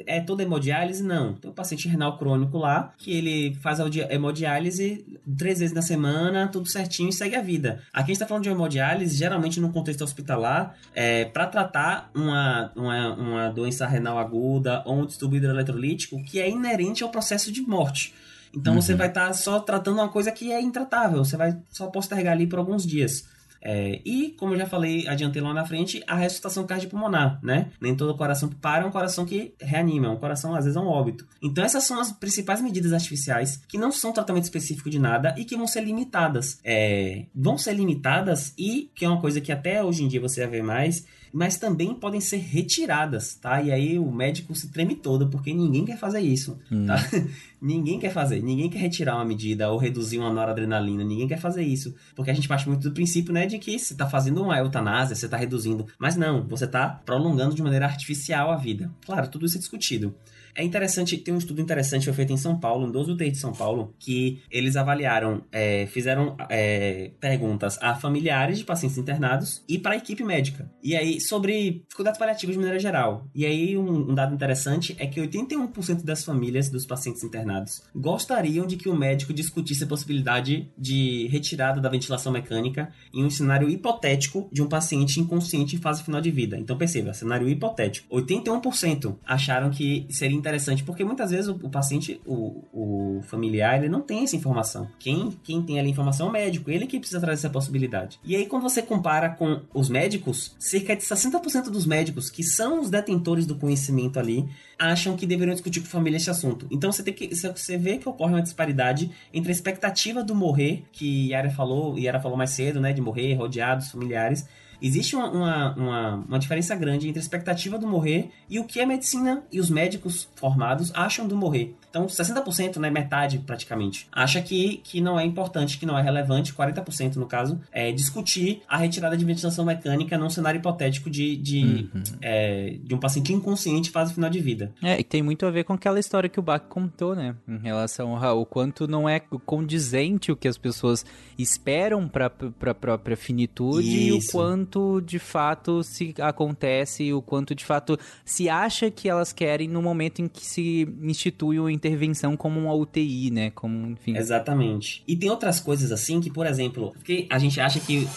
É 0.08 0.20
toda 0.20 0.44
hemodiálise? 0.44 1.04
Não. 1.04 1.34
Tem 1.36 1.52
um 1.52 1.54
paciente 1.54 1.88
renal 1.88 2.18
crônico 2.18 2.58
lá, 2.58 2.94
que 2.98 3.12
ele 3.12 3.56
faz 3.62 3.80
a 3.80 3.86
hemodiálise 4.10 5.06
três 5.38 5.60
vezes 5.60 5.76
na 5.76 5.82
semana, 5.82 6.48
tudo 6.48 6.68
certinho 6.68 7.10
e 7.10 7.14
segue 7.14 7.36
a 7.36 7.42
vida. 7.42 7.82
Aqui 7.94 8.04
a 8.04 8.08
gente 8.08 8.12
está 8.14 8.28
falando 8.28 8.44
de 8.44 8.50
hemodiálise, 8.50 9.16
geralmente 9.16 9.60
no 9.60 9.72
contexto 9.72 10.04
hospitalar, 10.04 10.76
é, 10.94 11.26
para 11.26 11.46
tratar 11.46 12.10
uma, 12.16 12.72
uma, 12.76 13.14
uma 13.14 13.50
doença 13.50 13.86
renal 13.86 14.18
aguda 14.18 14.82
ou 14.86 15.02
um 15.02 15.06
distúrbio 15.06 15.38
hidroeletrolítico 15.38 16.24
que 16.24 16.40
é 16.40 16.50
inerente 16.50 17.04
ao 17.04 17.10
processo 17.10 17.52
de 17.52 17.62
morte. 17.62 18.14
Então 18.56 18.74
uhum. 18.74 18.82
você 18.82 18.96
vai 18.96 19.08
estar 19.08 19.28
tá 19.28 19.34
só 19.34 19.60
tratando 19.60 20.00
uma 20.00 20.10
coisa 20.10 20.32
que 20.32 20.52
é 20.52 20.62
intratável, 20.62 21.24
você 21.24 21.36
vai 21.36 21.58
só 21.70 21.88
postergar 21.88 22.34
ali 22.34 22.48
por 22.48 22.58
alguns 22.58 22.86
dias. 22.86 23.35
É, 23.68 24.00
e, 24.06 24.30
como 24.38 24.54
eu 24.54 24.60
já 24.60 24.68
falei, 24.68 25.08
adiantei 25.08 25.42
lá 25.42 25.52
na 25.52 25.66
frente, 25.66 26.04
a 26.06 26.16
ressuscitação 26.16 26.68
cardiopulmonar, 26.68 27.40
né? 27.42 27.72
Nem 27.82 27.96
todo 27.96 28.16
coração 28.16 28.48
que 28.48 28.56
para 28.56 28.84
é 28.84 28.88
um 28.88 28.92
coração 28.92 29.26
que 29.26 29.56
reanima, 29.60 30.06
é 30.06 30.10
um 30.12 30.18
coração, 30.18 30.54
às 30.54 30.66
vezes, 30.66 30.78
é 30.78 30.80
um 30.80 30.88
óbito. 30.88 31.28
Então, 31.42 31.64
essas 31.64 31.84
são 31.84 32.00
as 32.00 32.12
principais 32.12 32.62
medidas 32.62 32.94
artificiais 32.94 33.60
que 33.68 33.78
não 33.78 33.92
são 33.92 34.14
tratamento 34.14 34.44
específico 34.44 34.88
de 34.88 35.00
nada 35.00 35.34
e 35.36 35.44
que 35.44 35.58
vão 35.58 35.66
ser 35.66 35.82
limitadas. 35.82 36.60
É, 36.64 37.26
vão 37.34 37.58
ser 37.58 37.74
limitadas 37.74 38.54
e, 38.56 38.92
que 38.94 39.04
é 39.04 39.10
uma 39.10 39.20
coisa 39.20 39.42
que 39.42 39.52
até 39.52 39.84
hoje 39.84 40.04
em 40.04 40.08
dia 40.08 40.22
você 40.22 40.42
vai 40.42 40.50
ver 40.52 40.64
mais, 40.64 41.04
mas 41.36 41.58
também 41.58 41.94
podem 41.94 42.22
ser 42.22 42.38
retiradas, 42.38 43.36
tá? 43.36 43.62
E 43.62 43.70
aí 43.70 44.00
o 44.00 44.10
médico 44.10 44.56
se 44.56 44.72
treme 44.72 44.96
todo, 44.96 45.28
porque 45.28 45.54
ninguém 45.54 45.84
quer 45.84 45.98
fazer 45.98 46.22
isso, 46.22 46.58
hum. 46.72 46.86
tá? 46.86 46.96
ninguém 47.66 47.98
quer 48.00 48.12
fazer, 48.12 48.42
ninguém 48.44 48.70
quer 48.70 48.78
retirar 48.78 49.16
uma 49.16 49.26
medida 49.26 49.72
ou 49.72 49.78
reduzir 49.80 50.20
uma 50.20 50.32
noradrenalina, 50.32 51.04
ninguém 51.04 51.28
quer 51.28 51.40
fazer 51.40 51.64
isso, 51.64 51.96
porque 52.16 52.30
a 52.30 52.34
gente 52.34 52.48
parte 52.48 52.68
muito 52.68 52.88
do 52.88 52.94
princípio, 52.94 53.34
né, 53.34 53.48
de 53.48 53.58
que 53.58 53.80
você 53.80 53.96
tá 53.96 54.08
fazendo 54.08 54.44
uma 54.44 54.58
eutanásia, 54.60 55.16
você 55.16 55.28
tá 55.28 55.36
reduzindo, 55.36 55.88
mas 55.98 56.16
não, 56.16 56.48
você 56.48 56.68
tá 56.68 56.88
prolongando 56.88 57.56
de 57.56 57.64
maneira 57.64 57.86
artificial 57.86 58.52
a 58.52 58.56
vida. 58.56 58.92
Claro, 59.04 59.28
tudo 59.28 59.48
isso 59.48 59.58
é 59.58 59.60
discutido. 59.60 60.16
É 60.56 60.64
interessante, 60.64 61.18
tem 61.18 61.34
um 61.34 61.38
estudo 61.38 61.62
interessante 61.62 62.06
foi 62.06 62.14
feito 62.14 62.32
em 62.32 62.38
São 62.38 62.58
Paulo, 62.58 62.88
em 62.88 62.92
12 62.92 63.12
UTI 63.12 63.32
de 63.32 63.38
São 63.38 63.52
Paulo, 63.52 63.94
que 64.00 64.42
eles 64.50 64.78
avaliaram, 64.78 65.44
é, 65.52 65.86
fizeram 65.88 66.36
é, 66.50 67.12
perguntas 67.20 67.78
a 67.82 67.94
familiares 67.96 68.58
de 68.58 68.64
pacientes 68.64 68.98
internados 68.98 69.64
e 69.68 69.78
para 69.78 69.94
a 69.94 69.98
equipe 69.98 70.24
médica. 70.24 70.72
E 70.82 70.96
aí, 70.96 71.20
sobre 71.20 71.84
cuidados 71.94 72.18
paliativos 72.18 72.54
de 72.54 72.60
maneira 72.60 72.80
geral. 72.80 73.28
E 73.36 73.46
aí, 73.46 73.78
um, 73.78 74.12
um 74.12 74.16
dado 74.16 74.34
interessante 74.34 74.96
é 74.98 75.06
que 75.06 75.20
81% 75.20 76.04
das 76.04 76.24
famílias 76.24 76.70
dos 76.70 76.86
pacientes 76.86 77.24
internados 77.24 77.84
gostariam 77.94 78.66
de 78.66 78.78
que 78.78 78.88
o 78.88 78.96
médico 78.96 79.34
discutisse 79.34 79.84
a 79.84 79.88
possibilidade 79.88 80.72
de 80.78 81.28
retirada 81.28 81.82
da 81.82 81.90
ventilação 81.90 82.32
mecânica 82.32 82.90
em 83.14 83.26
um 83.26 83.30
cenário 83.30 83.70
hipotético 83.70 84.48
de 84.52 84.62
um 84.62 84.68
paciente 84.68 85.20
inconsciente 85.20 85.76
em 85.76 85.80
fase 85.80 86.04
final 86.04 86.22
de 86.22 86.32
vida. 86.32 86.58
Então, 86.58 86.78
perceba, 86.78 87.14
cenário 87.14 87.50
hipotético. 87.50 88.16
81% 88.16 89.18
acharam 89.26 89.70
que 89.70 90.06
seria 90.10 90.38
interessante, 90.46 90.84
porque 90.84 91.04
muitas 91.04 91.32
vezes 91.32 91.48
o, 91.48 91.54
o 91.54 91.70
paciente, 91.70 92.22
o, 92.24 92.64
o, 92.72 93.22
familiar, 93.24 93.80
ele 93.80 93.90
não 93.90 94.02
tem 94.02 94.24
essa 94.24 94.36
informação. 94.36 94.88
Quem, 95.00 95.32
quem 95.44 95.62
tem 95.64 95.80
ali 95.80 95.88
a 95.88 95.92
informação 95.92 96.28
é 96.28 96.30
o 96.30 96.34
médico, 96.34 96.70
ele 96.70 96.86
que 96.86 97.00
precisa 97.00 97.20
trazer 97.20 97.40
essa 97.40 97.50
possibilidade. 97.50 98.20
E 98.24 98.36
aí, 98.36 98.46
quando 98.46 98.62
você 98.62 98.82
compara 98.82 99.30
com 99.30 99.62
os 99.74 99.90
médicos, 99.90 100.56
cerca 100.60 100.96
de 100.96 101.02
60% 101.02 101.72
dos 101.72 101.88
médicos, 101.88 102.30
que 102.30 102.44
são 102.44 102.80
os 102.80 102.92
detentores 102.92 103.48
do 103.48 103.56
conhecimento 103.56 104.20
ali, 104.20 104.48
acham 104.78 105.18
que 105.18 105.26
deveriam 105.26 105.54
discutir 105.54 105.80
com 105.80 105.88
a 105.88 105.90
família 105.90 106.18
esse 106.18 106.30
assunto. 106.30 106.68
Então 106.70 106.92
você 106.92 107.02
tem 107.02 107.14
que 107.14 107.34
você 107.34 107.78
vê 107.78 107.98
que 107.98 108.08
ocorre 108.08 108.34
uma 108.34 108.42
disparidade 108.42 109.10
entre 109.34 109.50
a 109.50 109.56
expectativa 109.56 110.24
do 110.24 110.36
morrer, 110.36 110.84
que 110.92 111.30
Yara 111.32 111.50
falou, 111.50 111.98
Yara 111.98 112.20
falou 112.20 112.38
mais 112.38 112.52
cedo, 112.52 112.80
né, 112.80 112.94
de 112.94 113.02
morrer 113.02 113.34
rodeados 113.34 113.90
familiares, 113.90 114.48
Existe 114.82 115.16
uma, 115.16 115.30
uma, 115.30 115.76
uma, 115.76 116.16
uma, 116.28 116.40
diferença 116.40 116.76
grande 116.76 117.08
entre 117.08 117.20
a 117.20 117.22
expectativa 117.22 117.78
do 117.78 117.88
morrer 117.88 118.30
e 118.50 118.60
o 118.60 118.64
que 118.64 118.80
a 118.80 118.86
medicina 118.86 119.44
e 119.52 119.60
os 119.60 119.70
médicos 119.70 120.30
formados 120.36 120.92
acham 120.94 121.28
do 121.28 121.36
morrer. 121.36 121.76
Então, 121.90 122.08
60%, 122.08 122.76
né, 122.76 122.90
metade 122.90 123.40
praticamente, 123.40 124.08
acha 124.12 124.42
que, 124.42 124.82
que 124.84 125.00
não 125.00 125.18
é 125.18 125.24
importante, 125.24 125.78
que 125.78 125.86
não 125.86 125.98
é 125.98 126.02
relevante, 126.02 126.54
40% 126.54 127.16
no 127.16 127.26
caso, 127.26 127.58
é 127.72 127.90
discutir 127.92 128.62
a 128.68 128.78
retirada 128.78 129.16
de 129.16 129.24
ventilação 129.24 129.64
mecânica 129.64 130.18
num 130.18 130.30
cenário 130.30 130.60
hipotético 130.60 131.10
de, 131.10 131.38
de, 131.38 131.90
uhum. 131.94 132.04
é, 132.22 132.76
de 132.84 132.94
um 132.94 133.00
paciente 133.00 133.32
inconsciente 133.32 133.92
fase 133.92 134.14
final 134.14 134.30
de 134.30 134.42
vida. 134.42 134.74
É, 134.84 135.00
e 135.00 135.06
tem 135.06 135.24
muito 135.24 135.46
a 135.46 135.52
ver 135.52 135.64
com 135.64 135.72
aquela 135.72 135.98
história 135.98 136.30
que 136.30 136.40
o 136.40 136.44
Bach 136.44 136.66
contou, 136.68 137.16
né, 137.16 137.34
em 137.48 137.60
relação 137.60 138.18
ao 138.18 138.46
quanto 138.46 138.88
não 138.90 139.08
é 139.08 139.22
condizente 139.46 140.34
o 140.34 140.36
que 140.36 140.50
as 140.50 140.58
pessoas 140.58 141.06
esperam 141.38 142.10
para 142.10 142.26
a 142.26 142.74
própria 142.74 143.16
finitude 143.16 143.88
Isso. 143.88 143.98
e 143.98 144.12
o 144.12 144.32
quanto 144.32 144.65
de 145.04 145.20
fato 145.20 145.84
se 145.84 146.14
acontece, 146.20 147.12
o 147.14 147.22
quanto 147.22 147.54
de 147.54 147.64
fato 147.64 147.98
se 148.24 148.50
acha 148.50 148.90
que 148.90 149.10
elas 149.10 149.32
querem 149.32 149.68
no 149.68 149.82
momento 149.82 150.22
em 150.22 150.28
que 150.28 150.46
se 150.46 150.88
institui 151.02 151.60
o 151.60 151.70
intervenção 151.70 152.36
como 152.36 152.60
uma 152.60 152.74
UTI, 152.74 153.32
né? 153.32 153.52
Como, 153.52 153.92
enfim. 153.92 154.16
Exatamente. 154.18 155.04
E 155.08 155.16
tem 155.16 155.30
outras 155.30 155.60
coisas 155.60 155.92
assim 155.92 156.20
que, 156.20 156.32
por 156.32 156.46
exemplo, 156.46 156.92
porque 156.94 157.28
a 157.30 157.38
gente 157.38 157.60
acha 157.60 157.80
que 157.80 158.08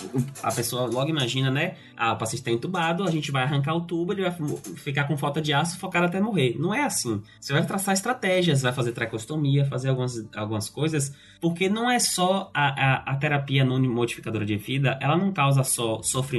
a 0.42 0.52
pessoa 0.52 0.86
logo 0.86 1.10
imagina, 1.10 1.50
né? 1.50 1.74
Ah, 1.96 2.12
o 2.12 2.18
paciente 2.18 2.40
está 2.40 2.50
entubado, 2.50 3.04
a 3.04 3.10
gente 3.10 3.30
vai 3.30 3.42
arrancar 3.42 3.74
o 3.74 3.80
tubo, 3.80 4.12
ele 4.12 4.22
vai 4.22 4.34
ficar 4.76 5.04
com 5.04 5.16
falta 5.16 5.40
de 5.40 5.52
aço, 5.52 5.78
focar 5.78 6.02
até 6.02 6.20
morrer. 6.20 6.56
Não 6.58 6.74
é 6.74 6.84
assim. 6.84 7.20
Você 7.40 7.52
vai 7.52 7.64
traçar 7.66 7.94
estratégias, 7.94 8.62
vai 8.62 8.72
fazer 8.72 8.92
tracostomia, 8.92 9.64
fazer 9.64 9.88
algumas, 9.88 10.26
algumas 10.34 10.68
coisas, 10.68 11.12
porque 11.40 11.68
não 11.68 11.90
é 11.90 11.98
só 11.98 12.50
a, 12.54 12.68
a, 12.68 13.12
a 13.12 13.16
terapia 13.16 13.64
não 13.64 13.78
modificadora 13.88 14.44
de 14.44 14.56
vida, 14.56 14.98
ela 15.00 15.16
não 15.16 15.32
causa 15.32 15.64
só 15.64 16.02
sofrimento 16.02 16.37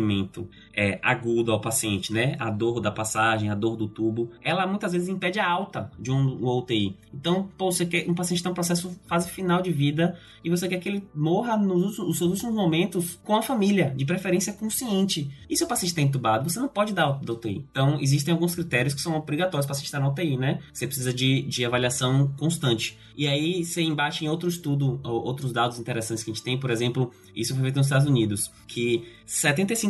é, 0.73 0.99
agudo 1.03 1.51
ao 1.51 1.61
paciente, 1.61 2.13
né? 2.13 2.35
A 2.39 2.49
dor 2.49 2.80
da 2.80 2.91
passagem, 2.91 3.49
a 3.49 3.55
dor 3.55 3.76
do 3.76 3.88
tubo, 3.88 4.31
ela 4.41 4.65
muitas 4.65 4.93
vezes 4.93 5.07
impede 5.07 5.39
a 5.39 5.49
alta 5.49 5.91
de 5.99 6.11
um, 6.11 6.17
um 6.17 6.57
UTI. 6.57 6.97
Então, 7.13 7.49
pô, 7.57 7.71
você 7.71 7.85
quer 7.85 8.09
um 8.09 8.13
paciente 8.13 8.39
está 8.39 8.49
um 8.49 8.53
processo 8.53 8.97
fase 9.07 9.30
final 9.30 9.61
de 9.61 9.71
vida 9.71 10.17
e 10.43 10.49
você 10.49 10.67
quer 10.67 10.80
que 10.80 10.88
ele 10.88 11.07
morra 11.13 11.57
nos, 11.57 11.97
nos 11.97 12.17
seus 12.17 12.31
últimos 12.31 12.55
momentos 12.55 13.19
com 13.23 13.35
a 13.35 13.41
família, 13.41 13.93
de 13.95 14.05
preferência 14.05 14.53
consciente. 14.53 15.30
E 15.49 15.57
se 15.57 15.63
o 15.63 15.67
paciente 15.67 15.89
está 15.89 16.01
entubado, 16.01 16.49
você 16.49 16.59
não 16.59 16.67
pode 16.67 16.93
dar 16.93 17.11
da 17.19 17.34
UTI. 17.34 17.65
Então, 17.71 17.99
existem 17.99 18.34
alguns 18.34 18.55
critérios 18.55 18.93
que 18.93 19.01
são 19.01 19.15
obrigatórios 19.15 19.65
para 19.65 19.76
estar 19.76 19.99
na 19.99 20.09
UTI, 20.09 20.38
né? 20.38 20.59
Você 20.73 20.88
precisa 20.88 21.13
de, 21.13 21.41
de 21.43 21.65
avaliação 21.65 22.34
constante. 22.38 22.97
E 23.15 23.27
aí 23.27 23.65
você 23.65 23.81
embate 23.81 24.23
em 24.23 24.30
outro 24.30 24.47
estudo, 24.47 24.99
outros 25.03 25.51
dados 25.51 25.77
interessantes 25.77 26.23
que 26.23 26.31
a 26.31 26.34
gente 26.34 26.43
tem, 26.43 26.57
por 26.57 26.71
exemplo, 26.71 27.11
isso 27.35 27.53
foi 27.53 27.63
feito 27.63 27.76
nos 27.76 27.88
Estados 27.88 28.07
Unidos, 28.07 28.49
que 28.67 29.05
75%, 29.27 29.88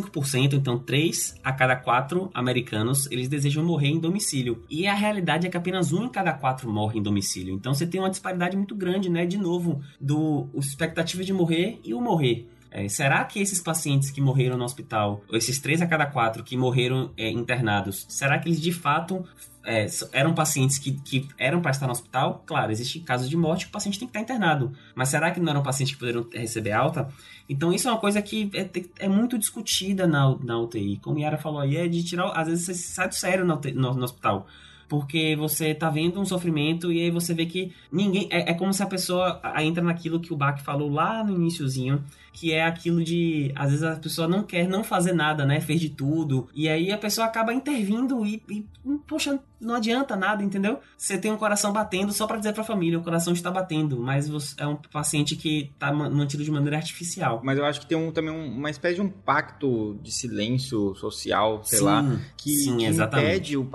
então 0.56 0.78
3 0.78 1.36
a 1.42 1.52
cada 1.52 1.76
4 1.76 2.30
americanos, 2.32 3.10
eles 3.10 3.28
desejam 3.28 3.64
morrer 3.64 3.88
em 3.88 3.98
domicílio. 3.98 4.62
E 4.70 4.86
a 4.86 4.94
realidade 4.94 5.46
é 5.46 5.50
que 5.50 5.56
apenas 5.56 5.92
um 5.92 6.04
em 6.04 6.08
cada 6.08 6.32
4 6.32 6.70
morre 6.70 6.98
em 6.98 7.02
domicílio. 7.02 7.54
Então 7.54 7.74
você 7.74 7.86
tem 7.86 8.00
uma 8.00 8.10
disparidade 8.10 8.56
muito 8.56 8.74
grande, 8.74 9.08
né, 9.08 9.26
de 9.26 9.36
novo, 9.36 9.80
do 10.00 10.48
expectativa 10.54 11.24
de 11.24 11.32
morrer 11.32 11.80
e 11.84 11.94
o 11.94 12.00
morrer. 12.00 12.48
É, 12.70 12.88
será 12.88 13.24
que 13.24 13.40
esses 13.40 13.60
pacientes 13.60 14.10
que 14.10 14.20
morreram 14.20 14.56
no 14.56 14.64
hospital, 14.64 15.24
esses 15.32 15.58
3 15.58 15.82
a 15.82 15.86
cada 15.86 16.06
4 16.06 16.44
que 16.44 16.56
morreram 16.56 17.10
é, 17.16 17.28
internados, 17.28 18.06
será 18.08 18.38
que 18.38 18.48
eles 18.48 18.60
de 18.60 18.72
fato 18.72 19.24
é, 19.64 19.86
eram 20.12 20.34
pacientes 20.34 20.78
que, 20.78 20.92
que 20.92 21.28
eram 21.38 21.60
para 21.60 21.70
estar 21.70 21.86
no 21.86 21.92
hospital? 21.92 22.42
Claro, 22.46 22.72
existem 22.72 23.02
casos 23.02 23.28
de 23.28 23.36
morte 23.36 23.66
que 23.66 23.70
o 23.70 23.72
paciente 23.72 23.98
tem 23.98 24.08
que 24.08 24.16
estar 24.16 24.20
internado. 24.20 24.72
Mas 24.94 25.08
será 25.08 25.30
que 25.30 25.40
não 25.40 25.50
eram 25.50 25.62
pacientes 25.62 25.94
que 25.94 26.00
poderiam 26.00 26.26
receber 26.32 26.72
alta? 26.72 27.08
Então, 27.48 27.72
isso 27.72 27.88
é 27.88 27.90
uma 27.90 28.00
coisa 28.00 28.22
que 28.22 28.50
é, 28.54 28.68
é 29.04 29.08
muito 29.08 29.38
discutida 29.38 30.06
na, 30.06 30.36
na 30.42 30.58
UTI. 30.58 30.98
Como 30.98 31.18
a 31.18 31.20
Yara 31.20 31.38
falou 31.38 31.60
aí, 31.60 31.76
é 31.76 31.88
de 31.88 32.02
tirar. 32.02 32.30
Às 32.32 32.48
vezes 32.48 32.64
você 32.66 32.74
sai 32.74 33.08
do 33.08 33.14
sério 33.14 33.44
no, 33.44 33.60
no, 33.74 33.94
no 33.94 34.04
hospital 34.04 34.46
porque 34.90 35.36
você 35.36 35.72
tá 35.72 35.88
vendo 35.88 36.20
um 36.20 36.24
sofrimento 36.24 36.92
e 36.92 37.00
aí 37.00 37.12
você 37.12 37.32
vê 37.32 37.46
que 37.46 37.72
ninguém. 37.92 38.26
É, 38.28 38.50
é 38.50 38.54
como 38.54 38.74
se 38.74 38.82
a 38.82 38.86
pessoa 38.86 39.40
entra 39.58 39.84
naquilo 39.84 40.18
que 40.18 40.34
o 40.34 40.36
Bach 40.36 40.60
falou 40.60 40.90
lá 40.90 41.22
no 41.22 41.32
iníciozinho, 41.32 42.04
que 42.32 42.52
é 42.52 42.64
aquilo 42.64 43.02
de. 43.04 43.52
Às 43.54 43.70
vezes 43.70 43.84
a 43.84 43.94
pessoa 43.94 44.26
não 44.26 44.42
quer 44.42 44.66
não 44.66 44.82
fazer 44.82 45.12
nada, 45.12 45.46
né? 45.46 45.60
Fez 45.60 45.80
de 45.80 45.90
tudo. 45.90 46.48
E 46.52 46.68
aí 46.68 46.90
a 46.90 46.98
pessoa 46.98 47.28
acaba 47.28 47.54
intervindo 47.54 48.26
e, 48.26 48.42
e 48.50 48.66
poxa, 49.06 49.38
não 49.60 49.74
adianta 49.74 50.16
nada, 50.16 50.42
entendeu? 50.42 50.80
Você 50.96 51.18
tem 51.18 51.30
um 51.30 51.36
coração 51.36 51.72
batendo 51.72 52.12
só 52.12 52.26
para 52.26 52.38
dizer 52.38 52.52
pra 52.52 52.64
família, 52.64 52.98
o 52.98 53.02
coração 53.02 53.32
está 53.32 53.50
batendo, 53.50 53.98
mas 54.00 54.28
você 54.28 54.54
é 54.58 54.66
um 54.66 54.76
paciente 54.76 55.36
que 55.36 55.72
tá 55.78 55.92
mantido 55.92 56.42
de 56.42 56.50
maneira 56.50 56.76
artificial. 56.76 57.40
Mas 57.44 57.58
eu 57.58 57.64
acho 57.64 57.80
que 57.80 57.86
tem 57.86 57.98
um, 57.98 58.10
também 58.10 58.32
uma 58.32 58.70
espécie 58.70 58.96
de 58.96 59.02
um 59.02 59.08
pacto 59.08 59.98
de 60.02 60.10
silêncio 60.10 60.94
social, 60.94 61.62
sei 61.64 61.78
sim, 61.80 61.84
lá, 61.84 62.20
que, 62.36 62.50
sim, 62.50 62.76
que 62.78 62.86
impede, 62.86 63.56
o, 63.56 63.68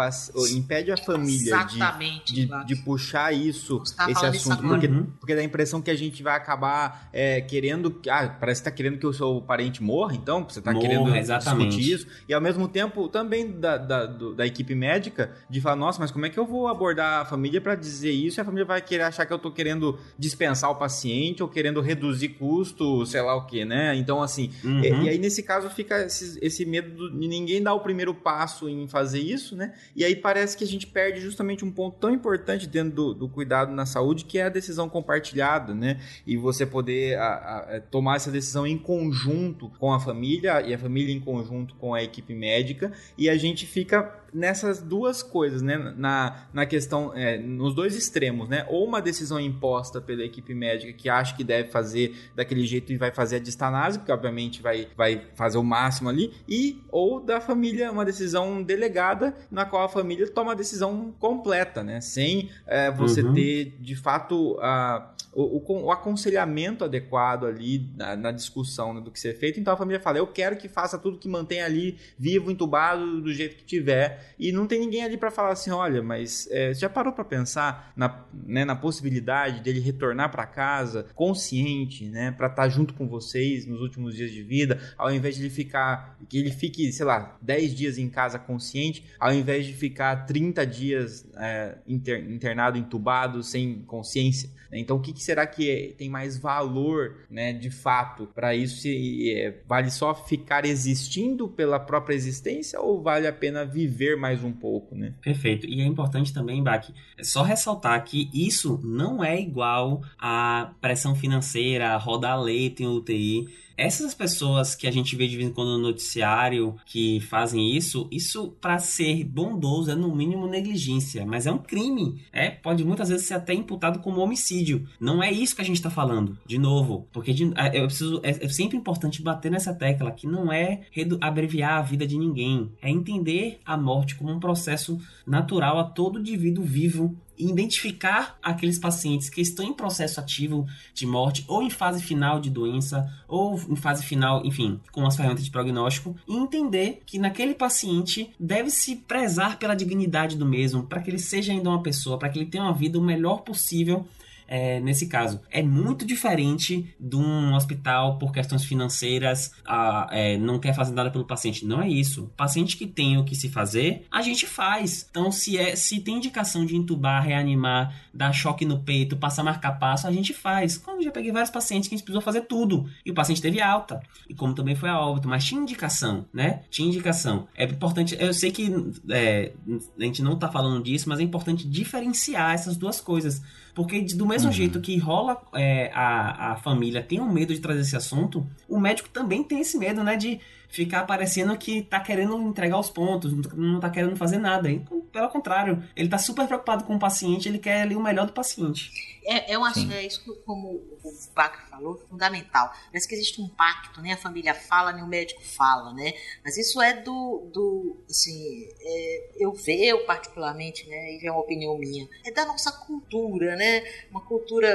impede 0.51 0.91
a 0.91 0.97
família 0.97 1.65
de, 1.65 2.45
de, 2.45 2.65
de, 2.65 2.75
puxar 2.77 3.33
isso, 3.33 3.81
esse 4.09 4.25
assunto, 4.25 4.63
porque, 4.63 4.87
uhum. 4.87 5.07
porque 5.19 5.35
dá 5.35 5.41
a 5.41 5.43
impressão 5.43 5.81
que 5.81 5.91
a 5.91 5.95
gente 5.95 6.23
vai 6.23 6.35
acabar 6.35 7.09
é, 7.13 7.41
querendo. 7.41 8.01
Ah, 8.09 8.27
parece 8.27 8.61
que 8.61 8.69
tá 8.69 8.71
querendo 8.71 8.97
que 8.97 9.05
o 9.05 9.13
seu 9.13 9.41
parente 9.41 9.83
morra, 9.83 10.15
então, 10.15 10.43
você 10.47 10.61
tá 10.61 10.71
morra, 10.71 10.87
querendo 10.87 11.15
exatamente. 11.15 11.69
discutir 11.69 11.93
isso. 11.93 12.07
E 12.27 12.33
ao 12.33 12.41
mesmo 12.41 12.67
tempo, 12.67 13.07
também 13.07 13.51
da, 13.51 13.77
da, 13.77 14.05
do, 14.05 14.33
da 14.33 14.45
equipe 14.45 14.73
médica, 14.73 15.31
de 15.49 15.61
falar, 15.61 15.74
nossa, 15.75 15.99
mas 15.99 16.11
como 16.11 16.25
é 16.25 16.29
que 16.29 16.37
eu 16.37 16.45
vou 16.45 16.67
abordar 16.67 17.21
a 17.21 17.25
família 17.25 17.59
para 17.59 17.75
dizer 17.75 18.11
isso? 18.11 18.39
E 18.39 18.41
a 18.41 18.45
família 18.45 18.65
vai 18.65 18.81
querer 18.81 19.03
achar 19.03 19.25
que 19.25 19.33
eu 19.33 19.39
tô 19.39 19.51
querendo 19.51 19.97
dispensar 20.17 20.69
o 20.69 20.75
paciente 20.75 21.41
ou 21.41 21.49
querendo 21.49 21.81
reduzir 21.81 22.29
custo, 22.29 23.05
sei 23.05 23.21
lá 23.21 23.35
o 23.35 23.45
que, 23.45 23.65
né? 23.65 23.95
Então, 23.95 24.21
assim, 24.21 24.51
uhum. 24.63 24.81
e, 24.81 25.05
e, 25.05 25.09
aí 25.09 25.17
nesse 25.17 25.43
caso 25.43 25.69
fica 25.69 26.05
esse, 26.05 26.37
esse 26.41 26.65
medo 26.65 27.11
de 27.11 27.27
ninguém 27.27 27.61
dar 27.61 27.73
o 27.73 27.79
primeiro 27.79 28.13
passo 28.13 28.69
em 28.69 28.87
fazer 28.87 29.19
isso, 29.19 29.55
né? 29.55 29.73
E 29.95 30.03
aí 30.03 30.15
parece 30.15 30.57
que 30.57 30.63
a 30.63 30.67
gente 30.67 30.87
perde 30.87 31.19
justamente 31.21 31.63
um 31.63 31.71
ponto 31.71 31.97
tão 31.99 32.11
importante 32.11 32.67
dentro 32.67 32.93
do, 32.93 33.13
do 33.13 33.29
cuidado 33.29 33.71
na 33.71 33.85
saúde, 33.85 34.25
que 34.25 34.37
é 34.37 34.43
a 34.43 34.49
decisão 34.49 34.89
compartilhada, 34.89 35.73
né? 35.73 35.99
E 36.25 36.37
você 36.37 36.65
poder 36.65 37.17
a, 37.17 37.25
a, 37.25 37.65
é, 37.75 37.79
tomar 37.79 38.15
essa 38.15 38.31
decisão 38.31 38.65
em 38.65 38.77
conjunto 38.77 39.71
com 39.79 39.93
a 39.93 39.99
família 39.99 40.61
e 40.61 40.73
a 40.73 40.77
família 40.77 41.13
em 41.13 41.19
conjunto 41.19 41.75
com 41.75 41.93
a 41.93 42.03
equipe 42.03 42.33
médica 42.33 42.91
e 43.17 43.29
a 43.29 43.37
gente 43.37 43.65
fica 43.65 44.24
nessas 44.35 44.81
duas 44.81 45.23
coisas, 45.23 45.61
né? 45.61 45.93
Na, 45.95 46.47
na 46.53 46.65
questão, 46.65 47.13
é, 47.15 47.37
nos 47.37 47.73
dois 47.73 47.95
extremos, 47.95 48.49
né? 48.49 48.65
Ou 48.69 48.85
uma 48.85 49.01
decisão 49.01 49.39
imposta 49.39 50.01
pela 50.01 50.23
equipe 50.23 50.53
médica 50.53 50.91
que 50.91 51.07
acha 51.07 51.35
que 51.35 51.43
deve 51.43 51.69
fazer 51.69 52.13
daquele 52.35 52.65
jeito 52.65 52.91
e 52.91 52.97
vai 52.97 53.11
fazer 53.11 53.37
a 53.37 53.39
distanase, 53.39 53.97
porque 53.97 54.11
obviamente 54.11 54.61
vai, 54.61 54.87
vai 54.95 55.21
fazer 55.35 55.57
o 55.57 55.63
máximo 55.63 56.09
ali, 56.09 56.33
e 56.47 56.83
ou 56.91 57.21
da 57.21 57.39
família, 57.39 57.91
uma 57.91 58.03
decisão 58.03 58.61
delegada 58.61 59.33
na 59.49 59.65
qual 59.65 59.85
a 59.85 59.89
família 59.89 60.29
toma 60.29 60.51
a 60.51 60.55
decisão 60.55 61.13
completa, 61.17 61.81
né? 61.81 62.01
Sem 62.01 62.49
é, 62.67 62.91
você 62.91 63.21
uhum. 63.21 63.33
ter 63.33 63.77
de 63.79 63.95
fato 63.95 64.57
a, 64.59 65.15
o, 65.35 65.57
o, 65.57 65.83
o 65.83 65.91
aconselhamento 65.91 66.85
adequado 66.85 67.45
ali 67.45 67.89
na, 67.95 68.15
na 68.15 68.31
discussão 68.31 68.93
né, 68.93 69.01
do 69.01 69.11
que 69.11 69.19
ser 69.19 69.37
feito. 69.37 69.59
Então 69.59 69.73
a 69.73 69.77
família 69.77 69.99
fala: 69.99 70.17
eu 70.17 70.25
quero 70.25 70.55
que 70.55 70.69
faça 70.69 70.97
tudo 70.97 71.19
que 71.19 71.27
mantenha 71.27 71.65
ali 71.65 71.97
vivo, 72.17 72.49
entubado, 72.49 73.21
do 73.21 73.33
jeito 73.33 73.57
que 73.57 73.65
tiver. 73.65 74.24
E 74.37 74.51
não 74.51 74.67
tem 74.67 74.79
ninguém 74.79 75.03
ali 75.03 75.17
para 75.17 75.31
falar 75.31 75.51
assim: 75.51 75.71
olha, 75.71 76.01
mas 76.01 76.47
é, 76.51 76.73
já 76.73 76.89
parou 76.89 77.13
para 77.13 77.23
pensar 77.23 77.91
na, 77.95 78.25
né, 78.33 78.65
na 78.65 78.75
possibilidade 78.75 79.61
dele 79.61 79.79
retornar 79.79 80.31
para 80.31 80.45
casa 80.45 81.07
consciente, 81.15 82.05
né, 82.05 82.31
para 82.31 82.47
estar 82.47 82.63
tá 82.63 82.69
junto 82.69 82.93
com 82.93 83.07
vocês 83.07 83.65
nos 83.65 83.81
últimos 83.81 84.15
dias 84.15 84.31
de 84.31 84.43
vida, 84.43 84.79
ao 84.97 85.13
invés 85.13 85.35
de 85.35 85.43
ele 85.43 85.49
ficar, 85.49 86.17
que 86.29 86.37
ele 86.37 86.51
fique, 86.51 86.91
sei 86.91 87.05
lá, 87.05 87.37
10 87.41 87.75
dias 87.75 87.97
em 87.97 88.09
casa 88.09 88.39
consciente, 88.39 89.05
ao 89.19 89.33
invés 89.33 89.65
de 89.65 89.73
ficar 89.73 90.25
30 90.25 90.65
dias 90.65 91.27
é, 91.37 91.77
inter, 91.87 92.19
internado, 92.31 92.77
entubado, 92.77 93.43
sem 93.43 93.81
consciência. 93.83 94.49
Né? 94.75 94.81
Então, 94.81 94.97
o 94.97 94.99
que, 94.99 95.13
que 95.13 95.23
será 95.23 95.47
que 95.47 95.71
é, 95.71 95.93
tem 95.93 96.09
mais 96.09 96.37
valor, 96.37 97.15
né, 97.29 97.53
de 97.53 97.71
fato, 97.71 98.27
para 98.35 98.53
isso? 98.53 98.81
Se 98.81 99.31
é, 99.31 99.61
vale 99.65 99.89
só 99.89 100.13
ficar 100.13 100.65
existindo 100.65 101.47
pela 101.47 101.79
própria 101.79 102.13
existência 102.13 102.79
ou 102.81 103.01
vale 103.01 103.25
a 103.25 103.33
pena 103.33 103.65
viver 103.65 104.17
mais 104.17 104.43
um 104.43 104.51
pouco, 104.51 104.93
né? 104.93 105.13
Perfeito. 105.21 105.65
E 105.65 105.81
é 105.81 105.85
importante 105.85 106.33
também, 106.33 106.61
Bach, 106.61 106.85
só 107.21 107.41
ressaltar 107.41 108.03
que 108.03 108.29
isso 108.33 108.79
não 108.83 109.23
é 109.23 109.39
igual 109.39 110.03
à 110.19 110.73
pressão 110.81 111.15
financeira, 111.15 111.91
a 111.91 111.97
rodar 111.97 112.39
leito 112.41 112.83
em 112.83 112.87
UTI. 112.87 113.47
Essas 113.77 114.13
pessoas 114.13 114.75
que 114.75 114.87
a 114.87 114.91
gente 114.91 115.15
vê 115.15 115.27
de 115.27 115.37
vez 115.37 115.49
em 115.49 115.53
quando 115.53 115.77
no 115.77 115.83
noticiário 115.83 116.75
que 116.85 117.19
fazem 117.21 117.75
isso, 117.75 118.07
isso 118.11 118.55
para 118.61 118.79
ser 118.79 119.23
bondoso 119.23 119.91
é 119.91 119.95
no 119.95 120.15
mínimo 120.15 120.47
negligência, 120.47 121.25
mas 121.25 121.45
é 121.45 121.51
um 121.51 121.57
crime. 121.57 122.21
É, 122.31 122.49
pode 122.49 122.83
muitas 122.83 123.09
vezes 123.09 123.27
ser 123.27 123.33
até 123.33 123.53
imputado 123.53 123.99
como 123.99 124.21
homicídio. 124.21 124.87
Não 124.99 125.21
é 125.21 125.31
isso 125.31 125.55
que 125.55 125.61
a 125.61 125.65
gente 125.65 125.77
está 125.77 125.89
falando, 125.89 126.37
de 126.45 126.57
novo, 126.57 127.07
porque 127.11 127.33
de, 127.33 127.51
é, 127.55 127.79
eu 127.79 127.85
preciso 127.85 128.19
é, 128.23 128.45
é, 128.45 128.49
sempre 128.49 128.77
importante 128.77 129.21
bater 129.21 129.51
nessa 129.51 129.73
tecla 129.73 130.11
que 130.11 130.27
não 130.27 130.51
é 130.51 130.81
abreviar 131.21 131.79
a 131.79 131.81
vida 131.81 132.07
de 132.07 132.17
ninguém, 132.17 132.71
é 132.81 132.89
entender 132.89 133.59
a 133.65 133.75
morte 133.75 134.15
como 134.15 134.31
um 134.31 134.39
processo 134.39 134.99
natural 135.25 135.79
a 135.79 135.83
todo 135.83 136.19
indivíduo 136.19 136.63
vivo 136.63 137.15
identificar 137.37 138.37
aqueles 138.41 138.79
pacientes 138.79 139.29
que 139.29 139.41
estão 139.41 139.65
em 139.65 139.73
processo 139.73 140.19
ativo 140.19 140.65
de 140.93 141.05
morte 141.05 141.43
ou 141.47 141.61
em 141.61 141.69
fase 141.69 142.01
final 142.01 142.39
de 142.39 142.49
doença 142.49 143.11
ou 143.27 143.59
em 143.69 143.75
fase 143.75 144.05
final, 144.05 144.45
enfim, 144.45 144.79
com 144.91 145.05
as 145.05 145.15
ferramentas 145.15 145.45
de 145.45 145.51
prognóstico 145.51 146.15
e 146.27 146.35
entender 146.35 147.01
que 147.05 147.19
naquele 147.19 147.53
paciente 147.53 148.29
deve 148.39 148.69
se 148.69 148.95
prezar 148.95 149.57
pela 149.57 149.75
dignidade 149.75 150.37
do 150.37 150.45
mesmo, 150.45 150.83
para 150.83 151.01
que 151.01 151.09
ele 151.09 151.19
seja 151.19 151.51
ainda 151.51 151.69
uma 151.69 151.81
pessoa, 151.81 152.17
para 152.17 152.29
que 152.29 152.39
ele 152.39 152.45
tenha 152.45 152.63
uma 152.63 152.73
vida 152.73 152.97
o 152.97 153.01
melhor 153.01 153.41
possível 153.41 154.05
é, 154.47 154.79
nesse 154.79 155.07
caso. 155.07 155.41
É 155.49 155.61
muito 155.61 156.05
diferente 156.05 156.93
de 156.99 157.15
um 157.15 157.53
hospital 157.53 158.17
por 158.17 158.31
questões 158.31 158.63
financeiras 158.63 159.53
a, 159.65 160.07
é, 160.11 160.37
não 160.37 160.59
quer 160.59 160.73
fazer 160.73 160.93
nada 160.93 161.11
pelo 161.11 161.25
paciente. 161.25 161.65
Não 161.65 161.81
é 161.81 161.89
isso. 161.89 162.31
Paciente 162.35 162.77
que 162.77 162.87
tem 162.87 163.17
o 163.17 163.23
que 163.23 163.35
se 163.35 163.49
fazer, 163.49 164.05
a 164.11 164.21
gente 164.21 164.45
faz. 164.45 165.07
Então, 165.09 165.31
se, 165.31 165.57
é, 165.57 165.75
se 165.75 165.99
tem 165.99 166.17
indicação 166.17 166.65
de 166.65 166.75
entubar, 166.75 167.23
reanimar, 167.23 167.93
dar 168.13 168.31
choque 168.31 168.65
no 168.65 168.79
peito, 168.79 169.17
passar 169.17 169.43
marca-passo, 169.43 170.07
a 170.07 170.11
gente 170.11 170.33
faz. 170.33 170.77
Como 170.77 171.01
já 171.01 171.11
peguei 171.11 171.31
vários 171.31 171.51
pacientes 171.51 171.87
que 171.87 171.95
a 171.95 171.97
gente 171.97 172.05
precisou 172.05 172.21
fazer 172.21 172.41
tudo. 172.41 172.89
E 173.05 173.11
o 173.11 173.13
paciente 173.13 173.41
teve 173.41 173.61
alta. 173.61 174.01
E 174.29 174.33
como 174.33 174.53
também 174.53 174.75
foi 174.75 174.89
a 174.89 174.99
óbito, 174.99 175.27
mas 175.27 175.43
tinha 175.43 175.61
indicação, 175.61 176.25
né? 176.33 176.61
Tinha 176.69 176.87
indicação. 176.87 177.47
É 177.55 177.65
importante, 177.65 178.15
eu 178.19 178.33
sei 178.33 178.51
que 178.51 178.71
é, 179.09 179.53
a 179.99 180.03
gente 180.03 180.21
não 180.21 180.37
tá 180.37 180.49
falando 180.49 180.83
disso, 180.83 181.09
mas 181.09 181.19
é 181.19 181.23
importante 181.23 181.67
diferenciar 181.67 182.53
essas 182.53 182.77
duas 182.77 182.99
coisas. 182.99 183.41
Porque 183.75 184.01
do 184.01 184.25
mesmo 184.25 184.47
uhum. 184.47 184.53
jeito 184.53 184.79
que 184.79 184.97
rola 184.97 185.37
é, 185.53 185.91
a, 185.93 186.53
a 186.53 186.55
família 186.55 187.03
tem 187.03 187.19
um 187.19 187.29
medo 187.29 187.53
de 187.53 187.59
trazer 187.59 187.81
esse 187.81 187.95
assunto, 187.95 188.47
o 188.69 188.79
médico 188.79 189.09
também 189.09 189.43
tem 189.43 189.59
esse 189.59 189.77
medo, 189.77 190.01
né? 190.01 190.15
De 190.15 190.39
ficar 190.75 191.05
parecendo 191.05 191.57
que 191.57 191.81
tá 191.83 192.01
querendo 192.01 192.37
entregar 192.41 192.77
os 192.77 192.89
pontos, 192.89 193.31
não 193.53 193.79
tá 193.79 193.89
querendo 193.89 194.17
fazer 194.17 194.37
nada. 194.37 194.67
Pelo 195.09 195.29
contrário, 195.29 195.81
ele 195.95 196.09
tá 196.09 196.17
super 196.17 196.45
preocupado 196.45 196.83
com 196.83 196.97
o 196.97 196.99
paciente, 196.99 197.47
ele 197.47 197.57
quer 197.57 197.83
ali 197.83 197.95
o 197.95 198.03
melhor 198.03 198.25
do 198.25 198.33
paciente. 198.33 198.91
É, 199.23 199.55
eu 199.55 199.63
acho 199.63 199.87
que 199.87 199.93
é 199.93 200.05
isso 200.05 200.21
como 200.45 200.67
o 200.67 200.99
Baca 201.33 201.65
falou, 201.69 201.97
fundamental. 202.09 202.73
Parece 202.87 203.07
que 203.07 203.15
existe 203.15 203.41
um 203.41 203.47
pacto, 203.47 204.01
nem 204.01 204.11
né? 204.11 204.17
a 204.17 204.21
família 204.21 204.53
fala, 204.53 204.91
nem 204.91 205.01
o 205.01 205.07
médico 205.07 205.41
fala, 205.41 205.93
né? 205.93 206.13
Mas 206.43 206.57
isso 206.57 206.81
é 206.81 207.01
do, 207.01 207.49
do 207.53 208.03
assim, 208.09 208.67
é, 208.81 209.29
eu 209.37 209.53
vejo 209.53 210.05
particularmente, 210.05 210.85
né, 210.89 211.13
e 211.13 211.25
é 211.25 211.31
uma 211.31 211.39
opinião 211.39 211.77
minha, 211.77 212.05
é 212.25 212.31
da 212.31 212.45
nossa 212.45 212.71
cultura, 212.71 213.55
né? 213.55 213.81
Uma 214.11 214.21
cultura, 214.21 214.67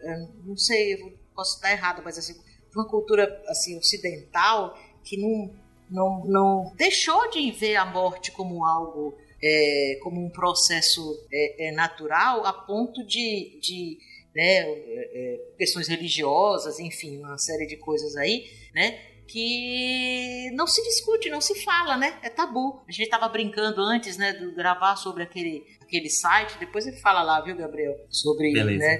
é, 0.00 0.28
não 0.44 0.56
sei, 0.56 0.94
eu 0.94 1.12
posso 1.34 1.56
estar 1.56 1.72
errada, 1.72 2.00
mas 2.00 2.16
assim, 2.16 2.34
uma 2.74 2.86
cultura 2.86 3.42
assim 3.48 3.76
ocidental 3.76 4.78
que 5.08 5.16
não, 5.16 5.50
não, 5.90 6.24
não 6.26 6.72
deixou 6.76 7.30
de 7.30 7.50
ver 7.50 7.76
a 7.76 7.86
morte 7.86 8.30
como 8.30 8.64
algo, 8.64 9.16
é, 9.42 9.98
como 10.02 10.22
um 10.22 10.28
processo 10.28 11.00
é, 11.32 11.68
é 11.68 11.72
natural, 11.72 12.44
a 12.44 12.52
ponto 12.52 13.04
de, 13.06 13.58
de 13.60 13.98
né, 14.34 14.60
é, 14.60 14.66
é, 14.66 15.40
questões 15.56 15.88
religiosas, 15.88 16.78
enfim, 16.78 17.18
uma 17.18 17.38
série 17.38 17.66
de 17.66 17.76
coisas 17.76 18.16
aí, 18.16 18.44
né? 18.74 19.00
que 19.28 20.50
não 20.54 20.66
se 20.66 20.82
discute, 20.82 21.28
não 21.28 21.40
se 21.40 21.54
fala, 21.62 21.98
né? 21.98 22.18
É 22.22 22.30
tabu. 22.30 22.82
A 22.88 22.90
gente 22.90 23.04
estava 23.04 23.28
brincando 23.28 23.82
antes, 23.82 24.16
né, 24.16 24.32
de 24.32 24.50
gravar 24.52 24.96
sobre 24.96 25.22
aquele, 25.22 25.66
aquele 25.88 26.10
site. 26.10 26.58
Depois 26.58 26.86
ele 26.86 26.98
fala 26.98 27.22
lá, 27.22 27.40
viu, 27.40 27.56
Gabriel? 27.56 27.96
Sobre, 28.10 28.52
Beleza. 28.52 28.78
né? 28.78 28.98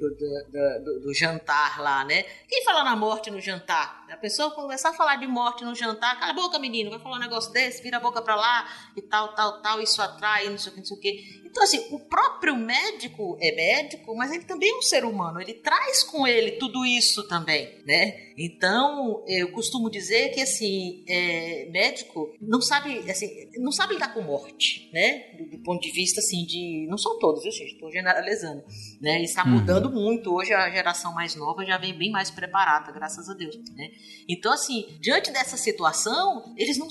do, 0.00 0.08
do, 0.08 0.82
do, 0.82 1.00
do, 1.00 1.14
jantar 1.14 1.78
lá, 1.78 2.04
né? 2.04 2.24
Quem 2.48 2.64
fala 2.64 2.82
na 2.82 2.96
morte 2.96 3.30
no 3.30 3.40
jantar? 3.40 4.06
A 4.10 4.16
pessoa 4.16 4.50
começar 4.50 4.90
a 4.90 4.94
falar 4.94 5.16
de 5.16 5.26
morte 5.26 5.62
no 5.62 5.74
jantar, 5.74 6.18
cala 6.18 6.32
a 6.32 6.34
boca, 6.34 6.58
menino, 6.58 6.90
vai 6.90 6.98
falar 6.98 7.16
um 7.16 7.20
negócio 7.20 7.52
desse, 7.52 7.82
vira 7.82 7.98
a 7.98 8.00
boca 8.00 8.22
pra 8.22 8.34
lá 8.34 8.66
e 8.96 9.02
tal, 9.02 9.34
tal, 9.34 9.60
tal, 9.60 9.80
isso 9.80 10.00
atrai, 10.00 10.48
não 10.48 10.56
sei 10.56 10.72
o 10.72 10.74
que, 10.74 10.80
não 10.80 10.86
sei 10.86 10.96
o 10.96 11.00
que. 11.00 11.40
Então, 11.44 11.62
assim, 11.64 11.86
o 11.90 11.98
próprio 11.98 12.56
médico 12.56 13.36
é 13.40 13.54
médico, 13.54 14.14
mas 14.16 14.32
ele 14.32 14.44
também 14.44 14.70
é 14.70 14.74
um 14.74 14.82
ser 14.82 15.04
humano, 15.04 15.40
ele 15.40 15.54
traz 15.54 16.02
com 16.04 16.26
ele 16.26 16.52
tudo 16.52 16.86
isso 16.86 17.26
também, 17.26 17.82
né? 17.84 18.30
Então, 18.38 19.22
eu 19.26 19.50
costumo 19.52 19.90
dizer 19.90 20.30
que, 20.30 20.40
assim, 20.40 21.04
é, 21.08 21.68
médico 21.70 22.32
não 22.40 22.60
sabe, 22.60 23.10
assim, 23.10 23.50
não 23.58 23.72
sabe 23.72 23.94
lidar 23.94 24.14
com 24.14 24.22
morte, 24.22 24.88
né? 24.92 25.34
Do, 25.36 25.58
do, 25.58 25.58
ponto 25.62 25.82
de 25.82 25.90
vista, 25.90 26.20
assim, 26.30 26.46
de... 26.46 26.86
Não 26.88 26.96
são 26.96 27.18
todos, 27.18 27.42
viu, 27.42 27.52
gente? 27.52 27.72
Estou 27.72 27.90
generalizando, 27.90 28.62
né? 29.00 29.22
Está 29.22 29.44
mudando 29.44 29.86
uhum. 29.86 30.04
muito. 30.04 30.32
Hoje 30.32 30.52
a 30.52 30.70
geração 30.70 31.12
mais 31.12 31.34
nova 31.34 31.64
já 31.64 31.76
vem 31.76 31.96
bem 31.96 32.10
mais 32.10 32.30
preparada, 32.30 32.92
graças 32.92 33.28
a 33.28 33.34
Deus, 33.34 33.56
né? 33.74 33.90
Então, 34.28 34.52
assim, 34.52 34.86
diante 35.00 35.30
dessa 35.30 35.56
situação, 35.56 36.54
eles 36.56 36.78
não... 36.78 36.86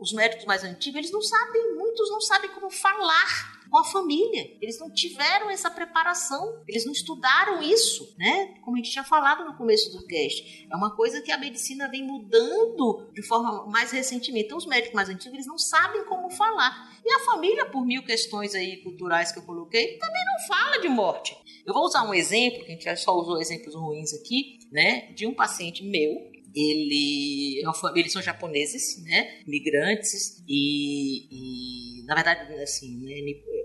Os 0.00 0.12
médicos 0.12 0.44
mais 0.44 0.62
antigos, 0.62 0.98
eles 0.98 1.12
não 1.12 1.22
sabem, 1.22 1.74
muitos 1.76 2.10
não 2.10 2.20
sabem 2.20 2.50
como 2.50 2.70
falar 2.70 3.53
com 3.70 3.78
a 3.78 3.84
família. 3.84 4.56
Eles 4.60 4.78
não 4.78 4.90
tiveram 4.90 5.50
essa 5.50 5.70
preparação, 5.70 6.62
eles 6.68 6.84
não 6.84 6.92
estudaram 6.92 7.62
isso, 7.62 8.14
né? 8.18 8.54
Como 8.62 8.76
a 8.76 8.78
gente 8.78 8.90
tinha 8.90 9.04
falado 9.04 9.44
no 9.44 9.56
começo 9.56 9.90
do 9.92 10.06
cast. 10.06 10.66
É 10.70 10.76
uma 10.76 10.94
coisa 10.94 11.20
que 11.20 11.32
a 11.32 11.38
medicina 11.38 11.88
vem 11.88 12.02
mudando 12.02 13.10
de 13.12 13.22
forma 13.22 13.66
mais 13.66 13.90
recentemente. 13.90 14.46
Então, 14.46 14.58
os 14.58 14.66
médicos 14.66 14.94
mais 14.94 15.08
antigos, 15.08 15.34
eles 15.34 15.46
não 15.46 15.58
sabem 15.58 16.04
como 16.04 16.30
falar. 16.30 16.92
E 17.04 17.12
a 17.12 17.20
família, 17.20 17.66
por 17.66 17.84
mil 17.84 18.02
questões 18.02 18.54
aí 18.54 18.78
culturais 18.78 19.32
que 19.32 19.38
eu 19.38 19.42
coloquei, 19.42 19.98
também 19.98 20.24
não 20.24 20.46
fala 20.46 20.78
de 20.78 20.88
morte. 20.88 21.36
Eu 21.66 21.72
vou 21.72 21.84
usar 21.84 22.02
um 22.08 22.14
exemplo, 22.14 22.64
que 22.64 22.72
a 22.72 22.76
gente 22.76 23.00
só 23.00 23.14
usou 23.16 23.40
exemplos 23.40 23.74
ruins 23.74 24.12
aqui, 24.12 24.58
né? 24.70 25.12
De 25.12 25.26
um 25.26 25.34
paciente 25.34 25.82
meu, 25.82 26.33
ele 26.54 27.60
é 27.62 27.66
uma 27.66 27.74
família, 27.74 28.02
eles 28.02 28.12
são 28.12 28.22
japoneses, 28.22 29.02
né, 29.02 29.40
migrantes 29.46 30.42
e, 30.48 31.26
e 31.30 32.04
na 32.06 32.14
verdade 32.14 32.52
assim, 32.62 32.96
né, 32.98 33.12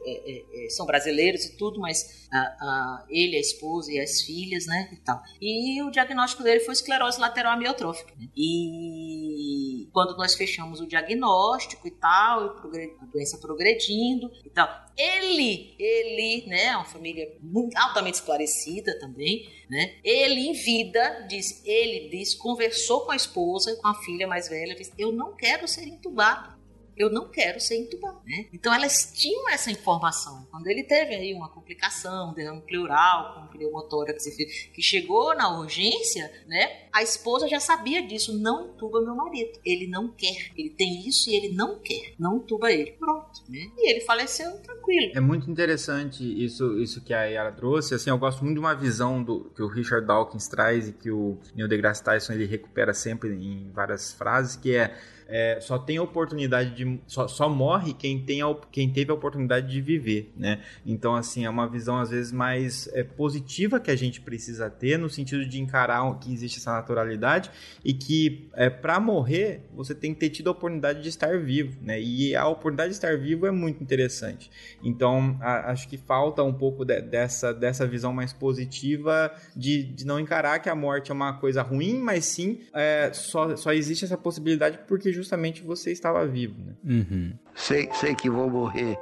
é, 0.05 0.31
é, 0.31 0.65
é, 0.65 0.69
são 0.69 0.85
brasileiros 0.85 1.45
e 1.45 1.57
tudo, 1.57 1.79
mas 1.79 2.27
a, 2.31 2.37
a, 2.39 3.05
ele, 3.09 3.35
a 3.35 3.39
esposa 3.39 3.91
e 3.91 3.99
as 3.99 4.21
filhas, 4.21 4.65
né, 4.65 4.89
e 4.93 4.97
tal. 4.97 5.21
E 5.41 5.81
o 5.83 5.91
diagnóstico 5.91 6.41
dele 6.41 6.61
foi 6.61 6.73
esclerose 6.73 7.19
lateral 7.19 7.53
amiotrófica. 7.53 8.13
Né? 8.17 8.27
E 8.35 9.87
quando 9.91 10.15
nós 10.17 10.35
fechamos 10.35 10.79
o 10.79 10.87
diagnóstico 10.87 11.87
e 11.87 11.91
tal, 11.91 12.57
a 13.01 13.05
doença 13.11 13.37
progredindo 13.39 14.31
e 14.45 14.49
tal, 14.49 14.67
ele, 14.99 15.75
ele, 15.79 16.45
né, 16.47 16.75
uma 16.75 16.83
família 16.83 17.31
altamente 17.75 18.15
esclarecida 18.15 18.99
também, 18.99 19.49
né? 19.69 19.95
Ele 20.03 20.49
em 20.49 20.53
vida 20.53 21.25
diz, 21.29 21.63
ele 21.65 22.09
diz, 22.09 22.35
conversou 22.35 23.05
com 23.05 23.11
a 23.11 23.15
esposa, 23.15 23.77
com 23.77 23.87
a 23.87 23.95
filha 23.95 24.27
mais 24.27 24.49
velha, 24.49 24.75
disse, 24.75 24.91
eu 24.97 25.13
não 25.13 25.35
quero 25.35 25.67
ser 25.67 25.87
entubado 25.87 26.58
eu 26.99 27.09
não 27.09 27.29
quero 27.29 27.61
ser 27.61 27.77
entubado, 27.77 28.19
né? 28.25 28.47
Então 28.51 28.73
elas 28.73 29.13
tinham 29.15 29.49
essa 29.49 29.71
informação. 29.71 30.45
Quando 30.51 30.67
ele 30.67 30.83
teve 30.83 31.15
aí 31.15 31.33
uma 31.33 31.47
complicação, 31.47 32.33
derrame 32.33 32.61
pleural 32.61 33.35
com 33.35 33.47
pneumotórax 33.47 34.25
que 34.73 34.81
chegou 34.81 35.33
na 35.33 35.57
urgência, 35.57 36.29
né? 36.45 36.89
A 36.91 37.01
esposa 37.01 37.47
já 37.47 37.59
sabia 37.59 38.05
disso, 38.05 38.37
não 38.37 38.67
entuba 38.67 39.01
meu 39.01 39.15
marido. 39.15 39.57
Ele 39.63 39.87
não 39.87 40.09
quer, 40.09 40.51
ele 40.57 40.71
tem 40.71 41.07
isso 41.07 41.29
e 41.29 41.35
ele 41.35 41.55
não 41.55 41.79
quer, 41.79 42.15
não 42.19 42.37
entuba 42.37 42.69
ele. 42.69 42.91
Pronto, 42.91 43.43
né? 43.47 43.71
E 43.77 43.89
ele 43.89 44.01
faleceu 44.01 44.51
tranquilo. 44.61 45.13
É 45.15 45.21
muito 45.21 45.49
interessante 45.49 46.21
isso, 46.43 46.77
isso 46.79 47.01
que 47.01 47.13
a 47.13 47.23
Yara 47.23 47.53
trouxe. 47.53 47.95
Assim, 47.95 48.09
eu 48.09 48.17
gosto 48.17 48.43
muito 48.43 48.55
de 48.55 48.59
uma 48.59 48.75
visão 48.75 49.23
do 49.23 49.49
que 49.55 49.63
o 49.63 49.67
Richard 49.67 50.05
Dawkins 50.05 50.49
traz 50.49 50.89
e 50.89 50.91
que 50.91 51.09
o 51.09 51.37
Neil 51.55 51.69
deGrasse 51.69 52.03
Tyson 52.03 52.33
ele 52.33 52.45
recupera 52.45 52.93
sempre 52.93 53.29
em 53.29 53.71
várias 53.71 54.11
frases, 54.11 54.57
que 54.57 54.75
é 54.75 54.99
é, 55.29 55.59
só 55.61 55.77
tem 55.77 55.99
oportunidade 55.99 56.75
de. 56.75 56.99
Só, 57.05 57.27
só 57.27 57.47
morre 57.47 57.93
quem, 57.93 58.19
tem 58.19 58.41
a, 58.41 58.55
quem 58.71 58.91
teve 58.91 59.11
a 59.11 59.13
oportunidade 59.13 59.67
de 59.67 59.79
viver, 59.79 60.33
né? 60.35 60.61
Então, 60.83 61.15
assim, 61.15 61.45
é 61.45 61.49
uma 61.49 61.69
visão 61.69 61.99
às 61.99 62.09
vezes 62.09 62.31
mais 62.31 62.89
é, 62.93 63.03
positiva 63.03 63.79
que 63.79 63.91
a 63.91 63.95
gente 63.95 64.21
precisa 64.21 64.69
ter, 64.71 64.97
no 64.97 65.07
sentido 65.07 65.45
de 65.45 65.61
encarar 65.61 65.99
que 66.19 66.33
existe 66.33 66.57
essa 66.57 66.71
naturalidade 66.71 67.51
e 67.85 67.93
que 67.93 68.49
é, 68.55 68.69
para 68.69 68.99
morrer 68.99 69.61
você 69.71 69.93
tem 69.93 70.13
que 70.15 70.19
ter 70.19 70.29
tido 70.29 70.47
a 70.47 70.51
oportunidade 70.51 71.03
de 71.03 71.09
estar 71.09 71.37
vivo, 71.37 71.77
né? 71.81 72.01
E 72.01 72.35
a 72.35 72.47
oportunidade 72.47 72.89
de 72.89 72.95
estar 72.95 73.15
vivo 73.15 73.45
é 73.45 73.51
muito 73.51 73.83
interessante. 73.83 74.49
Então, 74.83 75.37
a, 75.41 75.71
acho 75.71 75.87
que 75.87 75.97
falta 75.97 76.41
um 76.43 76.53
pouco 76.53 76.83
de, 76.83 77.01
dessa, 77.01 77.53
dessa 77.53 77.85
visão 77.85 78.11
mais 78.11 78.33
positiva 78.33 79.31
de, 79.55 79.83
de 79.83 80.07
não 80.07 80.19
encarar 80.19 80.57
que 80.57 80.69
a 80.69 80.75
morte 80.75 81.11
é 81.11 81.13
uma 81.13 81.33
coisa 81.33 81.61
ruim, 81.61 81.99
mas 81.99 82.25
sim 82.25 82.61
é, 82.73 83.11
só, 83.13 83.55
só 83.55 83.71
existe 83.71 84.05
essa 84.05 84.17
possibilidade 84.17 84.79
porque 84.87 85.18
justamente 85.19 85.61
você 85.63 85.91
estava 85.91 86.25
vivo. 86.25 86.55
Né? 86.63 86.73
Uhum. 86.83 87.33
Sei, 87.53 87.89
sei 87.93 88.15
que 88.15 88.29
vou 88.29 88.49
morrer 88.49 88.97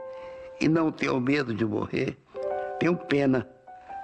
e 0.60 0.68
não 0.68 0.92
tenho 0.92 1.20
medo 1.20 1.54
de 1.54 1.66
morrer. 1.66 2.18
Tenho 2.80 2.96
pena 2.96 3.48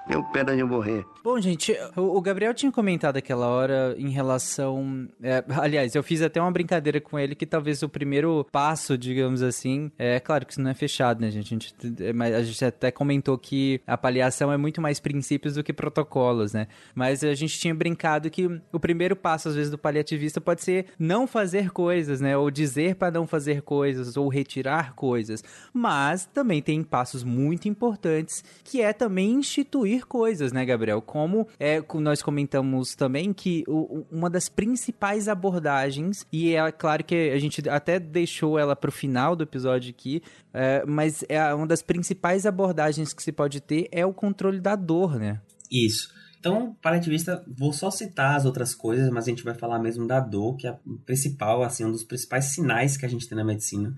tenho 0.07 0.23
pena 0.31 0.56
de 0.56 0.64
morrer. 0.64 1.06
Bom, 1.24 1.40
gente, 1.40 1.74
o 1.95 2.20
Gabriel 2.20 2.54
tinha 2.54 2.70
comentado 2.70 3.16
aquela 3.16 3.48
hora 3.48 3.95
em 3.98 4.10
relação. 4.10 5.08
É, 5.22 5.41
aliás, 5.58 5.95
eu 5.95 6.04
fiz 6.04 6.22
até 6.22 6.41
uma 6.41 6.52
brincadeira 6.52 7.00
com 7.00 7.18
ele 7.18 7.34
que 7.34 7.45
talvez 7.45 7.82
o 7.82 7.88
primeiro 7.88 8.45
passo, 8.52 8.98
digamos 8.98 9.41
assim. 9.41 9.90
É 9.98 10.20
claro 10.20 10.45
que 10.45 10.52
isso 10.52 10.62
não 10.62 10.72
é 10.72 10.74
fechado, 10.74 11.22
né, 11.22 11.32
gente? 11.32 11.45
A 11.45 11.58
gente, 11.58 12.04
é, 12.04 12.36
a 12.36 12.44
gente 12.44 12.66
até 12.66 12.91
comentou 12.91 13.38
que 13.38 13.80
a 13.88 13.98
paliação 13.98 14.52
é 14.52 14.58
muito 14.58 14.82
mais 14.82 15.00
princípios 15.00 15.56
do 15.56 15.64
que 15.64 15.72
protocolos, 15.72 16.52
né? 16.52 16.68
Mas 16.94 17.24
a 17.24 17.34
gente 17.34 17.58
tinha 17.58 17.74
brincado 17.74 18.30
que 18.30 18.60
o 18.74 18.80
primeiro 18.80 19.16
passo, 19.16 19.48
às 19.48 19.56
vezes, 19.56 19.72
do 19.72 19.78
paliativista 19.78 20.41
pode 20.41 20.62
ser 20.62 20.88
não 21.00 21.26
fazer 21.26 21.72
coisas, 21.72 22.20
né? 22.20 22.36
Ou 22.36 22.52
dizer 22.52 22.95
para 22.95 23.12
não 23.12 23.26
fazer 23.26 23.62
coisas, 23.62 24.18
ou 24.18 24.28
retirar 24.28 24.94
coisas. 24.94 25.41
Mas 25.74 26.26
também 26.26 26.62
tem 26.62 26.84
passos 26.84 27.24
muito 27.24 27.70
importantes 27.70 28.44
que 28.62 28.82
é 28.82 28.91
também 28.91 29.32
instituir 29.32 30.06
coisas, 30.06 30.52
né, 30.52 30.66
Gabriel? 30.66 31.02
Como 31.14 31.48
é, 31.60 31.80
nós 31.94 32.23
comentamos 32.23 32.95
também 32.95 33.31
que 33.31 33.64
o, 33.68 34.03
uma 34.11 34.31
das 34.31 34.49
principais 34.49 35.27
abordagens, 35.27 36.26
e 36.34 36.56
é 36.56 36.72
claro 36.72 37.03
que 37.03 37.30
a 37.30 37.38
gente 37.38 37.69
até 37.69 37.99
deixou 37.99 38.57
ela 38.57 38.76
para 38.76 38.90
o 38.90 38.91
final 38.91 39.35
do 39.35 39.44
episódio 39.44 39.91
aqui, 39.91 40.23
é, 40.52 40.84
mas 40.88 41.23
é 41.30 41.53
uma 41.53 41.68
das 41.68 41.84
principais 41.84 42.48
abordagens 42.48 43.14
que 43.14 43.22
se 43.22 43.31
pode 43.31 43.61
ter 43.61 43.88
é 43.91 44.03
o 44.03 44.11
controle 44.11 44.60
da 44.60 44.76
dor, 44.76 45.19
né? 45.19 45.40
Isso. 45.72 46.11
Então, 46.40 46.76
paliativista, 46.81 47.45
vou 47.48 47.72
só 47.72 47.91
citar 47.91 48.35
as 48.35 48.44
outras 48.44 48.73
coisas, 48.73 49.07
mas 49.11 49.27
a 49.27 49.30
gente 49.30 49.44
vai 49.44 49.53
falar 49.53 49.77
mesmo 49.77 50.07
da 50.07 50.19
dor, 50.19 50.57
que 50.57 50.65
é 50.65 50.72
o 50.84 50.98
principal, 51.06 51.61
assim, 51.61 51.85
um 51.85 51.91
dos 51.91 52.03
principais 52.03 52.45
sinais 52.45 52.98
que 52.98 53.06
a 53.06 53.10
gente 53.10 53.30
tem 53.30 53.38
na 53.38 53.45
medicina. 53.45 53.94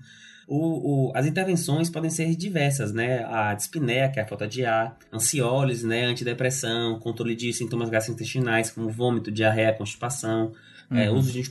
O, 0.46 1.08
o, 1.08 1.12
as 1.14 1.26
intervenções 1.26 1.90
podem 1.90 2.08
ser 2.08 2.34
diversas, 2.36 2.92
né? 2.92 3.24
A 3.24 3.52
dispneia, 3.52 4.08
que 4.08 4.20
é 4.20 4.22
a 4.22 4.26
falta 4.26 4.46
de 4.46 4.64
ar, 4.64 4.96
ansiólise, 5.12 5.84
né? 5.84 6.04
Antidepressão, 6.04 7.00
controle 7.00 7.34
de 7.34 7.52
sintomas 7.52 7.90
gastrointestinais, 7.90 8.70
como 8.70 8.88
vômito, 8.88 9.32
diarreia, 9.32 9.72
constipação, 9.72 10.52
uhum. 10.90 10.98
é, 10.98 11.10
uso 11.10 11.32
de 11.32 11.42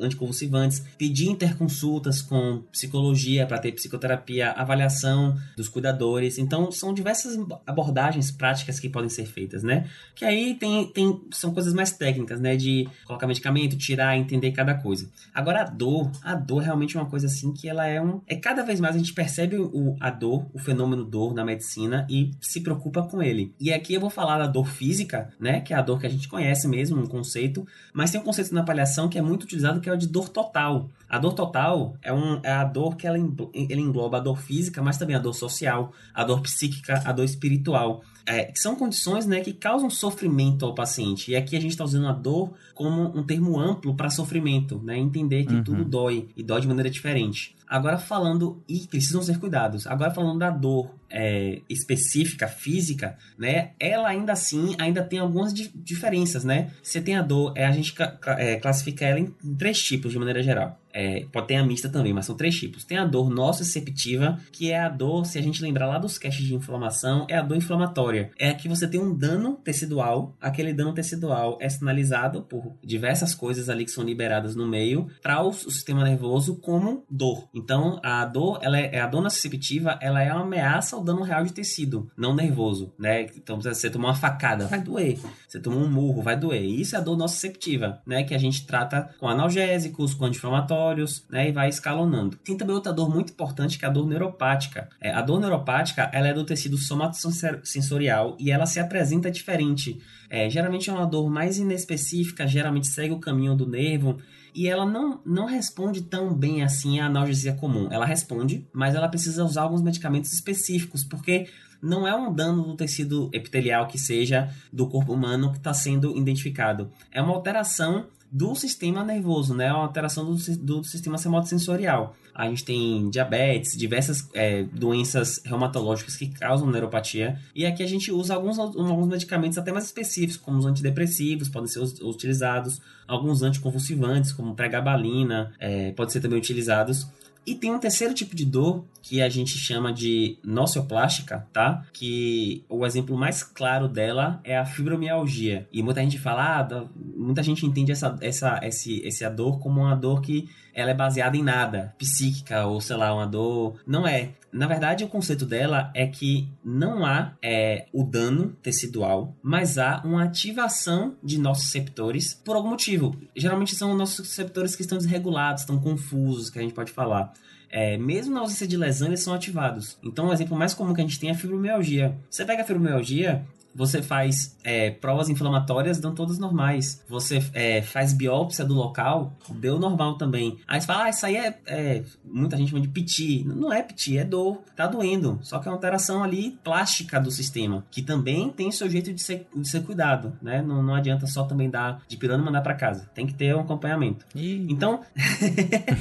anticonvulsivantes, 0.00 0.80
pedir 0.98 1.28
interconsultas 1.28 2.22
com 2.22 2.62
psicologia 2.72 3.46
para 3.46 3.58
ter 3.58 3.72
psicoterapia, 3.72 4.50
avaliação 4.52 5.36
dos 5.56 5.68
cuidadores. 5.68 6.38
Então, 6.38 6.70
são 6.70 6.92
diversas 6.92 7.38
abordagens 7.66 8.30
práticas 8.30 8.78
que 8.78 8.88
podem 8.88 9.08
ser 9.08 9.26
feitas, 9.26 9.62
né? 9.62 9.88
Que 10.14 10.24
aí 10.24 10.54
tem, 10.54 10.86
tem, 10.86 11.20
são 11.32 11.52
coisas 11.52 11.72
mais 11.72 11.92
técnicas, 11.92 12.40
né? 12.40 12.56
De 12.56 12.88
colocar 13.04 13.26
medicamento, 13.26 13.76
tirar, 13.76 14.16
entender 14.16 14.52
cada 14.52 14.74
coisa. 14.74 15.08
Agora, 15.34 15.62
a 15.62 15.64
dor, 15.64 16.10
a 16.22 16.34
dor 16.34 16.62
é 16.62 16.66
realmente 16.66 16.96
uma 16.96 17.06
coisa 17.06 17.26
assim 17.26 17.52
que 17.52 17.68
ela 17.68 17.86
é 17.86 18.00
um. 18.00 18.20
É 18.26 18.36
cada 18.36 18.62
vez 18.62 18.80
mais 18.80 18.94
a 18.94 18.98
gente 18.98 19.12
percebe 19.12 19.56
o, 19.56 19.96
a 20.00 20.10
dor, 20.10 20.46
o 20.52 20.58
fenômeno 20.58 21.04
dor 21.04 21.34
na 21.34 21.44
medicina 21.44 22.06
e 22.08 22.30
se 22.40 22.60
preocupa 22.60 23.02
com 23.02 23.22
ele. 23.22 23.54
E 23.60 23.72
aqui 23.72 23.94
eu 23.94 24.00
vou 24.00 24.10
falar 24.10 24.38
da 24.38 24.46
dor 24.46 24.68
física, 24.68 25.32
né? 25.38 25.60
Que 25.60 25.74
é 25.74 25.76
a 25.76 25.82
dor 25.82 25.98
que 25.98 26.06
a 26.06 26.10
gente 26.10 26.28
conhece 26.28 26.68
mesmo, 26.68 27.00
um 27.00 27.06
conceito, 27.06 27.66
mas 27.92 28.10
tem 28.10 28.20
um 28.20 28.24
conceito 28.24 28.54
na 28.54 28.62
palhaçada 28.62 28.83
que 29.08 29.18
é 29.18 29.22
muito 29.22 29.44
utilizado, 29.44 29.80
que 29.80 29.88
é 29.88 29.92
o 29.92 29.96
de 29.96 30.06
dor 30.06 30.28
total. 30.28 30.90
A 31.08 31.18
dor 31.18 31.32
total 31.32 31.96
é, 32.02 32.12
um, 32.12 32.40
é 32.42 32.50
a 32.50 32.64
dor 32.64 32.96
que 32.96 33.06
ela, 33.06 33.16
ele 33.18 33.80
engloba 33.80 34.16
a 34.16 34.20
dor 34.20 34.38
física, 34.38 34.82
mas 34.82 34.98
também 34.98 35.14
a 35.14 35.18
dor 35.18 35.34
social, 35.34 35.92
a 36.12 36.24
dor 36.24 36.40
psíquica, 36.40 37.02
a 37.04 37.12
dor 37.12 37.24
espiritual. 37.24 38.02
É, 38.26 38.44
que 38.44 38.58
são 38.58 38.74
condições 38.74 39.26
né, 39.26 39.40
que 39.40 39.52
causam 39.52 39.90
sofrimento 39.90 40.64
ao 40.64 40.74
paciente. 40.74 41.30
E 41.30 41.36
aqui 41.36 41.56
a 41.56 41.60
gente 41.60 41.72
está 41.72 41.84
usando 41.84 42.08
a 42.08 42.12
dor 42.12 42.54
como 42.74 43.16
um 43.16 43.22
termo 43.22 43.60
amplo 43.60 43.94
para 43.94 44.08
sofrimento, 44.08 44.80
né? 44.82 44.96
Entender 44.96 45.44
que 45.44 45.52
uhum. 45.52 45.62
tudo 45.62 45.84
dói 45.84 46.26
e 46.34 46.42
dói 46.42 46.62
de 46.62 46.66
maneira 46.66 46.88
diferente. 46.88 47.54
Agora 47.74 47.98
falando, 47.98 48.62
e 48.68 48.86
precisam 48.86 49.20
ser 49.20 49.40
cuidados. 49.40 49.84
Agora 49.88 50.14
falando 50.14 50.38
da 50.38 50.48
dor 50.48 50.94
é, 51.10 51.60
específica, 51.68 52.46
física, 52.46 53.18
né? 53.36 53.72
Ela 53.80 54.10
ainda 54.10 54.32
assim 54.32 54.76
ainda 54.78 55.02
tem 55.02 55.18
algumas 55.18 55.52
di 55.52 55.72
diferenças, 55.74 56.44
né? 56.44 56.70
Você 56.80 57.00
tem 57.00 57.16
a 57.16 57.22
dor, 57.22 57.52
é, 57.56 57.66
a 57.66 57.72
gente 57.72 57.92
é, 58.38 58.60
classifica 58.60 59.04
ela 59.04 59.18
em, 59.18 59.34
em 59.44 59.54
três 59.56 59.82
tipos 59.82 60.12
de 60.12 60.18
maneira 60.20 60.40
geral. 60.40 60.80
É, 60.94 61.26
pode 61.32 61.48
ter 61.48 61.56
a 61.56 61.64
mista 61.64 61.88
também, 61.88 62.12
mas 62.12 62.24
são 62.24 62.36
três 62.36 62.54
tipos. 62.54 62.84
Tem 62.84 62.96
a 62.96 63.04
dor 63.04 63.28
nociceptiva, 63.28 64.38
que 64.52 64.70
é 64.70 64.78
a 64.78 64.88
dor, 64.88 65.26
se 65.26 65.36
a 65.36 65.42
gente 65.42 65.60
lembrar 65.60 65.88
lá 65.88 65.98
dos 65.98 66.16
caches 66.16 66.46
de 66.46 66.54
inflamação, 66.54 67.26
é 67.28 67.36
a 67.36 67.42
dor 67.42 67.56
inflamatória. 67.56 68.30
É 68.38 68.54
que 68.54 68.68
você 68.68 68.86
tem 68.86 69.00
um 69.00 69.12
dano 69.12 69.56
tecidual, 69.64 70.36
aquele 70.40 70.72
dano 70.72 70.94
tecidual 70.94 71.58
é 71.60 71.68
sinalizado 71.68 72.42
por 72.42 72.76
diversas 72.82 73.34
coisas 73.34 73.68
ali 73.68 73.84
que 73.84 73.90
são 73.90 74.04
liberadas 74.04 74.54
no 74.54 74.66
meio 74.66 75.08
para 75.20 75.42
o, 75.42 75.52
sistema 75.52 76.04
nervoso 76.04 76.56
como 76.60 77.04
dor. 77.10 77.48
Então, 77.52 77.98
a 78.02 78.24
dor, 78.24 78.60
ela 78.62 78.78
é, 78.78 79.00
a 79.00 79.06
dor 79.06 79.22
nociceptiva, 79.22 79.98
ela 80.00 80.22
é 80.22 80.32
uma 80.32 80.42
ameaça 80.42 80.94
ao 80.94 81.02
dano 81.02 81.22
real 81.22 81.44
de 81.44 81.52
tecido, 81.52 82.08
não 82.16 82.34
nervoso, 82.34 82.94
né? 82.98 83.22
Então, 83.36 83.60
você 83.60 83.90
tomar 83.90 84.08
uma 84.08 84.14
facada, 84.14 84.66
vai 84.66 84.80
doer. 84.80 85.18
Você 85.48 85.58
toma 85.60 85.76
um 85.76 85.90
murro, 85.90 86.22
vai 86.22 86.36
doer. 86.36 86.62
Isso 86.62 86.94
é 86.94 86.98
a 86.98 87.02
dor 87.02 87.16
nociceptiva, 87.16 88.00
né? 88.06 88.22
Que 88.22 88.34
a 88.34 88.38
gente 88.38 88.66
trata 88.66 89.10
com 89.18 89.26
analgésicos, 89.26 90.14
com 90.14 90.26
anti-inflamatórios, 90.26 90.83
né, 91.30 91.48
e 91.48 91.52
vai 91.52 91.68
escalonando. 91.68 92.36
Tem 92.38 92.56
também 92.56 92.74
outra 92.74 92.92
dor 92.92 93.08
muito 93.08 93.32
importante 93.32 93.78
que 93.78 93.84
é 93.84 93.88
a 93.88 93.90
dor 93.90 94.06
neuropática. 94.06 94.88
É, 95.00 95.10
a 95.12 95.22
dor 95.22 95.40
neuropática 95.40 96.10
ela 96.12 96.28
é 96.28 96.34
do 96.34 96.44
tecido 96.44 96.76
somatosensorial 96.76 98.36
e 98.38 98.50
ela 98.50 98.66
se 98.66 98.80
apresenta 98.80 99.30
diferente. 99.30 100.00
É, 100.28 100.50
geralmente 100.50 100.90
é 100.90 100.92
uma 100.92 101.06
dor 101.06 101.30
mais 101.30 101.58
inespecífica, 101.58 102.46
geralmente 102.46 102.88
segue 102.88 103.14
o 103.14 103.20
caminho 103.20 103.54
do 103.54 103.66
nervo 103.66 104.18
e 104.54 104.68
ela 104.68 104.86
não, 104.86 105.20
não 105.26 105.46
responde 105.46 106.02
tão 106.02 106.32
bem 106.32 106.62
assim 106.62 107.00
à 107.00 107.06
analgesia 107.06 107.54
comum. 107.54 107.88
Ela 107.90 108.06
responde, 108.06 108.66
mas 108.72 108.94
ela 108.94 109.08
precisa 109.08 109.44
usar 109.44 109.62
alguns 109.62 109.82
medicamentos 109.82 110.32
específicos, 110.32 111.02
porque 111.02 111.48
não 111.82 112.06
é 112.06 112.14
um 112.14 112.32
dano 112.32 112.62
do 112.62 112.76
tecido 112.76 113.28
epitelial 113.32 113.86
que 113.86 113.98
seja 113.98 114.48
do 114.72 114.88
corpo 114.88 115.12
humano 115.12 115.50
que 115.50 115.58
está 115.58 115.74
sendo 115.74 116.16
identificado. 116.16 116.90
É 117.12 117.20
uma 117.20 117.34
alteração 117.34 118.06
do 118.34 118.52
sistema 118.56 119.04
nervoso, 119.04 119.54
né? 119.54 119.72
Uma 119.72 119.84
alteração 119.84 120.24
do, 120.24 120.56
do 120.56 120.82
sistema 120.82 121.16
semossensorial. 121.16 122.16
A 122.34 122.48
gente 122.48 122.64
tem 122.64 123.08
diabetes, 123.08 123.76
diversas 123.76 124.28
é, 124.34 124.64
doenças 124.64 125.40
reumatológicas 125.44 126.16
que 126.16 126.26
causam 126.30 126.68
neuropatia. 126.68 127.38
E 127.54 127.64
aqui 127.64 127.80
a 127.80 127.86
gente 127.86 128.10
usa 128.10 128.34
alguns, 128.34 128.58
alguns 128.58 129.06
medicamentos 129.06 129.56
até 129.56 129.70
mais 129.70 129.84
específicos, 129.84 130.36
como 130.36 130.58
os 130.58 130.66
antidepressivos, 130.66 131.48
podem 131.48 131.68
ser 131.68 131.78
utilizados. 131.78 132.80
Alguns 133.06 133.40
anticonvulsivantes, 133.42 134.32
como 134.32 134.56
pregabalina, 134.56 135.52
é, 135.60 135.92
podem 135.92 136.12
ser 136.12 136.20
também 136.20 136.36
utilizados. 136.36 137.06
E 137.46 137.54
tem 137.54 137.72
um 137.72 137.78
terceiro 137.78 138.14
tipo 138.14 138.34
de 138.34 138.44
dor 138.44 138.84
que 139.02 139.20
a 139.20 139.28
gente 139.28 139.58
chama 139.58 139.92
de 139.92 140.38
nocioplástica, 140.42 141.46
tá? 141.52 141.84
Que 141.92 142.64
o 142.68 142.86
exemplo 142.86 143.16
mais 143.16 143.42
claro 143.42 143.86
dela 143.86 144.40
é 144.42 144.56
a 144.56 144.64
fibromialgia. 144.64 145.68
E 145.70 145.82
muita 145.82 146.00
gente 146.00 146.18
fala, 146.18 146.60
ah, 146.60 146.86
muita 146.96 147.42
gente 147.42 147.66
entende 147.66 147.92
essa, 147.92 148.16
essa, 148.20 148.60
esse, 148.62 149.06
essa 149.06 149.28
dor 149.28 149.58
como 149.58 149.82
uma 149.82 149.94
dor 149.94 150.22
que 150.22 150.48
ela 150.74 150.90
é 150.90 150.94
baseada 150.94 151.36
em 151.36 151.42
nada, 151.42 151.94
psíquica 151.96 152.66
ou 152.66 152.80
sei 152.80 152.96
lá, 152.96 153.14
uma 153.14 153.26
dor. 153.26 153.80
Não 153.86 154.06
é. 154.06 154.30
Na 154.52 154.66
verdade, 154.66 155.02
o 155.02 155.08
conceito 155.08 155.44
dela 155.44 155.90
é 155.94 156.06
que 156.06 156.48
não 156.64 157.04
há 157.04 157.32
é, 157.42 157.86
o 157.92 158.04
dano 158.04 158.56
tecidual, 158.62 159.34
mas 159.42 159.78
há 159.78 160.00
uma 160.04 160.24
ativação 160.24 161.16
de 161.22 161.38
nossos 161.38 161.64
receptores 161.64 162.34
por 162.34 162.54
algum 162.54 162.68
motivo. 162.70 163.16
Geralmente 163.34 163.74
são 163.74 163.96
nossos 163.96 164.20
receptores 164.28 164.76
que 164.76 164.82
estão 164.82 164.98
desregulados, 164.98 165.62
estão 165.62 165.80
confusos, 165.80 166.50
que 166.50 166.58
a 166.58 166.62
gente 166.62 166.74
pode 166.74 166.92
falar. 166.92 167.32
é, 167.74 167.96
mesmo 167.98 168.32
na 168.32 168.38
ausência 168.38 168.68
de 168.68 168.76
lesão, 168.76 169.08
eles 169.08 169.20
são 169.20 169.34
ativados. 169.34 169.98
Então, 170.00 170.28
um 170.28 170.32
exemplo 170.32 170.56
mais 170.56 170.72
comum 170.72 170.94
que 170.94 171.00
a 171.00 171.04
gente 171.04 171.18
tem 171.18 171.30
é 171.30 171.32
a 171.32 171.34
fibromialgia. 171.36 172.16
Você 172.30 172.44
pega 172.44 172.62
a 172.62 172.64
fibromialgia, 172.64 173.44
você 173.74 174.02
faz 174.02 174.56
é, 174.62 174.90
provas 174.90 175.28
inflamatórias, 175.28 175.98
dão 175.98 176.14
todas 176.14 176.38
normais. 176.38 177.02
Você 177.08 177.44
é, 177.52 177.82
faz 177.82 178.12
biópsia 178.12 178.64
do 178.64 178.74
local, 178.74 179.36
deu 179.50 179.78
normal 179.78 180.16
também. 180.16 180.58
Aí 180.66 180.80
você 180.80 180.86
fala, 180.86 181.04
ah, 181.04 181.10
isso 181.10 181.26
aí 181.26 181.36
é, 181.36 181.58
é, 181.66 182.04
Muita 182.24 182.56
gente 182.56 182.70
chama 182.70 182.82
de 182.82 182.88
piti. 182.88 183.44
Não 183.44 183.72
é 183.72 183.82
piti, 183.82 184.18
é 184.18 184.24
dor. 184.24 184.62
Tá 184.74 184.86
doendo. 184.86 185.38
Só 185.42 185.58
que 185.58 185.68
é 185.68 185.70
uma 185.70 185.76
alteração 185.76 186.22
ali 186.22 186.58
plástica 186.62 187.20
do 187.20 187.30
sistema, 187.30 187.84
que 187.90 188.02
também 188.02 188.50
tem 188.50 188.70
seu 188.72 188.88
jeito 188.88 189.12
de 189.12 189.22
ser, 189.22 189.46
de 189.54 189.68
ser 189.68 189.82
cuidado, 189.82 190.32
né? 190.42 190.62
Não, 190.62 190.82
não 190.82 190.94
adianta 190.94 191.26
só 191.26 191.44
também 191.44 191.70
dar 191.70 192.02
de 192.08 192.16
pirona 192.16 192.42
e 192.42 192.46
mandar 192.46 192.60
para 192.60 192.74
casa. 192.74 193.08
Tem 193.14 193.26
que 193.26 193.34
ter 193.34 193.54
um 193.54 193.60
acompanhamento. 193.60 194.26
Ih. 194.34 194.66
Então. 194.68 195.00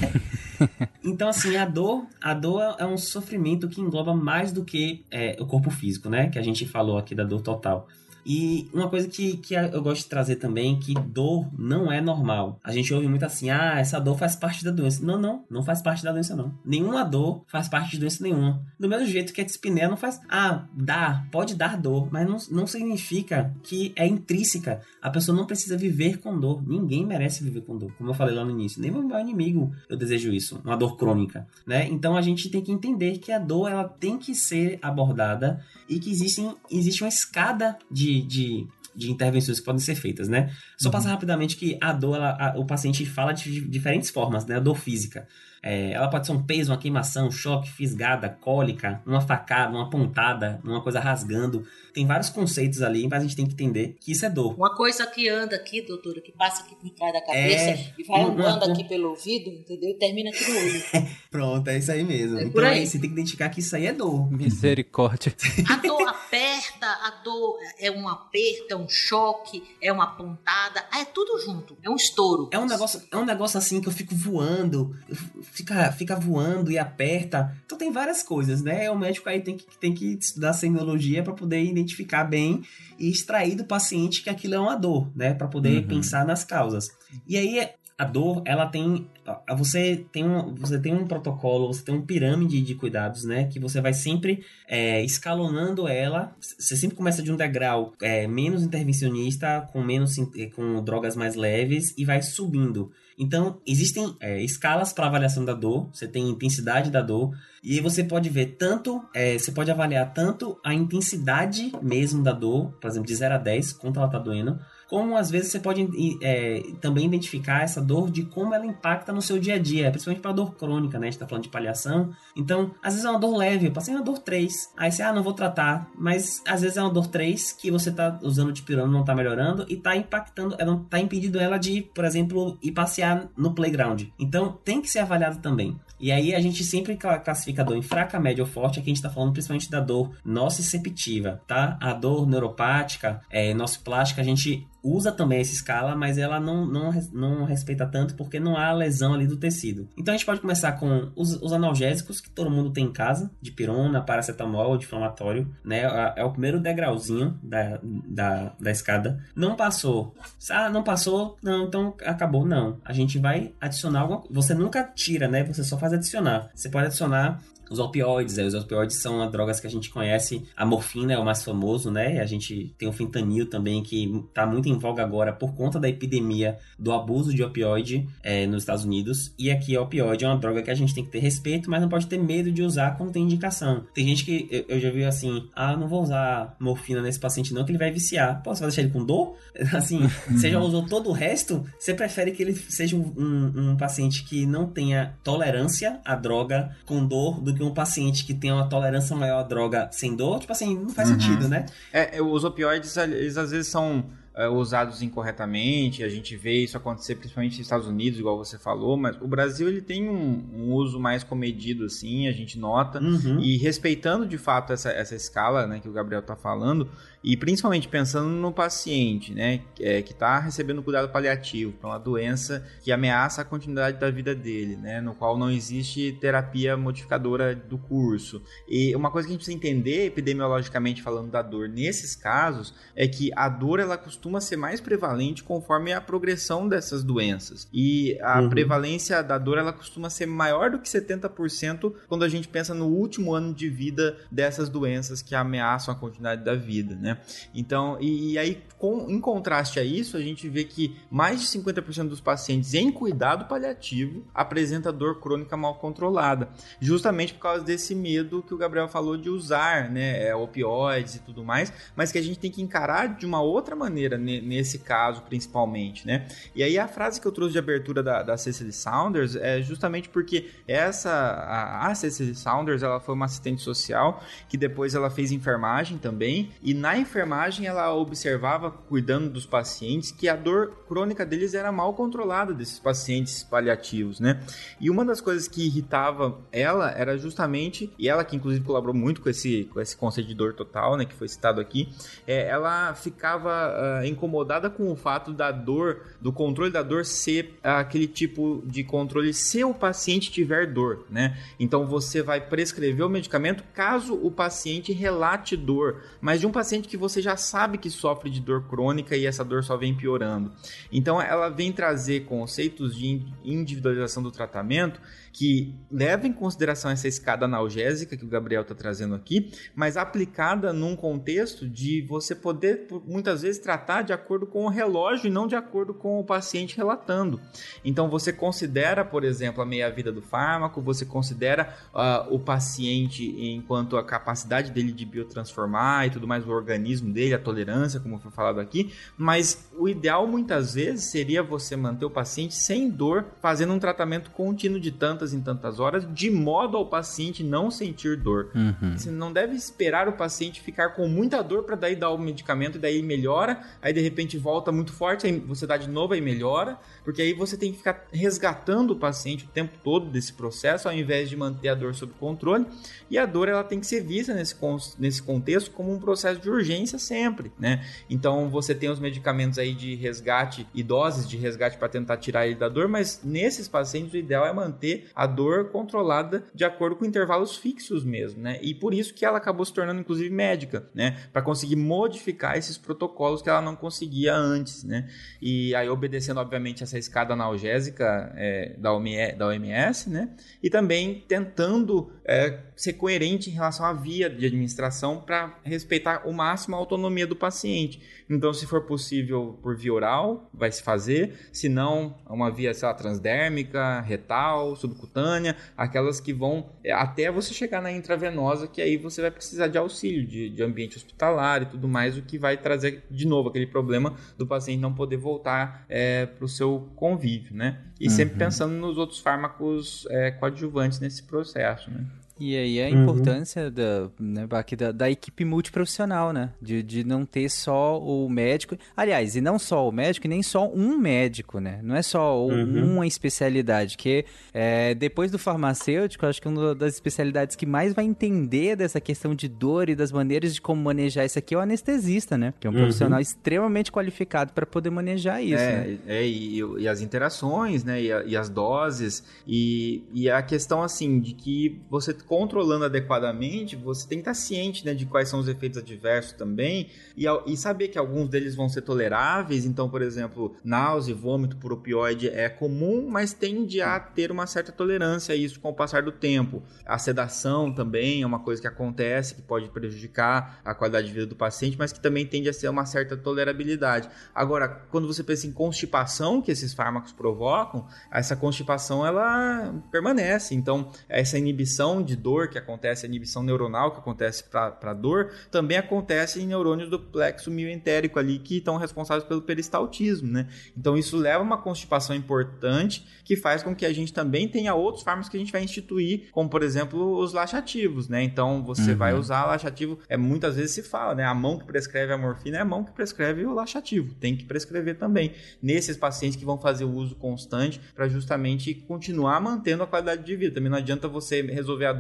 então, 1.04 1.30
assim, 1.30 1.56
a 1.56 1.66
dor, 1.66 2.06
a 2.22 2.34
dor 2.34 2.76
é 2.80 2.86
um 2.86 2.98
sofrimento 2.98 3.68
que 3.68 3.82
engloba 3.82 4.16
mais 4.16 4.52
do 4.52 4.64
que 4.64 5.04
é, 5.12 5.36
o 5.40 5.46
corpo 5.46 5.70
físico, 5.70 6.10
né? 6.10 6.30
Que 6.30 6.40
a 6.40 6.44
gente 6.44 6.66
falou 6.66 6.98
aqui 6.98 7.14
da 7.14 7.24
dor 7.24 7.42
total 7.42 7.63
tal. 7.64 7.88
E 8.26 8.68
uma 8.74 8.90
coisa 8.90 9.08
que, 9.08 9.38
que 9.38 9.54
eu 9.54 9.82
gosto 9.82 10.04
de 10.04 10.10
trazer 10.10 10.38
também, 10.38 10.80
que 10.80 10.94
dor 10.94 11.48
não 11.58 11.92
é 11.92 12.02
normal. 12.02 12.60
A 12.64 12.72
gente 12.72 12.94
ouve 12.94 13.08
muito 13.08 13.26
assim, 13.26 13.50
ah, 13.50 13.80
essa 13.80 14.00
dor 14.00 14.18
faz 14.18 14.36
parte 14.36 14.64
da 14.64 14.72
doença. 14.72 15.06
Não, 15.06 15.20
não, 15.20 15.44
não 15.50 15.64
faz 15.64 15.82
parte 15.82 16.04
da 16.04 16.12
doença, 16.12 16.36
não. 16.36 16.54
Nenhuma 16.66 17.04
dor 17.04 17.44
faz 17.48 17.68
parte 17.68 17.92
de 17.92 18.00
doença 18.00 18.24
nenhuma. 18.24 18.62
Do 18.80 18.90
mesmo 18.90 19.08
jeito 19.08 19.34
que 19.34 19.42
a 19.42 19.46
dispneia 19.46 19.88
não 19.88 19.98
faz... 19.98 20.22
Ah, 20.30 20.66
dá, 20.74 21.26
pode 21.32 21.56
dar 21.56 21.78
dor, 21.78 22.10
mas 22.12 22.28
não, 22.28 22.38
não 22.60 22.68
significa 22.68 23.54
que 23.64 23.94
é 23.96 24.08
intrínseca. 24.08 24.82
A 25.02 25.10
pessoa 25.10 25.38
não 25.38 25.46
precisa 25.46 25.78
viver 25.78 26.18
com 26.18 26.40
dor. 26.40 26.64
Ninguém 26.66 27.06
merece 27.06 27.44
viver 27.44 27.62
com 27.62 27.78
dor, 27.78 27.92
como 27.98 28.10
eu 28.10 28.14
falei 28.14 28.36
lá 28.36 28.44
no 28.44 28.52
início. 28.52 28.82
Nem 28.82 28.92
meu 28.92 29.20
inimigo 29.20 29.74
eu 29.90 29.98
desejo 29.98 30.32
isso, 30.32 30.62
uma 30.64 30.76
dor 30.76 30.98
crônica, 30.98 31.48
né? 31.66 31.88
Então 31.90 32.16
a 32.16 32.22
gente 32.22 32.50
tem 32.50 32.62
que 32.62 32.72
entender 32.72 33.18
que 33.18 33.32
a 33.32 33.40
dor, 33.40 33.70
ela 33.70 33.84
tem 33.84 34.18
que 34.18 34.34
ser 34.36 34.80
abordada 34.82 35.64
e 35.88 36.00
que 36.00 36.10
existem, 36.10 36.54
existe 36.72 37.04
uma 37.04 37.10
escada 37.10 37.78
de, 37.92 38.13
de, 38.22 38.68
de 38.96 39.12
intervenções 39.12 39.60
que 39.60 39.66
podem 39.66 39.80
ser 39.80 39.96
feitas, 39.96 40.28
né? 40.28 40.52
Só 40.78 40.90
passar 40.90 41.10
rapidamente 41.10 41.56
que 41.58 41.78
a 41.82 41.92
dor, 41.92 42.16
ela, 42.18 42.38
a- 42.40 42.60
o 42.60 42.66
paciente 42.66 43.06
fala 43.06 43.34
de 43.34 43.62
diferentes 43.62 44.10
formas, 44.10 44.46
né? 44.46 44.56
A 44.58 44.60
dor 44.60 44.76
física. 44.78 45.28
É, 45.62 45.92
ela 45.94 46.10
pode 46.10 46.26
ser 46.28 46.34
um 46.34 46.44
peso, 46.44 46.72
uma 46.72 46.78
queimação, 46.78 47.28
um 47.28 47.32
choque, 47.32 47.72
fisgada, 47.72 48.30
cólica, 48.30 49.02
uma 49.06 49.22
facada, 49.22 49.72
uma 49.76 49.90
pontada, 49.90 50.60
uma 50.64 50.82
coisa 50.82 51.00
rasgando. 51.00 51.66
Tem 51.94 52.06
vários 52.08 52.30
conceitos 52.30 52.82
ali, 52.82 53.08
mas 53.08 53.20
a 53.20 53.24
gente 53.24 53.36
tem 53.36 53.46
que 53.46 53.54
entender 53.54 53.96
que 54.00 54.12
isso 54.12 54.26
é 54.26 54.30
dor. 54.30 54.56
Uma 54.58 54.76
coisa 54.76 55.06
que 55.06 55.30
anda 55.30 55.56
aqui, 55.56 55.82
doutora, 55.82 56.20
que 56.22 56.32
passa 56.32 56.64
aqui 56.64 56.76
por 56.76 56.90
trás 56.90 57.14
da 57.14 57.22
cabeça 57.22 57.70
É, 57.70 57.94
e 57.98 58.04
vai 58.04 58.22
andando 58.22 58.64
uma- 58.64 58.74
aqui 58.74 58.84
pelo 58.84 59.10
ouvido, 59.12 59.50
entendeu? 59.50 59.90
E 59.92 59.94
termina 60.00 60.30
aqui 60.32 60.44
no 60.52 60.58
olho. 60.58 60.84
Pronto, 61.30 61.68
é 61.68 61.78
isso 61.78 61.92
aí 61.92 62.04
mesmo. 62.04 62.38
É 62.40 62.44
por 62.44 62.50
então 62.50 62.64
aí. 62.64 62.80
aí 62.80 62.88
você 62.88 62.98
tem 63.00 63.10
que 63.10 63.14
identificar 63.16 63.50
que 63.50 63.60
isso 63.60 63.76
aí 63.76 63.86
é 63.86 63.94
dor. 63.94 64.32
Misericórdia. 64.32 65.34
A 65.70 65.76
dor 65.78 66.08
aperta, 66.08 66.88
a 66.88 67.22
dor 67.24 67.58
é 67.80 67.92
um 67.92 68.08
aperto, 68.08 68.66
é 68.72 68.76
um 68.76 68.88
choque, 68.90 69.64
é 69.82 69.92
uma 69.92 70.08
pontada, 70.08 70.84
é 71.00 71.06
tudo 71.06 71.40
junto, 71.40 71.78
é 71.84 71.90
um 71.90 71.96
estouro. 71.96 72.50
É 72.52 72.58
um 72.58 72.66
negócio, 72.66 73.02
é 73.12 73.18
um 73.18 73.26
negócio 73.26 73.58
assim 73.58 73.80
que 73.82 73.88
eu 73.88 73.92
fico 73.92 74.16
voando, 74.16 74.96
fica, 75.44 75.92
fica 75.92 76.16
voando 76.16 76.72
e 76.72 76.78
aperta. 76.78 77.56
Então 77.66 77.78
tem 77.78 77.92
várias 77.92 78.24
coisas, 78.24 78.62
né? 78.62 78.90
O 78.90 78.98
médico 78.98 79.30
aí 79.30 79.42
tem 79.42 79.58
que, 79.58 79.66
tem 79.78 79.94
que 79.94 80.14
estudar 80.20 80.54
semiologia 80.54 81.22
para 81.24 81.34
poder 81.34 81.62
identificar 81.84 82.24
bem 82.24 82.62
e 82.98 83.10
extrair 83.10 83.56
do 83.56 83.66
paciente 83.66 84.24
que 84.24 84.30
aquilo 84.30 84.56
é 84.56 84.60
uma 84.60 84.76
dor, 84.76 85.12
né? 85.16 85.34
Para 85.34 85.48
poder 85.48 85.82
Uhum. 85.82 85.88
pensar 85.88 86.26
nas 86.26 86.44
causas. 86.44 86.90
E 87.28 87.38
aí 87.38 87.70
a 87.96 88.06
dor, 88.06 88.42
ela 88.46 88.66
tem, 88.66 89.08
você 89.56 90.04
tem 90.12 90.26
um, 90.28 90.56
você 90.56 90.80
tem 90.80 90.94
um 90.94 91.06
protocolo, 91.06 91.68
você 91.68 91.84
tem 91.84 91.94
um 91.96 92.02
pirâmide 92.02 92.60
de 92.62 92.74
cuidados, 92.76 93.24
né? 93.24 93.46
Que 93.46 93.60
você 93.60 93.80
vai 93.80 93.94
sempre 93.94 94.44
é, 94.68 95.04
escalonando 95.04 95.88
ela. 95.88 96.36
Você 96.40 96.76
sempre 96.76 96.98
começa 96.98 97.22
de 97.22 97.32
um 97.32 97.38
degrau 97.38 97.94
é, 98.02 98.26
menos 98.28 98.64
intervencionista, 98.64 99.70
com 99.72 99.84
menos 99.84 100.18
eh, 100.18 100.48
com 100.56 100.84
drogas 100.84 101.16
mais 101.16 101.36
leves 101.36 101.94
e 101.98 102.04
vai 102.04 102.22
subindo. 102.22 102.92
Então, 103.18 103.62
existem 103.66 104.16
é, 104.20 104.42
escalas 104.42 104.92
para 104.92 105.08
avaliação 105.08 105.46
da 105.46 105.54
dor, 105.54 105.90
você 105.94 106.08
tem 106.08 106.30
intensidade 106.30 106.90
da 106.90 107.02
dor, 107.02 107.32
e 107.64 107.80
você 107.80 108.04
pode 108.04 108.30
ver 108.30 108.58
tanto, 108.58 109.04
é, 109.14 109.38
você 109.38 109.52
pode 109.52 109.72
avaliar 109.72 110.14
tanto 110.14 110.60
a 110.64 110.74
intensidade 110.74 111.72
mesmo 111.82 112.24
da 112.24 112.32
dor, 112.32 112.72
por 112.82 112.90
exemplo, 112.90 113.08
de 113.08 113.16
0 113.16 113.36
a 113.36 113.38
10, 113.38 113.74
quanto 113.74 114.00
ela 114.00 114.10
tá 114.10 114.20
doendo, 114.20 114.60
como 114.94 115.18
às 115.18 115.32
vezes 115.32 115.52
você 115.52 115.60
pode 115.60 115.90
é, 116.22 116.62
também 116.80 117.08
identificar 117.08 117.64
essa 117.64 117.82
dor 117.82 118.12
de 118.12 118.26
como 118.26 118.54
ela 118.54 118.64
impacta 118.64 119.12
no 119.12 119.24
seu 119.24 119.40
dia 119.40 119.56
a 119.56 119.58
dia, 119.58 119.90
principalmente 119.90 120.22
para 120.22 120.32
dor 120.32 120.54
crônica, 120.54 121.00
né? 121.00 121.08
A 121.08 121.10
gente 121.10 121.20
tá 121.20 121.28
falando 121.28 121.46
de 121.46 121.50
palhação. 121.50 122.12
Então, 122.36 122.70
às 122.80 122.94
vezes 122.94 123.04
é 123.04 123.10
uma 123.10 123.20
dor 123.20 123.36
leve, 123.36 123.66
eu 123.66 123.72
passei 123.72 123.92
uma 123.92 124.04
dor 124.04 124.20
3. 124.20 124.54
Aí 124.78 124.92
você, 124.92 125.02
ah, 125.02 125.12
não 125.12 125.24
vou 125.24 125.34
tratar. 125.34 125.90
Mas 125.98 126.44
às 126.48 126.62
vezes 126.62 126.78
é 126.78 126.82
uma 126.84 126.94
dor 126.94 127.08
3 127.08 127.54
que 127.54 127.72
você 127.72 127.92
tá 127.92 128.20
usando 128.22 128.54
de 128.54 128.62
pirona, 128.62 128.92
não 128.92 129.04
tá 129.04 129.16
melhorando 129.16 129.66
e 129.68 129.76
tá 129.78 129.98
impactando, 129.98 130.56
ela 130.60 130.80
tá 130.88 131.00
impedindo 131.00 131.40
ela 131.40 131.58
de, 131.58 131.82
por 131.82 132.06
exemplo, 132.06 132.60
ir 132.62 132.72
passear 132.72 133.28
no 133.36 133.56
playground. 133.56 134.04
Então, 134.20 134.60
tem 134.64 134.80
que 134.80 134.92
ser 134.92 135.00
avaliado 135.00 135.40
também. 135.40 135.76
E 136.00 136.12
aí 136.12 136.36
a 136.36 136.40
gente 136.40 136.64
sempre 136.64 136.98
cla- 136.98 137.18
classifica 137.18 137.64
a 137.64 137.66
dor 137.66 137.78
em 137.78 137.82
fraca, 137.82 138.20
média 138.20 138.44
ou 138.44 138.48
forte. 138.48 138.80
Aqui 138.80 138.92
a 138.92 138.94
gente 138.94 139.02
tá 139.02 139.10
falando 139.10 139.32
principalmente 139.32 139.72
da 139.72 139.80
dor 139.80 140.12
nociceptiva, 140.24 141.42
tá? 141.48 141.80
A 141.82 141.94
dor 141.94 142.28
neuropática, 142.28 143.22
é, 143.32 143.56
nociplástica, 143.56 144.22
a 144.22 144.24
gente 144.24 144.68
usa 144.84 145.12
também 145.12 145.40
essa 145.40 145.54
escala, 145.54 145.96
mas 145.96 146.18
ela 146.18 146.40
não, 146.40 146.66
não, 146.66 146.92
não 147.14 147.46
respeita 147.46 147.86
tanto 147.86 148.16
porque 148.16 148.40
não 148.40 148.58
há 148.58 148.72
lesão 148.74 149.14
ali 149.14 149.26
do 149.26 149.38
tecido. 149.38 149.88
Então 149.98 150.14
a 150.14 150.18
gente 150.18 150.26
pode 150.26 150.42
começar 150.42 150.74
com 150.74 151.12
os, 151.16 151.34
os 151.42 151.54
analgésicos 151.54 152.20
que 152.20 152.30
todo 152.30 152.52
mundo 152.52 152.72
tem 152.72 152.86
em 152.86 152.92
casa, 152.92 153.32
de 153.42 153.52
pirona, 153.52 154.02
paracetamol, 154.02 154.78
de 154.78 154.86
inflamatório, 154.86 155.50
né? 155.64 155.84
É 156.16 156.24
o 156.24 156.32
primeiro 156.32 156.60
degrauzinho 156.60 157.40
da, 157.42 157.80
da, 157.82 158.54
da 158.60 158.72
escada. 158.72 159.24
Não 159.36 159.56
passou. 159.56 160.14
Ah, 160.50 160.70
não 160.70 160.84
passou? 160.84 161.38
Não, 161.42 161.66
então 161.66 161.96
acabou. 162.06 162.46
Não. 162.46 162.80
A 162.84 162.92
gente 162.92 163.18
vai 163.18 163.54
adicionar 163.62 164.02
alguma. 164.02 164.24
Você 164.30 164.54
nunca 164.54 164.84
tira, 164.84 165.28
né? 165.28 165.44
Você 165.44 165.64
só 165.64 165.78
faz 165.78 165.94
adicionar. 165.94 166.50
Você 166.54 166.70
pode 166.70 166.88
adicionar 166.88 167.42
os 167.74 167.80
opioides, 167.80 168.38
né? 168.38 168.46
os 168.46 168.54
opioides 168.54 169.02
são 169.02 169.22
as 169.22 169.32
drogas 169.32 169.60
que 169.60 169.68
a 169.68 169.70
gente 169.70 169.90
conhece. 169.90 170.44
A 170.56 170.66
morfina 170.66 171.14
é 171.14 171.18
o 171.18 171.26
mais 171.26 171.44
famoso, 171.44 171.92
né? 171.92 172.20
A 172.22 172.26
gente 172.26 172.74
tem 172.78 172.88
o 172.88 172.94
fentanil 172.94 173.50
também, 173.50 173.82
que 173.84 174.24
tá 174.34 174.46
muito 174.46 174.70
em 174.70 174.78
voga 174.78 175.04
agora 175.04 175.34
por 175.34 175.54
conta 175.56 175.80
da 175.80 175.90
epidemia 175.90 176.58
do 176.78 176.92
abuso 176.92 177.34
de 177.34 177.44
opioide 177.44 178.08
é, 178.22 178.46
nos 178.48 178.64
Estados 178.64 178.86
Unidos. 178.86 179.34
E 179.38 179.50
aqui 179.52 179.76
a 179.76 179.82
opioide 179.82 180.24
é 180.24 180.28
uma 180.28 180.38
droga 180.38 180.62
que 180.62 180.72
a 180.72 180.76
gente 180.76 180.94
tem 180.94 181.04
que 181.04 181.12
ter 181.12 181.20
respeito, 181.20 181.70
mas 181.70 181.82
não 181.82 181.90
pode 181.90 182.08
ter 182.08 182.18
medo 182.18 182.52
de 182.52 182.62
usar 182.62 182.96
quando 182.98 183.12
tem 183.12 183.24
indicação. 183.24 183.86
Tem 183.94 184.06
gente 184.08 184.24
que 184.24 184.48
eu, 184.52 184.66
eu 184.70 184.80
já 184.80 184.92
vi 184.92 185.04
assim, 185.04 185.48
ah, 185.56 185.76
não 185.76 185.88
vou 185.88 186.02
usar 186.04 186.56
morfina 186.60 187.02
nesse 187.02 187.20
paciente 187.20 187.54
não, 187.54 187.66
que 187.66 187.72
ele 187.72 187.80
vai 187.80 187.92
viciar. 187.92 188.42
Vai 188.46 188.56
deixar 188.56 188.82
ele 188.82 188.92
com 188.92 189.04
dor? 189.04 189.36
Assim, 189.74 190.02
você 190.30 190.52
já 190.52 190.60
usou 190.60 190.86
todo 190.86 191.10
o 191.10 191.14
resto, 191.14 191.64
você 191.80 191.94
prefere 191.94 192.32
que 192.32 192.44
ele 192.44 192.54
seja 192.56 192.96
um, 192.96 193.14
um- 193.18 193.72
um 193.72 193.78
paciente 193.78 194.24
que 194.24 194.46
não 194.46 194.68
tenha 194.68 195.16
tolerância 195.24 196.00
à 196.06 196.16
droga 196.16 196.76
com 196.86 197.06
dor 197.06 197.42
do 197.42 197.54
que 197.54 197.63
um 197.64 197.74
paciente 197.74 198.26
que 198.26 198.34
tenha 198.34 198.54
uma 198.56 198.68
tolerância 198.70 199.16
maior 199.16 199.40
à 199.40 199.44
droga 199.44 199.90
sem 199.92 200.16
dor? 200.16 200.40
Tipo 200.40 200.52
assim, 200.52 200.78
não 200.78 200.90
faz 200.90 201.10
Uhum. 201.10 201.20
sentido, 201.20 201.48
né? 201.48 201.66
É, 201.92 202.18
é, 202.18 202.22
os 202.22 202.44
opioides, 202.44 202.96
eles 202.98 203.38
às 203.38 203.52
vezes 203.52 203.68
são 203.68 204.06
é, 204.36 204.48
usados 204.48 205.02
incorretamente, 205.04 206.04
a 206.04 206.10
gente 206.10 206.36
vê 206.36 206.64
isso 206.64 206.76
acontecer 206.76 207.16
principalmente 207.16 207.52
nos 207.58 207.62
Estados 207.68 207.88
Unidos, 207.88 208.18
igual 208.20 208.36
você 208.38 208.58
falou, 208.58 208.98
mas 208.98 209.16
o 209.22 209.28
Brasil 209.28 209.68
ele 209.68 209.80
tem 209.82 210.10
um, 210.10 210.44
um 210.56 210.72
uso 210.74 211.00
mais 211.00 211.24
comedido, 211.24 211.86
assim, 211.86 212.28
a 212.28 212.32
gente 212.32 212.58
nota, 212.58 213.00
Uhum. 213.00 213.40
e 213.40 213.58
respeitando 213.58 214.26
de 214.26 214.38
fato 214.40 214.74
essa, 214.74 214.90
essa 214.90 215.14
escala 215.16 215.68
né, 215.68 215.80
que 215.80 215.88
o 215.88 215.94
Gabriel 215.94 216.22
tá 216.24 216.36
falando, 216.36 216.90
e 217.24 217.38
principalmente 217.38 217.88
pensando 217.88 218.28
no 218.30 218.52
paciente, 218.52 219.34
né, 219.34 219.62
que 219.76 219.84
é, 219.84 220.02
que 220.02 220.14
tá 220.14 220.40
recebendo 220.40 220.84
cuidado 220.84 221.10
paliativo 221.10 221.72
para 221.74 221.90
uma 221.90 221.98
doença 222.00 222.66
que 222.82 222.92
ameaça 222.92 223.42
a 223.42 223.46
continuidade 223.46 223.98
da 224.00 224.10
vida 224.12 224.36
dele, 224.36 224.76
né, 224.76 225.00
no 225.00 225.14
qual 225.16 225.38
não 225.38 225.50
existe 225.50 226.12
terapia 226.20 226.76
modificadora 226.76 227.56
do 227.56 227.78
curso. 227.78 228.42
E 228.68 228.96
uma 228.96 229.10
coisa 229.12 229.28
que 229.28 229.32
a 229.32 229.34
gente 229.34 229.46
precisa 229.46 229.56
entender, 229.58 230.06
epidemiologicamente 230.06 231.02
falando 231.02 231.32
da 231.32 231.42
dor 231.42 231.70
nesses 231.70 232.16
casos, 232.16 232.74
é 232.96 233.08
que 233.08 233.32
a 233.36 233.48
dor 233.48 233.80
ela 233.80 233.98
costuma 233.98 234.42
ser 234.42 234.58
mais 234.58 234.82
prevalente 234.82 235.44
conforme 235.44 235.94
a 235.94 236.02
progressão 236.02 236.68
dessas 236.68 237.04
doenças. 237.04 237.68
E 237.74 238.18
a 238.22 238.42
Uhum. 238.42 238.50
prevalência 238.50 239.22
da 239.24 239.38
dor 239.38 239.58
ela 239.58 239.72
costuma 239.72 240.10
ser 240.10 240.26
maior 240.26 240.72
do 240.72 240.80
que 240.80 240.90
70% 240.90 241.94
quando 242.08 242.24
a 242.24 242.30
gente 242.30 242.48
pensa 242.48 242.74
no 242.74 242.88
último 242.88 243.34
ano 243.34 243.54
de 243.54 243.70
vida 243.70 244.18
dessas 244.32 244.70
doenças 244.70 245.22
que 245.22 245.36
ameaçam 245.36 245.94
a 245.94 245.98
continuidade 245.98 246.44
da 246.44 246.56
vida, 246.56 246.96
né? 246.96 247.13
Né? 247.14 247.22
Então, 247.54 247.98
e, 248.00 248.34
e 248.34 248.38
aí, 248.38 248.62
com, 248.78 249.10
em 249.10 249.20
contraste 249.20 249.80
a 249.80 249.84
isso, 249.84 250.18
a 250.18 250.22
gente 250.22 250.50
vê 250.50 250.64
que 250.64 250.96
mais 251.10 251.42
de 251.42 251.48
50% 251.60 252.10
dos 252.10 252.20
pacientes 252.20 252.74
em 252.74 252.92
cuidado 252.92 253.46
paliativo 253.46 254.26
apresenta 254.34 254.92
dor 254.92 255.20
crônica 255.20 255.56
mal 255.56 255.76
controlada, 255.76 256.50
justamente 256.80 257.34
por 257.34 257.42
causa 257.42 257.64
desse 257.64 257.96
medo 257.96 258.44
que 258.44 258.54
o 258.54 258.58
Gabriel 258.58 258.88
falou 258.88 259.18
de 259.18 259.30
usar, 259.30 259.90
né, 259.90 260.28
é, 260.28 260.36
opioides 260.36 261.16
e 261.16 261.20
tudo 261.20 261.44
mais, 261.44 261.72
mas 261.96 262.12
que 262.12 262.18
a 262.18 262.22
gente 262.22 262.40
tem 262.40 262.52
que 262.52 262.62
encarar 262.62 263.16
de 263.16 263.26
uma 263.26 263.42
outra 263.42 263.76
maneira 263.76 264.18
nesse 264.18 264.80
caso, 264.80 265.22
principalmente, 265.24 266.06
né? 266.06 266.28
E 266.56 266.64
aí 266.64 266.78
a 266.78 266.88
frase 266.88 267.20
que 267.20 267.28
eu 267.28 267.32
trouxe 267.32 267.54
de 267.54 267.60
abertura 267.60 268.02
da, 268.02 268.24
da 268.24 268.38
Cecily 268.38 268.72
Saunders 268.72 269.36
é 269.36 269.62
justamente 269.62 270.10
porque 270.10 270.50
essa 270.68 271.12
a, 271.12 271.88
a 271.88 271.96
Cecily 271.96 272.36
Saunders, 272.36 272.84
ela 272.84 273.00
foi 273.00 273.16
uma 273.16 273.26
assistente 273.26 273.62
social 273.62 274.22
que 274.48 274.58
depois 274.58 274.96
ela 274.96 275.10
fez 275.10 275.32
enfermagem 275.32 275.98
também, 275.98 276.52
e 276.62 276.74
na 276.74 276.98
enfermagem 277.04 277.68
ela 277.68 277.94
observava 277.94 278.72
cuidando 278.72 279.30
dos 279.30 279.46
pacientes 279.46 280.12
que 280.12 280.28
a 280.28 280.36
dor 280.36 280.84
crônica 280.88 281.26
deles 281.26 281.54
era 281.54 281.72
mal 281.72 281.94
controlada 281.94 282.54
desses 282.54 282.80
pacientes 282.80 283.44
paliativos, 283.44 284.20
né? 284.20 284.42
E 284.80 284.90
uma 284.90 285.06
das 285.06 285.22
coisas 285.22 285.48
que 285.48 285.68
irritava 285.68 286.40
ela 286.52 286.90
era 286.92 287.18
justamente, 287.18 287.92
e 287.98 288.10
ela 288.10 288.26
que 288.26 288.36
inclusive 288.36 288.66
colaborou 288.66 288.96
muito 288.96 289.22
com 289.22 289.30
esse, 289.30 289.66
com 289.66 289.80
esse 289.80 289.96
conceito 289.96 290.28
de 290.28 290.34
dor 290.34 290.54
total, 290.54 290.98
né, 290.98 291.06
que 291.06 291.14
foi 291.14 291.28
citado 291.28 291.62
aqui, 291.62 291.90
é, 292.26 292.48
ela 292.48 292.94
ficava 292.96 294.02
uh, 294.02 294.06
incomodada 294.06 294.70
com 294.70 294.92
o 294.92 294.96
fato 294.96 295.32
da 295.32 295.52
dor, 295.52 296.02
do 296.20 296.32
controle 296.32 296.72
da 296.72 296.82
dor 296.82 297.06
ser 297.06 297.60
aquele 297.62 298.08
tipo 298.08 298.64
de 298.66 298.84
controle 298.84 299.34
se 299.34 299.64
o 299.64 299.74
paciente 299.74 300.32
tiver 300.32 300.68
dor, 300.72 301.06
né? 301.10 301.38
Então 301.60 301.86
você 301.86 302.22
vai 302.22 302.42
prescrever 302.42 303.06
o 303.06 303.10
medicamento 303.10 303.64
caso 303.74 304.14
o 304.14 304.32
paciente 304.32 304.92
relate 304.92 305.56
dor, 305.58 306.02
mas 306.22 306.40
de 306.40 306.48
um 306.48 306.52
paciente 306.52 306.88
que 306.88 306.93
você 306.98 307.22
já 307.22 307.36
sabe 307.38 307.78
que 307.78 307.90
sofre 307.90 308.30
de 308.30 308.40
dor 308.40 308.68
crônica 308.68 309.16
e 309.16 309.26
essa 309.26 309.44
dor 309.44 309.64
só 309.64 309.78
vem 309.78 309.96
piorando. 309.96 310.52
Então 310.92 311.22
ela 311.22 311.50
vem 311.50 311.72
trazer 311.72 312.26
conceitos 312.26 312.96
de 312.96 313.22
individualização 313.44 314.22
do 314.22 314.32
tratamento 314.32 315.00
que 315.34 315.76
leva 315.92 316.28
em 316.28 316.32
consideração 316.32 316.92
essa 316.92 317.08
escada 317.08 317.46
analgésica 317.46 318.16
que 318.16 318.24
o 318.24 318.28
Gabriel 318.28 318.62
está 318.62 318.76
trazendo 318.76 319.16
aqui, 319.16 319.52
mas 319.76 319.98
aplicada 319.98 320.72
num 320.72 320.96
contexto 320.96 321.68
de 321.68 322.04
você 322.04 322.36
poder 322.36 322.88
muitas 323.08 323.42
vezes 323.42 323.60
tratar 323.60 324.04
de 324.04 324.14
acordo 324.14 324.46
com 324.46 324.66
o 324.66 324.70
relógio 324.70 325.28
e 325.28 325.32
não 325.32 325.48
de 325.48 325.56
acordo 325.56 325.92
com 325.92 326.20
o 326.20 326.24
paciente 326.24 326.78
relatando. 326.78 327.42
Então 327.84 328.08
você 328.10 328.32
considera, 328.32 329.04
por 329.04 329.24
exemplo, 329.24 329.64
a 329.64 329.66
meia-vida 329.66 330.12
do 330.12 330.22
fármaco, 330.22 330.82
você 330.82 331.04
considera 331.04 331.76
uh, 331.92 332.34
o 332.34 332.40
paciente 332.40 333.26
enquanto 333.56 333.98
a 333.98 334.04
capacidade 334.04 334.72
dele 334.72 334.92
de 334.92 335.04
biotransformar 335.04 336.06
e 336.06 336.12
tudo 336.12 336.28
mais, 336.28 336.46
o 336.46 336.52
organismo 336.52 337.12
dele, 337.12 337.34
a 337.34 337.40
tolerância, 337.40 338.00
como 338.00 338.20
foi 338.20 338.32
falado 338.32 338.60
aqui, 338.60 338.94
mas 339.18 339.68
o 339.78 339.90
ideal 339.90 340.28
muitas 340.28 340.76
vezes 340.76 341.06
seria 341.06 341.42
você 341.42 341.76
manter 341.76 342.06
o 342.06 342.10
paciente 342.10 342.54
sem 342.54 342.88
dor, 342.88 343.26
fazendo 343.42 343.74
um 343.74 343.80
tratamento 343.80 344.30
contínuo 344.30 344.80
de 344.80 344.92
tantas 344.92 345.23
tantas 345.24 345.34
em 345.34 345.42
tantas 345.42 345.80
horas, 345.80 346.06
de 346.14 346.30
modo 346.30 346.76
ao 346.76 346.86
paciente 346.86 347.44
não 347.44 347.72
sentir 347.72 348.18
dor. 348.18 348.50
Uhum. 348.54 348.98
Você 348.98 349.10
não 349.10 349.32
deve 349.32 349.56
esperar 349.56 350.08
o 350.08 350.14
paciente 350.14 350.62
ficar 350.62 350.90
com 350.90 351.08
muita 351.08 351.42
dor 351.42 351.64
para 351.64 351.76
daí 351.76 351.96
dar 351.96 352.10
o 352.10 352.18
medicamento 352.18 352.78
e 352.78 352.82
daí 352.82 353.02
melhora, 353.02 353.62
aí 353.82 353.94
de 353.94 354.02
repente 354.02 354.38
volta 354.38 354.72
muito 354.72 354.92
forte, 354.92 355.26
aí 355.26 355.40
você 355.40 355.66
dá 355.66 355.78
de 355.78 355.90
novo 355.90 356.16
e 356.16 356.22
melhora, 356.22 356.78
porque 357.04 357.22
aí 357.22 357.34
você 357.34 357.58
tem 357.58 357.72
que 357.72 357.78
ficar 357.78 358.06
resgatando 358.12 358.92
o 358.92 358.96
paciente 358.96 359.46
o 359.46 359.48
tempo 359.48 359.74
todo 359.84 360.10
desse 360.10 360.34
processo, 360.34 360.88
ao 360.88 360.94
invés 360.94 361.30
de 361.30 361.38
manter 361.38 361.70
a 361.70 361.76
dor 361.76 361.96
sob 361.96 362.14
controle. 362.20 362.66
E 363.10 363.18
a 363.18 363.26
dor 363.26 363.48
ela 363.48 363.64
tem 363.64 363.80
que 363.80 363.88
ser 363.88 364.02
vista 364.02 364.34
nesse, 364.34 364.56
nesse 364.98 365.22
contexto 365.22 365.72
como 365.72 365.94
um 365.94 366.00
processo 366.00 366.40
de 366.40 366.50
urgência 366.50 367.00
sempre, 367.00 367.52
né? 367.58 367.86
Então 368.10 368.50
você 368.50 368.76
tem 368.76 368.90
os 368.90 369.00
medicamentos 369.00 369.58
aí 369.58 369.74
de 369.74 369.96
resgate 369.96 370.68
e 370.74 370.84
doses 370.84 371.28
de 371.28 371.38
resgate 371.38 371.78
para 371.78 371.88
tentar 371.88 372.18
tirar 372.18 372.46
ele 372.46 372.56
da 372.56 372.68
dor, 372.68 372.88
mas 372.88 373.22
nesses 373.24 373.68
pacientes 373.68 374.14
o 374.14 374.18
ideal 374.18 374.46
é 374.46 374.54
manter 374.54 375.10
a 375.16 375.28
dor 375.28 375.70
controlada 375.70 376.44
de 376.54 376.64
acordo 376.64 376.96
com 376.96 377.06
intervalos 377.06 377.56
fixos 377.56 378.04
mesmo, 378.04 378.42
né? 378.42 378.60
E 378.62 378.74
por 378.74 378.94
isso 378.94 379.14
que 379.14 379.26
ela 379.26 379.38
acabou 379.38 379.66
se 379.66 379.74
tornando 379.74 380.00
inclusive 380.00 380.30
médica, 380.30 380.88
né? 380.94 381.18
Para 381.32 381.42
conseguir 381.42 381.76
modificar 381.76 382.58
esses 382.58 382.78
protocolos 382.78 383.42
que 383.42 383.50
ela 383.50 383.62
não 383.62 383.76
conseguia 383.76 384.36
antes, 384.36 384.84
né? 384.84 385.10
E 385.42 385.76
aí 385.76 385.90
obedecendo 385.90 386.40
obviamente 386.40 386.84
essa 386.84 386.98
escada 386.98 387.34
analgésica 387.34 388.34
é, 388.36 388.76
da, 388.78 388.94
OMS, 388.94 390.10
né? 390.10 390.30
E 390.62 390.70
também 390.70 391.24
tentando 391.28 392.12
é, 392.26 392.60
ser 392.76 392.94
coerente 392.94 393.50
em 393.50 393.54
relação 393.54 393.86
à 393.86 393.94
via 393.94 394.30
de 394.30 394.46
administração 394.46 395.22
para 395.22 395.60
respeitar 395.64 396.28
o 396.28 396.34
máximo 396.34 396.76
a 396.76 396.80
autonomia 396.80 397.28
do 397.28 397.36
paciente. 397.36 398.02
Então, 398.30 398.54
se 398.54 398.66
for 398.66 398.82
possível 398.82 399.60
por 399.62 399.76
via 399.76 399.94
oral, 399.94 400.50
vai 400.54 400.72
se 400.72 400.82
fazer. 400.82 401.50
Se 401.52 401.68
não, 401.68 402.16
uma 402.28 402.50
via, 402.50 402.74
sei 402.74 402.88
lá, 402.88 402.94
transdérmica, 402.94 404.02
retal, 404.02 404.76
subcutânea, 404.76 405.56
aquelas 405.78 406.20
que 406.20 406.34
vão 406.34 406.70
é, 406.84 406.92
até 406.92 407.32
você 407.32 407.54
chegar 407.54 407.82
na 407.82 407.92
intravenosa, 407.92 408.68
que 408.68 408.82
aí 408.82 408.98
você 408.98 409.22
vai 409.22 409.32
precisar 409.32 409.68
de 409.68 409.78
auxílio 409.78 410.26
de, 410.26 410.50
de 410.50 410.64
ambiente 410.64 410.98
hospitalar 410.98 411.64
e 411.64 411.66
tudo 411.66 411.88
mais, 411.88 412.18
o 412.18 412.22
que 412.22 412.38
vai 412.38 412.58
trazer 412.58 413.04
de 413.10 413.28
novo 413.28 413.50
aquele 413.50 413.68
problema 413.68 414.16
do 414.38 414.48
paciente 414.48 414.80
não 414.80 414.94
poder 414.94 415.18
voltar 415.18 415.86
é, 415.90 416.26
para 416.26 416.46
o 416.46 416.48
seu 416.48 416.90
convívio, 416.96 417.56
né? 417.56 417.82
E 418.04 418.08
uhum. 418.08 418.12
sempre 418.14 418.38
pensando 418.38 418.74
nos 418.74 418.98
outros 418.98 419.20
fármacos 419.20 420.06
é, 420.10 420.32
coadjuvantes 420.32 421.00
nesse 421.00 421.24
processo, 421.24 421.90
né? 421.90 422.06
E 422.40 422.58
aí 422.58 422.82
a 422.82 422.88
uhum. 422.88 423.04
importância 423.04 423.70
da, 423.70 424.10
né, 424.20 424.48
da, 424.78 424.92
da, 424.92 425.10
equipe 425.10 425.46
multiprofissional, 425.46 426.34
né? 426.34 426.50
De, 426.60 426.82
de 426.82 427.04
não 427.04 427.26
ter 427.26 427.48
só 427.50 428.02
o 428.02 428.28
médico. 428.28 428.76
Aliás, 428.98 429.36
e 429.36 429.42
não 429.42 429.60
só 429.60 429.88
o 429.88 429.92
médico, 429.92 430.26
e 430.26 430.30
nem 430.30 430.42
só 430.42 430.68
um 430.68 430.98
médico, 430.98 431.60
né? 431.60 431.80
Não 431.84 431.96
é 431.96 432.02
só 432.02 432.44
uhum. 432.44 432.96
uma 432.96 433.06
especialidade. 433.06 433.98
Que 433.98 434.26
é, 434.52 434.96
depois 434.96 435.30
do 435.30 435.38
farmacêutico, 435.38 436.26
acho 436.26 436.42
que 436.42 436.48
uma 436.48 436.74
das 436.74 436.96
especialidades 436.96 437.56
que 437.56 437.68
mais 437.68 437.94
vai 437.94 438.06
entender 438.06 438.76
dessa 438.76 439.00
questão 439.00 439.36
de 439.36 439.48
dor 439.48 439.88
e 439.88 439.96
das 439.96 440.12
maneiras 440.12 440.56
de 440.56 440.62
como 440.62 440.82
manejar 440.82 441.26
isso 441.26 441.38
aqui 441.38 441.54
é 441.54 441.58
o 441.58 441.62
anestesista, 441.62 442.36
né? 442.36 442.54
Que 442.60 442.66
é 442.66 442.70
um 442.70 442.74
uhum. 442.74 442.80
profissional 442.80 443.20
extremamente 443.20 443.92
qualificado 443.92 444.54
para 444.54 444.66
poder 444.66 444.90
manejar 444.90 445.42
isso. 445.42 445.62
É, 445.62 445.84
né? 445.84 445.98
é 446.08 446.26
e, 446.26 446.60
e, 446.80 446.88
as 446.88 447.00
interações, 447.00 447.84
né? 447.84 448.02
E, 448.02 448.12
a, 448.12 448.24
e 448.24 448.36
as 448.36 448.50
doses. 448.50 449.24
E, 449.48 450.04
e 450.12 450.30
a 450.32 450.42
questão, 450.42 450.82
assim, 450.82 451.20
de 451.20 451.34
que 451.34 451.80
você 451.92 452.12
controlando 452.24 452.86
adequadamente, 452.86 453.76
você 453.76 454.08
tem 454.08 454.18
que 454.18 454.22
estar 454.22 454.34
ciente 454.34 454.86
né, 454.86 454.94
de 454.94 455.06
quais 455.06 455.30
são 455.30 455.40
os 455.40 455.48
efeitos 455.48 455.78
adversos 455.78 456.34
também 456.34 456.90
e, 457.16 457.26
e 457.46 457.58
saber 457.58 457.90
que 457.90 457.98
alguns 457.98 458.30
deles 458.30 458.56
vão 458.56 458.70
ser 458.70 458.82
toleráveis. 458.82 459.66
Então, 459.66 459.90
por 459.90 460.02
exemplo, 460.02 460.56
náusea 460.64 461.16
vômito 461.16 461.58
por 461.58 461.72
opioide 461.74 462.30
é 462.30 462.50
comum, 462.50 463.08
mas 463.10 463.34
tende 463.34 463.82
a 463.82 464.00
ter 464.00 464.32
uma 464.32 464.48
certa 464.48 464.72
tolerância 464.72 465.34
a 465.34 465.36
isso 465.36 465.60
com 465.60 465.70
o 465.70 465.74
passar 465.74 466.04
do 466.04 466.12
tempo. 466.12 466.64
A 466.86 466.98
sedação 466.98 467.74
também 467.74 468.22
é 468.22 468.26
uma 468.26 468.40
coisa 468.40 468.62
que 468.62 468.68
acontece, 468.68 469.36
que 469.36 469.42
pode 469.42 469.70
prejudicar 469.70 470.62
a 470.64 470.74
qualidade 470.74 471.08
de 471.08 471.14
vida 471.14 471.26
do 471.26 471.36
paciente, 471.36 471.78
mas 471.78 471.92
que 471.92 472.00
também 472.00 472.26
tende 472.26 472.50
a 472.50 472.54
ser 472.54 472.70
uma 472.70 472.86
certa 472.86 473.16
tolerabilidade. 473.18 474.10
Agora, 474.34 474.68
quando 474.68 475.08
você 475.08 475.24
pensa 475.24 475.48
em 475.48 475.52
constipação 475.52 476.42
que 476.42 476.52
esses 476.52 476.74
fármacos 476.74 477.12
provocam, 477.12 477.88
essa 478.12 478.36
constipação 478.36 479.06
ela 479.06 479.74
permanece. 479.92 480.56
Então, 480.56 480.92
essa 481.08 481.38
inibição 481.38 482.02
de 482.02 482.13
dor 482.16 482.50
que 482.50 482.58
acontece, 482.58 483.06
a 483.06 483.10
inibição 483.10 483.44
neuronal 483.44 483.92
que 483.92 484.00
acontece 484.00 484.44
para 484.44 484.94
dor, 484.94 485.32
também 485.52 485.78
acontece 485.78 486.42
em 486.42 486.48
neurônios 486.48 486.90
do 486.90 487.00
plexo 487.00 487.52
mioentérico 487.52 488.20
ali 488.20 488.40
que 488.40 488.58
estão 488.58 488.78
responsáveis 488.78 489.28
pelo 489.28 489.42
peristaltismo, 489.42 490.32
né? 490.32 490.48
Então 490.78 490.98
isso 490.98 491.18
leva 491.18 491.40
a 491.40 491.42
uma 491.42 491.58
constipação 491.58 492.16
importante 492.16 493.06
que 493.24 493.36
faz 493.36 493.64
com 493.64 493.76
que 493.76 493.86
a 493.86 493.94
gente 493.94 494.14
também 494.14 494.48
tenha 494.48 494.74
outros 494.74 495.04
fármacos 495.04 495.30
que 495.30 495.38
a 495.38 495.40
gente 495.40 495.52
vai 495.52 495.64
instituir, 495.64 496.30
como 496.32 496.50
por 496.50 496.64
exemplo 496.64 497.18
os 497.18 497.34
laxativos, 497.34 498.08
né? 498.08 498.24
Então 498.24 498.64
você 498.64 498.92
uhum. 498.92 498.98
vai 498.98 499.14
usar 499.14 499.46
laxativo, 499.46 500.00
é 500.10 500.18
muitas 500.18 500.56
vezes 500.56 500.72
se 500.72 500.84
fala, 500.84 501.16
né? 501.16 501.24
A 501.24 501.34
mão 501.34 501.58
que 501.58 501.66
prescreve 501.66 502.14
a 502.14 502.18
morfina 502.18 502.58
é 502.58 502.62
a 502.62 502.66
mão 502.66 502.84
que 502.84 502.92
prescreve 502.92 503.46
o 503.46 503.54
laxativo, 503.54 504.14
tem 504.16 504.36
que 504.36 504.44
prescrever 504.44 504.98
também 504.98 505.34
nesses 505.62 505.98
pacientes 505.98 506.38
que 506.38 506.46
vão 506.46 506.60
fazer 506.60 506.86
o 506.86 506.92
uso 506.92 507.16
constante 507.16 507.80
para 507.96 508.08
justamente 508.08 508.74
continuar 508.74 509.40
mantendo 509.40 509.84
a 509.84 509.88
qualidade 509.88 510.24
de 510.24 510.36
vida. 510.36 510.56
Também 510.56 510.70
não 510.70 510.78
adianta 510.78 511.08
você 511.08 511.42
resolver 511.42 511.86
a 511.86 511.94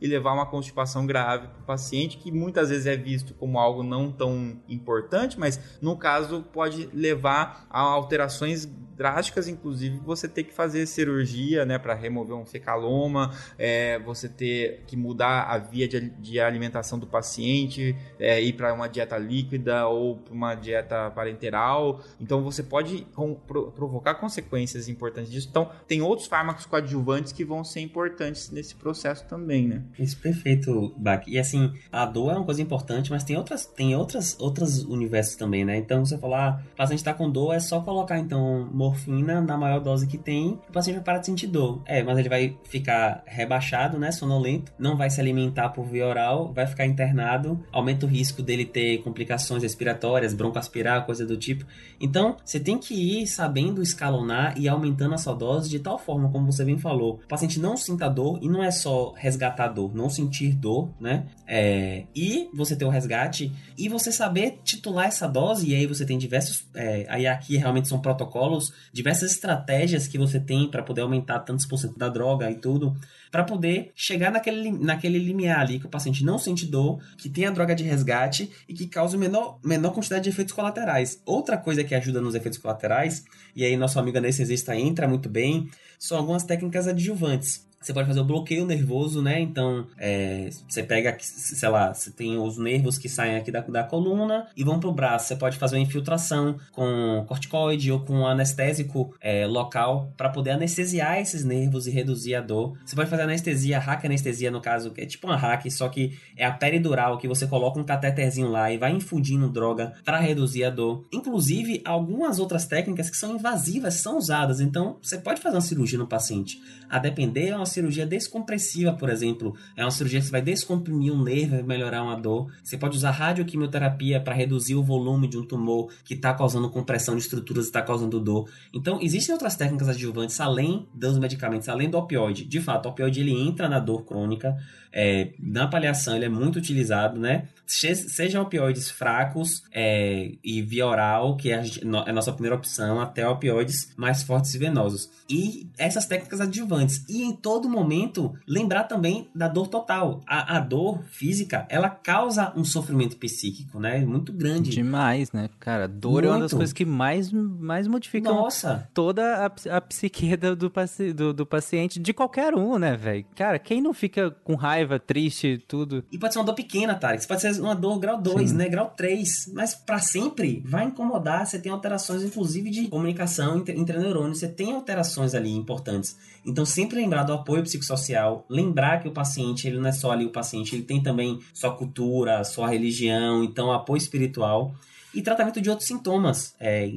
e 0.00 0.06
levar 0.06 0.32
uma 0.32 0.46
constipação 0.46 1.06
grave 1.06 1.48
para 1.48 1.60
o 1.60 1.64
paciente, 1.64 2.18
que 2.18 2.30
muitas 2.30 2.70
vezes 2.70 2.86
é 2.86 2.96
visto 2.96 3.34
como 3.34 3.58
algo 3.58 3.82
não 3.82 4.10
tão 4.10 4.60
importante, 4.68 5.38
mas 5.38 5.60
no 5.80 5.96
caso 5.96 6.44
pode 6.52 6.88
levar 6.92 7.66
a 7.70 7.80
alterações 7.80 8.68
drásticas, 8.96 9.46
inclusive 9.46 9.98
você 9.98 10.26
ter 10.26 10.44
que 10.44 10.52
fazer 10.52 10.86
cirurgia, 10.86 11.64
né, 11.64 11.78
para 11.78 11.94
remover 11.94 12.34
um 12.34 12.46
fecaloma, 12.46 13.32
é, 13.58 13.98
você 13.98 14.28
ter 14.28 14.82
que 14.86 14.96
mudar 14.96 15.42
a 15.42 15.58
via 15.58 15.86
de, 15.86 16.08
de 16.10 16.40
alimentação 16.40 16.98
do 16.98 17.06
paciente, 17.06 17.94
é, 18.18 18.40
ir 18.40 18.54
para 18.54 18.72
uma 18.72 18.88
dieta 18.88 19.18
líquida 19.18 19.86
ou 19.86 20.16
para 20.16 20.34
uma 20.34 20.54
dieta 20.54 21.10
parenteral. 21.10 22.00
Então 22.18 22.42
você 22.42 22.62
pode 22.62 23.06
com, 23.14 23.34
pro, 23.34 23.70
provocar 23.70 24.14
consequências 24.14 24.88
importantes 24.88 25.30
disso. 25.30 25.48
Então 25.50 25.70
tem 25.86 26.00
outros 26.00 26.26
fármacos 26.26 26.64
coadjuvantes 26.64 27.32
que 27.32 27.44
vão 27.44 27.62
ser 27.62 27.80
importantes 27.80 28.50
nesse 28.50 28.74
processo 28.74 29.26
também, 29.26 29.45
né? 29.46 29.82
Isso 29.98 30.16
perfeito, 30.18 30.92
Bach. 30.96 31.22
E 31.26 31.38
assim, 31.38 31.72
a 31.90 32.04
dor 32.04 32.32
é 32.32 32.36
uma 32.36 32.44
coisa 32.44 32.62
importante, 32.62 33.10
mas 33.10 33.24
tem 33.24 33.36
outras, 33.36 33.66
tem 33.66 33.94
outras, 33.94 34.36
outros 34.40 34.82
universos 34.84 35.36
também, 35.36 35.64
né? 35.64 35.76
Então 35.76 36.04
você 36.04 36.18
falar, 36.18 36.48
ah, 36.48 36.62
o 36.72 36.76
paciente 36.76 36.98
está 36.98 37.14
com 37.14 37.30
dor, 37.30 37.54
é 37.54 37.60
só 37.60 37.80
colocar 37.80 38.18
então 38.18 38.68
morfina 38.72 39.40
na 39.40 39.56
maior 39.56 39.80
dose 39.80 40.06
que 40.06 40.18
tem, 40.18 40.58
o 40.68 40.72
paciente 40.72 40.96
vai 40.96 41.04
parar 41.04 41.18
de 41.18 41.26
sentir 41.26 41.46
dor. 41.46 41.82
É, 41.86 42.02
mas 42.02 42.18
ele 42.18 42.28
vai 42.28 42.56
ficar 42.64 43.22
rebaixado, 43.26 43.98
né? 43.98 44.10
Sonolento, 44.12 44.72
não 44.78 44.96
vai 44.96 45.10
se 45.10 45.20
alimentar 45.20 45.70
por 45.70 45.86
via 45.86 46.06
oral, 46.06 46.52
vai 46.52 46.66
ficar 46.66 46.86
internado, 46.86 47.62
aumenta 47.72 48.06
o 48.06 48.08
risco 48.08 48.42
dele 48.42 48.64
ter 48.64 48.98
complicações 48.98 49.62
respiratórias, 49.62 50.34
broncoaspirar, 50.34 51.06
coisa 51.06 51.24
do 51.24 51.36
tipo. 51.36 51.64
Então, 52.00 52.36
você 52.44 52.58
tem 52.58 52.78
que 52.78 52.94
ir 52.94 53.26
sabendo 53.26 53.82
escalonar 53.82 54.58
e 54.58 54.68
aumentando 54.68 55.14
a 55.14 55.18
sua 55.18 55.34
dose 55.34 55.68
de 55.68 55.78
tal 55.78 55.98
forma, 55.98 56.30
como 56.30 56.50
você 56.50 56.64
bem 56.64 56.78
falou, 56.78 57.20
o 57.24 57.28
paciente 57.28 57.60
não 57.60 57.76
sinta 57.76 58.08
dor 58.08 58.38
e 58.42 58.48
não 58.48 58.62
é 58.62 58.70
só 58.70 59.12
resgatar 59.36 59.68
dor, 59.68 59.94
não 59.94 60.08
sentir 60.08 60.54
dor, 60.54 60.90
né? 60.98 61.26
É, 61.46 62.04
e 62.14 62.48
você 62.54 62.74
ter 62.74 62.84
o 62.84 62.88
resgate 62.88 63.52
e 63.76 63.88
você 63.88 64.10
saber 64.10 64.58
titular 64.64 65.06
essa 65.06 65.28
dose, 65.28 65.68
e 65.68 65.74
aí 65.74 65.86
você 65.86 66.04
tem 66.04 66.18
diversos. 66.18 66.66
É, 66.74 67.06
aí 67.08 67.26
aqui 67.26 67.56
realmente 67.56 67.88
são 67.88 68.00
protocolos, 68.00 68.72
diversas 68.92 69.32
estratégias 69.32 70.08
que 70.08 70.18
você 70.18 70.40
tem 70.40 70.68
para 70.68 70.82
poder 70.82 71.02
aumentar 71.02 71.40
tantos 71.40 71.66
por 71.66 71.78
cento 71.78 71.98
da 71.98 72.08
droga 72.08 72.50
e 72.50 72.56
tudo 72.56 72.96
para 73.30 73.44
poder 73.44 73.92
chegar 73.94 74.30
naquele, 74.30 74.70
naquele 74.70 75.18
limiar 75.18 75.60
ali 75.60 75.78
que 75.78 75.84
o 75.84 75.90
paciente 75.90 76.24
não 76.24 76.38
sente 76.38 76.64
dor, 76.64 77.02
que 77.18 77.28
tem 77.28 77.44
a 77.44 77.50
droga 77.50 77.74
de 77.74 77.84
resgate 77.84 78.50
e 78.66 78.72
que 78.72 78.86
cause 78.86 79.16
menor, 79.18 79.58
menor 79.62 79.92
quantidade 79.92 80.24
de 80.24 80.30
efeitos 80.30 80.54
colaterais. 80.54 81.20
Outra 81.26 81.58
coisa 81.58 81.84
que 81.84 81.94
ajuda 81.94 82.20
nos 82.20 82.34
efeitos 82.34 82.58
colaterais, 82.58 83.24
e 83.54 83.64
aí 83.64 83.76
nosso 83.76 83.98
amigo 83.98 84.16
anestesista 84.16 84.74
entra 84.74 85.06
muito 85.06 85.28
bem, 85.28 85.68
são 85.98 86.16
algumas 86.16 86.44
técnicas 86.44 86.88
adjuvantes. 86.88 87.65
Você 87.86 87.94
pode 87.94 88.08
fazer 88.08 88.18
o 88.18 88.24
bloqueio 88.24 88.66
nervoso, 88.66 89.22
né? 89.22 89.40
Então, 89.40 89.86
é, 89.96 90.50
você 90.68 90.82
pega, 90.82 91.16
sei 91.20 91.68
lá, 91.68 91.94
você 91.94 92.10
tem 92.10 92.36
os 92.36 92.58
nervos 92.58 92.98
que 92.98 93.08
saem 93.08 93.36
aqui 93.36 93.52
da, 93.52 93.60
da 93.60 93.84
coluna 93.84 94.48
e 94.56 94.64
vão 94.64 94.80
pro 94.80 94.90
braço. 94.90 95.28
Você 95.28 95.36
pode 95.36 95.56
fazer 95.56 95.76
uma 95.76 95.82
infiltração 95.82 96.58
com 96.72 97.24
corticoide 97.28 97.92
ou 97.92 98.00
com 98.00 98.26
anestésico 98.26 99.14
é, 99.20 99.46
local 99.46 100.12
para 100.16 100.28
poder 100.28 100.50
anestesiar 100.50 101.20
esses 101.20 101.44
nervos 101.44 101.86
e 101.86 101.92
reduzir 101.92 102.34
a 102.34 102.40
dor. 102.40 102.76
Você 102.84 102.96
pode 102.96 103.08
fazer 103.08 103.22
anestesia, 103.22 103.78
hack 103.78 104.04
anestesia 104.04 104.50
no 104.50 104.60
caso, 104.60 104.90
que 104.90 105.02
é 105.02 105.06
tipo 105.06 105.28
uma 105.28 105.36
hack, 105.36 105.70
só 105.70 105.88
que 105.88 106.18
é 106.36 106.44
a 106.44 106.50
peridural 106.50 107.18
que 107.18 107.28
você 107.28 107.46
coloca 107.46 107.78
um 107.78 107.84
cateterzinho 107.84 108.48
lá 108.48 108.72
e 108.72 108.78
vai 108.78 108.90
infundindo 108.90 109.48
droga 109.48 109.92
para 110.04 110.18
reduzir 110.18 110.64
a 110.64 110.70
dor. 110.70 111.06
Inclusive, 111.12 111.82
algumas 111.84 112.40
outras 112.40 112.66
técnicas 112.66 113.08
que 113.08 113.16
são 113.16 113.36
invasivas 113.36 113.94
são 113.94 114.18
usadas. 114.18 114.58
Então, 114.58 114.98
você 115.00 115.18
pode 115.18 115.40
fazer 115.40 115.54
uma 115.54 115.62
cirurgia 115.62 116.00
no 116.00 116.08
paciente. 116.08 116.60
A 116.90 116.98
depender, 116.98 117.50
é 117.50 117.56
uma 117.56 117.75
cirurgia 117.76 118.06
descompressiva, 118.06 118.92
por 118.92 119.08
exemplo. 119.08 119.54
É 119.76 119.84
uma 119.84 119.90
cirurgia 119.90 120.20
que 120.20 120.26
você 120.26 120.32
vai 120.32 120.42
descomprimir 120.42 121.12
um 121.12 121.22
nervo 121.22 121.56
e 121.56 121.62
melhorar 121.62 122.02
uma 122.02 122.16
dor. 122.16 122.50
Você 122.62 122.76
pode 122.76 122.96
usar 122.96 123.10
radioquimioterapia 123.10 124.20
para 124.20 124.34
reduzir 124.34 124.74
o 124.74 124.82
volume 124.82 125.28
de 125.28 125.38
um 125.38 125.44
tumor 125.44 125.92
que 126.04 126.14
está 126.14 126.32
causando 126.32 126.70
compressão 126.70 127.14
de 127.14 127.22
estruturas 127.22 127.66
e 127.66 127.68
está 127.68 127.82
causando 127.82 128.18
dor. 128.18 128.48
Então, 128.72 128.98
existem 129.00 129.32
outras 129.32 129.56
técnicas 129.56 129.88
adjuvantes 129.88 130.40
além 130.40 130.86
dos 130.94 131.18
medicamentos, 131.18 131.68
além 131.68 131.90
do 131.90 131.98
opioide. 131.98 132.44
De 132.44 132.60
fato, 132.60 132.86
o 132.86 132.88
opioide 132.90 133.20
ele 133.20 133.32
entra 133.32 133.68
na 133.68 133.78
dor 133.78 134.04
crônica. 134.04 134.56
É, 134.92 135.32
na 135.38 135.66
paliação 135.66 136.16
ele 136.16 136.24
é 136.24 136.28
muito 136.28 136.56
utilizado, 136.58 137.20
né? 137.20 137.48
Sejam 137.66 138.42
opioides 138.42 138.90
fracos 138.90 139.64
é, 139.72 140.32
e 140.42 140.62
via 140.62 140.86
oral, 140.86 141.36
que 141.36 141.50
é 141.50 141.58
a, 141.58 141.62
é 141.62 142.10
a 142.10 142.12
nossa 142.12 142.32
primeira 142.32 142.56
opção, 142.56 143.00
até 143.00 143.26
opioides 143.28 143.92
mais 143.96 144.22
fortes 144.22 144.54
e 144.54 144.58
venosos. 144.58 145.10
E 145.28 145.68
essas 145.76 146.06
técnicas 146.06 146.40
adjuvantes. 146.40 147.04
E 147.08 147.22
em 147.22 147.34
todo 147.34 147.68
momento, 147.68 148.34
lembrar 148.46 148.84
também 148.84 149.28
da 149.34 149.48
dor 149.48 149.66
total. 149.66 150.20
A, 150.26 150.56
a 150.56 150.60
dor 150.60 151.02
física, 151.10 151.66
ela 151.68 151.90
causa 151.90 152.52
um 152.56 152.64
sofrimento 152.64 153.16
psíquico, 153.16 153.80
né? 153.80 153.98
Muito 154.04 154.32
grande. 154.32 154.70
Demais, 154.70 155.32
né? 155.32 155.50
Cara, 155.58 155.88
dor 155.88 156.12
muito. 156.12 156.26
é 156.26 156.30
uma 156.30 156.40
das 156.40 156.52
coisas 156.52 156.72
que 156.72 156.84
mais, 156.84 157.32
mais 157.32 157.88
modificam 157.88 158.34
Nossa. 158.34 158.88
toda 158.94 159.46
a, 159.46 159.76
a 159.76 159.80
psique 159.80 160.36
do, 160.36 160.56
do, 160.56 161.34
do 161.34 161.46
paciente, 161.46 161.98
de 161.98 162.12
qualquer 162.12 162.54
um, 162.54 162.78
né, 162.78 162.96
velho? 162.96 163.24
Cara, 163.34 163.58
quem 163.58 163.80
não 163.80 163.92
fica 163.92 164.30
com 164.30 164.54
raiva, 164.54 164.98
triste, 164.98 165.62
tudo? 165.66 166.04
E 166.12 166.18
pode 166.18 166.32
ser 166.32 166.38
uma 166.38 166.44
dor 166.44 166.54
pequena, 166.54 166.94
Tarek. 166.94 167.26
Pode 167.26 167.40
ser 167.40 167.55
uma 167.58 167.74
dor 167.74 167.98
grau 167.98 168.20
2, 168.20 168.52
né? 168.52 168.68
Grau 168.68 168.92
3. 168.96 169.50
Mas 169.52 169.74
para 169.74 169.98
sempre 169.98 170.62
vai 170.64 170.84
incomodar. 170.84 171.46
Você 171.46 171.58
tem 171.58 171.72
alterações, 171.72 172.22
inclusive, 172.22 172.70
de 172.70 172.88
comunicação 172.88 173.58
entre, 173.58 173.78
entre 173.78 173.98
neurônios. 173.98 174.38
Você 174.38 174.48
tem 174.48 174.72
alterações 174.72 175.34
ali 175.34 175.50
importantes. 175.50 176.16
Então, 176.44 176.64
sempre 176.64 176.96
lembrar 176.96 177.24
do 177.24 177.32
apoio 177.32 177.62
psicossocial, 177.62 178.44
lembrar 178.48 179.00
que 179.00 179.08
o 179.08 179.12
paciente, 179.12 179.66
ele 179.66 179.78
não 179.78 179.88
é 179.88 179.92
só 179.92 180.12
ali 180.12 180.24
o 180.24 180.30
paciente, 180.30 180.74
ele 180.74 180.84
tem 180.84 181.02
também 181.02 181.40
sua 181.52 181.74
cultura, 181.74 182.44
sua 182.44 182.68
religião, 182.68 183.42
então 183.42 183.72
apoio 183.72 183.98
espiritual 183.98 184.74
e 185.16 185.22
tratamento 185.22 185.62
de 185.62 185.70
outros 185.70 185.88
sintomas. 185.88 186.54
É, 186.60 186.92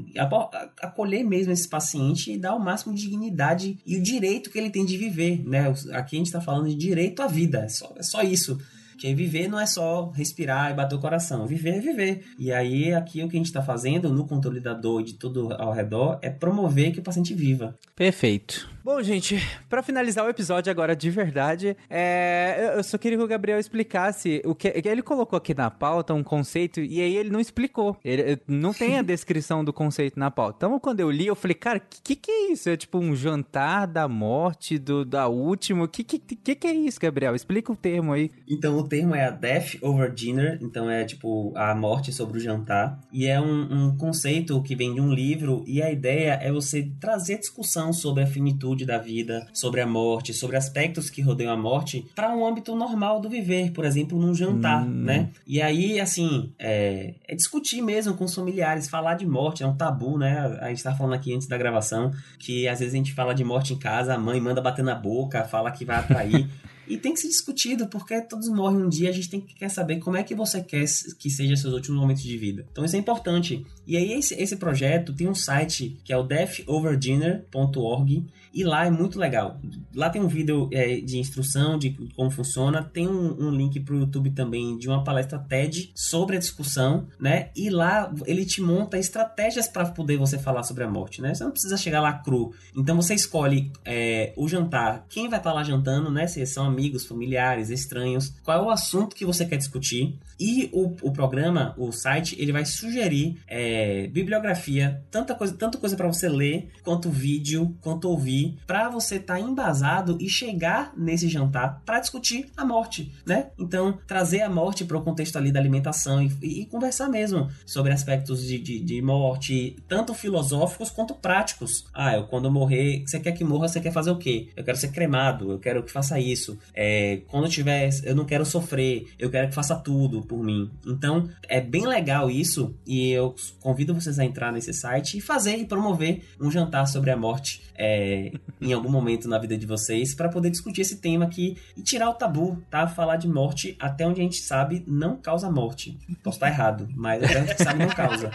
acolher 0.82 1.24
mesmo 1.24 1.54
esse 1.54 1.68
paciente 1.68 2.34
e 2.34 2.38
dar 2.38 2.54
o 2.54 2.60
máximo 2.60 2.94
de 2.94 3.04
dignidade 3.04 3.80
e 3.86 3.96
o 3.96 4.04
direito 4.04 4.50
que 4.50 4.58
ele 4.58 4.70
tem 4.70 4.86
de 4.86 4.98
viver. 4.98 5.42
Né? 5.48 5.74
Aqui 5.94 6.18
a 6.18 6.20
gente 6.20 6.26
está 6.26 6.42
falando 6.42 6.68
de 6.68 6.76
direito 6.76 7.22
à 7.22 7.28
vida, 7.28 7.60
é 7.60 7.70
só, 7.70 7.94
é 7.96 8.04
só 8.04 8.22
isso. 8.22 8.60
Porque 9.00 9.16
viver 9.16 9.48
não 9.48 9.58
é 9.58 9.66
só 9.66 10.12
respirar 10.14 10.72
e 10.72 10.74
bater 10.74 10.94
o 10.94 11.00
coração. 11.00 11.48
Viver 11.48 11.78
é 11.78 11.80
viver. 11.80 12.26
E 12.38 12.52
aí, 12.52 12.94
aqui 12.94 13.24
o 13.24 13.30
que 13.30 13.38
a 13.38 13.40
gente 13.40 13.46
está 13.46 13.62
fazendo 13.62 14.10
no 14.10 14.28
controle 14.28 14.60
da 14.60 14.74
dor 14.74 15.00
e 15.00 15.06
de 15.06 15.14
tudo 15.14 15.54
ao 15.54 15.72
redor 15.72 16.20
é 16.22 16.30
promover 16.30 16.92
que 16.92 17.00
o 17.00 17.02
paciente 17.02 17.34
viva. 17.34 17.74
Perfeito. 17.96 18.70
Bom, 18.82 19.02
gente, 19.04 19.38
para 19.70 19.84
finalizar 19.84 20.26
o 20.26 20.30
episódio 20.30 20.72
agora 20.72 20.96
de 20.96 21.10
verdade, 21.10 21.76
é, 21.90 22.76
eu 22.78 22.84
só 22.84 22.98
queria 22.98 23.18
que 23.18 23.24
o 23.24 23.28
Gabriel 23.28 23.60
explicasse 23.60 24.42
o 24.46 24.56
que 24.56 24.72
ele 24.86 25.02
colocou 25.02 25.36
aqui 25.36 25.54
na 25.54 25.70
pauta, 25.70 26.14
um 26.14 26.24
conceito, 26.24 26.80
e 26.80 27.02
aí 27.02 27.18
ele 27.18 27.30
não 27.30 27.42
explicou. 27.42 27.98
Ele 28.06 28.40
não 28.48 28.74
tem 28.74 28.98
a 28.98 29.02
descrição 29.04 29.66
do 29.66 29.74
conceito 29.74 30.18
na 30.18 30.32
pauta. 30.32 30.56
Então, 30.60 30.80
quando 30.80 31.02
eu 31.02 31.12
li, 31.12 31.28
eu 31.28 31.36
falei, 31.36 31.56
cara, 31.56 31.80
o 31.80 31.82
que, 32.04 32.16
que 32.16 32.32
é 32.32 32.52
isso? 32.54 32.70
É 32.70 32.78
tipo 32.78 32.98
um 32.98 33.14
jantar 33.14 33.86
da 33.86 34.08
morte 34.08 34.78
do 34.78 35.04
da 35.04 35.28
última? 35.28 35.84
O 35.84 35.88
que, 35.88 36.04
que, 36.04 36.18
que, 36.18 36.56
que 36.56 36.68
é 36.68 36.74
isso, 36.74 37.00
Gabriel? 37.02 37.36
Explica 37.36 37.74
o 37.74 37.76
termo 37.76 38.14
aí. 38.14 38.32
Então, 38.48 38.78
o 38.78 38.88
termo 38.88 39.14
é 39.14 39.26
a 39.26 39.30
Death 39.30 39.76
Over 39.82 40.12
Dinner, 40.14 40.58
então 40.62 40.90
é 40.90 41.04
tipo 41.04 41.52
a 41.56 41.76
morte 41.76 42.14
sobre 42.14 42.38
o 42.38 42.42
jantar. 42.42 42.98
E 43.12 43.28
é 43.28 43.42
um, 43.42 43.88
um 43.88 43.98
conceito 43.98 44.62
que 44.64 44.76
vem 44.76 44.94
de 44.94 45.02
um 45.02 45.12
livro, 45.14 45.66
e 45.68 45.82
a 45.82 45.92
ideia 45.92 46.40
é 46.42 46.50
você 46.50 46.90
trazer 47.00 47.40
discussão 47.40 47.92
sobre 47.92 48.24
a 48.24 48.28
finitude 48.28 48.69
da 48.86 48.98
vida, 48.98 49.48
sobre 49.54 49.82
a 49.82 49.88
morte, 49.88 50.34
sobre 50.34 50.58
aspectos 50.58 51.10
que 51.10 51.22
rodeiam 51.22 51.54
a 51.54 51.58
morte, 51.58 52.06
para 52.16 52.36
um 52.36 52.46
âmbito 52.46 52.76
normal 52.76 53.20
do 53.20 53.30
viver, 53.30 53.72
por 53.72 53.86
exemplo, 53.86 54.20
num 54.20 54.34
jantar, 54.34 54.84
hum. 54.84 54.90
né? 54.90 55.30
E 55.46 55.62
aí, 55.62 56.00
assim, 56.00 56.52
é, 56.58 57.14
é, 57.28 57.36
discutir 57.36 57.82
mesmo 57.82 58.14
com 58.14 58.26
os 58.26 58.34
familiares, 58.34 58.90
falar 58.90 59.16
de 59.16 59.26
morte, 59.26 59.64
é 59.64 59.68
um 59.68 59.76
tabu, 59.76 60.18
né? 60.18 60.58
A 60.62 60.70
gente 60.70 60.84
tá 60.84 60.96
falando 60.96 61.14
aqui 61.14 61.34
antes 61.34 61.48
da 61.48 61.58
gravação 61.58 62.12
que 62.38 62.68
às 62.68 62.80
vezes 62.80 62.94
a 62.94 62.98
gente 62.98 63.14
fala 63.14 63.34
de 63.34 63.44
morte 63.44 63.74
em 63.74 63.78
casa, 63.78 64.14
a 64.14 64.18
mãe 64.18 64.40
manda 64.40 64.62
bater 64.62 64.84
na 64.84 64.96
boca, 64.96 65.44
fala 65.44 65.72
que 65.72 65.86
vai 65.86 65.98
atrair. 65.98 66.48
E 66.90 66.98
tem 66.98 67.14
que 67.14 67.20
ser 67.20 67.28
discutido, 67.28 67.88
porque 67.88 68.20
todos 68.20 68.50
morrem 68.50 68.82
um 68.82 68.90
dia, 68.90 69.10
a 69.10 69.12
gente 69.12 69.30
tem 69.30 69.40
que 69.40 69.54
quer 69.54 69.70
saber 69.70 70.00
como 70.00 70.18
é 70.18 70.24
que 70.24 70.34
você 70.34 70.60
quer 70.60 70.86
que 71.20 71.30
seja 71.30 71.56
seus 71.56 71.76
últimos 71.76 72.02
momentos 72.02 72.24
de 72.24 72.36
vida. 72.36 72.66
Então 72.72 72.84
isso 72.84 72.96
é 72.96 73.00
importante. 73.00 73.64
E 73.86 73.96
aí 73.96 74.14
esse, 74.14 74.34
esse 74.34 74.56
projeto 74.56 75.14
tem 75.14 75.28
um 75.28 75.36
site 75.36 76.00
que 76.04 76.12
é 76.12 76.18
o 76.18 76.24
deathoverdinner.org 76.24 78.26
e 78.54 78.64
lá 78.64 78.86
é 78.86 78.90
muito 78.90 79.20
legal. 79.20 79.60
Lá 79.94 80.10
tem 80.10 80.22
um 80.22 80.28
vídeo 80.28 80.70
é, 80.72 81.00
de 81.00 81.18
instrução 81.18 81.78
de 81.78 81.92
como 82.16 82.30
funciona, 82.30 82.84
tem 82.84 83.08
um, 83.08 83.48
um 83.48 83.52
link 83.52 83.80
para 83.80 83.96
o 83.96 84.00
YouTube 84.00 84.32
também 84.32 84.78
de 84.78 84.88
uma 84.88 85.04
palestra 85.04 85.40
TED 85.40 85.92
sobre 85.96 86.36
a 86.36 86.40
discussão, 86.40 87.08
né? 87.20 87.50
E 87.56 87.70
lá 87.70 88.12
ele 88.26 88.46
te 88.46 88.62
monta 88.62 88.98
estratégias 88.98 89.68
para 89.68 89.86
poder 89.86 90.18
você 90.18 90.38
falar 90.38 90.64
sobre 90.64 90.84
a 90.84 90.90
morte, 90.90 91.22
né? 91.22 91.34
Você 91.34 91.44
não 91.44 91.52
precisa 91.52 91.78
chegar 91.78 92.02
lá 92.02 92.14
cru. 92.14 92.54
Então 92.76 92.96
você 92.96 93.14
escolhe 93.14 93.72
é, 93.86 94.34
o 94.38 94.48
jantar, 94.48 95.06
quem 95.10 95.30
vai 95.30 95.40
estar 95.40 95.52
tá 95.52 95.56
lá 95.56 95.64
jantando, 95.64 96.12
né? 96.12 96.28
Se 96.28 96.46
são 96.46 96.66
amigos, 96.66 97.06
familiares, 97.06 97.70
estranhos. 97.70 98.34
Qual 98.44 98.58
é 98.58 98.62
o 98.62 98.70
assunto 98.70 99.16
que 99.16 99.26
você 99.26 99.46
quer 99.46 99.58
discutir? 99.58 100.18
E 100.40 100.70
o, 100.72 100.96
o 101.02 101.12
programa, 101.12 101.76
o 101.78 101.92
site, 101.92 102.36
ele 102.40 102.54
vai 102.54 102.64
sugerir 102.64 103.38
é, 103.46 104.08
bibliografia, 104.08 105.04
tanta 105.12 105.36
coisa, 105.36 105.54
tanta 105.54 105.78
coisa 105.78 105.98
para 105.98 106.08
você 106.08 106.30
ler, 106.30 106.70
quanto 106.82 107.10
vídeo, 107.10 107.76
quanto 107.82 108.10
ouvir, 108.10 108.39
para 108.66 108.90
você 108.90 109.16
estar 109.16 109.36
tá 109.36 109.40
embasado 109.40 110.18
e 110.20 110.30
chegar 110.30 110.94
nesse 110.96 111.28
jantar 111.28 111.82
para 111.86 112.00
discutir 112.00 112.50
a 112.56 112.66
morte, 112.66 113.12
né? 113.26 113.48
Então, 113.58 113.98
trazer 114.08 114.42
a 114.42 114.50
morte 114.50 114.86
para 114.86 114.98
o 114.98 115.02
contexto 115.02 115.38
ali 115.38 115.52
da 115.52 115.60
alimentação 115.60 116.22
e, 116.22 116.32
e, 116.42 116.62
e 116.62 116.66
conversar 116.66 117.10
mesmo 117.10 117.50
sobre 117.66 117.92
aspectos 117.92 118.46
de, 118.46 118.60
de, 118.60 118.80
de, 118.80 119.02
morte, 119.02 119.76
tanto 119.88 120.14
filosóficos 120.14 120.90
quanto 120.90 121.16
práticos. 121.16 121.86
Ah, 121.94 122.16
eu 122.16 122.24
quando 122.28 122.52
morrer, 122.52 123.04
você 123.06 123.20
quer 123.20 123.32
que 123.32 123.44
morra, 123.44 123.68
você 123.68 123.80
quer 123.80 123.92
fazer 123.92 124.12
o 124.12 124.18
quê? 124.18 124.50
Eu 124.56 124.64
quero 124.64 124.78
ser 124.78 124.92
cremado, 124.92 125.52
eu 125.52 125.60
quero 125.60 125.84
que 125.84 125.92
faça 125.92 126.20
isso. 126.20 126.58
É, 126.74 127.22
quando 127.28 127.46
eu 127.46 127.50
tiver, 127.50 127.90
eu 128.04 128.16
não 128.16 128.26
quero 128.26 128.46
sofrer, 128.46 129.08
eu 129.18 129.30
quero 129.30 129.50
que 129.50 129.56
faça 129.56 129.76
tudo 129.76 130.22
por 130.22 130.44
mim. 130.44 130.70
Então, 130.86 131.30
é 131.48 131.62
bem 131.62 131.88
legal 131.88 132.30
isso 132.30 132.76
e 132.86 133.10
eu 133.12 133.36
convido 133.60 133.94
vocês 133.94 134.20
a 134.20 134.26
entrar 134.26 134.52
nesse 134.52 134.74
site 134.74 135.18
e 135.18 135.22
fazer 135.22 135.58
e 135.58 135.66
promover 135.66 136.24
um 136.40 136.52
jantar 136.52 136.88
sobre 136.88 137.12
a 137.12 137.18
morte 137.18 137.62
é, 137.80 138.34
em 138.60 138.74
algum 138.74 138.90
momento 138.90 139.30
na 139.30 139.40
vida 139.40 139.58
de 139.58 139.66
vocês 139.66 140.14
para 140.14 140.28
poder 140.28 140.50
discutir 140.50 140.82
esse 140.82 140.98
tema 140.98 141.24
aqui 141.24 141.56
e 141.78 141.82
tirar 141.82 142.10
o 142.10 142.14
tabu, 142.14 142.62
tá? 142.70 142.86
Falar 142.88 143.16
de 143.16 143.28
morte 143.28 143.78
até 143.80 144.06
onde 144.06 144.20
a 144.20 144.24
gente 144.24 144.42
sabe 144.42 144.84
não 144.86 145.16
causa 145.16 145.50
morte. 145.50 145.98
Posso 146.22 146.36
estar 146.36 146.50
errado, 146.50 146.90
mas 146.94 147.24
até 147.24 147.40
onde 147.40 147.52
a 147.52 147.54
gente 147.54 147.64
sabe 147.64 147.80
não 147.80 147.90
causa. 147.90 148.30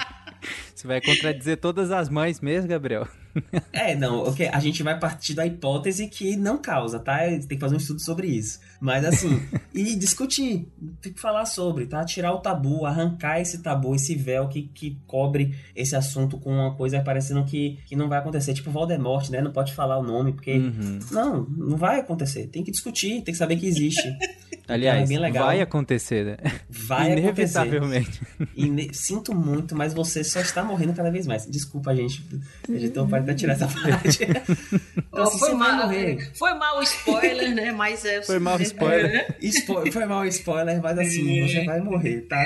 Você 0.75 0.87
vai 0.87 1.01
contradizer 1.01 1.57
todas 1.59 1.91
as 1.91 2.09
mães 2.09 2.41
mesmo, 2.41 2.69
Gabriel? 2.69 3.09
É, 3.73 3.95
não, 3.97 4.23
ok. 4.23 4.49
A 4.53 4.61
gente 4.61 4.83
vai 4.83 4.99
partir 4.99 5.35
da 5.35 5.45
hipótese 5.45 6.07
que 6.07 6.37
não 6.37 6.57
causa, 6.57 6.99
tá? 7.01 7.19
Tem 7.19 7.41
que 7.41 7.59
fazer 7.59 7.75
um 7.75 7.79
estudo 7.79 8.01
sobre 8.01 8.29
isso. 8.29 8.61
Mas 8.81 9.05
assim, 9.05 9.43
e 9.75 9.97
discutir, 9.97 10.69
tem 11.01 11.12
que 11.12 11.21
falar 11.21 11.45
sobre, 11.45 11.87
tá? 11.87 12.05
Tirar 12.05 12.33
o 12.33 12.39
tabu, 12.39 12.87
arrancar 12.87 13.41
esse 13.41 13.62
tabu, 13.62 13.95
esse 13.95 14.15
véu 14.15 14.49
que, 14.49 14.62
que 14.62 14.99
cobre 15.07 15.57
esse 15.75 15.97
assunto 15.97 16.39
com 16.39 16.53
uma 16.53 16.75
coisa 16.75 17.01
parecendo 17.03 17.45
que, 17.45 17.79
que 17.87 17.97
não 17.97 18.09
vai 18.09 18.19
acontecer. 18.19 18.55
Tipo 18.55 18.71
Voldemort, 18.71 19.29
né? 19.31 19.41
Não 19.41 19.53
pode 19.53 19.75
falar 19.75 19.99
o 19.99 20.03
nome, 20.03 20.33
porque. 20.33 20.53
Uhum. 20.59 20.99
Não, 21.11 21.45
não 21.45 21.77
vai 21.77 22.01
acontecer. 22.01 22.47
Tem 22.47 22.62
que 22.62 22.71
discutir, 22.71 23.23
tem 23.23 23.33
que 23.33 23.39
saber 23.39 23.57
que 23.57 23.66
existe. 23.66 24.03
Aliás, 24.66 25.11
é 25.11 25.31
vai 25.31 25.61
acontecer, 25.61 26.24
né? 26.24 26.36
Vai 26.70 27.12
Inevitavelmente. 27.12 28.20
Ine... 28.57 28.95
Sinto 28.95 29.35
muito, 29.35 29.77
mas 29.77 29.93
você 29.93 30.24
só 30.24 30.41
está 30.41 30.65
morrendo 30.65 30.95
cada 30.95 31.11
vez 31.11 31.27
mais. 31.27 31.47
Desculpa, 31.47 31.95
gente. 31.95 32.24
A 32.69 32.78
gente 32.78 32.97
não 32.97 33.07
pode 33.07 33.35
tirar 33.35 33.53
essa 33.53 33.69
parte. 33.69 34.24
então, 34.97 35.23
assim, 35.23 35.39
foi, 35.39 35.55
mal, 35.55 35.91
foi 36.35 36.55
mal 36.55 36.78
o 36.78 36.82
spoiler, 36.82 37.55
né? 37.55 37.73
Mas 37.73 38.05
é. 38.07 38.23
Foi 38.23 38.39
mal 38.39 38.57
o 38.57 38.62
spoiler. 38.62 39.36
Spo... 39.43 39.93
Foi 39.93 40.07
mal 40.07 40.23
o 40.23 40.27
spoiler, 40.27 40.81
mas 40.81 40.99
assim, 40.99 41.41
é. 41.41 41.49
você 41.49 41.65
vai 41.65 41.81
morrer, 41.81 42.23
tá? 42.23 42.43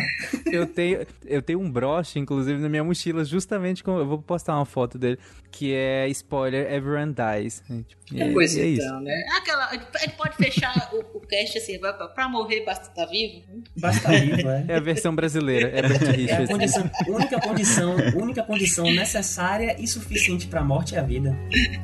Eu 0.46 0.66
tenho, 0.66 1.06
eu 1.24 1.40
tenho 1.40 1.60
um 1.60 1.70
broche, 1.70 2.18
inclusive, 2.18 2.60
na 2.60 2.68
minha 2.68 2.82
mochila, 2.82 3.24
justamente 3.24 3.84
com. 3.84 3.96
Eu 3.96 4.06
vou 4.06 4.20
postar 4.20 4.56
uma 4.56 4.66
foto 4.66 4.98
dele, 4.98 5.18
que 5.52 5.72
é 5.72 6.08
spoiler 6.08 6.72
Everyone 6.72 7.14
Dies. 7.14 7.62
Tipo, 8.04 8.22
é, 8.22 8.32
pois 8.32 8.56
é, 8.56 8.66
então, 8.66 8.96
isso. 8.96 9.04
né? 9.04 9.24
Aquela, 9.36 9.66
a 9.66 9.98
gente 9.98 10.16
pode 10.16 10.36
fechar 10.36 10.90
o, 10.92 11.18
o 11.18 11.20
cast 11.20 11.58
assim, 11.58 11.78
vai 11.78 11.96
pra 11.96 12.07
morrer 12.28 12.64
basta 12.64 12.88
estar 12.88 13.06
tá 13.06 13.10
vivo? 13.10 13.42
Basta 13.76 13.98
estar 13.98 14.12
tá 14.12 14.18
vivo, 14.18 14.48
é. 14.48 14.64
É 14.68 14.76
a 14.76 14.80
versão 14.80 15.14
brasileira, 15.14 15.68
é 15.68 15.82
Bert 15.82 16.02
É 16.28 16.34
a 16.34 16.46
condição, 16.46 16.90
única 17.08 17.40
condição, 17.40 17.96
única 18.14 18.42
condição 18.42 18.84
necessária 18.84 19.76
e 19.78 19.86
suficiente 19.86 20.46
pra 20.46 20.62
morte 20.62 20.94
é 20.94 20.98
a 20.98 21.02
vida. 21.02 21.36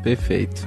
Perfeito. 0.03 0.67